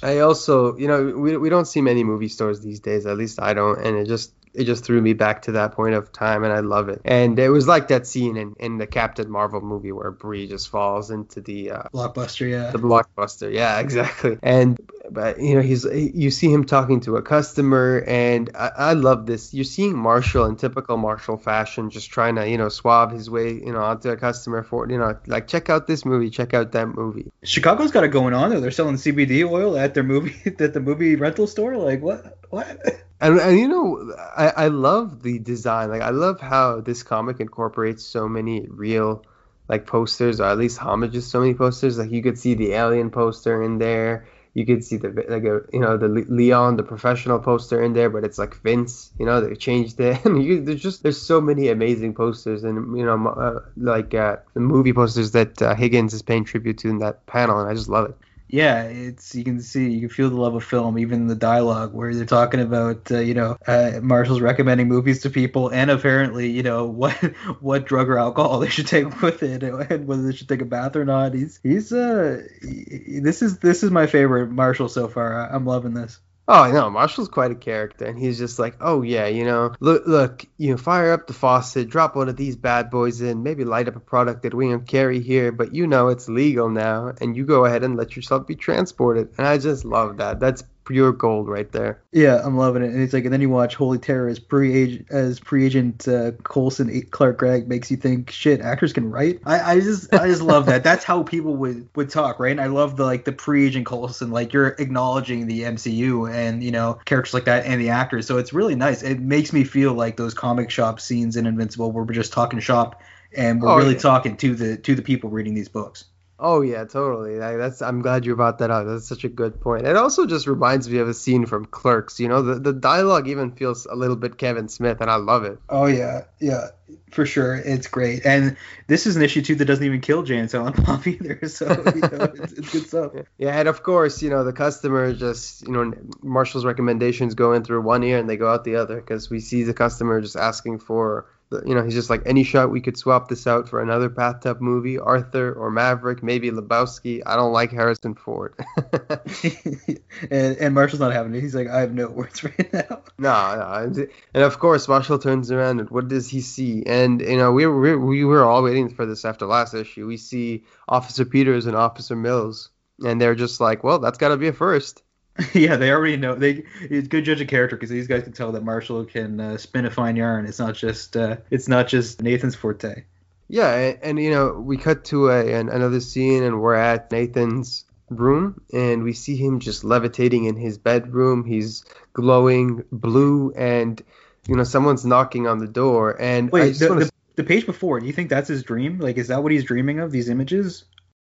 I 0.02 0.18
also, 0.20 0.76
you 0.76 0.86
know, 0.88 1.04
we, 1.16 1.36
we 1.36 1.48
don't 1.48 1.66
see 1.66 1.80
many 1.80 2.04
movie 2.04 2.28
stores 2.28 2.60
these 2.60 2.80
days. 2.80 3.06
At 3.06 3.16
least 3.16 3.40
I 3.40 3.54
don't, 3.54 3.78
and 3.84 3.96
it 3.96 4.06
just 4.06 4.32
it 4.54 4.64
just 4.64 4.84
threw 4.84 5.00
me 5.00 5.12
back 5.12 5.42
to 5.42 5.52
that 5.52 5.72
point 5.72 5.94
of 5.94 6.12
time, 6.12 6.44
and 6.44 6.52
I 6.52 6.60
love 6.60 6.88
it. 6.88 7.00
And 7.04 7.38
it 7.38 7.48
was 7.48 7.66
like 7.66 7.88
that 7.88 8.06
scene 8.06 8.36
in, 8.36 8.54
in 8.58 8.78
the 8.78 8.86
Captain 8.86 9.30
Marvel 9.30 9.60
movie 9.60 9.92
where 9.92 10.10
Brie 10.10 10.46
just 10.46 10.68
falls 10.68 11.10
into 11.10 11.40
the 11.40 11.72
uh, 11.72 11.82
Blockbuster, 11.92 12.50
yeah. 12.50 12.70
the 12.70 12.78
blockbuster. 12.78 13.52
Yeah, 13.52 13.78
exactly. 13.84 14.38
And 14.42 14.78
but 15.10 15.40
you 15.40 15.54
know 15.54 15.60
he's 15.60 15.84
you 15.84 16.30
see 16.30 16.52
him 16.52 16.64
talking 16.64 17.00
to 17.00 17.16
a 17.16 17.22
customer, 17.22 18.04
and 18.06 18.50
I, 18.54 18.70
I 18.76 18.92
love 18.94 19.26
this. 19.26 19.52
You're 19.52 19.64
seeing 19.64 19.96
Marshall 19.96 20.44
in 20.46 20.56
typical 20.56 20.96
Marshall 20.96 21.36
fashion, 21.36 21.90
just 21.90 22.10
trying 22.10 22.36
to 22.36 22.48
you 22.48 22.58
know 22.58 22.68
swab 22.68 23.12
his 23.12 23.28
way 23.28 23.52
you 23.52 23.72
know 23.72 23.82
onto 23.82 24.10
a 24.10 24.16
customer 24.16 24.62
for 24.62 24.88
you 24.88 24.98
know 24.98 25.16
like 25.26 25.46
check 25.48 25.70
out 25.70 25.86
this 25.86 26.04
movie, 26.04 26.30
check 26.30 26.54
out 26.54 26.72
that 26.72 26.88
movie. 26.88 27.30
Chicago's 27.42 27.90
got 27.90 28.04
it 28.04 28.08
going 28.08 28.34
on 28.34 28.50
though. 28.50 28.60
They're 28.60 28.70
selling 28.70 28.96
CBD 28.96 29.48
oil 29.48 29.76
at 29.76 29.94
their 29.94 30.02
movie 30.02 30.36
at 30.58 30.72
the 30.72 30.80
movie 30.80 31.16
rental 31.16 31.46
store. 31.46 31.76
Like 31.76 32.02
what? 32.02 32.38
What? 32.50 32.80
And, 33.24 33.40
and 33.40 33.58
you 33.58 33.68
know, 33.68 34.14
I, 34.36 34.48
I 34.48 34.68
love 34.68 35.22
the 35.22 35.38
design. 35.38 35.88
Like 35.88 36.02
I 36.02 36.10
love 36.10 36.42
how 36.42 36.82
this 36.82 37.02
comic 37.02 37.40
incorporates 37.40 38.04
so 38.04 38.28
many 38.28 38.66
real 38.68 39.24
like 39.66 39.86
posters, 39.86 40.40
or 40.40 40.44
at 40.44 40.58
least 40.58 40.76
homages 40.76 41.26
so 41.26 41.40
many 41.40 41.54
posters. 41.54 41.96
Like 41.96 42.10
you 42.10 42.22
could 42.22 42.38
see 42.38 42.52
the 42.52 42.72
Alien 42.72 43.10
poster 43.10 43.62
in 43.62 43.78
there. 43.78 44.26
You 44.52 44.66
could 44.66 44.84
see 44.84 44.98
the 44.98 45.08
like 45.08 45.44
a 45.44 45.62
you 45.72 45.80
know 45.80 45.96
the 45.96 46.08
Leon 46.08 46.76
the 46.76 46.82
professional 46.82 47.38
poster 47.38 47.82
in 47.82 47.94
there, 47.94 48.10
but 48.10 48.24
it's 48.24 48.36
like 48.36 48.60
Vince. 48.60 49.10
You 49.18 49.24
know 49.24 49.40
they 49.40 49.54
changed 49.56 49.98
it. 50.00 50.22
And 50.26 50.44
you, 50.44 50.62
there's 50.62 50.82
just 50.82 51.02
there's 51.02 51.20
so 51.20 51.40
many 51.40 51.68
amazing 51.68 52.12
posters, 52.12 52.62
and 52.62 52.94
you 52.94 53.06
know 53.06 53.26
uh, 53.26 53.60
like 53.78 54.12
uh, 54.12 54.36
the 54.52 54.60
movie 54.60 54.92
posters 54.92 55.30
that 55.30 55.62
uh, 55.62 55.74
Higgins 55.74 56.12
is 56.12 56.20
paying 56.20 56.44
tribute 56.44 56.76
to 56.80 56.90
in 56.90 56.98
that 56.98 57.24
panel, 57.24 57.58
and 57.58 57.70
I 57.70 57.72
just 57.72 57.88
love 57.88 58.10
it 58.10 58.16
yeah, 58.54 58.84
it's 58.84 59.34
you 59.34 59.42
can 59.42 59.60
see 59.60 59.90
you 59.90 59.98
can 59.98 60.08
feel 60.08 60.30
the 60.30 60.36
love 60.36 60.54
of 60.54 60.62
film 60.62 60.96
even 60.96 61.26
the 61.26 61.34
dialogue 61.34 61.92
where 61.92 62.14
they're 62.14 62.24
talking 62.24 62.60
about 62.60 63.10
uh, 63.10 63.18
you 63.18 63.34
know 63.34 63.56
uh, 63.66 63.98
Marshall's 64.00 64.40
recommending 64.40 64.86
movies 64.86 65.22
to 65.22 65.30
people 65.30 65.70
and 65.70 65.90
apparently 65.90 66.50
you 66.50 66.62
know 66.62 66.84
what 67.02 67.14
what 67.60 67.84
drug 67.84 68.08
or 68.08 68.16
alcohol 68.16 68.60
they 68.60 68.68
should 68.68 68.86
take 68.86 69.20
with 69.20 69.42
it 69.42 69.64
and 69.64 70.06
whether 70.06 70.22
they 70.22 70.32
should 70.32 70.48
take 70.48 70.62
a 70.62 70.66
bath 70.66 70.94
or 70.94 71.04
not. 71.04 71.34
He's 71.34 71.58
he's 71.64 71.92
uh 71.92 72.42
he, 72.62 73.18
this 73.18 73.42
is 73.42 73.58
this 73.58 73.82
is 73.82 73.90
my 73.90 74.06
favorite 74.06 74.52
Marshall 74.52 74.88
so 74.88 75.08
far. 75.08 75.52
I'm 75.52 75.66
loving 75.66 75.94
this. 75.94 76.20
Oh 76.46 76.70
no, 76.70 76.90
Marshall's 76.90 77.28
quite 77.28 77.52
a 77.52 77.54
character, 77.54 78.04
and 78.04 78.18
he's 78.18 78.36
just 78.36 78.58
like, 78.58 78.76
oh 78.82 79.00
yeah, 79.00 79.26
you 79.26 79.44
know, 79.46 79.72
look, 79.80 80.06
look, 80.06 80.44
you 80.58 80.72
know, 80.72 80.76
fire 80.76 81.12
up 81.12 81.26
the 81.26 81.32
faucet, 81.32 81.88
drop 81.88 82.16
one 82.16 82.28
of 82.28 82.36
these 82.36 82.54
bad 82.54 82.90
boys 82.90 83.22
in, 83.22 83.42
maybe 83.42 83.64
light 83.64 83.88
up 83.88 83.96
a 83.96 84.00
product 84.00 84.42
that 84.42 84.52
we 84.52 84.68
don't 84.68 84.86
carry 84.86 85.20
here, 85.20 85.52
but 85.52 85.74
you 85.74 85.86
know 85.86 86.08
it's 86.08 86.28
legal 86.28 86.68
now, 86.68 87.14
and 87.18 87.34
you 87.34 87.46
go 87.46 87.64
ahead 87.64 87.82
and 87.82 87.96
let 87.96 88.14
yourself 88.14 88.46
be 88.46 88.56
transported, 88.56 89.30
and 89.38 89.46
I 89.46 89.56
just 89.56 89.86
love 89.86 90.18
that. 90.18 90.38
That's 90.38 90.64
pure 90.84 91.12
gold 91.12 91.48
right 91.48 91.70
there. 91.72 92.02
Yeah, 92.12 92.40
I'm 92.44 92.56
loving 92.56 92.82
it. 92.82 92.90
And 92.90 93.02
it's 93.02 93.12
like, 93.12 93.24
and 93.24 93.32
then 93.32 93.40
you 93.40 93.48
watch 93.48 93.74
Holy 93.74 93.98
Terror 93.98 94.28
as 94.28 94.38
pre 94.38 95.04
as 95.10 95.40
pre-agent 95.40 96.06
uh, 96.06 96.32
Coulson 96.42 97.02
Clark 97.10 97.38
Gregg 97.38 97.68
makes 97.68 97.90
you 97.90 97.96
think, 97.96 98.30
shit, 98.30 98.60
actors 98.60 98.92
can 98.92 99.10
write. 99.10 99.40
I, 99.46 99.74
I 99.74 99.80
just 99.80 100.12
I 100.14 100.26
just 100.28 100.42
love 100.42 100.66
that. 100.66 100.84
That's 100.84 101.04
how 101.04 101.22
people 101.22 101.56
would 101.56 101.88
would 101.96 102.10
talk, 102.10 102.38
right? 102.38 102.52
And 102.52 102.60
I 102.60 102.66
love 102.66 102.96
the 102.96 103.04
like 103.04 103.24
the 103.24 103.32
pre-agent 103.32 103.86
Coulson, 103.86 104.30
like 104.30 104.52
you're 104.52 104.68
acknowledging 104.78 105.46
the 105.46 105.62
MCU 105.62 106.32
and 106.32 106.62
you 106.62 106.70
know 106.70 106.98
characters 107.04 107.34
like 107.34 107.44
that 107.44 107.66
and 107.66 107.80
the 107.80 107.90
actors. 107.90 108.26
So 108.26 108.38
it's 108.38 108.52
really 108.52 108.74
nice. 108.74 109.02
It 109.02 109.20
makes 109.20 109.52
me 109.52 109.64
feel 109.64 109.94
like 109.94 110.16
those 110.16 110.34
comic 110.34 110.70
shop 110.70 111.00
scenes 111.00 111.36
in 111.36 111.46
Invincible 111.46 111.92
where 111.92 112.04
we're 112.04 112.14
just 112.14 112.32
talking 112.32 112.60
shop 112.60 113.02
and 113.36 113.60
we're 113.60 113.68
oh, 113.68 113.76
really 113.76 113.94
yeah. 113.94 114.00
talking 114.00 114.36
to 114.38 114.54
the 114.54 114.76
to 114.78 114.94
the 114.94 115.02
people 115.02 115.30
reading 115.30 115.54
these 115.54 115.68
books. 115.68 116.04
Oh 116.46 116.60
yeah, 116.60 116.84
totally. 116.84 117.38
Like, 117.38 117.56
that's 117.56 117.80
I'm 117.80 118.02
glad 118.02 118.26
you 118.26 118.36
brought 118.36 118.58
that 118.58 118.70
up. 118.70 118.86
That's 118.86 119.08
such 119.08 119.24
a 119.24 119.30
good 119.30 119.62
point. 119.62 119.86
It 119.86 119.96
also 119.96 120.26
just 120.26 120.46
reminds 120.46 120.86
me 120.90 120.98
of 120.98 121.08
a 121.08 121.14
scene 121.14 121.46
from 121.46 121.64
Clerks. 121.64 122.20
You 122.20 122.28
know, 122.28 122.42
the 122.42 122.56
the 122.56 122.74
dialogue 122.74 123.28
even 123.28 123.52
feels 123.52 123.86
a 123.86 123.94
little 123.94 124.14
bit 124.14 124.36
Kevin 124.36 124.68
Smith, 124.68 125.00
and 125.00 125.10
I 125.10 125.14
love 125.14 125.44
it. 125.44 125.58
Oh 125.70 125.86
yeah, 125.86 126.24
yeah, 126.40 126.68
for 127.12 127.24
sure. 127.24 127.54
It's 127.54 127.86
great. 127.86 128.26
And 128.26 128.58
this 128.88 129.06
is 129.06 129.16
an 129.16 129.22
issue 129.22 129.40
too 129.40 129.54
that 129.54 129.64
doesn't 129.64 129.86
even 129.86 130.02
kill 130.02 130.22
Jay 130.22 130.36
and 130.36 130.50
Silent 130.50 130.76
Bob 130.84 131.06
either. 131.06 131.48
So 131.48 131.64
you 131.94 132.02
know, 132.02 132.32
it's, 132.34 132.52
it's 132.52 132.72
good 132.72 132.86
stuff. 132.88 133.12
Yeah, 133.38 133.58
and 133.58 133.66
of 133.66 133.82
course, 133.82 134.22
you 134.22 134.28
know, 134.28 134.44
the 134.44 134.52
customer 134.52 135.14
just 135.14 135.66
you 135.66 135.72
know 135.72 135.94
Marshall's 136.22 136.66
recommendations 136.66 137.34
go 137.34 137.54
in 137.54 137.64
through 137.64 137.80
one 137.80 138.02
ear 138.02 138.18
and 138.18 138.28
they 138.28 138.36
go 138.36 138.50
out 138.52 138.64
the 138.64 138.76
other 138.76 138.96
because 138.96 139.30
we 139.30 139.40
see 139.40 139.62
the 139.62 139.72
customer 139.72 140.20
just 140.20 140.36
asking 140.36 140.80
for 140.80 141.24
you 141.64 141.74
know, 141.74 141.82
he's 141.82 141.94
just 141.94 142.10
like 142.10 142.22
any 142.26 142.44
shot 142.44 142.70
we 142.70 142.80
could 142.80 142.96
swap 142.96 143.28
this 143.28 143.46
out 143.46 143.68
for 143.68 143.80
another 143.80 144.08
bathtub 144.08 144.60
movie, 144.60 144.98
Arthur 144.98 145.52
or 145.52 145.70
Maverick, 145.70 146.22
maybe 146.22 146.50
Lebowski. 146.50 147.22
I 147.24 147.36
don't 147.36 147.52
like 147.52 147.70
Harrison 147.70 148.14
Ford. 148.14 148.54
and, 150.30 150.56
and 150.56 150.74
Marshall's 150.74 151.00
not 151.00 151.12
having 151.12 151.34
it. 151.34 151.40
He's 151.40 151.54
like, 151.54 151.68
I 151.68 151.80
have 151.80 151.92
no 151.94 152.08
words 152.08 152.42
right 152.44 152.72
now. 152.72 153.02
No, 153.16 153.90
no. 153.92 154.06
And 154.34 154.42
of 154.42 154.58
course, 154.58 154.88
Marshall 154.88 155.20
turns 155.20 155.52
around 155.52 155.78
and 155.78 155.88
what 155.88 156.08
does 156.08 156.28
he 156.28 156.40
see? 156.40 156.82
And 156.84 157.20
you 157.20 157.36
know, 157.36 157.52
we 157.52 157.64
were 157.64 157.96
we 157.96 158.24
were 158.24 158.44
all 158.44 158.62
waiting 158.62 158.88
for 158.88 159.06
this 159.06 159.24
after 159.24 159.46
last 159.46 159.72
issue. 159.72 160.06
We 160.06 160.16
see 160.16 160.64
Officer 160.88 161.24
Peters 161.24 161.66
and 161.66 161.76
Officer 161.76 162.16
Mills, 162.16 162.70
and 163.04 163.20
they're 163.20 163.36
just 163.36 163.60
like, 163.60 163.84
well, 163.84 164.00
that's 164.00 164.18
got 164.18 164.30
to 164.30 164.36
be 164.36 164.48
a 164.48 164.52
first. 164.52 165.04
yeah, 165.52 165.76
they 165.76 165.90
already 165.90 166.16
know. 166.16 166.34
They 166.34 166.64
it's 166.80 167.08
good 167.08 167.24
judge 167.24 167.40
of 167.40 167.48
character 167.48 167.76
because 167.76 167.90
these 167.90 168.06
guys 168.06 168.22
can 168.22 168.32
tell 168.32 168.52
that 168.52 168.62
Marshall 168.62 169.04
can 169.04 169.40
uh, 169.40 169.56
spin 169.56 169.84
a 169.84 169.90
fine 169.90 170.16
yarn. 170.16 170.46
It's 170.46 170.60
not 170.60 170.74
just 170.74 171.16
uh, 171.16 171.38
it's 171.50 171.66
not 171.66 171.88
just 171.88 172.22
Nathan's 172.22 172.54
forte. 172.54 173.04
Yeah, 173.48 173.74
and, 173.74 173.98
and 174.02 174.18
you 174.20 174.30
know 174.30 174.52
we 174.52 174.76
cut 174.76 175.04
to 175.06 175.30
a 175.30 175.54
an, 175.54 175.68
another 175.68 176.00
scene 176.00 176.44
and 176.44 176.60
we're 176.60 176.76
at 176.76 177.10
Nathan's 177.10 177.84
room 178.10 178.60
and 178.72 179.02
we 179.02 179.12
see 179.12 179.36
him 179.36 179.58
just 179.58 179.82
levitating 179.82 180.44
in 180.44 180.56
his 180.56 180.78
bedroom. 180.78 181.44
He's 181.44 181.84
glowing 182.12 182.84
blue 182.92 183.52
and 183.56 184.00
you 184.46 184.54
know 184.54 184.64
someone's 184.64 185.04
knocking 185.04 185.48
on 185.48 185.58
the 185.58 185.66
door 185.66 186.20
and 186.20 186.52
wait 186.52 186.78
the, 186.78 186.88
the, 186.94 187.10
the 187.34 187.44
page 187.44 187.66
before. 187.66 187.98
Do 187.98 188.06
you 188.06 188.12
think 188.12 188.30
that's 188.30 188.48
his 188.48 188.62
dream? 188.62 188.98
Like, 189.00 189.16
is 189.16 189.28
that 189.28 189.42
what 189.42 189.50
he's 189.50 189.64
dreaming 189.64 189.98
of? 189.98 190.12
These 190.12 190.28
images? 190.28 190.84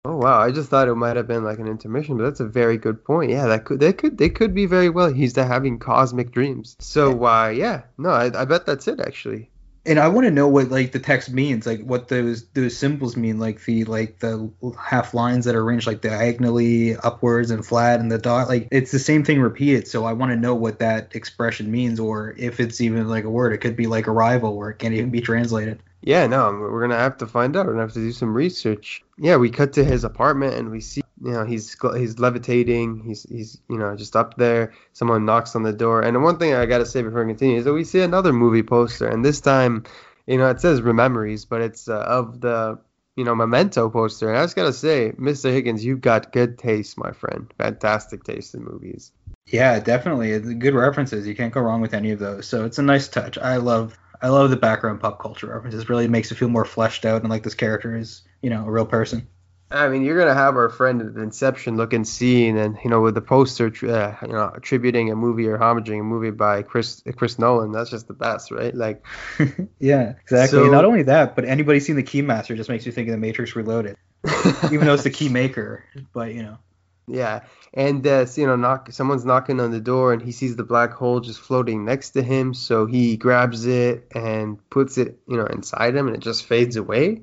Oh 0.10 0.16
wow! 0.16 0.40
I 0.40 0.52
just 0.52 0.70
thought 0.70 0.88
it 0.88 0.96
might 0.96 1.18
have 1.18 1.28
been 1.28 1.44
like 1.44 1.60
an 1.60 1.68
intermission, 1.68 2.16
but 2.16 2.24
that's 2.24 2.40
a 2.40 2.46
very 2.46 2.78
good 2.78 3.04
point. 3.04 3.30
Yeah, 3.30 3.48
that 3.48 3.66
could 3.66 3.82
they 3.82 3.92
could 3.92 4.18
they 4.18 4.30
could 4.30 4.54
be 4.54 4.66
very 4.66 4.90
well. 4.90 5.12
He's 5.12 5.36
having 5.36 5.80
cosmic 5.80 6.32
dreams. 6.32 6.78
So 6.80 7.26
uh, 7.26 7.50
yeah, 7.50 7.82
no, 7.98 8.12
I, 8.12 8.32
I 8.42 8.46
bet 8.46 8.66
that's 8.66 8.88
it 8.88 9.02
actually. 9.02 9.50
And 9.86 10.00
I 10.00 10.08
want 10.08 10.24
to 10.24 10.32
know 10.32 10.48
what 10.48 10.70
like 10.70 10.94
the 10.94 11.00
text 11.00 11.30
means, 11.30 11.66
like 11.66 11.82
what 11.82 12.08
those 12.08 12.48
those 12.50 12.78
symbols 12.78 13.18
mean, 13.18 13.38
like 13.38 13.66
the 13.66 13.84
like 13.84 14.20
the 14.20 14.50
half 14.82 15.14
lines 15.14 15.44
that 15.44 15.56
are 15.56 15.62
arranged 15.62 15.88
like 15.88 16.00
diagonally 16.00 16.96
upwards 16.96 17.52
and 17.52 17.66
flat, 17.66 18.00
and 18.00 18.10
the 18.10 18.18
dot. 18.18 18.48
Like 18.48 18.70
it's 18.72 18.92
the 18.94 19.00
same 19.00 19.26
thing 19.26 19.42
repeated. 19.42 19.90
So 19.90 20.06
I 20.06 20.14
want 20.14 20.32
to 20.32 20.38
know 20.38 20.56
what 20.56 20.80
that 20.80 21.16
expression 21.16 21.70
means, 21.70 22.00
or 22.00 22.34
if 22.38 22.62
it's 22.62 22.80
even 22.80 23.10
like 23.10 23.26
a 23.26 23.30
word. 23.30 23.52
It 23.52 23.58
could 23.58 23.76
be 23.76 23.88
like 23.88 24.08
arrival, 24.08 24.56
or 24.56 24.70
it 24.70 24.80
can't 24.80 24.94
even 24.94 25.10
be 25.10 25.20
translated. 25.20 25.84
Yeah, 26.02 26.28
no, 26.28 26.52
we're 26.52 26.82
gonna 26.82 26.98
have 26.98 27.18
to 27.18 27.28
find 27.28 27.56
out. 27.56 27.66
We're 27.66 27.74
gonna 27.74 27.84
have 27.84 27.94
to 27.94 28.00
do 28.00 28.12
some 28.12 28.34
research. 28.34 29.04
Yeah, 29.18 29.38
we 29.38 29.50
cut 29.50 29.74
to 29.74 29.84
his 29.84 30.04
apartment 30.04 30.54
and 30.54 30.70
we 30.70 30.80
see, 30.80 31.02
you 31.24 31.32
know, 31.32 31.44
he's 31.44 31.76
he's 31.96 32.20
levitating. 32.20 33.04
He's 33.04 33.24
he's 33.24 33.60
you 33.70 33.78
know 33.78 33.96
just 33.96 34.16
up 34.16 34.38
there. 34.38 34.74
Someone 34.94 35.26
knocks 35.26 35.56
on 35.56 35.64
the 35.64 35.74
door. 35.74 36.02
And 36.02 36.24
one 36.24 36.38
thing 36.38 36.54
I 36.54 36.66
gotta 36.66 36.86
say 36.86 37.02
before 37.02 37.26
we 37.26 37.32
continue 37.32 37.58
is 37.58 37.66
that 37.66 37.74
we 37.74 37.84
see 37.84 38.02
another 38.02 38.32
movie 38.32 38.64
poster, 38.64 39.08
and 39.08 39.26
this 39.26 39.42
time, 39.42 39.86
you 40.28 40.38
know, 40.38 40.50
it 40.50 40.62
says 40.62 40.82
Rememories, 40.82 41.46
but 41.46 41.62
it's 41.62 41.90
uh, 41.90 42.00
of 42.00 42.42
the 42.42 42.80
you 43.16 43.24
know 43.24 43.34
Memento 43.34 43.90
poster. 43.90 44.30
And 44.30 44.38
I 44.38 44.44
just 44.44 44.56
gotta 44.56 44.74
say, 44.74 45.14
Mr. 45.14 45.52
Higgins, 45.52 45.84
you've 45.84 46.02
got 46.02 46.32
good 46.32 46.60
taste, 46.60 46.98
my 46.98 47.12
friend. 47.12 47.52
Fantastic 47.58 48.24
taste 48.24 48.54
in 48.54 48.64
movies. 48.64 49.12
Yeah, 49.48 49.80
definitely. 49.80 50.38
Good 50.56 50.76
references. 50.76 51.26
You 51.26 51.36
can't 51.36 51.54
go 51.54 51.62
wrong 51.62 51.82
with 51.82 51.94
any 51.94 52.12
of 52.12 52.20
those. 52.20 52.48
So 52.48 52.66
it's 52.66 52.80
a 52.80 52.84
nice 52.84 53.08
touch. 53.08 53.38
I 53.38 53.58
love 53.58 53.98
I 54.22 54.30
love 54.30 54.50
the 54.50 54.58
background 54.58 55.02
pop 55.02 55.20
culture 55.20 55.48
references. 55.48 55.90
Really 55.90 56.08
makes 56.08 56.32
it 56.32 56.36
feel 56.36 56.50
more 56.50 56.66
fleshed 56.66 57.06
out 57.06 57.22
and 57.22 57.30
like 57.30 57.44
this 57.44 57.56
character 57.56 57.96
is, 57.96 58.24
you 58.42 58.50
know, 58.50 58.66
a 58.66 58.72
real 58.72 58.86
person. 58.86 59.28
I 59.70 59.90
mean, 59.90 60.04
you're 60.04 60.18
gonna 60.18 60.34
have 60.34 60.56
our 60.56 60.70
friend 60.70 61.02
at 61.02 61.22
Inception 61.22 61.76
looking 61.76 62.06
scene, 62.06 62.56
and 62.56 62.78
you 62.86 62.90
know, 62.90 63.02
with 63.02 63.16
the 63.16 63.22
poster, 63.22 63.66
uh, 63.68 64.16
you 64.26 64.32
know, 64.32 64.50
attributing 64.56 65.12
a 65.12 65.16
movie 65.16 65.46
or 65.48 65.58
homaging 65.58 66.00
a 66.00 66.04
movie 66.04 66.32
by 66.32 66.62
Chris 66.62 67.04
Chris 67.18 67.38
Nolan. 67.38 67.74
That's 67.74 67.90
just 67.90 68.08
the 68.08 68.14
best, 68.14 68.50
right? 68.50 68.74
Like, 68.74 69.06
yeah, 69.80 70.14
exactly. 70.22 70.60
So, 70.60 70.70
not 70.70 70.86
only 70.86 71.04
that, 71.04 71.36
but 71.36 71.44
anybody 71.44 71.82
seen 71.82 71.98
the 71.98 72.04
Keymaster 72.04 72.56
just 72.56 72.70
makes 72.70 72.86
you 72.86 72.94
think 72.94 73.10
of 73.10 73.12
the 73.12 73.18
Matrix 73.18 73.58
Reloaded, 73.58 73.98
even 74.72 74.88
though 74.88 74.94
it's 74.94 75.04
the 75.04 75.10
key 75.10 75.28
maker. 75.28 75.84
But 76.14 76.34
you 76.34 76.44
know. 76.44 76.60
Yeah, 77.08 77.46
and 77.74 78.06
uh, 78.06 78.26
you 78.36 78.46
know, 78.46 78.58
knock 78.58 78.92
someone's 78.92 79.24
knocking 79.24 79.62
on 79.62 79.72
the 79.72 79.80
door, 79.80 80.12
and 80.12 80.22
he 80.22 80.34
sees 80.34 80.58
the 80.58 80.64
black 80.64 80.92
hole 80.92 81.22
just 81.22 81.40
floating 81.40 81.86
next 81.86 82.12
to 82.12 82.22
him. 82.22 82.54
So 82.54 82.86
he 82.86 83.16
grabs 83.16 83.66
it 83.66 84.08
and 84.14 84.58
puts 84.70 84.98
it, 84.98 85.18
you 85.28 85.38
know, 85.38 85.46
inside 85.46 85.96
him, 85.96 86.08
and 86.08 86.16
it 86.16 86.22
just 86.22 86.46
fades 86.46 86.76
away. 86.76 87.22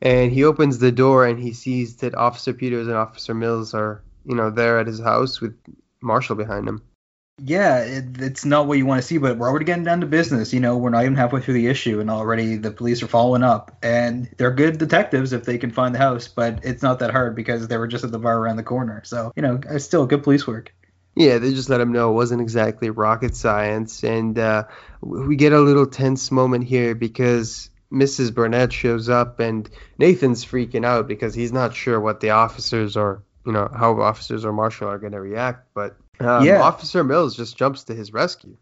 And 0.00 0.32
he 0.32 0.44
opens 0.44 0.78
the 0.78 0.92
door, 0.92 1.26
and 1.26 1.38
he 1.38 1.52
sees 1.52 1.96
that 1.96 2.14
Officer 2.14 2.54
Peters 2.54 2.88
and 2.88 2.96
Officer 2.96 3.34
Mills 3.34 3.74
are, 3.74 4.02
you 4.24 4.34
know, 4.34 4.50
there 4.50 4.78
at 4.78 4.86
his 4.86 5.00
house 5.00 5.40
with 5.40 5.56
Marshall 6.00 6.36
behind 6.36 6.66
him. 6.66 6.82
Yeah, 7.44 7.78
it, 7.78 8.20
it's 8.20 8.44
not 8.44 8.66
what 8.66 8.78
you 8.78 8.86
want 8.86 9.00
to 9.00 9.06
see, 9.06 9.18
but 9.18 9.36
we're 9.36 9.48
already 9.48 9.64
getting 9.64 9.84
down 9.84 10.00
to 10.00 10.06
business. 10.06 10.52
You 10.52 10.60
know, 10.60 10.76
we're 10.76 10.90
not 10.90 11.02
even 11.02 11.16
halfway 11.16 11.40
through 11.40 11.54
the 11.54 11.66
issue, 11.66 12.00
and 12.00 12.10
already 12.10 12.56
the 12.56 12.70
police 12.70 13.02
are 13.02 13.08
following 13.08 13.42
up. 13.42 13.76
And 13.82 14.28
they're 14.36 14.52
good 14.52 14.78
detectives 14.78 15.32
if 15.32 15.44
they 15.44 15.58
can 15.58 15.70
find 15.70 15.94
the 15.94 15.98
house, 15.98 16.28
but 16.28 16.60
it's 16.64 16.82
not 16.82 17.00
that 17.00 17.10
hard 17.10 17.34
because 17.34 17.68
they 17.68 17.76
were 17.76 17.88
just 17.88 18.04
at 18.04 18.12
the 18.12 18.18
bar 18.18 18.38
around 18.38 18.56
the 18.56 18.62
corner. 18.62 19.02
So, 19.04 19.32
you 19.34 19.42
know, 19.42 19.60
it's 19.68 19.84
still 19.84 20.06
good 20.06 20.22
police 20.22 20.46
work. 20.46 20.72
Yeah, 21.14 21.38
they 21.38 21.52
just 21.52 21.68
let 21.68 21.80
him 21.80 21.92
know 21.92 22.10
it 22.10 22.14
wasn't 22.14 22.40
exactly 22.40 22.90
rocket 22.90 23.34
science. 23.34 24.02
And 24.02 24.38
uh, 24.38 24.64
we 25.00 25.36
get 25.36 25.52
a 25.52 25.60
little 25.60 25.86
tense 25.86 26.30
moment 26.30 26.64
here 26.64 26.94
because 26.94 27.70
Mrs. 27.92 28.32
Burnett 28.32 28.72
shows 28.72 29.08
up 29.08 29.40
and 29.40 29.68
Nathan's 29.98 30.44
freaking 30.44 30.86
out 30.86 31.08
because 31.08 31.34
he's 31.34 31.52
not 31.52 31.74
sure 31.74 32.00
what 32.00 32.20
the 32.20 32.30
officers 32.30 32.96
or, 32.96 33.24
you 33.44 33.52
know, 33.52 33.68
how 33.68 34.00
officers 34.00 34.44
or 34.44 34.52
Marshall 34.52 34.88
are 34.88 34.98
going 34.98 35.12
to 35.12 35.20
react. 35.20 35.66
But 35.74 35.96
um, 36.24 36.44
yeah. 36.44 36.62
Officer 36.62 37.04
Mills 37.04 37.36
just 37.36 37.56
jumps 37.56 37.84
to 37.84 37.94
his 37.94 38.12
rescue. 38.12 38.56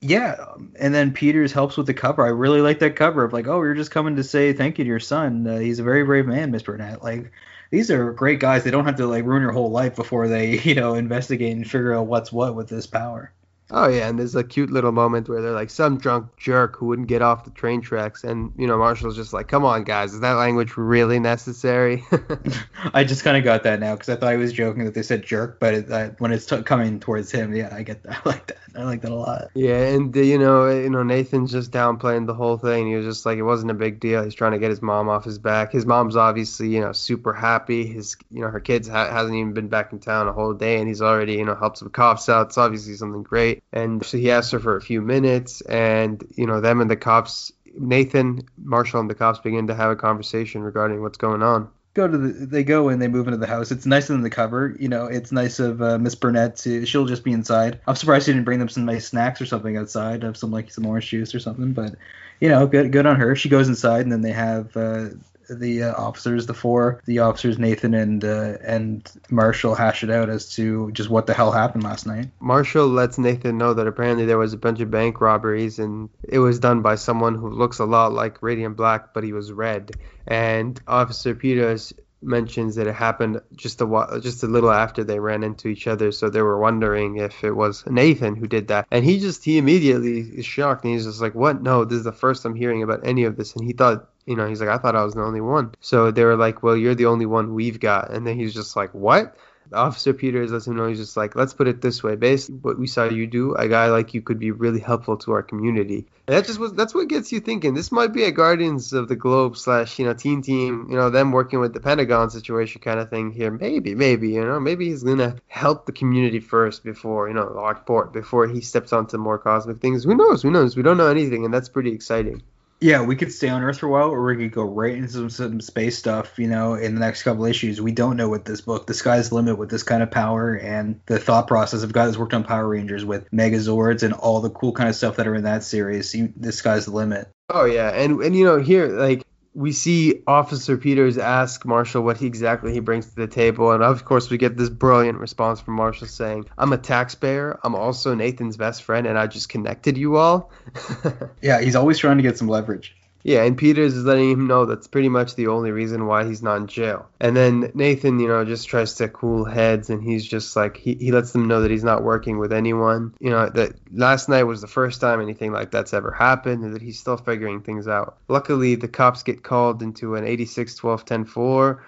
Yeah, 0.00 0.36
and 0.78 0.94
then 0.94 1.14
Peters 1.14 1.52
helps 1.52 1.78
with 1.78 1.86
the 1.86 1.94
cover. 1.94 2.24
I 2.26 2.28
really 2.28 2.60
like 2.60 2.80
that 2.80 2.94
cover 2.94 3.24
of 3.24 3.32
like, 3.32 3.46
oh, 3.46 3.58
we 3.58 3.68
are 3.68 3.74
just 3.74 3.90
coming 3.90 4.16
to 4.16 4.24
say 4.24 4.52
thank 4.52 4.78
you 4.78 4.84
to 4.84 4.88
your 4.88 5.00
son. 5.00 5.46
Uh, 5.46 5.58
he's 5.58 5.78
a 5.78 5.82
very 5.82 6.04
brave 6.04 6.26
man, 6.26 6.50
Miss 6.50 6.62
Burnett. 6.62 7.02
Like, 7.02 7.32
these 7.70 7.90
are 7.90 8.12
great 8.12 8.38
guys. 8.38 8.64
They 8.64 8.70
don't 8.70 8.84
have 8.84 8.96
to 8.96 9.06
like 9.06 9.24
ruin 9.24 9.40
your 9.40 9.52
whole 9.52 9.70
life 9.70 9.96
before 9.96 10.28
they, 10.28 10.58
you 10.64 10.74
know, 10.74 10.94
investigate 10.94 11.56
and 11.56 11.64
figure 11.64 11.94
out 11.94 12.06
what's 12.06 12.30
what 12.30 12.54
with 12.54 12.68
this 12.68 12.86
power. 12.86 13.32
Oh 13.70 13.88
yeah, 13.88 14.08
and 14.08 14.18
there's 14.18 14.36
a 14.36 14.44
cute 14.44 14.70
little 14.70 14.92
moment 14.92 15.28
where 15.28 15.40
they're 15.40 15.52
like 15.52 15.70
some 15.70 15.98
drunk 15.98 16.36
jerk 16.36 16.76
who 16.76 16.86
wouldn't 16.86 17.08
get 17.08 17.22
off 17.22 17.44
the 17.44 17.50
train 17.50 17.80
tracks, 17.80 18.22
and 18.22 18.52
you 18.58 18.66
know 18.66 18.76
Marshall's 18.76 19.16
just 19.16 19.32
like, 19.32 19.48
"Come 19.48 19.64
on, 19.64 19.84
guys, 19.84 20.12
is 20.12 20.20
that 20.20 20.34
language 20.34 20.76
really 20.76 21.18
necessary?" 21.18 22.04
I 22.92 23.04
just 23.04 23.24
kind 23.24 23.38
of 23.38 23.44
got 23.44 23.62
that 23.62 23.80
now 23.80 23.94
because 23.94 24.10
I 24.10 24.16
thought 24.16 24.32
he 24.32 24.36
was 24.36 24.52
joking 24.52 24.84
that 24.84 24.92
they 24.92 25.02
said 25.02 25.24
jerk, 25.24 25.58
but 25.60 25.74
it, 25.74 25.90
uh, 25.90 26.10
when 26.18 26.30
it's 26.30 26.44
t- 26.44 26.62
coming 26.62 27.00
towards 27.00 27.32
him, 27.32 27.54
yeah, 27.54 27.74
I 27.74 27.82
get 27.82 28.02
that. 28.02 28.20
I 28.26 28.28
like 28.28 28.46
that. 28.48 28.58
I 28.76 28.82
like 28.82 29.02
that 29.02 29.12
a 29.12 29.14
lot. 29.14 29.50
Yeah, 29.54 29.88
and 29.88 30.14
you 30.14 30.38
know, 30.38 30.68
you 30.68 30.90
know, 30.90 31.02
Nathan's 31.02 31.52
just 31.52 31.70
downplaying 31.70 32.26
the 32.26 32.34
whole 32.34 32.58
thing. 32.58 32.88
He 32.88 32.96
was 32.96 33.06
just 33.06 33.24
like, 33.24 33.38
it 33.38 33.42
wasn't 33.44 33.70
a 33.70 33.74
big 33.74 33.98
deal. 34.00 34.22
He's 34.22 34.34
trying 34.34 34.52
to 34.52 34.58
get 34.58 34.70
his 34.70 34.82
mom 34.82 35.08
off 35.08 35.24
his 35.24 35.38
back. 35.38 35.72
His 35.72 35.86
mom's 35.86 36.16
obviously, 36.16 36.68
you 36.68 36.80
know, 36.80 36.92
super 36.92 37.32
happy. 37.32 37.86
His, 37.86 38.16
you 38.30 38.40
know, 38.40 38.48
her 38.48 38.60
kids 38.60 38.88
ha- 38.88 39.10
hasn't 39.10 39.34
even 39.34 39.52
been 39.52 39.68
back 39.68 39.92
in 39.92 40.00
town 40.00 40.28
a 40.28 40.32
whole 40.32 40.54
day, 40.54 40.78
and 40.78 40.88
he's 40.88 41.00
already, 41.00 41.34
you 41.34 41.44
know, 41.44 41.54
helped 41.54 41.78
some 41.78 41.90
cops 41.90 42.28
out. 42.28 42.48
It's 42.48 42.58
obviously 42.58 42.94
something 42.94 43.22
great. 43.22 43.53
And 43.72 44.04
so 44.04 44.16
he 44.16 44.30
asked 44.30 44.52
her 44.52 44.60
for 44.60 44.76
a 44.76 44.80
few 44.80 45.00
minutes, 45.00 45.60
and 45.62 46.24
you 46.36 46.46
know, 46.46 46.60
them 46.60 46.80
and 46.80 46.90
the 46.90 46.96
cops, 46.96 47.52
Nathan, 47.78 48.48
Marshall, 48.58 49.00
and 49.00 49.10
the 49.10 49.14
cops 49.14 49.38
begin 49.38 49.66
to 49.68 49.74
have 49.74 49.90
a 49.90 49.96
conversation 49.96 50.62
regarding 50.62 51.02
what's 51.02 51.18
going 51.18 51.42
on 51.42 51.68
go 51.94 52.08
to 52.08 52.18
the 52.18 52.46
they 52.46 52.64
go 52.64 52.88
and 52.88 53.00
they 53.00 53.08
move 53.08 53.26
into 53.26 53.38
the 53.38 53.46
house. 53.46 53.70
It's 53.70 53.86
nice 53.86 54.10
in 54.10 54.20
the 54.20 54.30
cover. 54.30 54.76
You 54.78 54.88
know, 54.88 55.06
it's 55.06 55.32
nice 55.32 55.60
of 55.60 55.80
uh, 55.80 55.98
Miss 55.98 56.14
Burnett 56.14 56.56
to 56.58 56.84
she'll 56.84 57.06
just 57.06 57.24
be 57.24 57.32
inside. 57.32 57.80
I'm 57.86 57.94
surprised 57.94 58.26
she 58.26 58.32
didn't 58.32 58.44
bring 58.44 58.58
them 58.58 58.68
some 58.68 58.84
nice 58.84 59.08
snacks 59.08 59.40
or 59.40 59.46
something 59.46 59.76
outside 59.76 60.24
of 60.24 60.36
some 60.36 60.50
like 60.50 60.70
some 60.70 60.84
orange 60.84 61.08
juice 61.08 61.34
or 61.34 61.40
something. 61.40 61.72
But 61.72 61.94
you 62.40 62.48
know, 62.48 62.66
good 62.66 62.92
good 62.92 63.06
on 63.06 63.16
her. 63.16 63.34
She 63.36 63.48
goes 63.48 63.68
inside 63.68 64.02
and 64.02 64.12
then 64.12 64.20
they 64.20 64.32
have 64.32 64.76
uh, 64.76 65.10
the 65.48 65.84
uh, 65.84 65.94
officers, 65.94 66.46
the 66.46 66.54
four, 66.54 67.00
the 67.06 67.20
officers 67.20 67.58
Nathan 67.58 67.94
and 67.94 68.24
uh, 68.24 68.58
and 68.64 69.10
Marshall 69.30 69.74
hash 69.74 70.02
it 70.02 70.10
out 70.10 70.30
as 70.30 70.50
to 70.54 70.90
just 70.92 71.10
what 71.10 71.26
the 71.26 71.34
hell 71.34 71.52
happened 71.52 71.84
last 71.84 72.06
night. 72.06 72.28
Marshall 72.40 72.88
lets 72.88 73.18
Nathan 73.18 73.58
know 73.58 73.74
that 73.74 73.86
apparently 73.86 74.26
there 74.26 74.38
was 74.38 74.52
a 74.52 74.58
bunch 74.58 74.80
of 74.80 74.90
bank 74.90 75.20
robberies 75.20 75.78
and 75.78 76.08
it 76.22 76.38
was 76.38 76.58
done 76.58 76.82
by 76.82 76.94
someone 76.94 77.34
who 77.34 77.50
looks 77.50 77.78
a 77.78 77.84
lot 77.84 78.12
like 78.12 78.42
Radiant 78.42 78.76
Black, 78.76 79.14
but 79.14 79.24
he 79.24 79.32
was 79.32 79.52
red. 79.52 79.92
And 80.26 80.80
Officer 80.86 81.34
Peters 81.34 81.92
mentions 82.24 82.76
that 82.76 82.86
it 82.86 82.94
happened 82.94 83.40
just 83.54 83.80
a 83.80 83.86
while, 83.86 84.18
just 84.20 84.42
a 84.42 84.46
little 84.46 84.70
after 84.70 85.04
they 85.04 85.20
ran 85.20 85.42
into 85.42 85.68
each 85.68 85.86
other, 85.86 86.10
so 86.10 86.28
they 86.28 86.42
were 86.42 86.58
wondering 86.58 87.18
if 87.18 87.44
it 87.44 87.52
was 87.52 87.84
Nathan 87.86 88.34
who 88.36 88.46
did 88.46 88.68
that. 88.68 88.86
And 88.90 89.04
he 89.04 89.20
just 89.20 89.44
he 89.44 89.58
immediately 89.58 90.20
is 90.20 90.46
shocked 90.46 90.84
and 90.84 90.94
he's 90.94 91.04
just 91.04 91.20
like, 91.20 91.34
"What? 91.34 91.62
No, 91.62 91.84
this 91.84 91.98
is 91.98 92.04
the 92.04 92.12
first 92.12 92.44
I'm 92.44 92.54
hearing 92.54 92.82
about 92.82 93.06
any 93.06 93.24
of 93.24 93.36
this." 93.36 93.54
And 93.54 93.64
he 93.64 93.72
thought 93.72 94.08
you 94.26 94.36
know, 94.36 94.48
he's 94.48 94.60
like, 94.60 94.70
I 94.70 94.78
thought 94.78 94.96
I 94.96 95.04
was 95.04 95.14
the 95.14 95.22
only 95.22 95.40
one. 95.40 95.74
So 95.80 96.10
they 96.10 96.24
were 96.24 96.36
like, 96.36 96.62
well, 96.62 96.76
you're 96.76 96.94
the 96.94 97.06
only 97.06 97.26
one 97.26 97.54
we've 97.54 97.80
got. 97.80 98.10
And 98.10 98.26
then 98.26 98.38
he's 98.38 98.54
just 98.54 98.76
like, 98.76 98.92
what? 98.94 99.36
Officer 99.72 100.12
Peters 100.12 100.52
lets 100.52 100.66
him 100.66 100.76
know 100.76 100.86
he's 100.86 100.98
just 100.98 101.16
like, 101.16 101.34
let's 101.34 101.54
put 101.54 101.68
it 101.68 101.80
this 101.80 102.02
way. 102.02 102.16
Based 102.16 102.50
what 102.50 102.78
we 102.78 102.86
saw 102.86 103.04
you 103.04 103.26
do, 103.26 103.54
a 103.54 103.66
guy 103.66 103.86
like 103.86 104.14
you 104.14 104.20
could 104.20 104.38
be 104.38 104.50
really 104.50 104.80
helpful 104.80 105.16
to 105.18 105.32
our 105.32 105.42
community. 105.42 106.06
And 106.26 106.36
that 106.36 106.46
just 106.46 106.58
was 106.58 106.74
that's 106.74 106.94
what 106.94 107.08
gets 107.08 107.32
you 107.32 107.40
thinking. 107.40 107.74
This 107.74 107.90
might 107.90 108.12
be 108.12 108.24
a 108.24 108.30
Guardians 108.30 108.92
of 108.92 109.08
the 109.08 109.16
Globe 109.16 109.56
slash 109.56 109.98
you 109.98 110.04
know 110.04 110.14
Teen 110.14 110.42
Team, 110.42 110.86
you 110.90 110.96
know 110.96 111.10
them 111.10 111.32
working 111.32 111.60
with 111.60 111.72
the 111.72 111.80
Pentagon 111.80 112.30
situation 112.30 112.80
kind 112.82 113.00
of 113.00 113.10
thing 113.10 113.32
here. 113.32 113.50
Maybe, 113.50 113.94
maybe 113.94 114.30
you 114.30 114.44
know 114.44 114.60
maybe 114.60 114.88
he's 114.90 115.02
gonna 115.02 115.36
help 115.48 115.86
the 115.86 115.92
community 115.92 116.40
first 116.40 116.84
before 116.84 117.28
you 117.28 117.34
know 117.34 117.50
Lockport 117.54 118.12
before 118.12 118.46
he 118.46 118.60
steps 118.60 118.92
onto 118.92 119.16
more 119.16 119.38
cosmic 119.38 119.78
things. 119.78 120.04
Who 120.04 120.14
knows? 120.14 120.42
Who 120.42 120.50
knows? 120.50 120.76
We 120.76 120.82
don't 120.82 120.98
know 120.98 121.08
anything, 121.08 121.44
and 121.44 121.52
that's 121.52 121.68
pretty 121.68 121.92
exciting. 121.92 122.42
Yeah, 122.84 123.00
we 123.00 123.16
could 123.16 123.32
stay 123.32 123.48
on 123.48 123.62
Earth 123.62 123.78
for 123.78 123.86
a 123.86 123.88
while, 123.88 124.10
or 124.10 124.22
we 124.22 124.36
could 124.36 124.52
go 124.52 124.62
right 124.62 124.94
into 124.94 125.08
some, 125.08 125.30
some 125.30 125.60
space 125.62 125.96
stuff. 125.96 126.38
You 126.38 126.48
know, 126.48 126.74
in 126.74 126.92
the 126.92 127.00
next 127.00 127.22
couple 127.22 127.46
issues, 127.46 127.80
we 127.80 127.92
don't 127.92 128.18
know 128.18 128.28
what 128.28 128.44
this 128.44 128.60
book. 128.60 128.86
The 128.86 128.92
sky's 128.92 129.30
the 129.30 129.36
limit 129.36 129.56
with 129.56 129.70
this 129.70 129.82
kind 129.82 130.02
of 130.02 130.10
power 130.10 130.54
and 130.54 131.00
the 131.06 131.18
thought 131.18 131.48
process 131.48 131.82
of 131.82 131.94
guys 131.94 132.18
worked 132.18 132.34
on 132.34 132.44
Power 132.44 132.68
Rangers 132.68 133.02
with 133.02 133.30
Megazords 133.30 134.02
and 134.02 134.12
all 134.12 134.42
the 134.42 134.50
cool 134.50 134.72
kind 134.72 134.90
of 134.90 134.94
stuff 134.94 135.16
that 135.16 135.26
are 135.26 135.34
in 135.34 135.44
that 135.44 135.64
series. 135.64 136.14
You, 136.14 136.30
the 136.36 136.52
sky's 136.52 136.84
the 136.84 136.90
limit. 136.90 137.30
Oh 137.48 137.64
yeah, 137.64 137.88
and 137.88 138.20
and 138.20 138.36
you 138.36 138.44
know 138.44 138.60
here 138.60 138.88
like 138.88 139.24
we 139.54 139.70
see 139.72 140.22
Officer 140.26 140.76
Peters 140.76 141.16
ask 141.16 141.64
Marshall 141.64 142.02
what 142.02 142.16
he 142.16 142.26
exactly 142.26 142.72
he 142.72 142.80
brings 142.80 143.06
to 143.06 143.16
the 143.16 143.28
table, 143.28 143.70
and 143.70 143.82
of 143.82 144.04
course 144.04 144.28
we 144.28 144.36
get 144.36 144.56
this 144.56 144.68
brilliant 144.68 145.18
response 145.18 145.60
from 145.60 145.74
Marshall 145.74 146.08
saying, 146.08 146.46
"I'm 146.58 146.72
a 146.72 146.78
taxpayer. 146.78 147.58
I'm 147.62 147.74
also 147.74 148.14
Nathan's 148.14 148.56
best 148.56 148.82
friend, 148.82 149.06
and 149.06 149.18
I 149.18 149.28
just 149.28 149.48
connected 149.48 149.96
you 149.96 150.16
all." 150.16 150.50
yeah, 151.42 151.60
he's 151.60 151.76
always 151.76 151.98
trying 151.98 152.16
to 152.16 152.22
get 152.22 152.36
some 152.36 152.48
leverage. 152.48 152.96
Yeah, 153.24 153.42
and 153.42 153.56
Peters 153.56 153.96
is 153.96 154.04
letting 154.04 154.30
him 154.30 154.46
know 154.46 154.66
that's 154.66 154.86
pretty 154.86 155.08
much 155.08 155.34
the 155.34 155.46
only 155.46 155.70
reason 155.70 156.06
why 156.06 156.26
he's 156.26 156.42
not 156.42 156.58
in 156.58 156.66
jail. 156.66 157.08
And 157.18 157.34
then 157.34 157.72
Nathan, 157.72 158.20
you 158.20 158.28
know, 158.28 158.44
just 158.44 158.68
tries 158.68 158.92
to 158.96 159.08
cool 159.08 159.46
heads 159.46 159.88
and 159.88 160.02
he's 160.02 160.26
just 160.26 160.54
like 160.54 160.76
he, 160.76 160.94
he 160.96 161.10
lets 161.10 161.32
them 161.32 161.48
know 161.48 161.62
that 161.62 161.70
he's 161.70 161.82
not 161.82 162.04
working 162.04 162.36
with 162.36 162.52
anyone. 162.52 163.14
You 163.20 163.30
know, 163.30 163.48
that 163.48 163.76
last 163.90 164.28
night 164.28 164.42
was 164.42 164.60
the 164.60 164.66
first 164.66 165.00
time 165.00 165.22
anything 165.22 165.52
like 165.52 165.70
that's 165.70 165.94
ever 165.94 166.10
happened 166.10 166.64
and 166.64 166.74
that 166.74 166.82
he's 166.82 167.00
still 167.00 167.16
figuring 167.16 167.62
things 167.62 167.88
out. 167.88 168.18
Luckily 168.28 168.74
the 168.74 168.88
cops 168.88 169.22
get 169.22 169.42
called 169.42 169.82
into 169.82 170.16
an 170.16 170.26
86 170.26 170.74
12 170.74 171.04
10 171.06 171.24
4 171.24 171.84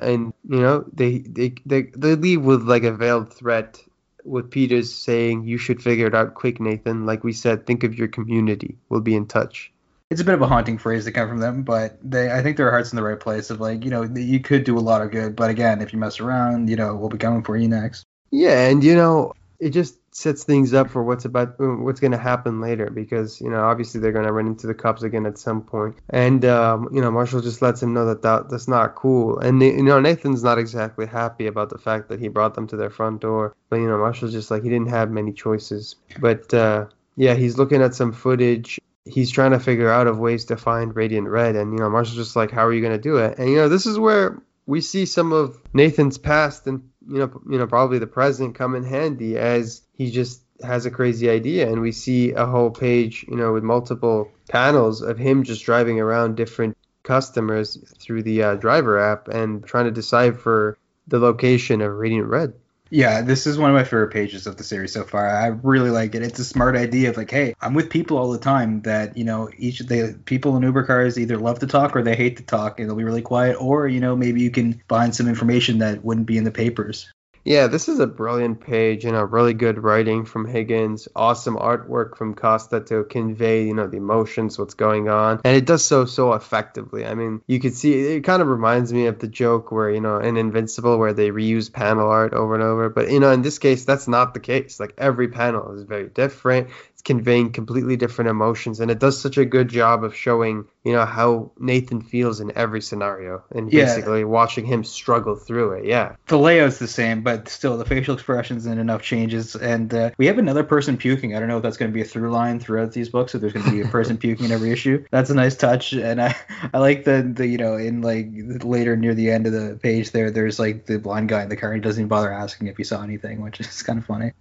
and 0.00 0.32
you 0.48 0.60
know, 0.60 0.86
they 0.94 1.18
they 1.18 1.56
they, 1.66 1.82
they 1.94 2.14
leave 2.14 2.42
with 2.42 2.62
like 2.62 2.84
a 2.84 2.92
veiled 2.92 3.34
threat 3.34 3.84
with 4.24 4.50
Peters 4.50 4.94
saying 4.94 5.44
you 5.44 5.58
should 5.58 5.82
figure 5.82 6.06
it 6.06 6.14
out 6.14 6.32
quick, 6.32 6.58
Nathan. 6.58 7.04
Like 7.04 7.22
we 7.22 7.34
said, 7.34 7.66
think 7.66 7.84
of 7.84 7.98
your 7.98 8.08
community. 8.08 8.78
We'll 8.88 9.00
be 9.00 9.14
in 9.14 9.26
touch 9.26 9.72
it's 10.10 10.20
a 10.20 10.24
bit 10.24 10.34
of 10.34 10.42
a 10.42 10.46
haunting 10.46 10.76
phrase 10.76 11.04
to 11.04 11.12
come 11.12 11.28
from 11.28 11.38
them, 11.38 11.62
but 11.62 11.98
they 12.02 12.30
I 12.30 12.42
think 12.42 12.56
their 12.56 12.70
heart's 12.70 12.92
in 12.92 12.96
the 12.96 13.02
right 13.02 13.18
place 13.18 13.48
of 13.50 13.60
like, 13.60 13.84
you 13.84 13.90
know, 13.90 14.02
you 14.02 14.40
could 14.40 14.64
do 14.64 14.76
a 14.76 14.80
lot 14.80 15.02
of 15.02 15.12
good, 15.12 15.36
but 15.36 15.50
again, 15.50 15.80
if 15.80 15.92
you 15.92 15.98
mess 15.98 16.18
around, 16.20 16.68
you 16.68 16.76
know, 16.76 16.96
we'll 16.96 17.08
be 17.08 17.18
coming 17.18 17.44
for 17.44 17.56
you 17.56 17.68
next. 17.68 18.04
Yeah, 18.32 18.68
and 18.68 18.82
you 18.82 18.96
know, 18.96 19.34
it 19.60 19.70
just 19.70 19.96
sets 20.12 20.42
things 20.42 20.74
up 20.74 20.90
for 20.90 21.04
what's 21.04 21.24
about 21.24 21.54
what's 21.58 22.00
going 22.00 22.10
to 22.10 22.18
happen 22.18 22.60
later 22.60 22.90
because 22.90 23.40
you 23.40 23.48
know 23.48 23.60
obviously 23.60 24.00
they're 24.00 24.10
going 24.10 24.26
to 24.26 24.32
run 24.32 24.48
into 24.48 24.66
the 24.66 24.74
cops 24.74 25.04
again 25.04 25.26
at 25.26 25.38
some 25.38 25.62
point. 25.62 25.94
And 26.08 26.44
um, 26.44 26.88
you 26.92 27.00
know 27.00 27.12
marshall 27.12 27.40
just 27.40 27.62
lets 27.62 27.80
him 27.80 27.94
know 27.94 28.06
that, 28.06 28.22
that 28.22 28.48
that's 28.48 28.66
not 28.66 28.96
cool. 28.96 29.38
And 29.38 29.62
you 29.62 29.82
know 29.84 30.00
nathan's 30.00 30.42
not 30.42 30.58
exactly 30.58 31.06
happy 31.06 31.46
about 31.46 31.70
the 31.70 31.78
fact 31.78 32.08
that 32.08 32.18
he 32.18 32.26
brought 32.26 32.54
them 32.54 32.66
to 32.68 32.76
their 32.76 32.90
front 32.90 33.20
door 33.20 33.54
but 33.68 33.76
you 33.76 33.86
know 33.86 33.98
marshall's 33.98 34.32
just 34.32 34.50
like 34.50 34.64
he 34.64 34.68
didn't 34.68 34.88
have 34.88 35.10
many 35.12 35.32
choices. 35.32 35.94
But 36.18 36.52
uh, 36.52 36.86
yeah 37.16 37.34
he's 37.34 37.56
looking 37.56 37.82
at 37.82 37.94
some 37.94 38.12
footage 38.12 38.80
he's 39.12 39.30
trying 39.30 39.52
to 39.52 39.60
figure 39.60 39.90
out 39.90 40.06
of 40.06 40.18
ways 40.18 40.46
to 40.46 40.56
find 40.56 40.94
Radiant 40.94 41.28
Red, 41.28 41.56
and 41.56 41.72
you 41.72 41.78
know 41.78 41.90
Marshall's 41.90 42.16
just 42.16 42.36
like, 42.36 42.50
how 42.50 42.66
are 42.66 42.72
you 42.72 42.80
going 42.80 42.96
to 42.96 43.02
do 43.02 43.16
it? 43.18 43.38
And 43.38 43.50
you 43.50 43.56
know 43.56 43.68
this 43.68 43.86
is 43.86 43.98
where 43.98 44.40
we 44.66 44.80
see 44.80 45.04
some 45.04 45.32
of 45.32 45.58
Nathan's 45.72 46.18
past 46.18 46.66
and 46.66 46.88
you 47.08 47.18
know 47.18 47.40
you 47.48 47.58
know 47.58 47.66
probably 47.66 47.98
the 47.98 48.06
present 48.06 48.54
come 48.54 48.74
in 48.74 48.84
handy 48.84 49.36
as 49.36 49.82
he 49.94 50.10
just 50.10 50.42
has 50.62 50.86
a 50.86 50.90
crazy 50.90 51.28
idea 51.28 51.70
and 51.70 51.80
we 51.80 51.90
see 51.90 52.32
a 52.32 52.46
whole 52.46 52.70
page 52.70 53.24
you 53.28 53.36
know 53.36 53.52
with 53.52 53.64
multiple 53.64 54.30
panels 54.48 55.00
of 55.00 55.18
him 55.18 55.42
just 55.42 55.64
driving 55.64 55.98
around 55.98 56.36
different 56.36 56.76
customers 57.02 57.78
through 57.98 58.22
the 58.22 58.42
uh, 58.42 58.54
driver 58.56 58.98
app 58.98 59.28
and 59.28 59.64
trying 59.64 59.86
to 59.86 59.90
decipher 59.90 60.78
the 61.08 61.18
location 61.18 61.80
of 61.80 61.92
Radiant 61.94 62.28
Red. 62.28 62.52
Yeah, 62.92 63.22
this 63.22 63.46
is 63.46 63.56
one 63.56 63.70
of 63.70 63.76
my 63.76 63.84
favorite 63.84 64.12
pages 64.12 64.48
of 64.48 64.56
the 64.56 64.64
series 64.64 64.92
so 64.92 65.04
far. 65.04 65.28
I 65.28 65.46
really 65.46 65.90
like 65.90 66.16
it. 66.16 66.22
It's 66.22 66.40
a 66.40 66.44
smart 66.44 66.76
idea 66.76 67.10
of 67.10 67.16
like, 67.16 67.30
hey, 67.30 67.54
I'm 67.60 67.72
with 67.72 67.88
people 67.88 68.18
all 68.18 68.32
the 68.32 68.38
time 68.38 68.82
that 68.82 69.16
you 69.16 69.22
know 69.22 69.48
each 69.56 69.80
of 69.80 69.86
the 69.86 70.18
people 70.24 70.56
in 70.56 70.64
Uber 70.64 70.84
cars 70.84 71.16
either 71.18 71.38
love 71.38 71.60
to 71.60 71.68
talk 71.68 71.94
or 71.94 72.02
they 72.02 72.16
hate 72.16 72.36
to 72.38 72.42
talk, 72.42 72.80
and 72.80 72.88
they'll 72.88 72.96
be 72.96 73.04
really 73.04 73.22
quiet, 73.22 73.56
or 73.60 73.86
you 73.86 74.00
know 74.00 74.16
maybe 74.16 74.40
you 74.40 74.50
can 74.50 74.82
find 74.88 75.14
some 75.14 75.28
information 75.28 75.78
that 75.78 76.04
wouldn't 76.04 76.26
be 76.26 76.36
in 76.36 76.44
the 76.44 76.50
papers. 76.50 77.12
Yeah, 77.44 77.68
this 77.68 77.88
is 77.88 78.00
a 78.00 78.06
brilliant 78.06 78.60
page, 78.60 79.04
you 79.04 79.12
know, 79.12 79.22
really 79.22 79.54
good 79.54 79.82
writing 79.82 80.26
from 80.26 80.46
Higgins, 80.46 81.08
awesome 81.16 81.56
artwork 81.56 82.16
from 82.16 82.34
Costa 82.34 82.80
to 82.80 83.04
convey, 83.04 83.66
you 83.66 83.74
know, 83.74 83.86
the 83.86 83.96
emotions, 83.96 84.58
what's 84.58 84.74
going 84.74 85.08
on. 85.08 85.40
And 85.44 85.56
it 85.56 85.64
does 85.64 85.84
so 85.84 86.04
so 86.04 86.34
effectively. 86.34 87.06
I 87.06 87.14
mean, 87.14 87.40
you 87.46 87.58
could 87.58 87.74
see 87.74 87.94
it 88.16 88.20
kind 88.22 88.42
of 88.42 88.48
reminds 88.48 88.92
me 88.92 89.06
of 89.06 89.18
the 89.18 89.28
joke 89.28 89.72
where, 89.72 89.90
you 89.90 90.00
know, 90.00 90.18
in 90.18 90.36
Invincible 90.36 90.98
where 90.98 91.14
they 91.14 91.30
reuse 91.30 91.72
panel 91.72 92.08
art 92.08 92.34
over 92.34 92.54
and 92.54 92.62
over. 92.62 92.90
But 92.90 93.10
you 93.10 93.20
know, 93.20 93.32
in 93.32 93.40
this 93.40 93.58
case, 93.58 93.86
that's 93.86 94.06
not 94.06 94.34
the 94.34 94.40
case. 94.40 94.78
Like 94.78 94.94
every 94.98 95.28
panel 95.28 95.72
is 95.72 95.84
very 95.84 96.08
different 96.08 96.68
conveying 97.04 97.52
completely 97.52 97.96
different 97.96 98.30
emotions 98.30 98.80
and 98.80 98.90
it 98.90 98.98
does 98.98 99.20
such 99.20 99.38
a 99.38 99.44
good 99.44 99.68
job 99.68 100.04
of 100.04 100.14
showing 100.14 100.64
you 100.84 100.92
know 100.92 101.04
how 101.04 101.50
nathan 101.58 102.00
feels 102.00 102.40
in 102.40 102.52
every 102.56 102.80
scenario 102.80 103.42
and 103.52 103.72
Yeah. 103.72 103.84
basically 103.84 104.24
watching 104.24 104.64
him 104.64 104.84
struggle 104.84 105.36
through 105.36 105.72
it 105.72 105.84
yeah 105.86 106.16
The 106.28 106.38
layout's 106.38 106.78
the 106.78 106.86
same, 106.86 107.22
but 107.22 107.48
still 107.48 107.76
the 107.76 107.84
facial 107.84 108.14
expressions 108.14 108.66
and 108.66 108.78
enough 108.80 109.02
changes. 109.02 109.56
And 109.56 109.92
uh, 109.92 110.10
we 110.18 110.26
have 110.26 110.38
another 110.38 110.62
person 110.62 110.96
puking. 110.96 111.34
I 111.34 111.40
don't 111.40 111.48
know 111.48 111.56
if 111.56 111.62
that's 111.62 111.76
going 111.76 111.90
to 111.90 111.94
be 111.94 112.02
a 112.02 112.04
through 112.04 112.30
line 112.30 112.60
throughout 112.60 112.92
these 112.92 113.08
books, 113.08 113.34
if 113.34 113.40
there's 113.40 113.52
going 113.52 113.64
to 113.66 113.72
be 113.72 113.80
a 113.80 113.88
person 113.88 114.16
puking 114.24 114.46
in 114.46 114.52
every 114.52 114.70
issue. 114.70 115.04
That's 115.10 115.30
a 115.30 115.34
nice 115.34 115.56
touch, 115.56 115.92
and 115.92 116.20
I 116.22 116.36
I 116.72 116.78
like 116.78 117.04
the 117.04 117.22
the 117.34 117.46
you 117.46 117.58
know 117.58 117.76
in 117.76 118.00
like 118.02 118.28
later 118.62 118.96
near 118.96 119.14
the 119.14 119.30
end 119.30 119.46
of 119.46 119.52
the 119.52 119.78
page 119.82 120.12
there, 120.12 120.30
there's 120.30 120.58
like 120.58 120.86
the 120.86 120.98
blind 120.98 121.28
guy 121.28 121.42
in 121.42 121.48
the 121.48 121.56
car. 121.56 121.72
He 121.74 121.80
doesn't 121.80 122.00
even 122.00 122.08
bother 122.08 122.32
asking 122.32 122.68
if 122.68 122.76
he 122.76 122.84
saw 122.84 123.02
anything, 123.02 123.40
which 123.42 123.60
is 123.60 123.82
kind 123.82 123.98
of 123.98 124.06
funny. 124.06 124.32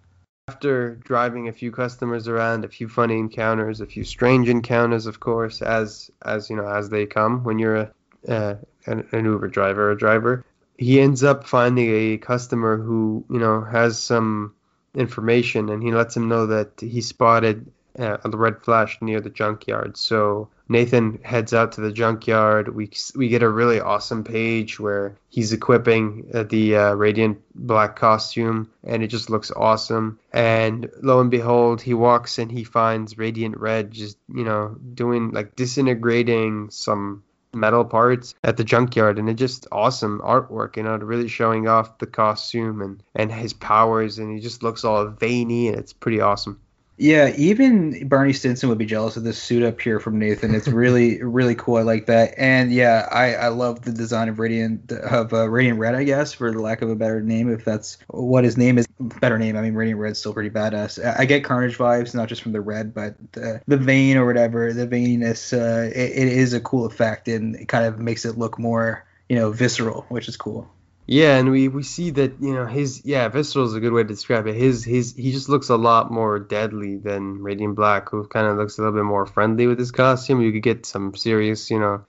After 0.49 0.95
driving 0.95 1.47
a 1.47 1.53
few 1.53 1.71
customers 1.71 2.27
around 2.27 2.65
a 2.65 2.67
few 2.67 2.89
funny 2.89 3.19
encounters 3.19 3.81
a 3.81 3.85
few 3.85 4.03
strange 4.03 4.49
encounters 4.49 5.05
of 5.05 5.19
course 5.19 5.61
as 5.61 6.09
as 6.23 6.49
you 6.49 6.55
know 6.55 6.67
as 6.67 6.89
they 6.89 7.05
come 7.05 7.43
when 7.43 7.59
you're 7.59 7.75
a 7.75 7.91
uh, 8.27 8.55
an, 8.87 9.07
an 9.11 9.25
uber 9.25 9.47
driver 9.47 9.91
a 9.91 9.97
driver 9.97 10.43
he 10.75 10.99
ends 10.99 11.23
up 11.23 11.45
finding 11.45 11.89
a 11.91 12.17
customer 12.17 12.77
who 12.77 13.23
you 13.29 13.37
know 13.37 13.61
has 13.61 13.99
some 13.99 14.55
information 14.95 15.69
and 15.69 15.83
he 15.83 15.91
lets 15.91 16.17
him 16.17 16.27
know 16.27 16.47
that 16.47 16.71
he 16.79 17.01
spotted 17.01 17.71
uh, 17.99 18.17
a 18.23 18.29
red 18.29 18.61
flash 18.63 18.97
near 19.01 19.21
the 19.21 19.29
junkyard 19.29 19.97
so 19.97 20.49
Nathan 20.71 21.19
heads 21.23 21.51
out 21.51 21.71
to 21.73 21.81
the 21.81 21.91
junkyard. 21.91 22.73
We 22.73 22.91
we 23.15 23.27
get 23.27 23.41
a 23.41 23.49
really 23.49 23.81
awesome 23.81 24.23
page 24.23 24.79
where 24.79 25.15
he's 25.27 25.51
equipping 25.51 26.29
uh, 26.31 26.43
the 26.43 26.75
uh, 26.75 26.93
radiant 26.93 27.41
black 27.55 27.95
costume, 27.95 28.69
and 28.83 29.01
it 29.01 29.07
just 29.07 29.31
looks 29.31 29.49
awesome. 29.49 30.19
And 30.31 30.91
lo 31.01 31.21
and 31.21 31.31
behold, 31.31 31.81
he 31.81 31.95
walks 31.95 32.37
and 32.37 32.51
he 32.51 32.63
finds 32.63 33.17
radiant 33.17 33.57
red, 33.57 33.89
just 33.89 34.17
you 34.31 34.43
know, 34.43 34.77
doing 34.93 35.31
like 35.31 35.55
disintegrating 35.55 36.69
some 36.69 37.23
metal 37.51 37.83
parts 37.83 38.35
at 38.43 38.57
the 38.57 38.63
junkyard 38.63 39.17
and 39.17 39.27
it 39.27 39.33
just 39.33 39.65
awesome 39.71 40.21
artwork 40.23 40.77
you 40.77 40.83
know 40.83 40.95
really 40.97 41.27
showing 41.27 41.67
off 41.67 41.97
the 41.97 42.05
costume 42.05 42.79
and 42.79 43.01
and 43.15 43.31
his 43.31 43.53
powers 43.53 44.19
and 44.19 44.31
he 44.31 44.39
just 44.39 44.61
looks 44.61 44.83
all 44.83 45.07
veiny 45.07 45.67
and 45.67 45.75
it's 45.75 45.91
pretty 45.91 46.21
awesome 46.21 46.59
Yeah, 47.01 47.33
even 47.37 48.09
Barney 48.09 48.33
Stinson 48.33 48.67
would 48.67 48.77
be 48.77 48.85
jealous 48.85 49.15
of 49.15 49.23
this 49.23 49.41
suit 49.41 49.63
up 49.63 49.79
here 49.79 50.01
from 50.01 50.19
Nathan. 50.19 50.53
It's 50.53 50.67
really, 50.67 51.23
really 51.23 51.55
cool. 51.55 51.77
I 51.77 51.83
like 51.83 52.07
that. 52.07 52.33
And 52.37 52.73
yeah, 52.73 53.07
I, 53.09 53.35
I 53.35 53.47
love 53.47 53.83
the 53.83 53.93
design 53.93 54.27
of 54.27 54.37
Radiant 54.37 54.91
of 54.91 55.33
uh, 55.33 55.49
Radiant 55.49 55.79
Red, 55.79 55.95
I 55.95 56.03
guess, 56.03 56.33
for 56.33 56.51
the 56.51 56.59
lack 56.59 56.81
of 56.81 56.89
a 56.89 56.95
better 56.97 57.21
name. 57.21 57.49
If 57.53 57.63
that's 57.63 57.99
what 58.07 58.43
his 58.43 58.57
name 58.57 58.77
is, 58.77 58.85
better 58.99 59.39
name. 59.39 59.55
I 59.55 59.61
mean, 59.61 59.75
Radiant 59.75 60.01
Red's 60.01 60.19
still 60.19 60.33
pretty 60.33 60.49
badass. 60.49 61.01
I, 61.01 61.21
I 61.21 61.25
get 61.25 61.45
Carnage 61.45 61.77
vibes, 61.77 62.13
not 62.13 62.27
just 62.27 62.41
from 62.41 62.51
the 62.51 62.59
red, 62.59 62.93
but 62.93 63.15
uh, 63.41 63.59
the 63.65 63.77
vein 63.77 64.17
or 64.17 64.25
whatever, 64.25 64.73
the 64.73 64.85
veininess. 64.85 65.53
Uh, 65.53 65.87
it, 65.87 65.95
it 65.95 66.27
is 66.27 66.51
a 66.51 66.59
cool 66.59 66.85
effect, 66.85 67.29
and 67.29 67.55
it 67.55 67.69
kind 67.69 67.85
of 67.85 67.97
makes 67.97 68.25
it 68.25 68.37
look 68.37 68.59
more, 68.59 69.05
you 69.29 69.37
know, 69.37 69.53
visceral, 69.53 70.05
which 70.09 70.27
is 70.27 70.35
cool. 70.35 70.69
Yeah, 71.11 71.37
and 71.37 71.49
we, 71.49 71.69
we 71.69 71.81
see 71.81 72.11
that 72.11 72.39
you 72.39 72.53
know 72.53 72.67
his 72.67 73.03
yeah 73.03 73.27
visceral 73.29 73.65
is 73.65 73.73
a 73.73 73.79
good 73.79 73.93
way 73.93 74.03
to 74.03 74.07
describe 74.07 74.45
it. 74.45 74.53
His 74.53 74.83
his 74.83 75.15
he 75.15 75.31
just 75.31 75.49
looks 75.49 75.69
a 75.69 75.75
lot 75.75 76.11
more 76.11 76.37
deadly 76.37 76.97
than 76.97 77.41
Radiant 77.41 77.75
Black, 77.75 78.09
who 78.09 78.27
kind 78.27 78.45
of 78.45 78.57
looks 78.57 78.77
a 78.77 78.81
little 78.81 78.95
bit 78.95 79.05
more 79.05 79.25
friendly 79.25 79.65
with 79.65 79.79
his 79.79 79.89
costume. 79.91 80.39
You 80.39 80.51
could 80.51 80.61
get 80.61 80.85
some 80.85 81.15
serious 81.15 81.71
you 81.71 81.79
know 81.79 82.05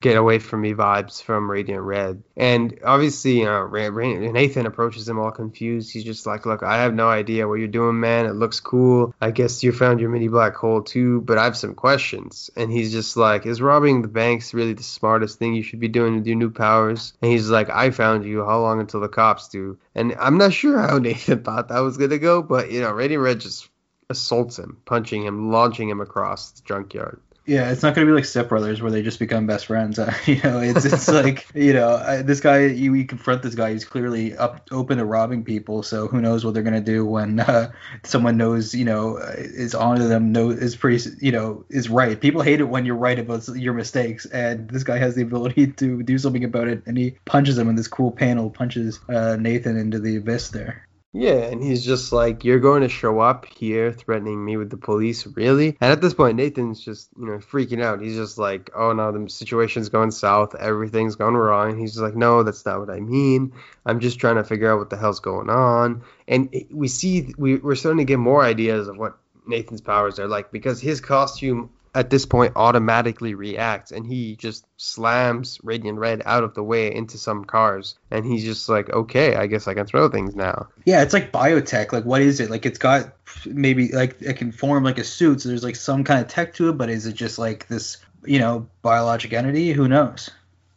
get 0.00 0.16
away 0.16 0.38
from 0.38 0.62
me 0.62 0.72
vibes 0.72 1.22
from 1.22 1.50
Radiant 1.50 1.82
Red. 1.82 2.22
And 2.34 2.78
obviously, 2.84 3.44
Ra- 3.44 3.88
Nathan 3.88 4.64
approaches 4.64 5.06
him 5.06 5.18
all 5.18 5.30
confused. 5.30 5.92
He's 5.92 6.04
just 6.04 6.26
like, 6.26 6.46
"Look, 6.46 6.62
I 6.62 6.78
have 6.78 6.94
no 6.94 7.08
idea 7.08 7.46
what 7.46 7.58
you're 7.58 7.68
doing, 7.68 8.00
man. 8.00 8.24
It 8.24 8.34
looks 8.34 8.60
cool. 8.60 9.14
I 9.20 9.30
guess 9.30 9.62
you 9.62 9.72
found 9.72 10.00
your 10.00 10.08
mini 10.08 10.28
black 10.28 10.54
hole 10.54 10.82
too, 10.82 11.20
but 11.20 11.36
I 11.36 11.44
have 11.44 11.56
some 11.56 11.74
questions." 11.74 12.50
And 12.56 12.72
he's 12.72 12.92
just 12.92 13.16
like, 13.16 13.44
"Is 13.44 13.60
robbing 13.60 14.00
the 14.00 14.08
banks 14.08 14.54
really 14.54 14.72
the 14.72 14.82
smartest 14.82 15.38
thing 15.38 15.54
you 15.54 15.62
should 15.62 15.80
be 15.80 15.88
doing 15.88 16.16
with 16.16 16.26
your 16.26 16.36
new 16.36 16.50
powers?" 16.50 17.12
And 17.20 17.30
he's 17.30 17.50
like, 17.50 17.68
"I 17.68 17.90
found 17.90 18.24
you. 18.24 18.42
How 18.44 18.60
long 18.60 18.80
until 18.80 19.00
the 19.00 19.08
cops 19.08 19.48
do?" 19.48 19.76
And 19.94 20.14
I'm 20.18 20.38
not 20.38 20.54
sure 20.54 20.78
how 20.78 20.98
Nathan 20.98 21.42
thought 21.42 21.68
that 21.68 21.80
was 21.80 21.98
gonna 21.98 22.18
go, 22.18 22.42
but 22.42 22.70
you 22.70 22.80
know, 22.80 22.90
Radiant 22.90 23.22
Red 23.22 23.40
just 23.40 23.68
assaults 24.08 24.58
him, 24.58 24.78
punching 24.86 25.24
him, 25.24 25.52
launching 25.52 25.88
him 25.88 26.00
across 26.00 26.52
the 26.52 26.62
junkyard. 26.62 27.20
Yeah, 27.46 27.72
it's 27.72 27.82
not 27.82 27.94
gonna 27.94 28.06
be 28.06 28.12
like 28.12 28.26
Step 28.26 28.48
Brothers 28.48 28.80
where 28.82 28.90
they 28.90 29.02
just 29.02 29.18
become 29.18 29.46
best 29.46 29.66
friends. 29.66 29.98
You 30.26 30.40
know, 30.42 30.60
it's 30.60 30.84
it's 30.84 31.08
like 31.08 31.46
you 31.54 31.72
know 31.72 31.88
uh, 31.88 32.22
this 32.22 32.40
guy. 32.40 32.66
You, 32.66 32.94
you 32.94 33.06
confront 33.06 33.42
this 33.42 33.54
guy. 33.54 33.72
He's 33.72 33.84
clearly 33.84 34.36
up 34.36 34.68
open 34.70 34.98
to 34.98 35.04
robbing 35.04 35.44
people. 35.44 35.82
So 35.82 36.06
who 36.06 36.20
knows 36.20 36.44
what 36.44 36.54
they're 36.54 36.62
gonna 36.62 36.80
do 36.80 37.04
when 37.04 37.40
uh, 37.40 37.72
someone 38.04 38.36
knows 38.36 38.74
you 38.74 38.84
know 38.84 39.16
uh, 39.16 39.34
is 39.36 39.74
onto 39.74 40.06
them. 40.06 40.32
Know 40.32 40.50
is 40.50 40.76
pretty 40.76 41.10
you 41.20 41.32
know 41.32 41.64
is 41.70 41.88
right. 41.88 42.20
People 42.20 42.42
hate 42.42 42.60
it 42.60 42.64
when 42.64 42.84
you're 42.84 42.94
right 42.94 43.18
about 43.18 43.48
your 43.48 43.74
mistakes, 43.74 44.26
and 44.26 44.68
this 44.68 44.84
guy 44.84 44.98
has 44.98 45.14
the 45.14 45.22
ability 45.22 45.68
to 45.72 46.02
do 46.02 46.18
something 46.18 46.44
about 46.44 46.68
it. 46.68 46.82
And 46.86 46.96
he 46.96 47.16
punches 47.24 47.58
him 47.58 47.68
in 47.68 47.74
this 47.74 47.88
cool 47.88 48.12
panel. 48.12 48.50
Punches 48.50 49.00
uh, 49.08 49.36
Nathan 49.40 49.76
into 49.76 49.98
the 49.98 50.16
abyss 50.16 50.50
there. 50.50 50.86
Yeah, 51.12 51.38
and 51.46 51.60
he's 51.60 51.84
just 51.84 52.12
like, 52.12 52.44
You're 52.44 52.60
going 52.60 52.82
to 52.82 52.88
show 52.88 53.18
up 53.18 53.44
here 53.44 53.92
threatening 53.92 54.44
me 54.44 54.56
with 54.56 54.70
the 54.70 54.76
police, 54.76 55.26
really? 55.26 55.76
And 55.80 55.92
at 55.92 56.00
this 56.00 56.14
point, 56.14 56.36
Nathan's 56.36 56.80
just, 56.80 57.08
you 57.18 57.26
know, 57.26 57.38
freaking 57.38 57.82
out. 57.82 58.00
He's 58.00 58.14
just 58.14 58.38
like, 58.38 58.70
Oh 58.76 58.92
no, 58.92 59.10
the 59.10 59.28
situation's 59.28 59.88
going 59.88 60.12
south, 60.12 60.54
everything's 60.54 61.16
going 61.16 61.34
wrong. 61.34 61.70
And 61.70 61.80
he's 61.80 61.92
just 61.92 62.02
like, 62.02 62.14
No, 62.14 62.44
that's 62.44 62.64
not 62.64 62.78
what 62.78 62.90
I 62.90 63.00
mean. 63.00 63.52
I'm 63.84 63.98
just 63.98 64.20
trying 64.20 64.36
to 64.36 64.44
figure 64.44 64.72
out 64.72 64.78
what 64.78 64.90
the 64.90 64.96
hell's 64.96 65.18
going 65.18 65.50
on. 65.50 66.02
And 66.28 66.54
we 66.70 66.86
see, 66.86 67.34
we, 67.36 67.56
we're 67.56 67.74
starting 67.74 67.98
to 67.98 68.04
get 68.04 68.20
more 68.20 68.44
ideas 68.44 68.86
of 68.86 68.96
what 68.96 69.18
Nathan's 69.48 69.80
powers 69.80 70.20
are 70.20 70.28
like 70.28 70.52
because 70.52 70.80
his 70.80 71.00
costume 71.00 71.70
at 71.94 72.10
this 72.10 72.24
point 72.24 72.52
automatically 72.56 73.34
reacts 73.34 73.90
and 73.90 74.06
he 74.06 74.36
just 74.36 74.64
slams 74.76 75.58
Radiant 75.62 75.98
Red 75.98 76.22
out 76.24 76.44
of 76.44 76.54
the 76.54 76.62
way 76.62 76.94
into 76.94 77.18
some 77.18 77.44
cars. 77.44 77.96
And 78.10 78.24
he's 78.24 78.44
just 78.44 78.68
like, 78.68 78.90
Okay, 78.90 79.34
I 79.34 79.46
guess 79.46 79.66
I 79.66 79.74
can 79.74 79.86
throw 79.86 80.08
things 80.08 80.36
now. 80.36 80.68
Yeah, 80.84 81.02
it's 81.02 81.12
like 81.12 81.32
biotech. 81.32 81.92
Like, 81.92 82.04
what 82.04 82.22
is 82.22 82.40
it? 82.40 82.50
Like, 82.50 82.66
it's 82.66 82.78
got 82.78 83.12
maybe 83.44 83.88
like 83.88 84.20
it 84.22 84.36
can 84.36 84.52
form 84.52 84.84
like 84.84 84.98
a 84.98 85.04
suit. 85.04 85.40
So 85.40 85.48
there's 85.48 85.64
like 85.64 85.76
some 85.76 86.04
kind 86.04 86.20
of 86.20 86.28
tech 86.28 86.54
to 86.54 86.68
it, 86.68 86.78
but 86.78 86.90
is 86.90 87.06
it 87.06 87.14
just 87.14 87.38
like 87.38 87.66
this, 87.66 87.98
you 88.24 88.38
know, 88.38 88.68
biologic 88.82 89.32
entity? 89.32 89.72
Who 89.72 89.88
knows? 89.88 90.30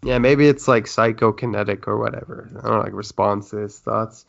Yeah, 0.03 0.18
maybe 0.18 0.47
it's 0.47 0.68
like 0.68 0.86
psychokinetic 0.86 1.88
or 1.88 1.97
whatever. 1.97 2.49
I 2.51 2.61
don't 2.61 2.72
know, 2.72 2.80
like 2.80 2.93
responses, 2.93 3.80
thoughts. 3.80 4.26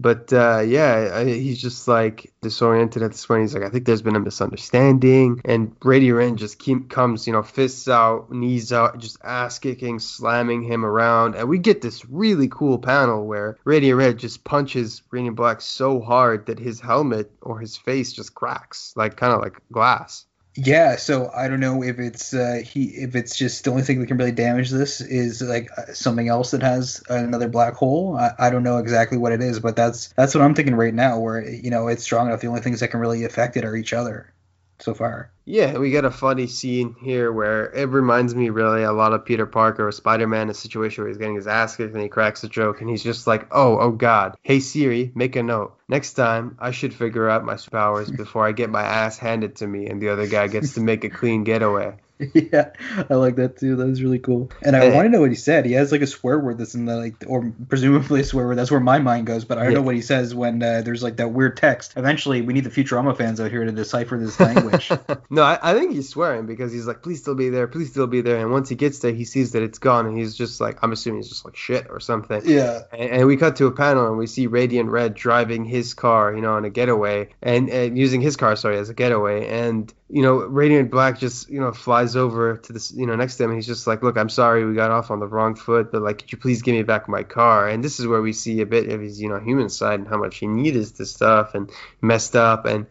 But 0.00 0.32
uh, 0.32 0.60
yeah, 0.60 1.24
he's 1.24 1.60
just 1.60 1.88
like 1.88 2.32
disoriented 2.40 3.02
at 3.02 3.10
this 3.10 3.26
point. 3.26 3.42
He's 3.42 3.54
like, 3.54 3.64
I 3.64 3.68
think 3.68 3.84
there's 3.84 4.00
been 4.00 4.14
a 4.14 4.20
misunderstanding. 4.20 5.40
And 5.44 5.78
Brady 5.80 6.12
Ren 6.12 6.36
just 6.36 6.60
keep, 6.60 6.88
comes, 6.88 7.26
you 7.26 7.32
know, 7.32 7.42
fists 7.42 7.88
out, 7.88 8.30
knees 8.30 8.72
out, 8.72 8.98
just 8.98 9.18
ass 9.24 9.58
kicking, 9.58 9.98
slamming 9.98 10.62
him 10.62 10.84
around. 10.84 11.34
And 11.34 11.48
we 11.48 11.58
get 11.58 11.82
this 11.82 12.04
really 12.04 12.46
cool 12.48 12.78
panel 12.78 13.26
where 13.26 13.58
Radiant 13.64 13.98
Red 13.98 14.18
just 14.18 14.44
punches 14.44 15.02
Radiant 15.10 15.34
Black 15.34 15.60
so 15.60 16.00
hard 16.00 16.46
that 16.46 16.60
his 16.60 16.80
helmet 16.80 17.32
or 17.42 17.58
his 17.58 17.76
face 17.76 18.12
just 18.12 18.34
cracks, 18.34 18.92
like 18.94 19.16
kind 19.16 19.32
of 19.32 19.40
like 19.40 19.60
glass. 19.72 20.26
Yeah, 20.60 20.96
so 20.96 21.30
I 21.32 21.46
don't 21.46 21.60
know 21.60 21.84
if 21.84 22.00
it's 22.00 22.34
uh, 22.34 22.60
he 22.64 22.86
if 22.86 23.14
it's 23.14 23.36
just 23.36 23.62
the 23.62 23.70
only 23.70 23.84
thing 23.84 24.00
that 24.00 24.08
can 24.08 24.16
really 24.16 24.32
damage 24.32 24.70
this 24.70 25.00
is 25.00 25.40
like 25.40 25.70
uh, 25.78 25.92
something 25.94 26.26
else 26.26 26.50
that 26.50 26.62
has 26.62 27.00
another 27.08 27.48
black 27.48 27.74
hole. 27.74 28.16
I, 28.16 28.32
I 28.38 28.50
don't 28.50 28.64
know 28.64 28.78
exactly 28.78 29.18
what 29.18 29.30
it 29.30 29.40
is, 29.40 29.60
but 29.60 29.76
that's 29.76 30.08
that's 30.16 30.34
what 30.34 30.42
I'm 30.42 30.56
thinking 30.56 30.74
right 30.74 30.92
now. 30.92 31.20
Where 31.20 31.48
you 31.48 31.70
know 31.70 31.86
it's 31.86 32.02
strong 32.02 32.26
enough. 32.26 32.40
The 32.40 32.48
only 32.48 32.60
things 32.60 32.80
that 32.80 32.88
can 32.88 32.98
really 32.98 33.22
affect 33.22 33.56
it 33.56 33.64
are 33.64 33.76
each 33.76 33.92
other 33.92 34.32
so 34.78 34.94
far. 34.94 35.30
Yeah, 35.44 35.78
we 35.78 35.90
got 35.90 36.04
a 36.04 36.10
funny 36.10 36.46
scene 36.46 36.94
here 37.00 37.32
where 37.32 37.72
it 37.72 37.88
reminds 37.88 38.34
me 38.34 38.50
really 38.50 38.82
a 38.82 38.92
lot 38.92 39.12
of 39.12 39.24
Peter 39.24 39.46
Parker 39.46 39.88
or 39.88 39.92
Spider-Man, 39.92 40.50
a 40.50 40.54
situation 40.54 41.02
where 41.02 41.08
he's 41.08 41.18
getting 41.18 41.36
his 41.36 41.46
ass 41.46 41.76
kicked 41.76 41.94
and 41.94 42.02
he 42.02 42.08
cracks 42.08 42.44
a 42.44 42.48
joke 42.48 42.80
and 42.80 42.90
he's 42.90 43.02
just 43.02 43.26
like, 43.26 43.46
"Oh, 43.50 43.78
oh 43.78 43.90
God, 43.90 44.36
hey 44.42 44.60
Siri, 44.60 45.10
make 45.14 45.36
a 45.36 45.42
note. 45.42 45.76
Next 45.88 46.12
time, 46.14 46.56
I 46.58 46.70
should 46.70 46.94
figure 46.94 47.28
out 47.28 47.44
my 47.44 47.56
powers 47.56 48.10
before 48.10 48.46
I 48.46 48.52
get 48.52 48.70
my 48.70 48.82
ass 48.82 49.18
handed 49.18 49.56
to 49.56 49.66
me 49.66 49.86
and 49.86 50.02
the 50.02 50.10
other 50.10 50.26
guy 50.26 50.48
gets 50.48 50.74
to 50.74 50.80
make 50.80 51.04
a 51.04 51.10
clean 51.10 51.44
getaway." 51.44 51.96
yeah, 52.34 52.70
I 53.08 53.14
like 53.14 53.36
that 53.36 53.58
too. 53.58 53.76
That 53.76 53.86
was 53.86 54.02
really 54.02 54.18
cool. 54.18 54.50
And 54.62 54.74
I 54.74 54.80
Hey. 54.80 54.94
want 54.94 55.06
to 55.06 55.10
know 55.10 55.20
what 55.20 55.30
he 55.30 55.36
said. 55.36 55.66
He 55.66 55.72
has 55.72 55.92
like 55.92 56.00
a 56.00 56.06
swear 56.06 56.38
word 56.38 56.58
that's 56.58 56.74
in 56.74 56.84
the 56.84 56.96
like, 56.96 57.24
or 57.26 57.52
presumably 57.68 58.20
a 58.20 58.24
swear 58.24 58.46
word. 58.48 58.56
That's 58.58 58.70
where 58.70 58.80
my 58.80 58.98
mind 58.98 59.26
goes. 59.26 59.44
But 59.44 59.58
I 59.58 59.62
don't 59.62 59.72
Yeah. 59.72 59.78
know 59.78 59.82
what 59.84 59.94
he 59.94 60.02
says 60.02 60.34
when 60.34 60.62
uh, 60.62 60.82
there's 60.82 61.02
like 61.02 61.16
that 61.18 61.28
weird 61.32 61.56
text. 61.56 61.94
Eventually, 61.96 62.40
we 62.42 62.54
need 62.54 62.64
the 62.64 62.70
Futurama 62.70 63.16
fans 63.16 63.40
out 63.40 63.50
here 63.50 63.64
to 63.64 63.70
decipher 63.72 64.18
this 64.18 64.38
language. 64.40 64.90
no, 65.30 65.42
I, 65.42 65.58
I 65.62 65.74
think 65.74 65.92
he's 65.92 66.08
swearing 66.08 66.46
because 66.46 66.72
he's 66.72 66.86
like, 66.86 67.02
please 67.02 67.20
still 67.20 67.36
be 67.36 67.50
there, 67.50 67.68
please 67.68 67.90
still 67.90 68.06
be 68.08 68.20
there. 68.20 68.38
And 68.38 68.50
once 68.50 68.68
he 68.68 68.74
gets 68.74 68.98
there, 68.98 69.12
he 69.12 69.24
sees 69.24 69.52
that 69.52 69.62
it's 69.62 69.78
gone, 69.78 70.06
and 70.06 70.18
he's 70.18 70.34
just 70.36 70.60
like, 70.60 70.78
I'm 70.82 70.92
assuming 70.92 71.20
he's 71.20 71.28
just 71.28 71.44
like 71.44 71.56
shit 71.56 71.86
or 71.88 72.00
something. 72.00 72.42
yeah. 72.44 72.80
And, 72.92 73.10
and 73.10 73.26
we 73.26 73.36
cut 73.36 73.56
to 73.56 73.66
a 73.66 73.72
panel, 73.72 74.08
and 74.08 74.18
we 74.18 74.26
see 74.26 74.48
Radiant 74.48 74.90
Red 74.90 75.14
driving 75.14 75.64
his 75.64 75.94
car, 75.94 76.34
you 76.34 76.40
know, 76.40 76.54
on 76.54 76.64
a 76.64 76.70
getaway, 76.70 77.28
and, 77.42 77.68
and 77.70 77.96
using 77.96 78.20
his 78.20 78.36
car, 78.36 78.56
sorry, 78.56 78.78
as 78.78 78.88
a 78.88 78.94
getaway. 78.94 79.46
And 79.46 79.92
you 80.08 80.22
know, 80.22 80.36
Radiant 80.38 80.90
Black 80.90 81.18
just 81.18 81.50
you 81.50 81.60
know 81.60 81.72
flies 81.72 82.16
over 82.16 82.56
to 82.56 82.72
this, 82.72 82.92
you 82.92 83.06
know, 83.06 83.16
next 83.16 83.36
to 83.36 83.44
him, 83.44 83.50
and 83.50 83.58
he's 83.58 83.66
just 83.66 83.86
like, 83.86 84.02
look, 84.02 84.16
I'm 84.16 84.28
sorry, 84.28 84.64
we 84.64 84.74
got 84.74 84.90
off 84.90 85.10
on 85.10 85.20
the 85.20 85.26
wrong 85.26 85.54
foot, 85.54 85.92
but 85.92 86.02
like, 86.02 86.18
could 86.18 86.32
you 86.32 86.38
please 86.38 86.62
give 86.62 86.74
me 86.74 86.82
back 86.82 87.08
my 87.08 87.22
car? 87.22 87.68
And 87.68 87.84
this 87.84 88.00
is 88.00 88.06
where 88.06 88.22
we 88.22 88.32
see 88.32 88.60
a 88.60 88.66
bit 88.66 88.88
of 88.88 89.00
his, 89.00 89.20
you 89.20 89.28
know, 89.28 89.38
human 89.38 89.68
side 89.68 90.00
and 90.00 90.08
how 90.08 90.18
much 90.18 90.38
he 90.38 90.46
needed 90.46 90.84
this 90.96 91.12
stuff 91.12 91.54
and 91.54 91.70
messed 92.00 92.36
up 92.36 92.66
and. 92.66 92.86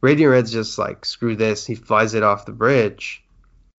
Radiant 0.00 0.30
Red's 0.30 0.52
just 0.52 0.78
like 0.78 1.04
screw 1.04 1.34
this. 1.34 1.66
He 1.66 1.74
flies 1.74 2.14
it 2.14 2.22
off 2.22 2.46
the 2.46 2.52
bridge. 2.52 3.24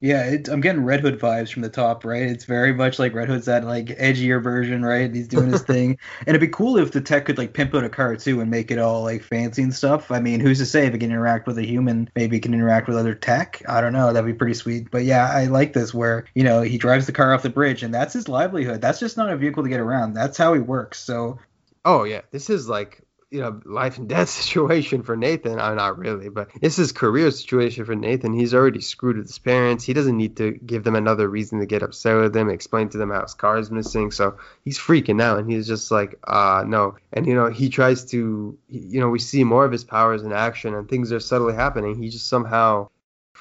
Yeah, 0.01 0.23
it, 0.23 0.47
I'm 0.47 0.61
getting 0.61 0.85
Red 0.85 1.01
Hood 1.01 1.19
vibes 1.19 1.51
from 1.51 1.61
the 1.61 1.69
top, 1.69 2.05
right? 2.05 2.23
It's 2.23 2.45
very 2.45 2.73
much 2.73 2.99
like 2.99 3.13
Red 3.13 3.27
Hood's 3.27 3.47
that 3.47 3.65
like 3.65 3.87
edgier 3.87 4.41
version, 4.41 4.83
right? 4.83 5.13
He's 5.13 5.27
doing 5.27 5.49
his 5.49 5.61
thing, 5.63 5.97
and 6.19 6.29
it'd 6.29 6.39
be 6.39 6.47
cool 6.47 6.77
if 6.77 6.91
the 6.91 7.01
tech 7.01 7.25
could 7.25 7.37
like 7.37 7.53
pimp 7.53 7.75
out 7.75 7.83
a 7.83 7.89
car 7.89 8.15
too 8.15 8.39
and 8.39 8.49
make 8.49 8.71
it 8.71 8.79
all 8.79 9.03
like 9.03 9.21
fancy 9.23 9.61
and 9.61 9.73
stuff. 9.73 10.09
I 10.09 10.19
mean, 10.21 10.39
who's 10.39 10.59
to 10.59 10.65
say 10.65 10.85
if 10.85 10.93
it 10.93 10.99
can 10.99 11.11
interact 11.11 11.47
with 11.47 11.57
a 11.57 11.65
human, 11.65 12.09
maybe 12.15 12.37
it 12.37 12.43
can 12.43 12.53
interact 12.53 12.87
with 12.87 12.95
other 12.95 13.13
tech? 13.13 13.61
I 13.67 13.81
don't 13.81 13.93
know. 13.93 14.13
That'd 14.13 14.25
be 14.25 14.37
pretty 14.37 14.53
sweet. 14.53 14.89
But 14.89 15.03
yeah, 15.03 15.29
I 15.29 15.45
like 15.45 15.73
this 15.73 15.93
where 15.93 16.25
you 16.33 16.43
know 16.43 16.61
he 16.61 16.77
drives 16.77 17.05
the 17.05 17.11
car 17.11 17.33
off 17.33 17.43
the 17.43 17.49
bridge, 17.49 17.83
and 17.83 17.93
that's 17.93 18.13
his 18.13 18.29
livelihood. 18.29 18.79
That's 18.81 18.99
just 18.99 19.17
not 19.17 19.29
a 19.29 19.37
vehicle 19.37 19.63
to 19.63 19.69
get 19.69 19.81
around. 19.81 20.13
That's 20.13 20.37
how 20.37 20.53
he 20.53 20.61
works. 20.61 20.99
So 20.99 21.39
Oh 21.85 22.03
yeah, 22.03 22.21
this 22.31 22.49
is 22.49 22.67
like 22.67 23.01
you 23.31 23.41
know 23.41 23.61
life 23.65 23.97
and 23.97 24.09
death 24.09 24.29
situation 24.41 25.03
for 25.03 25.15
Nathan. 25.15 25.59
Uh, 25.59 25.73
not 25.73 25.97
really, 25.97 26.29
but 26.29 26.49
this 26.61 26.79
is 26.79 26.91
career 26.91 27.29
situation 27.31 27.85
for 27.85 27.95
Nathan. 27.95 28.33
He's 28.33 28.53
already 28.53 28.81
screwed 28.81 29.17
with 29.17 29.27
his 29.27 29.39
parents. 29.39 29.83
He 29.83 29.93
doesn't 29.93 30.17
need 30.17 30.37
to 30.37 30.51
give 30.51 30.83
them 30.83 30.95
another 30.95 31.27
reason 31.27 31.59
to 31.59 31.65
get 31.65 31.83
upset 31.83 32.15
with 32.17 32.33
them. 32.33 32.49
Explain 32.49 32.89
to 32.89 32.97
them 32.97 33.11
how 33.11 33.21
his 33.21 33.33
car 33.33 33.57
is 33.57 33.71
missing. 33.71 34.11
So 34.11 34.37
he's 34.63 34.79
freaking 34.79 35.21
out, 35.21 35.39
and 35.39 35.49
he's 35.51 35.67
just 35.67 35.91
like, 35.91 36.19
uh 36.25 36.63
no. 36.65 36.95
And 37.13 37.25
you 37.25 37.35
know 37.35 37.49
he 37.49 37.69
tries 37.69 38.05
to, 38.05 38.57
you 38.69 38.99
know, 38.99 39.09
we 39.09 39.19
see 39.19 39.43
more 39.43 39.65
of 39.65 39.71
his 39.71 39.83
powers 39.83 40.23
in 40.23 40.31
action, 40.31 40.73
and 40.73 40.87
things 40.89 41.11
are 41.11 41.19
subtly 41.19 41.53
happening. 41.53 42.01
He 42.01 42.09
just 42.09 42.27
somehow 42.27 42.89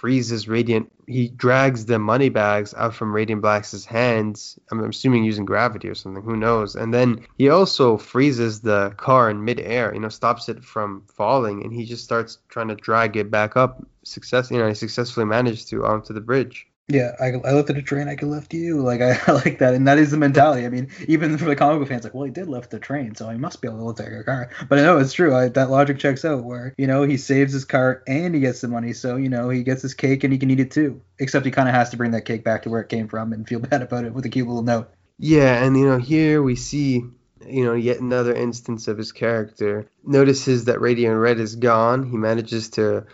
freezes 0.01 0.47
Radiant. 0.47 0.93
He 1.09 1.29
drags 1.29 1.87
the 1.87 1.99
money 1.99 2.29
bags 2.29 2.73
out 2.75 2.95
from 2.95 3.13
Radiant 3.13 3.43
Black's 3.43 3.85
hands. 3.85 4.57
I'm 4.71 4.85
assuming 4.85 5.25
using 5.25 5.45
gravity 5.45 5.89
or 5.89 5.97
something. 5.97 6.23
Who 6.23 6.37
knows? 6.37 6.77
And 6.77 6.95
then 6.95 7.27
he 7.37 7.49
also 7.49 7.97
freezes 7.97 8.61
the 8.61 8.95
car 8.97 9.29
in 9.29 9.45
midair. 9.45 9.93
You 9.93 10.01
know, 10.01 10.09
stops 10.09 10.49
it 10.49 10.63
from 10.65 11.03
falling, 11.17 11.65
and 11.65 11.73
he 11.73 11.85
just 11.85 12.05
starts 12.05 12.39
trying 12.49 12.69
to 12.69 12.77
drag 12.77 13.17
it 13.17 13.29
back 13.29 13.57
up. 13.57 13.85
Success. 14.05 14.53
You 14.53 14.59
know, 14.59 14.69
he 14.69 14.75
successfully 14.75 15.27
managed 15.27 15.69
to 15.71 15.85
onto 15.85 16.15
the 16.15 16.21
bridge. 16.21 16.69
Yeah, 16.91 17.15
I, 17.21 17.27
I 17.27 17.53
lifted 17.53 17.77
a 17.77 17.83
train, 17.83 18.09
I 18.09 18.17
could 18.17 18.29
lift 18.29 18.55
you. 18.55 18.81
Like 18.81 19.03
I, 19.03 19.21
I 19.27 19.33
like 19.33 19.59
that, 19.59 19.75
and 19.75 19.87
that 19.87 19.99
is 19.99 20.11
the 20.11 20.17
mentality. 20.17 20.65
I 20.65 20.71
mean, 20.71 20.89
even 21.07 21.37
for 21.37 21.45
the 21.45 21.55
comic 21.55 21.81
book 21.81 21.89
fans, 21.89 22.05
like, 22.05 22.15
well, 22.15 22.25
he 22.25 22.31
did 22.31 22.49
lift 22.49 22.71
the 22.71 22.79
train, 22.79 23.15
so 23.15 23.29
he 23.29 23.37
must 23.37 23.61
be 23.61 23.69
able 23.69 23.79
to 23.79 23.85
lift 23.85 24.01
a 24.01 24.25
car. 24.25 24.51
But 24.69 24.77
no, 24.77 24.97
it's 24.99 25.13
true. 25.13 25.35
I, 25.35 25.49
that 25.49 25.71
logic 25.71 25.99
checks 25.99 26.25
out. 26.25 26.45
Where 26.45 26.75
you 26.79 26.87
know 26.87 27.03
he 27.03 27.19
saves 27.19 27.53
his 27.53 27.67
car 27.67 28.03
and 28.07 28.35
he 28.35 28.41
gets 28.41 28.63
the 28.63 28.69
money, 28.69 28.95
so 28.95 29.17
you 29.17 29.29
know 29.29 29.51
he 29.51 29.63
gets 29.63 29.83
his 29.83 29.93
cake 29.93 30.25
and 30.25 30.33
he 30.33 30.39
can 30.39 30.51
eat 30.51 30.61
it 30.61 30.71
too. 30.71 31.03
Except 31.19 31.45
he 31.45 31.53
kind 31.53 31.69
of 31.69 31.75
has 31.75 31.91
to 31.91 31.99
bring 31.99 32.13
that 32.13 32.25
cake 32.25 32.43
back 32.43 32.63
to 32.63 32.71
where 32.71 32.81
it 32.81 32.89
came 32.89 33.09
from 33.09 33.35
and 33.35 33.47
feel 33.47 33.61
bad 33.61 33.83
about 33.83 34.05
it 34.05 34.15
with 34.15 34.25
a 34.25 34.31
cute 34.31 34.49
little 34.49 34.63
note. 34.63 34.91
Yeah, 35.19 35.63
and 35.63 35.77
you 35.77 35.87
know, 35.87 35.99
here 35.99 36.43
we 36.43 36.57
see, 36.57 37.05
you 37.47 37.65
know, 37.65 37.75
yet 37.75 38.01
another 38.01 38.35
instance 38.35 38.89
of 38.89 38.97
his 38.97 39.13
character. 39.13 39.91
Notices 40.05 40.67
that 40.67 40.81
Radiant 40.81 41.19
Red 41.19 41.39
is 41.39 41.57
gone. 41.57 42.09
He 42.09 42.17
manages 42.17 42.71
to 42.71 43.05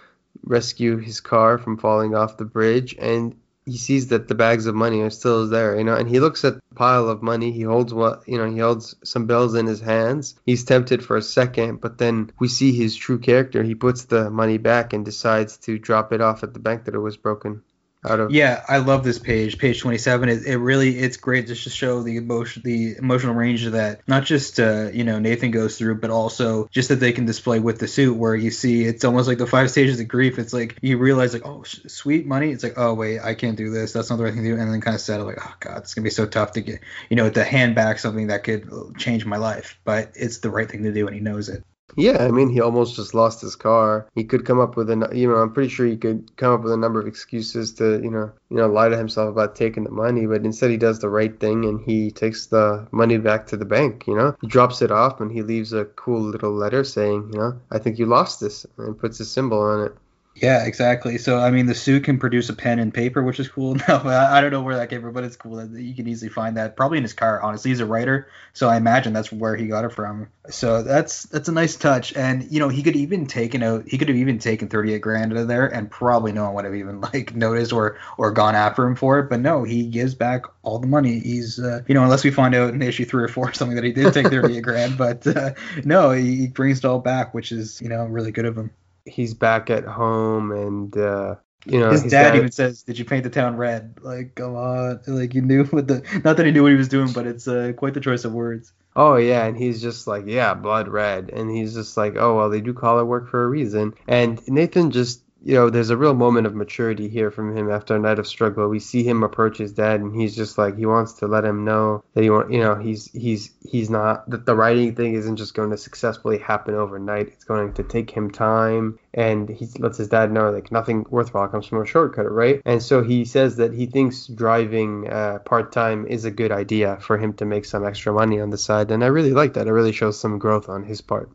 rescue 0.45 0.99
his 0.99 1.21
car 1.21 1.59
from 1.59 1.79
falling 1.79 2.15
off 2.15 2.37
the 2.37 2.45
bridge, 2.45 2.95
and 2.99 3.35
he 3.67 3.79
sees 3.79 4.09
that 4.09 4.29
the 4.29 4.35
bags 4.35 4.67
of 4.67 4.75
money 4.75 5.01
are 5.01 5.11
still 5.11 5.49
there, 5.49 5.77
you 5.77 5.85
know, 5.85 5.95
and 5.95 6.09
he 6.09 6.21
looks 6.21 6.45
at 6.45 6.55
the 6.55 6.75
pile 6.75 7.09
of 7.09 7.23
money. 7.23 7.51
He 7.51 7.63
holds 7.63 7.95
what, 7.95 8.23
you 8.29 8.37
know, 8.37 8.51
he 8.51 8.59
holds 8.59 8.95
some 9.05 9.27
bills 9.27 9.55
in 9.55 9.67
his 9.67 9.81
hands. 9.81 10.35
He's 10.45 10.65
tempted 10.65 11.03
for 11.03 11.17
a 11.17 11.23
second, 11.23 11.81
but 11.81 11.99
then 11.99 12.31
we 12.39 12.49
see 12.49 12.73
his 12.73 12.95
true 12.95 13.19
character. 13.19 13.63
He 13.63 13.75
puts 13.75 14.05
the 14.05 14.31
money 14.31 14.59
back 14.59 14.93
and 14.93 15.05
decides 15.05 15.57
to 15.59 15.79
drop 15.79 16.13
it 16.13 16.21
off 16.21 16.43
at 16.43 16.53
the 16.53 16.61
bank 16.61 16.85
that 16.85 16.95
it 16.95 16.99
was 16.99 17.17
broken 17.17 17.63
out 18.05 18.21
of. 18.21 18.31
Yeah, 18.31 18.65
I 18.69 18.79
love 18.79 19.05
this 19.05 19.19
page, 19.19 19.59
page 19.59 19.81
27. 19.81 20.29
It, 20.29 20.47
it 20.47 20.57
really, 20.57 20.99
it's 20.99 21.17
great 21.17 21.47
just 21.47 21.65
to 21.65 21.71
show 21.71 22.03
the 22.03 22.17
emotion, 22.17 22.63
the 22.65 22.97
emotional 22.97 23.35
range 23.35 23.65
that 23.67 24.07
not 24.07 24.25
just 24.25 24.61
uh, 24.61 24.91
you 24.93 25.05
know 25.05 25.19
Nathan 25.19 25.51
goes 25.51 25.79
through, 25.79 25.97
but 25.97 26.11
also 26.11 26.69
just 26.71 26.89
that 26.91 26.97
they 26.97 27.13
can 27.13 27.27
display 27.27 27.61
with 27.61 27.79
the 27.79 27.89
suit. 27.89 28.17
Where 28.17 28.35
you 28.35 28.51
see, 28.51 28.85
it's 28.85 29.05
almost 29.05 29.29
like 29.29 29.39
the 29.39 29.47
five 29.47 29.71
stages 29.71 30.01
of 30.01 30.09
grief. 30.09 30.39
It's 30.39 30.53
like 30.53 30.79
you 30.83 30.99
realize, 30.99 31.33
like, 31.33 31.47
oh, 31.47 31.63
sh- 31.63 31.81
sweet 31.89 32.27
money. 32.27 32.51
It's 32.51 32.63
like, 32.63 32.75
oh 32.77 32.95
wait, 32.95 33.21
I 33.21 33.35
can't 33.35 33.57
do 33.57 33.71
this. 33.71 33.93
That's 33.93 34.11
not 34.11 34.17
the 34.17 34.25
right 34.25 34.35
thing 34.35 34.43
to 34.43 34.55
do. 34.55 34.61
And 34.61 34.73
then 34.73 34.81
kind 34.81 34.95
of 34.95 35.01
settle, 35.01 35.27
like, 35.27 35.39
oh 35.41 35.55
god, 35.61 35.79
it's 35.79 35.95
gonna 35.95 36.05
be 36.05 36.11
so 36.11 36.27
tough 36.27 36.53
to 36.53 36.61
get, 36.61 36.81
you 37.09 37.17
know, 37.17 37.31
to 37.31 37.45
hand 37.45 37.75
back 37.75 37.99
something 37.99 38.29
that 38.29 38.45
could 38.45 38.97
change 38.99 39.25
my 39.25 39.37
life. 39.37 39.79
But 39.85 40.13
it's 40.15 40.39
the 40.39 40.51
right 40.51 40.71
thing 40.71 40.85
to 40.85 40.93
do, 40.93 41.07
and 41.07 41.15
he 41.15 41.21
knows 41.21 41.49
it. 41.49 41.65
Yeah, 41.97 42.25
I 42.25 42.31
mean, 42.31 42.49
he 42.49 42.61
almost 42.61 42.97
just 42.97 43.15
lost 43.15 43.41
his 43.41 43.57
car. 43.57 44.09
He 44.15 44.25
could 44.25 44.45
come 44.45 44.59
up 44.59 44.77
with 44.77 44.91
a, 44.91 45.11
you 45.13 45.29
know, 45.29 45.37
I'm 45.37 45.53
pretty 45.53 45.69
sure 45.69 45.87
he 45.87 45.97
could 45.97 46.37
come 46.37 46.53
up 46.53 46.63
with 46.63 46.73
a 46.73 46.77
number 46.77 47.01
of 47.01 47.07
excuses 47.07 47.73
to, 47.75 48.01
you 48.03 48.11
know, 48.11 48.33
you 48.51 48.57
know, 48.57 48.67
lie 48.67 48.89
to 48.89 48.97
himself 48.97 49.29
about 49.29 49.55
taking 49.55 49.85
the 49.85 49.91
money, 49.91 50.27
but 50.27 50.45
instead 50.45 50.71
he 50.71 50.77
does 50.77 50.99
the 50.99 51.09
right 51.09 51.39
thing 51.39 51.65
and 51.65 51.81
he 51.81 52.11
takes 52.11 52.47
the 52.47 52.89
money 52.91 53.19
back 53.19 53.47
to 53.49 53.57
the 53.57 53.65
bank, 53.65 54.07
you 54.07 54.17
know. 54.17 54.35
He 54.41 54.49
drops 54.49 54.83
it 54.83 54.91
off 54.91 55.21
and 55.21 55.31
he 55.31 55.43
leaves 55.43 55.73
a 55.73 55.85
cool 55.85 56.21
little 56.21 56.53
letter 56.53 56.85
saying, 56.85 57.31
you 57.33 57.39
know, 57.39 57.61
I 57.71 57.79
think 57.79 57.99
you 57.99 58.07
lost 58.07 58.41
this 58.41 58.67
and 58.77 58.99
puts 58.99 59.21
a 59.21 59.25
symbol 59.25 59.61
on 59.61 59.87
it. 59.87 59.95
Yeah, 60.37 60.65
exactly. 60.65 61.19
So 61.19 61.39
I 61.39 61.53
mean, 61.53 61.67
the 61.67 61.77
suit 61.77 62.03
can 62.05 62.19
produce 62.19 62.49
a 62.49 62.55
pen 62.55 62.81
and 62.81 62.93
paper, 62.93 63.23
which 63.23 63.39
is 63.39 63.49
cool. 63.49 63.77
No, 63.89 63.97
I 64.05 64.39
I 64.39 64.41
don't 64.41 64.51
know 64.51 64.63
where 64.63 64.77
that 64.77 64.91
came 64.91 65.01
from, 65.01 65.13
but 65.13 65.23
it's 65.23 65.37
cool 65.37 65.57
that 65.57 65.81
you 65.81 65.95
can 65.95 66.09
easily 66.09 66.29
find 66.29 66.57
that. 66.57 66.75
Probably 66.77 66.99
in 66.99 67.05
his 67.05 67.13
car. 67.13 67.41
Honestly, 67.41 67.71
he's 67.71 67.79
a 67.79 67.87
writer, 67.87 68.27
so 68.53 68.69
I 68.69 68.77
imagine 68.77 69.13
that's 69.13 69.31
where 69.31 69.55
he 69.55 69.69
got 69.69 69.85
it 69.85 69.93
from. 69.93 70.29
So 70.51 70.83
that's 70.83 71.23
that's 71.25 71.49
a 71.49 71.53
nice 71.53 71.77
touch. 71.77 72.13
And 72.15 72.51
you 72.51 72.59
know, 72.59 72.69
he 72.69 72.83
could 72.83 72.97
even 72.97 73.27
taken 73.27 73.63
out. 73.63 73.85
He 73.87 73.97
could 73.97 74.09
have 74.09 74.17
even 74.17 74.41
taken 74.41 74.69
thirty 74.69 74.93
eight 74.93 75.03
grand 75.03 75.33
out 75.33 75.39
of 75.39 75.47
there, 75.47 75.67
and 75.69 75.89
probably 75.89 76.33
no 76.33 76.45
one 76.47 76.55
would 76.55 76.65
have 76.65 76.75
even 76.75 77.01
like 77.15 77.37
noticed 77.37 77.73
or 77.73 77.97
or 78.19 78.33
gone 78.33 78.57
after 78.57 78.85
him 78.85 78.97
for 78.97 79.21
it. 79.21 79.31
But 79.31 79.39
no, 79.39 79.63
he 79.63 79.87
gives 79.87 80.17
back 80.17 80.47
all 80.65 80.81
the 80.81 80.89
money. 80.89 81.21
He's 81.21 81.61
uh, 81.61 81.83
you 81.87 81.95
know, 81.95 82.03
unless 82.03 82.25
we 82.25 82.33
find 82.33 82.57
out 82.57 82.75
in 82.75 82.83
issue 82.83 83.05
three 83.05 83.23
or 83.23 83.29
four 83.29 83.53
something 83.55 83.77
that 83.77 83.85
he 83.85 83.93
did 83.93 84.13
take 84.13 84.27
thirty 84.29 84.57
eight 84.59 84.63
grand, 84.65 84.99
but 84.99 85.25
uh, 85.29 85.53
no, 85.85 86.11
he, 86.11 86.37
he 86.37 86.47
brings 86.49 86.79
it 86.79 86.85
all 86.85 86.99
back, 86.99 87.35
which 87.35 87.53
is 87.53 87.81
you 87.81 87.89
know 87.89 88.05
really 88.07 88.33
good 88.33 88.47
of 88.47 88.59
him. 88.59 88.73
He's 89.05 89.35
back 89.35 89.71
at 89.71 89.85
home 89.85 90.53
and, 90.53 90.97
uh, 90.97 91.37
you 91.67 91.81
know, 91.81 91.91
his 91.91 92.03
his 92.03 92.13
dad, 92.13 92.37
even 92.37 92.51
says, 92.51 92.83
"Did 92.83 92.99
you 92.99 93.05
paint 93.05 93.25
the 93.25 93.31
town 93.31 93.57
red?" 93.57 93.99
Like, 94.03 94.35
come 94.35 94.55
on, 94.55 95.01
like 95.07 95.35
you 95.35 95.41
knew 95.41 95.65
what 95.65 95.89
the 95.89 96.03
not 96.23 96.37
that 96.37 96.47
he 96.47 96.53
knew 96.53 96.63
what 96.63 96.73
he 96.73 96.79
was 96.79 96.89
doing, 96.89 97.13
but 97.13 97.27
it's 97.27 97.49
uh, 97.49 97.73
quite 97.77 97.95
the 97.95 98.01
choice 98.01 98.25
of 98.25 98.33
words. 98.33 98.73
Oh 98.97 99.17
yeah, 99.17 99.45
and 99.45 99.57
he's 99.57 99.83
just 99.83 100.07
like, 100.07 100.25
yeah, 100.27 100.55
blood 100.55 100.89
red, 100.89 101.31
and 101.31 101.51
he's 101.51 101.75
just 101.75 101.97
like, 101.97 102.17
oh 102.17 102.37
well, 102.37 102.51
they 102.51 102.61
do 102.61 102.75
call 102.75 103.01
it 103.01 103.05
work 103.05 103.29
for 103.31 103.43
a 103.43 103.49
reason. 103.49 103.95
And 104.07 104.47
Nathan 104.47 104.91
just, 104.91 105.24
you 105.45 105.55
know, 105.55 105.69
there's 105.69 105.91
a 105.91 105.97
real 105.97 106.15
moment 106.15 106.47
of 106.47 106.55
maturity 106.55 107.07
here 107.07 107.31
from 107.31 107.55
him 107.55 107.71
after 107.71 107.95
a 107.95 107.99
night 107.99 108.19
of 108.19 108.27
struggle. 108.27 108.67
We 108.69 108.81
see 108.81 109.05
him 109.05 109.23
approach 109.23 109.59
his 109.59 109.73
dad, 109.73 110.01
and 110.01 110.19
he's 110.19 110.35
just 110.35 110.57
like, 110.57 110.79
he 110.79 110.87
wants 110.87 111.13
to 111.15 111.27
let 111.27 111.45
him 111.45 111.67
know 111.67 112.03
that 112.15 112.23
he 112.23 112.31
want, 112.31 112.51
you 112.51 112.61
know, 112.61 112.75
he's 112.75 113.13
he's 113.13 113.51
he's 113.61 113.91
not 113.91 114.29
that 114.31 114.47
the 114.47 114.57
writing 114.57 114.95
thing 114.95 115.15
isn't 115.15 115.37
just 115.37 115.53
going 115.53 115.71
to 115.71 115.77
successfully 115.77 116.39
happen 116.39 116.75
overnight. 116.75 117.29
It's 117.29 117.45
going 117.45 117.75
to 117.75 117.83
take 117.83 118.11
him 118.11 118.31
time, 118.31 118.99
and 119.13 119.47
he 119.51 119.69
lets 119.79 119.99
his 119.99 120.09
dad 120.09 120.33
know 120.33 120.51
like 120.51 120.73
nothing 120.73 121.05
worthwhile 121.11 121.49
comes 121.49 121.67
from 121.67 121.83
a 121.83 121.87
shortcut, 121.87 122.33
right? 122.33 122.63
And 122.65 122.83
so 122.83 123.03
he 123.03 123.27
says 123.27 123.57
that 123.57 123.75
he 123.75 123.85
thinks 123.85 124.27
driving 124.27 125.11
uh, 125.11 125.41
part 125.41 125.73
time 125.73 126.07
is 126.07 126.25
a 126.25 126.31
good 126.31 126.53
idea 126.53 126.97
for 127.03 127.19
him 127.19 127.35
to 127.35 127.45
make 127.45 127.67
some 127.67 127.87
extra 127.87 128.15
money 128.15 128.41
on 128.41 128.49
the 128.49 128.59
side, 128.59 128.91
and 128.91 129.05
I 129.05 129.09
really 129.09 129.33
like 129.33 129.53
that. 129.55 129.67
It 129.67 129.73
really 129.73 129.93
shows 129.93 130.19
some 130.19 130.39
growth 130.39 130.71
on 130.71 130.85
his 130.85 131.03
part. 131.03 131.31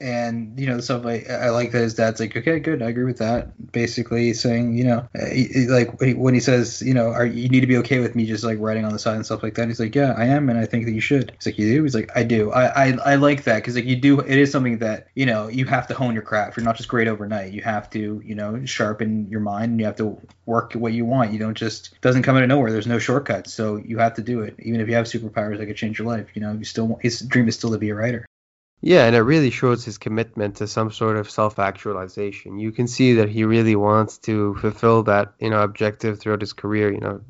And 0.00 0.58
you 0.58 0.66
know 0.66 0.80
stuff 0.80 1.04
like 1.04 1.28
I 1.28 1.50
like 1.50 1.72
that 1.72 1.82
his 1.82 1.92
dad's 1.94 2.20
like, 2.20 2.34
okay, 2.34 2.58
good, 2.58 2.80
I 2.80 2.88
agree 2.88 3.04
with 3.04 3.18
that. 3.18 3.70
Basically 3.70 4.32
saying, 4.32 4.74
you 4.78 4.84
know, 4.84 5.06
uh, 5.14 5.26
he, 5.26 5.44
he- 5.44 5.66
like 5.66 6.00
when 6.00 6.32
he 6.32 6.40
says, 6.40 6.80
you 6.80 6.94
know, 6.94 7.08
are 7.08 7.26
you 7.26 7.50
need 7.50 7.60
to 7.60 7.66
be 7.66 7.76
okay 7.78 7.98
with 7.98 8.14
me 8.16 8.24
just 8.24 8.42
like 8.42 8.58
writing 8.60 8.86
on 8.86 8.92
the 8.94 8.98
side 8.98 9.16
and 9.16 9.26
stuff 9.26 9.42
like 9.42 9.56
that. 9.56 9.68
He's 9.68 9.78
like, 9.78 9.94
yeah, 9.94 10.14
I 10.16 10.24
am, 10.24 10.48
and 10.48 10.58
I 10.58 10.64
think 10.64 10.86
that 10.86 10.92
you 10.92 11.02
should. 11.02 11.32
He's 11.36 11.44
like, 11.44 11.58
you 11.58 11.70
do? 11.74 11.82
He's 11.82 11.94
like, 11.94 12.10
I 12.16 12.22
do. 12.22 12.50
I 12.50 12.86
I, 12.88 12.98
I 13.04 13.14
like 13.16 13.44
that 13.44 13.56
because 13.56 13.74
like 13.74 13.84
you 13.84 13.96
do. 13.96 14.20
It 14.20 14.38
is 14.38 14.50
something 14.50 14.78
that 14.78 15.08
you 15.14 15.26
know 15.26 15.48
you 15.48 15.66
have 15.66 15.86
to 15.88 15.94
hone 15.94 16.14
your 16.14 16.22
craft. 16.22 16.56
You're 16.56 16.64
not 16.64 16.76
just 16.76 16.88
great 16.88 17.06
overnight. 17.06 17.52
You 17.52 17.60
have 17.60 17.90
to 17.90 18.22
you 18.24 18.34
know 18.34 18.64
sharpen 18.64 19.28
your 19.28 19.40
mind. 19.40 19.72
and 19.72 19.80
You 19.80 19.84
have 19.86 19.96
to 19.96 20.18
work 20.46 20.72
what 20.72 20.94
you 20.94 21.04
want. 21.04 21.32
You 21.32 21.38
don't 21.38 21.56
just 21.56 22.00
doesn't 22.00 22.22
come 22.22 22.36
out 22.36 22.42
of 22.42 22.48
nowhere. 22.48 22.72
There's 22.72 22.86
no 22.86 22.98
shortcuts. 22.98 23.52
So 23.52 23.76
you 23.76 23.98
have 23.98 24.14
to 24.14 24.22
do 24.22 24.40
it. 24.40 24.54
Even 24.60 24.80
if 24.80 24.88
you 24.88 24.94
have 24.94 25.04
superpowers 25.04 25.58
that 25.58 25.66
could 25.66 25.76
change 25.76 25.98
your 25.98 26.08
life, 26.08 26.28
you 26.34 26.40
know, 26.40 26.52
you 26.54 26.64
still 26.64 26.98
his 27.02 27.20
dream 27.20 27.48
is 27.48 27.54
still 27.56 27.72
to 27.72 27.78
be 27.78 27.90
a 27.90 27.94
writer. 27.94 28.24
Yeah, 28.82 29.04
and 29.04 29.14
it 29.14 29.20
really 29.20 29.50
shows 29.50 29.84
his 29.84 29.98
commitment 29.98 30.56
to 30.56 30.66
some 30.66 30.90
sort 30.90 31.18
of 31.18 31.30
self-actualization. 31.30 32.58
You 32.58 32.72
can 32.72 32.88
see 32.88 33.14
that 33.14 33.28
he 33.28 33.44
really 33.44 33.76
wants 33.76 34.16
to 34.18 34.54
fulfill 34.54 35.02
that, 35.02 35.34
you 35.38 35.50
know, 35.50 35.62
objective 35.62 36.18
throughout 36.18 36.40
his 36.40 36.54
career. 36.54 36.90
You 36.90 37.00
know, 37.00 37.20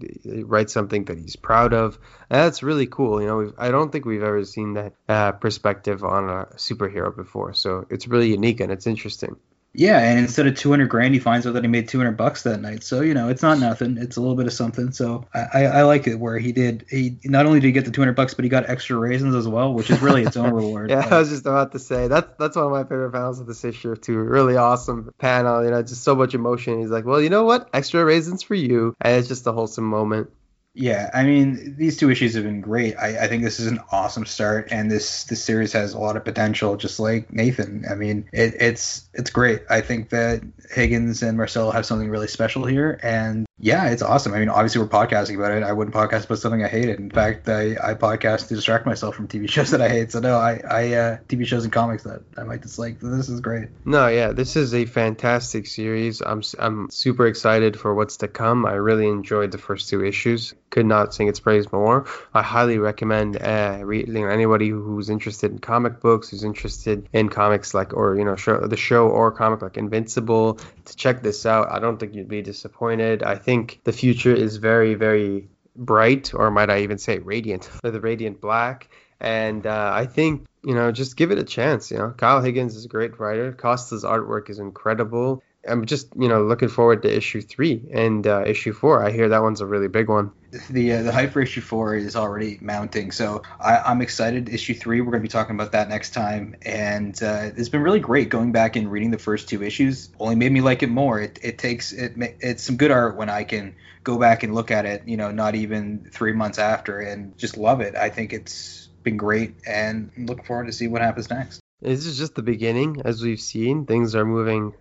write 0.44 0.70
something 0.70 1.06
that 1.06 1.18
he's 1.18 1.34
proud 1.34 1.72
of. 1.74 1.98
And 2.30 2.40
that's 2.40 2.62
really 2.62 2.86
cool. 2.86 3.20
You 3.20 3.26
know, 3.26 3.52
I 3.58 3.72
don't 3.72 3.90
think 3.90 4.04
we've 4.04 4.22
ever 4.22 4.44
seen 4.44 4.74
that 4.74 4.94
uh, 5.08 5.32
perspective 5.32 6.04
on 6.04 6.28
a 6.30 6.46
superhero 6.54 7.14
before. 7.14 7.52
So 7.54 7.84
it's 7.90 8.06
really 8.06 8.30
unique 8.30 8.60
and 8.60 8.70
it's 8.70 8.86
interesting. 8.86 9.34
Yeah, 9.72 9.98
and 9.98 10.18
instead 10.18 10.46
of 10.46 10.56
200 10.56 10.88
grand, 10.88 11.14
he 11.14 11.20
finds 11.20 11.46
out 11.46 11.54
that 11.54 11.62
he 11.62 11.68
made 11.68 11.88
200 11.88 12.12
bucks 12.12 12.42
that 12.42 12.60
night. 12.60 12.82
So 12.82 13.02
you 13.02 13.14
know, 13.14 13.28
it's 13.28 13.42
not 13.42 13.58
nothing. 13.58 13.98
It's 13.98 14.16
a 14.16 14.20
little 14.20 14.36
bit 14.36 14.46
of 14.46 14.52
something. 14.52 14.90
So 14.92 15.26
I, 15.32 15.40
I, 15.40 15.62
I 15.64 15.82
like 15.82 16.06
it 16.06 16.16
where 16.16 16.38
he 16.38 16.52
did. 16.52 16.86
He 16.90 17.18
not 17.24 17.46
only 17.46 17.60
did 17.60 17.68
he 17.68 17.72
get 17.72 17.84
the 17.84 17.90
200 17.90 18.14
bucks, 18.14 18.34
but 18.34 18.44
he 18.44 18.48
got 18.48 18.68
extra 18.68 18.96
raisins 18.96 19.34
as 19.34 19.46
well, 19.46 19.72
which 19.72 19.90
is 19.90 20.02
really 20.02 20.22
its 20.22 20.36
own 20.36 20.52
reward. 20.54 20.90
yeah, 20.90 21.06
I 21.08 21.18
was 21.18 21.28
just 21.28 21.46
about 21.46 21.72
to 21.72 21.78
say 21.78 22.08
that's 22.08 22.28
that's 22.38 22.56
one 22.56 22.66
of 22.66 22.72
my 22.72 22.82
favorite 22.82 23.12
panels 23.12 23.38
of 23.40 23.46
this 23.46 23.64
issue 23.64 23.94
too. 23.94 24.18
Really 24.18 24.56
awesome 24.56 25.12
panel. 25.18 25.64
You 25.64 25.70
know, 25.70 25.82
just 25.82 26.02
so 26.02 26.14
much 26.14 26.34
emotion. 26.34 26.80
He's 26.80 26.90
like, 26.90 27.04
well, 27.04 27.20
you 27.20 27.30
know 27.30 27.44
what? 27.44 27.70
Extra 27.72 28.04
raisins 28.04 28.42
for 28.42 28.54
you, 28.54 28.94
and 29.00 29.16
it's 29.16 29.28
just 29.28 29.46
a 29.46 29.52
wholesome 29.52 29.84
moment. 29.84 30.30
Yeah, 30.72 31.10
I 31.12 31.24
mean, 31.24 31.74
these 31.76 31.96
two 31.96 32.10
issues 32.10 32.34
have 32.34 32.44
been 32.44 32.60
great. 32.60 32.96
I, 32.96 33.24
I 33.24 33.28
think 33.28 33.42
this 33.42 33.58
is 33.58 33.66
an 33.66 33.80
awesome 33.90 34.24
start, 34.24 34.68
and 34.70 34.88
this 34.88 35.24
this 35.24 35.42
series 35.42 35.72
has 35.72 35.94
a 35.94 35.98
lot 35.98 36.16
of 36.16 36.24
potential, 36.24 36.76
just 36.76 37.00
like 37.00 37.32
Nathan. 37.32 37.84
I 37.90 37.96
mean, 37.96 38.28
it, 38.32 38.54
it's 38.60 39.08
it's 39.12 39.30
great. 39.30 39.62
I 39.68 39.80
think 39.80 40.10
that 40.10 40.42
Higgins 40.70 41.24
and 41.24 41.36
Marcelo 41.36 41.72
have 41.72 41.86
something 41.86 42.08
really 42.08 42.28
special 42.28 42.64
here, 42.66 43.00
and 43.02 43.46
yeah, 43.62 43.90
it's 43.90 44.00
awesome. 44.00 44.32
I 44.32 44.38
mean, 44.38 44.48
obviously 44.48 44.80
we're 44.80 44.88
podcasting 44.88 45.36
about 45.36 45.52
it. 45.52 45.62
I 45.62 45.72
wouldn't 45.72 45.94
podcast 45.94 46.24
about 46.24 46.38
something 46.38 46.64
I 46.64 46.68
hated. 46.68 46.98
In 46.98 47.10
fact, 47.10 47.46
I, 47.48 47.76
I 47.82 47.94
podcast 47.94 48.48
to 48.48 48.54
distract 48.54 48.86
myself 48.86 49.14
from 49.14 49.28
TV 49.28 49.48
shows 49.50 49.70
that 49.72 49.82
I 49.82 49.88
hate. 49.88 50.12
So 50.12 50.20
no, 50.20 50.38
I, 50.38 50.62
I 50.68 50.92
uh, 50.94 51.18
TV 51.28 51.46
shows 51.46 51.64
and 51.64 51.72
comics 51.72 52.04
that 52.04 52.22
I 52.38 52.44
might 52.44 52.62
dislike. 52.62 53.00
This 53.00 53.28
is 53.28 53.40
great. 53.40 53.68
No, 53.84 54.08
yeah, 54.08 54.32
this 54.32 54.56
is 54.56 54.72
a 54.74 54.86
fantastic 54.86 55.66
series. 55.66 56.22
I'm 56.22 56.42
I'm 56.58 56.90
super 56.90 57.26
excited 57.26 57.78
for 57.78 57.94
what's 57.94 58.18
to 58.18 58.28
come. 58.28 58.64
I 58.64 58.72
really 58.72 59.08
enjoyed 59.08 59.52
the 59.52 59.58
first 59.58 59.90
two 59.90 60.04
issues. 60.04 60.54
Could 60.70 60.86
not 60.86 61.12
sing 61.12 61.28
its 61.28 61.40
praise 61.40 61.70
more. 61.72 62.06
I 62.32 62.42
highly 62.42 62.78
recommend 62.78 63.36
uh, 63.36 63.80
reading 63.82 64.24
anybody 64.24 64.68
who's 64.68 65.10
interested 65.10 65.50
in 65.50 65.58
comic 65.58 66.00
books, 66.00 66.30
who's 66.30 66.44
interested 66.44 67.08
in 67.12 67.28
comics 67.28 67.74
like 67.74 67.92
or 67.92 68.16
you 68.16 68.24
know 68.24 68.36
show, 68.36 68.66
the 68.66 68.76
show 68.76 69.08
or 69.08 69.32
comic 69.32 69.62
like 69.62 69.76
Invincible 69.76 70.54
to 70.84 70.96
check 70.96 71.22
this 71.22 71.44
out. 71.44 71.70
I 71.70 71.78
don't 71.78 71.98
think 71.98 72.14
you'd 72.14 72.28
be 72.28 72.40
disappointed. 72.40 73.22
I 73.22 73.34
think 73.34 73.49
think 73.50 73.80
the 73.82 73.92
future 73.92 74.32
is 74.32 74.58
very, 74.58 74.94
very 74.94 75.48
bright, 75.74 76.32
or 76.34 76.52
might 76.52 76.70
I 76.70 76.82
even 76.82 76.98
say 76.98 77.18
radiant, 77.18 77.68
the 77.82 78.00
radiant 78.00 78.40
black. 78.40 78.88
And 79.20 79.66
uh, 79.66 79.90
I 79.92 80.06
think, 80.06 80.46
you 80.62 80.74
know, 80.74 80.92
just 80.92 81.16
give 81.16 81.32
it 81.32 81.38
a 81.38 81.44
chance. 81.44 81.90
You 81.90 81.98
know, 81.98 82.10
Kyle 82.16 82.40
Higgins 82.40 82.76
is 82.76 82.84
a 82.84 82.88
great 82.88 83.18
writer. 83.18 83.52
Costa's 83.52 84.04
artwork 84.04 84.50
is 84.50 84.60
incredible. 84.60 85.42
I'm 85.66 85.84
just 85.84 86.08
you 86.18 86.28
know 86.28 86.44
looking 86.44 86.68
forward 86.68 87.02
to 87.02 87.14
issue 87.14 87.42
three 87.42 87.82
and 87.92 88.26
uh, 88.26 88.44
issue 88.46 88.72
four. 88.72 89.04
I 89.04 89.10
hear 89.10 89.28
that 89.28 89.42
one's 89.42 89.60
a 89.60 89.66
really 89.66 89.88
big 89.88 90.08
one. 90.08 90.32
The 90.70 90.94
uh, 90.94 91.02
the 91.02 91.12
hype 91.12 91.32
for 91.32 91.42
issue 91.42 91.60
four 91.60 91.94
is 91.94 92.16
already 92.16 92.58
mounting, 92.60 93.12
so 93.12 93.42
I, 93.60 93.90
am 93.90 94.00
excited. 94.00 94.48
Issue 94.48 94.74
three, 94.74 95.00
we're 95.00 95.10
going 95.12 95.22
to 95.22 95.28
be 95.28 95.28
talking 95.28 95.54
about 95.54 95.72
that 95.72 95.88
next 95.88 96.14
time, 96.14 96.56
and 96.62 97.20
uh, 97.22 97.50
it's 97.56 97.68
been 97.68 97.82
really 97.82 98.00
great 98.00 98.30
going 98.30 98.52
back 98.52 98.76
and 98.76 98.90
reading 98.90 99.10
the 99.10 99.18
first 99.18 99.48
two 99.48 99.62
issues. 99.62 100.08
Only 100.18 100.34
made 100.34 100.50
me 100.50 100.62
like 100.62 100.82
it 100.82 100.88
more. 100.88 101.20
It, 101.20 101.38
it 101.42 101.58
takes 101.58 101.92
it 101.92 102.14
it's 102.40 102.62
some 102.62 102.76
good 102.76 102.90
art 102.90 103.16
when 103.16 103.28
I 103.28 103.44
can 103.44 103.76
go 104.02 104.18
back 104.18 104.42
and 104.42 104.54
look 104.54 104.70
at 104.70 104.86
it. 104.86 105.06
You 105.06 105.18
know, 105.18 105.30
not 105.30 105.54
even 105.54 106.08
three 106.10 106.32
months 106.32 106.58
after, 106.58 107.00
and 107.00 107.36
just 107.36 107.58
love 107.58 107.80
it. 107.80 107.94
I 107.94 108.08
think 108.08 108.32
it's 108.32 108.88
been 109.02 109.18
great, 109.18 109.54
and 109.66 110.10
I'm 110.16 110.26
looking 110.26 110.44
forward 110.44 110.66
to 110.66 110.72
see 110.72 110.88
what 110.88 111.02
happens 111.02 111.28
next. 111.28 111.60
This 111.82 112.06
is 112.06 112.18
just 112.18 112.34
the 112.34 112.42
beginning, 112.42 113.02
as 113.04 113.22
we've 113.22 113.40
seen. 113.40 113.86
Things 113.86 114.14
are 114.14 114.24
moving 114.24 114.74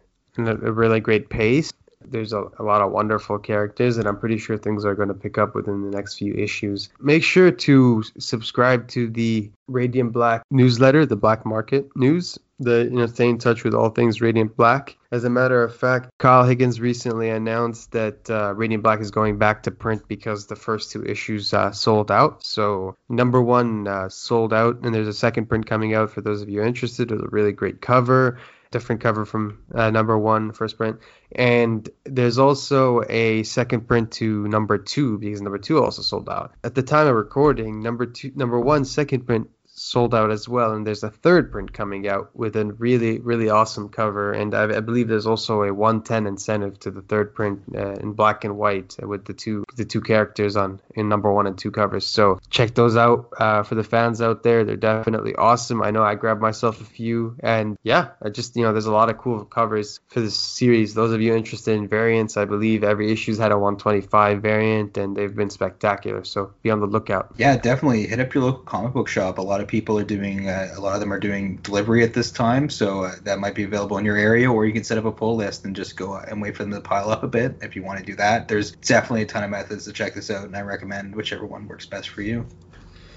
a, 0.48 0.54
a 0.56 0.72
really 0.72 1.00
great 1.00 1.30
pace. 1.30 1.72
There's 2.06 2.34
a, 2.34 2.46
a, 2.58 2.64
lot 2.64 2.82
of 2.82 2.92
wonderful 2.92 3.38
characters, 3.40 3.98
and 3.98 4.08
I'm 4.08 4.18
pretty 4.18 4.38
sure 4.38 4.58
things 4.58 4.86
are 4.86 4.96
going 4.96 5.10
to 5.10 5.14
pick 5.14 5.38
up 5.38 5.54
within 5.54 5.84
the 5.84 5.96
next 5.96 6.18
few 6.18 6.34
issues. 6.34 6.90
Make 7.00 7.24
sure 7.24 7.52
to 7.52 8.04
subscribe 8.18 8.88
to 8.90 9.10
the 9.10 9.52
Radiant 9.68 10.14
Black 10.14 10.44
newsletter, 10.50 11.06
the 11.06 11.18
Black 11.18 11.46
Market 11.46 11.90
News. 11.96 12.40
The 12.62 12.84
you 12.84 12.98
know 12.98 13.06
stay 13.06 13.30
in 13.30 13.38
touch 13.38 13.64
with 13.64 13.74
all 13.74 13.90
things 13.90 14.20
Radiant 14.20 14.58
Black. 14.58 14.98
As 15.12 15.24
a 15.24 15.30
matter 15.30 15.64
of 15.64 15.76
fact, 15.76 16.10
Kyle 16.18 16.44
Higgins 16.44 16.82
recently 16.82 17.30
announced 17.30 17.92
that 17.92 18.30
uh, 18.30 18.54
Radiant 18.54 18.84
Black 18.84 19.00
is 19.00 19.12
going 19.12 19.38
back 19.38 19.64
to 19.64 19.72
print 19.72 20.08
because 20.08 20.48
the 20.48 20.58
first 20.58 20.92
two 20.92 21.04
issues 21.06 21.54
uh, 21.54 21.72
sold 21.72 22.12
out. 22.12 22.44
So 22.44 22.98
number 23.08 23.42
one 23.42 23.88
uh, 23.88 24.10
sold 24.10 24.54
out, 24.54 24.80
and 24.84 24.94
there's 24.94 25.08
a 25.08 25.14
second 25.14 25.48
print 25.48 25.68
coming 25.68 25.94
out 25.94 26.12
for 26.12 26.22
those 26.22 26.42
of 26.42 26.50
you 26.50 26.62
interested. 26.62 27.12
With 27.12 27.22
a 27.22 27.30
really 27.30 27.54
great 27.54 27.82
cover 27.82 28.40
different 28.72 29.02
cover 29.02 29.26
from 29.26 29.60
uh, 29.74 29.90
number 29.90 30.18
one, 30.18 30.52
first 30.52 30.78
print. 30.78 31.00
And 31.32 31.88
there's 32.06 32.38
also 32.38 33.04
a 33.10 33.44
second 33.44 33.88
print 33.88 34.12
to 34.14 34.48
number 34.48 34.78
two 34.78 35.18
because 35.18 35.42
number 35.42 35.58
two 35.58 35.84
also 35.84 36.02
sold 36.02 36.30
out. 36.30 36.54
At 36.64 36.76
the 36.76 36.84
time 36.84 37.08
of 37.08 37.16
recording, 37.16 37.82
number 37.82 38.06
two, 38.06 38.32
number 38.36 38.60
one, 38.60 38.86
second 38.86 39.26
print 39.26 39.50
sold 39.80 40.14
out 40.14 40.32
as 40.32 40.48
well. 40.48 40.74
And 40.74 40.86
there's 40.86 41.04
a 41.04 41.10
third 41.10 41.52
print 41.52 41.74
coming 41.74 42.08
out 42.08 42.36
with 42.36 42.56
a 42.56 42.66
really, 42.66 43.20
really 43.20 43.50
awesome 43.50 43.90
cover. 43.90 44.34
And 44.34 44.54
I, 44.54 44.78
I 44.78 44.80
believe 44.82 45.08
there's 45.08 45.28
also 45.28 45.64
a 45.64 45.74
110 45.74 46.28
incentive 46.28 46.80
to 46.82 46.92
the 46.92 47.02
third 47.02 47.34
print 47.34 47.62
uh, 47.76 47.94
in 47.94 48.14
black 48.14 48.44
and 48.44 48.58
white 48.58 48.96
with 49.02 49.26
the 49.26 49.34
two 49.34 49.64
the 49.76 49.86
two 49.86 50.02
characters 50.02 50.56
on 50.56 50.80
in 50.94 51.10
number 51.10 51.32
one 51.32 51.48
and 51.48 51.58
two 51.58 51.72
covers. 51.72 52.06
So 52.06 52.40
check 52.50 52.76
those 52.76 52.98
out 52.98 53.30
uh, 53.38 53.64
for 53.64 53.76
the 53.76 53.84
fans 53.84 54.22
out 54.22 54.44
there. 54.44 54.66
They're 54.66 54.76
definitely 54.76 55.36
awesome. 55.36 55.82
I 55.82 55.92
know 55.92 56.04
I 56.04 56.16
grabbed 56.16 56.42
myself 56.42 56.82
a 56.82 56.86
few, 56.86 57.36
and 57.40 57.78
yeah, 57.84 58.10
I 58.22 58.30
just 58.30 58.56
you 58.56 58.64
know 58.64 58.74
there's 58.74 58.86
a 58.86 58.92
lot 58.92 59.10
of 59.10 59.18
cool 59.18 59.46
covers 59.46 60.00
for 60.08 60.20
this 60.20 60.36
series. 60.36 60.94
Those 60.94 61.14
of 61.14 61.22
you 61.22 61.36
interested 61.36 61.76
in 61.76 61.88
variants, 61.88 62.38
I 62.38 62.46
believe 62.46 62.84
every 62.84 63.12
issue's 63.12 63.38
had 63.38 63.52
a 63.52 63.58
125 63.58 64.42
variant, 64.42 64.98
and 64.98 65.16
they've 65.16 65.34
been 65.34 65.50
spectacular. 65.50 66.24
So 66.24 66.54
be 66.62 66.70
on 66.70 66.80
the 66.80 66.88
lookout. 66.88 67.34
Yeah, 67.38 67.56
definitely 67.58 68.08
hit 68.08 68.20
up 68.20 68.34
your 68.34 68.44
local 68.44 68.64
comic 68.64 68.94
book 68.94 69.08
shop. 69.08 69.38
A 69.38 69.42
lot 69.42 69.62
of 69.62 69.68
people 69.70 70.00
are 70.00 70.04
doing 70.04 70.50
uh, 70.50 70.74
a 70.76 70.82
lot 70.82 70.96
of 70.96 71.00
them 71.00 71.14
are 71.14 71.20
doing 71.20 71.58
delivery 71.58 72.04
at 72.04 72.14
this 72.14 72.32
time, 72.32 72.70
so 72.70 73.04
uh, 73.04 73.16
that 73.24 73.40
might 73.40 73.54
be 73.54 73.64
available 73.64 73.98
in 74.00 74.04
your 74.04 74.18
area, 74.18 74.52
or 74.52 74.66
you 74.66 74.74
can 74.74 74.84
set 74.84 74.98
up 74.98 75.06
a 75.06 75.12
pull 75.12 75.36
list 75.36 75.64
and 75.64 75.76
just 75.76 75.96
go 75.96 76.16
and 76.16 76.42
wait 76.42 76.58
for 76.58 76.64
them 76.64 76.74
to 76.74 76.82
pile 76.82 77.12
up 77.12 77.24
a 77.24 77.28
bit 77.28 77.56
if 77.62 77.76
you 77.76 77.84
want 77.84 78.00
to 78.00 78.06
do 78.06 78.16
that. 78.16 78.48
There's 78.48 78.72
definitely 78.72 79.22
a 79.22 79.28
ton 79.28 79.44
of 79.44 79.52
methods 79.52 79.86
to 79.86 79.94
check 79.94 80.16
this 80.16 80.32
out, 80.32 80.46
and 80.46 80.56
I 80.58 80.62
recommend 80.62 81.16
whichever 81.16 81.46
one 81.46 81.68
works 81.68 81.86
best 81.86 82.10
for 82.10 82.24
you. 82.24 82.48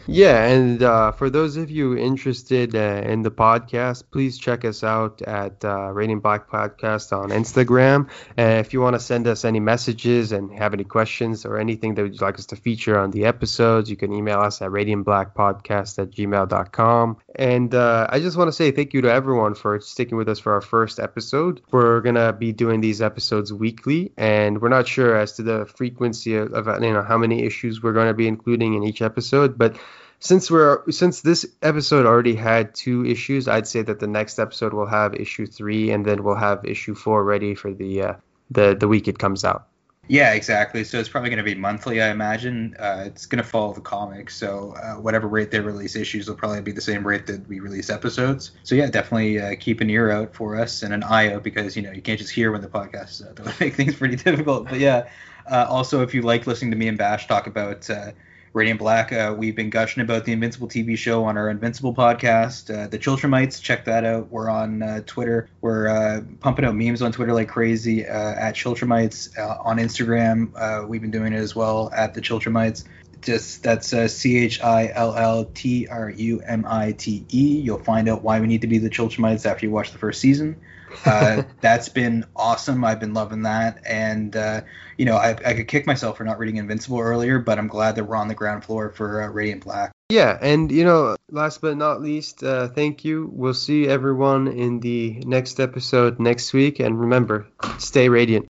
Yeah, 0.09 0.47
and 0.47 0.83
uh, 0.83 1.12
for 1.12 1.31
those 1.31 1.57
of 1.57 1.70
you 1.70 1.97
interested 1.97 2.74
uh, 2.74 3.03
in 3.05 3.23
the 3.23 3.31
podcast, 3.31 4.03
please 4.11 4.37
check 4.37 4.65
us 4.65 4.83
out 4.83 5.23
at 5.23 5.65
uh, 5.65 5.93
Radiant 5.93 6.24
Black 6.24 6.51
Podcast 6.51 7.16
on 7.16 7.31
Instagram. 7.31 8.11
And 8.37 8.59
if 8.59 8.73
you 8.73 8.81
want 8.81 8.95
to 8.95 9.01
send 9.01 9.29
us 9.29 9.45
any 9.45 9.61
messages 9.61 10.33
and 10.33 10.53
have 10.59 10.74
any 10.74 10.83
questions 10.83 11.45
or 11.45 11.57
anything 11.57 11.95
that 11.95 12.03
you'd 12.03 12.20
like 12.20 12.35
us 12.35 12.47
to 12.47 12.57
feature 12.57 12.99
on 12.99 13.12
the 13.12 13.27
episodes, 13.27 13.89
you 13.91 13.97
can 13.97 14.12
email 14.12 14.41
us 14.41 14.61
at 14.61 14.70
radiantblackpodcast 14.70 15.99
at 16.01 16.11
gmail.com. 16.11 17.16
And 17.37 17.73
uh, 17.73 18.09
I 18.11 18.19
just 18.19 18.37
want 18.37 18.49
to 18.49 18.53
say 18.53 18.73
thank 18.73 18.95
you 18.95 19.03
to 19.03 19.12
everyone 19.12 19.55
for 19.55 19.79
sticking 19.81 20.19
with 20.19 20.29
us 20.29 20.41
for 20.41 20.53
our 20.53 20.61
first 20.61 20.99
episode. 20.99 21.61
We're 21.70 22.01
going 22.01 22.16
to 22.16 22.33
be 22.33 22.53
doing 22.53 22.81
these 22.81 23.01
episodes 23.01 23.53
weekly, 23.53 24.12
and 24.16 24.61
we're 24.61 24.69
not 24.69 24.89
sure 24.89 25.16
as 25.16 25.35
to 25.35 25.45
the 25.45 25.65
frequency 25.66 26.35
of, 26.35 26.53
of 26.55 26.83
you 26.83 26.93
know 26.93 27.03
how 27.03 27.19
many 27.19 27.45
issues 27.45 27.85
we're 27.85 27.93
going 27.93 28.09
to 28.09 28.15
be 28.15 28.27
including 28.27 28.74
in 28.74 28.83
each 28.83 29.01
episode, 29.01 29.57
but 29.57 29.77
since 30.23 30.51
we're 30.53 30.89
since 30.90 31.20
this 31.20 31.44
episode 31.62 32.07
already 32.07 32.36
had 32.36 32.77
two 32.77 33.05
issues, 33.05 33.49
I'd 33.49 33.66
say 33.66 33.82
that 33.82 33.99
the 33.99 34.07
next 34.07 34.39
episode 34.39 34.73
will 34.73 34.86
have 34.86 35.15
issue 35.16 35.47
three, 35.47 35.90
and 35.90 36.07
then 36.07 36.23
we'll 36.23 36.36
have 36.36 36.65
issue 36.65 36.94
four 36.94 37.24
ready 37.24 37.57
for 37.57 37.74
the 37.74 38.03
uh, 38.03 38.15
the 38.51 38.77
the 38.78 38.86
week 38.86 39.09
it 39.09 39.19
comes 39.19 39.44
out. 39.44 39.66
Yeah, 40.07 40.32
exactly. 40.35 40.85
So 40.85 40.99
it's 40.99 41.09
probably 41.09 41.31
going 41.31 41.39
to 41.39 41.44
be 41.44 41.55
monthly, 41.55 42.03
I 42.03 42.11
imagine. 42.11 42.77
Uh, 42.78 43.05
it's 43.07 43.27
going 43.27 43.43
to 43.43 43.49
follow 43.49 43.73
the 43.73 43.81
comics, 43.81 44.36
so 44.36 44.74
uh, 44.77 44.94
whatever 44.94 45.27
rate 45.27 45.51
they 45.51 45.61
release 45.61 45.97
issues 45.97 46.28
will 46.28 46.36
probably 46.36 46.61
be 46.61 46.73
the 46.73 46.81
same 46.81 47.05
rate 47.05 47.27
that 47.27 47.49
we 47.49 47.59
release 47.59 47.90
episodes. 47.90 48.53
So 48.62 48.77
yeah, 48.77 48.90
definitely 48.90 49.40
uh, 49.40 49.57
keep 49.59 49.81
an 49.81 49.90
ear 49.90 50.11
out 50.11 50.36
for 50.36 50.57
us 50.57 50.82
and 50.85 50.94
an 50.94 51.03
eye 51.03 51.32
out 51.32 51.43
because 51.43 51.77
you 51.77 51.82
know 51.82 51.90
you 51.90 52.03
can't 52.03 52.20
just 52.20 52.32
hear 52.32 52.53
when 52.53 52.61
the 52.61 52.69
podcast 52.69 53.11
is 53.11 53.23
out. 53.23 53.36
That 53.36 53.47
would 53.47 53.61
make 53.61 53.74
things 53.74 53.97
pretty 53.97 54.16
difficult. 54.28 54.69
But 54.69 54.78
yeah, 54.78 55.09
uh, 55.51 55.66
also 55.69 56.03
if 56.03 56.15
you 56.15 56.23
like 56.23 56.47
listening 56.47 56.70
to 56.70 56.77
me 56.77 56.86
and 56.86 56.97
Bash 56.97 57.27
talk 57.27 57.49
about 57.49 57.90
uh, 57.90 58.12
Radiant 58.55 58.81
Black. 58.81 59.12
Uh, 59.12 59.35
we've 59.37 59.57
been 59.57 59.70
gushing 59.70 60.03
about 60.03 60.27
the 60.27 60.33
Invincible 60.33 60.69
TV 60.69 60.97
show 60.97 61.24
on 61.24 61.39
our 61.39 61.49
Invincible 61.49 61.95
podcast. 61.95 62.69
Uh, 62.69 62.87
the 62.87 62.99
Chilltrumites, 62.99 63.62
check 63.62 63.87
that 63.87 64.05
out. 64.05 64.31
We're 64.31 64.51
on 64.51 64.83
uh, 64.83 65.01
Twitter. 65.07 65.49
We're 65.62 65.89
uh, 65.89 66.20
pumping 66.41 66.66
out 66.66 66.74
memes 66.74 67.01
on 67.01 67.12
Twitter 67.12 67.33
like 67.33 67.49
crazy 67.49 68.07
uh, 68.07 68.35
at 68.35 68.55
Chilltrumites. 68.55 69.39
Uh, 69.39 69.57
on 69.62 69.79
Instagram, 69.79 70.87
we've 70.87 71.01
been 71.01 71.11
doing 71.11 71.33
it 71.33 71.39
as 71.39 71.57
well 71.57 71.91
at 71.97 72.12
the 72.12 72.20
Chilltrumites. 72.20 72.85
just 73.23 73.62
that's 73.62 73.89
C 74.12 74.37
H 74.37 74.62
I 74.62 74.93
L 74.95 75.16
L 75.16 75.47
T 75.55 75.89
R 75.89 76.11
U 76.11 76.41
M 76.41 76.66
I 76.69 76.93
T 76.93 77.24
E. 77.33 77.59
You'll 77.59 77.79
find 77.79 78.07
out 78.07 78.23
why 78.23 78.41
we 78.41 78.49
need 78.49 78.61
to 78.61 78.66
be 78.66 78.77
the 78.77 78.91
Chilchemites 78.91 79.47
after 79.47 79.65
you 79.65 79.73
watch 79.73 79.93
the 79.93 79.99
first 79.99 80.20
season. 80.20 80.61
Uh, 81.05 81.43
that's 81.60 81.89
been 81.89 82.24
awesome. 82.36 82.85
I've 82.85 83.01
been 83.01 83.14
loving 83.14 83.43
that, 83.43 83.82
and 83.86 84.35
uh, 84.36 84.62
you 84.97 85.05
know, 85.05 85.16
I, 85.16 85.31
I 85.31 85.55
could 85.55 85.69
kick 85.69 85.86
myself 85.86 86.19
for 86.19 86.24
not 86.24 86.39
reading 86.39 86.56
Invincible 86.56 87.01
earlier, 87.01 87.39
but 87.39 87.59
I'm 87.59 87.69
glad 87.69 87.97
that 87.97 88.05
we're 88.05 88.16
on 88.16 88.28
the 88.28 88.35
ground 88.35 88.64
floor 88.64 88.90
for 88.90 89.23
uh, 89.23 89.28
Radiant 89.28 89.64
Black. 89.64 89.93
Yeah, 90.10 90.36
and 90.40 90.70
you 90.70 90.85
know, 90.85 91.16
last 91.31 91.62
but 91.62 91.77
not 91.77 92.02
least, 92.02 92.44
uh, 92.44 92.69
thank 92.69 93.05
you. 93.05 93.31
We'll 93.32 93.55
see 93.55 93.89
everyone 93.89 94.48
in 94.48 94.81
the 94.81 95.23
next 95.24 95.59
episode 95.59 96.20
next 96.20 96.52
week, 96.52 96.81
and 96.81 97.01
remember, 97.01 97.47
stay 97.78 98.09
radiant. 98.09 98.47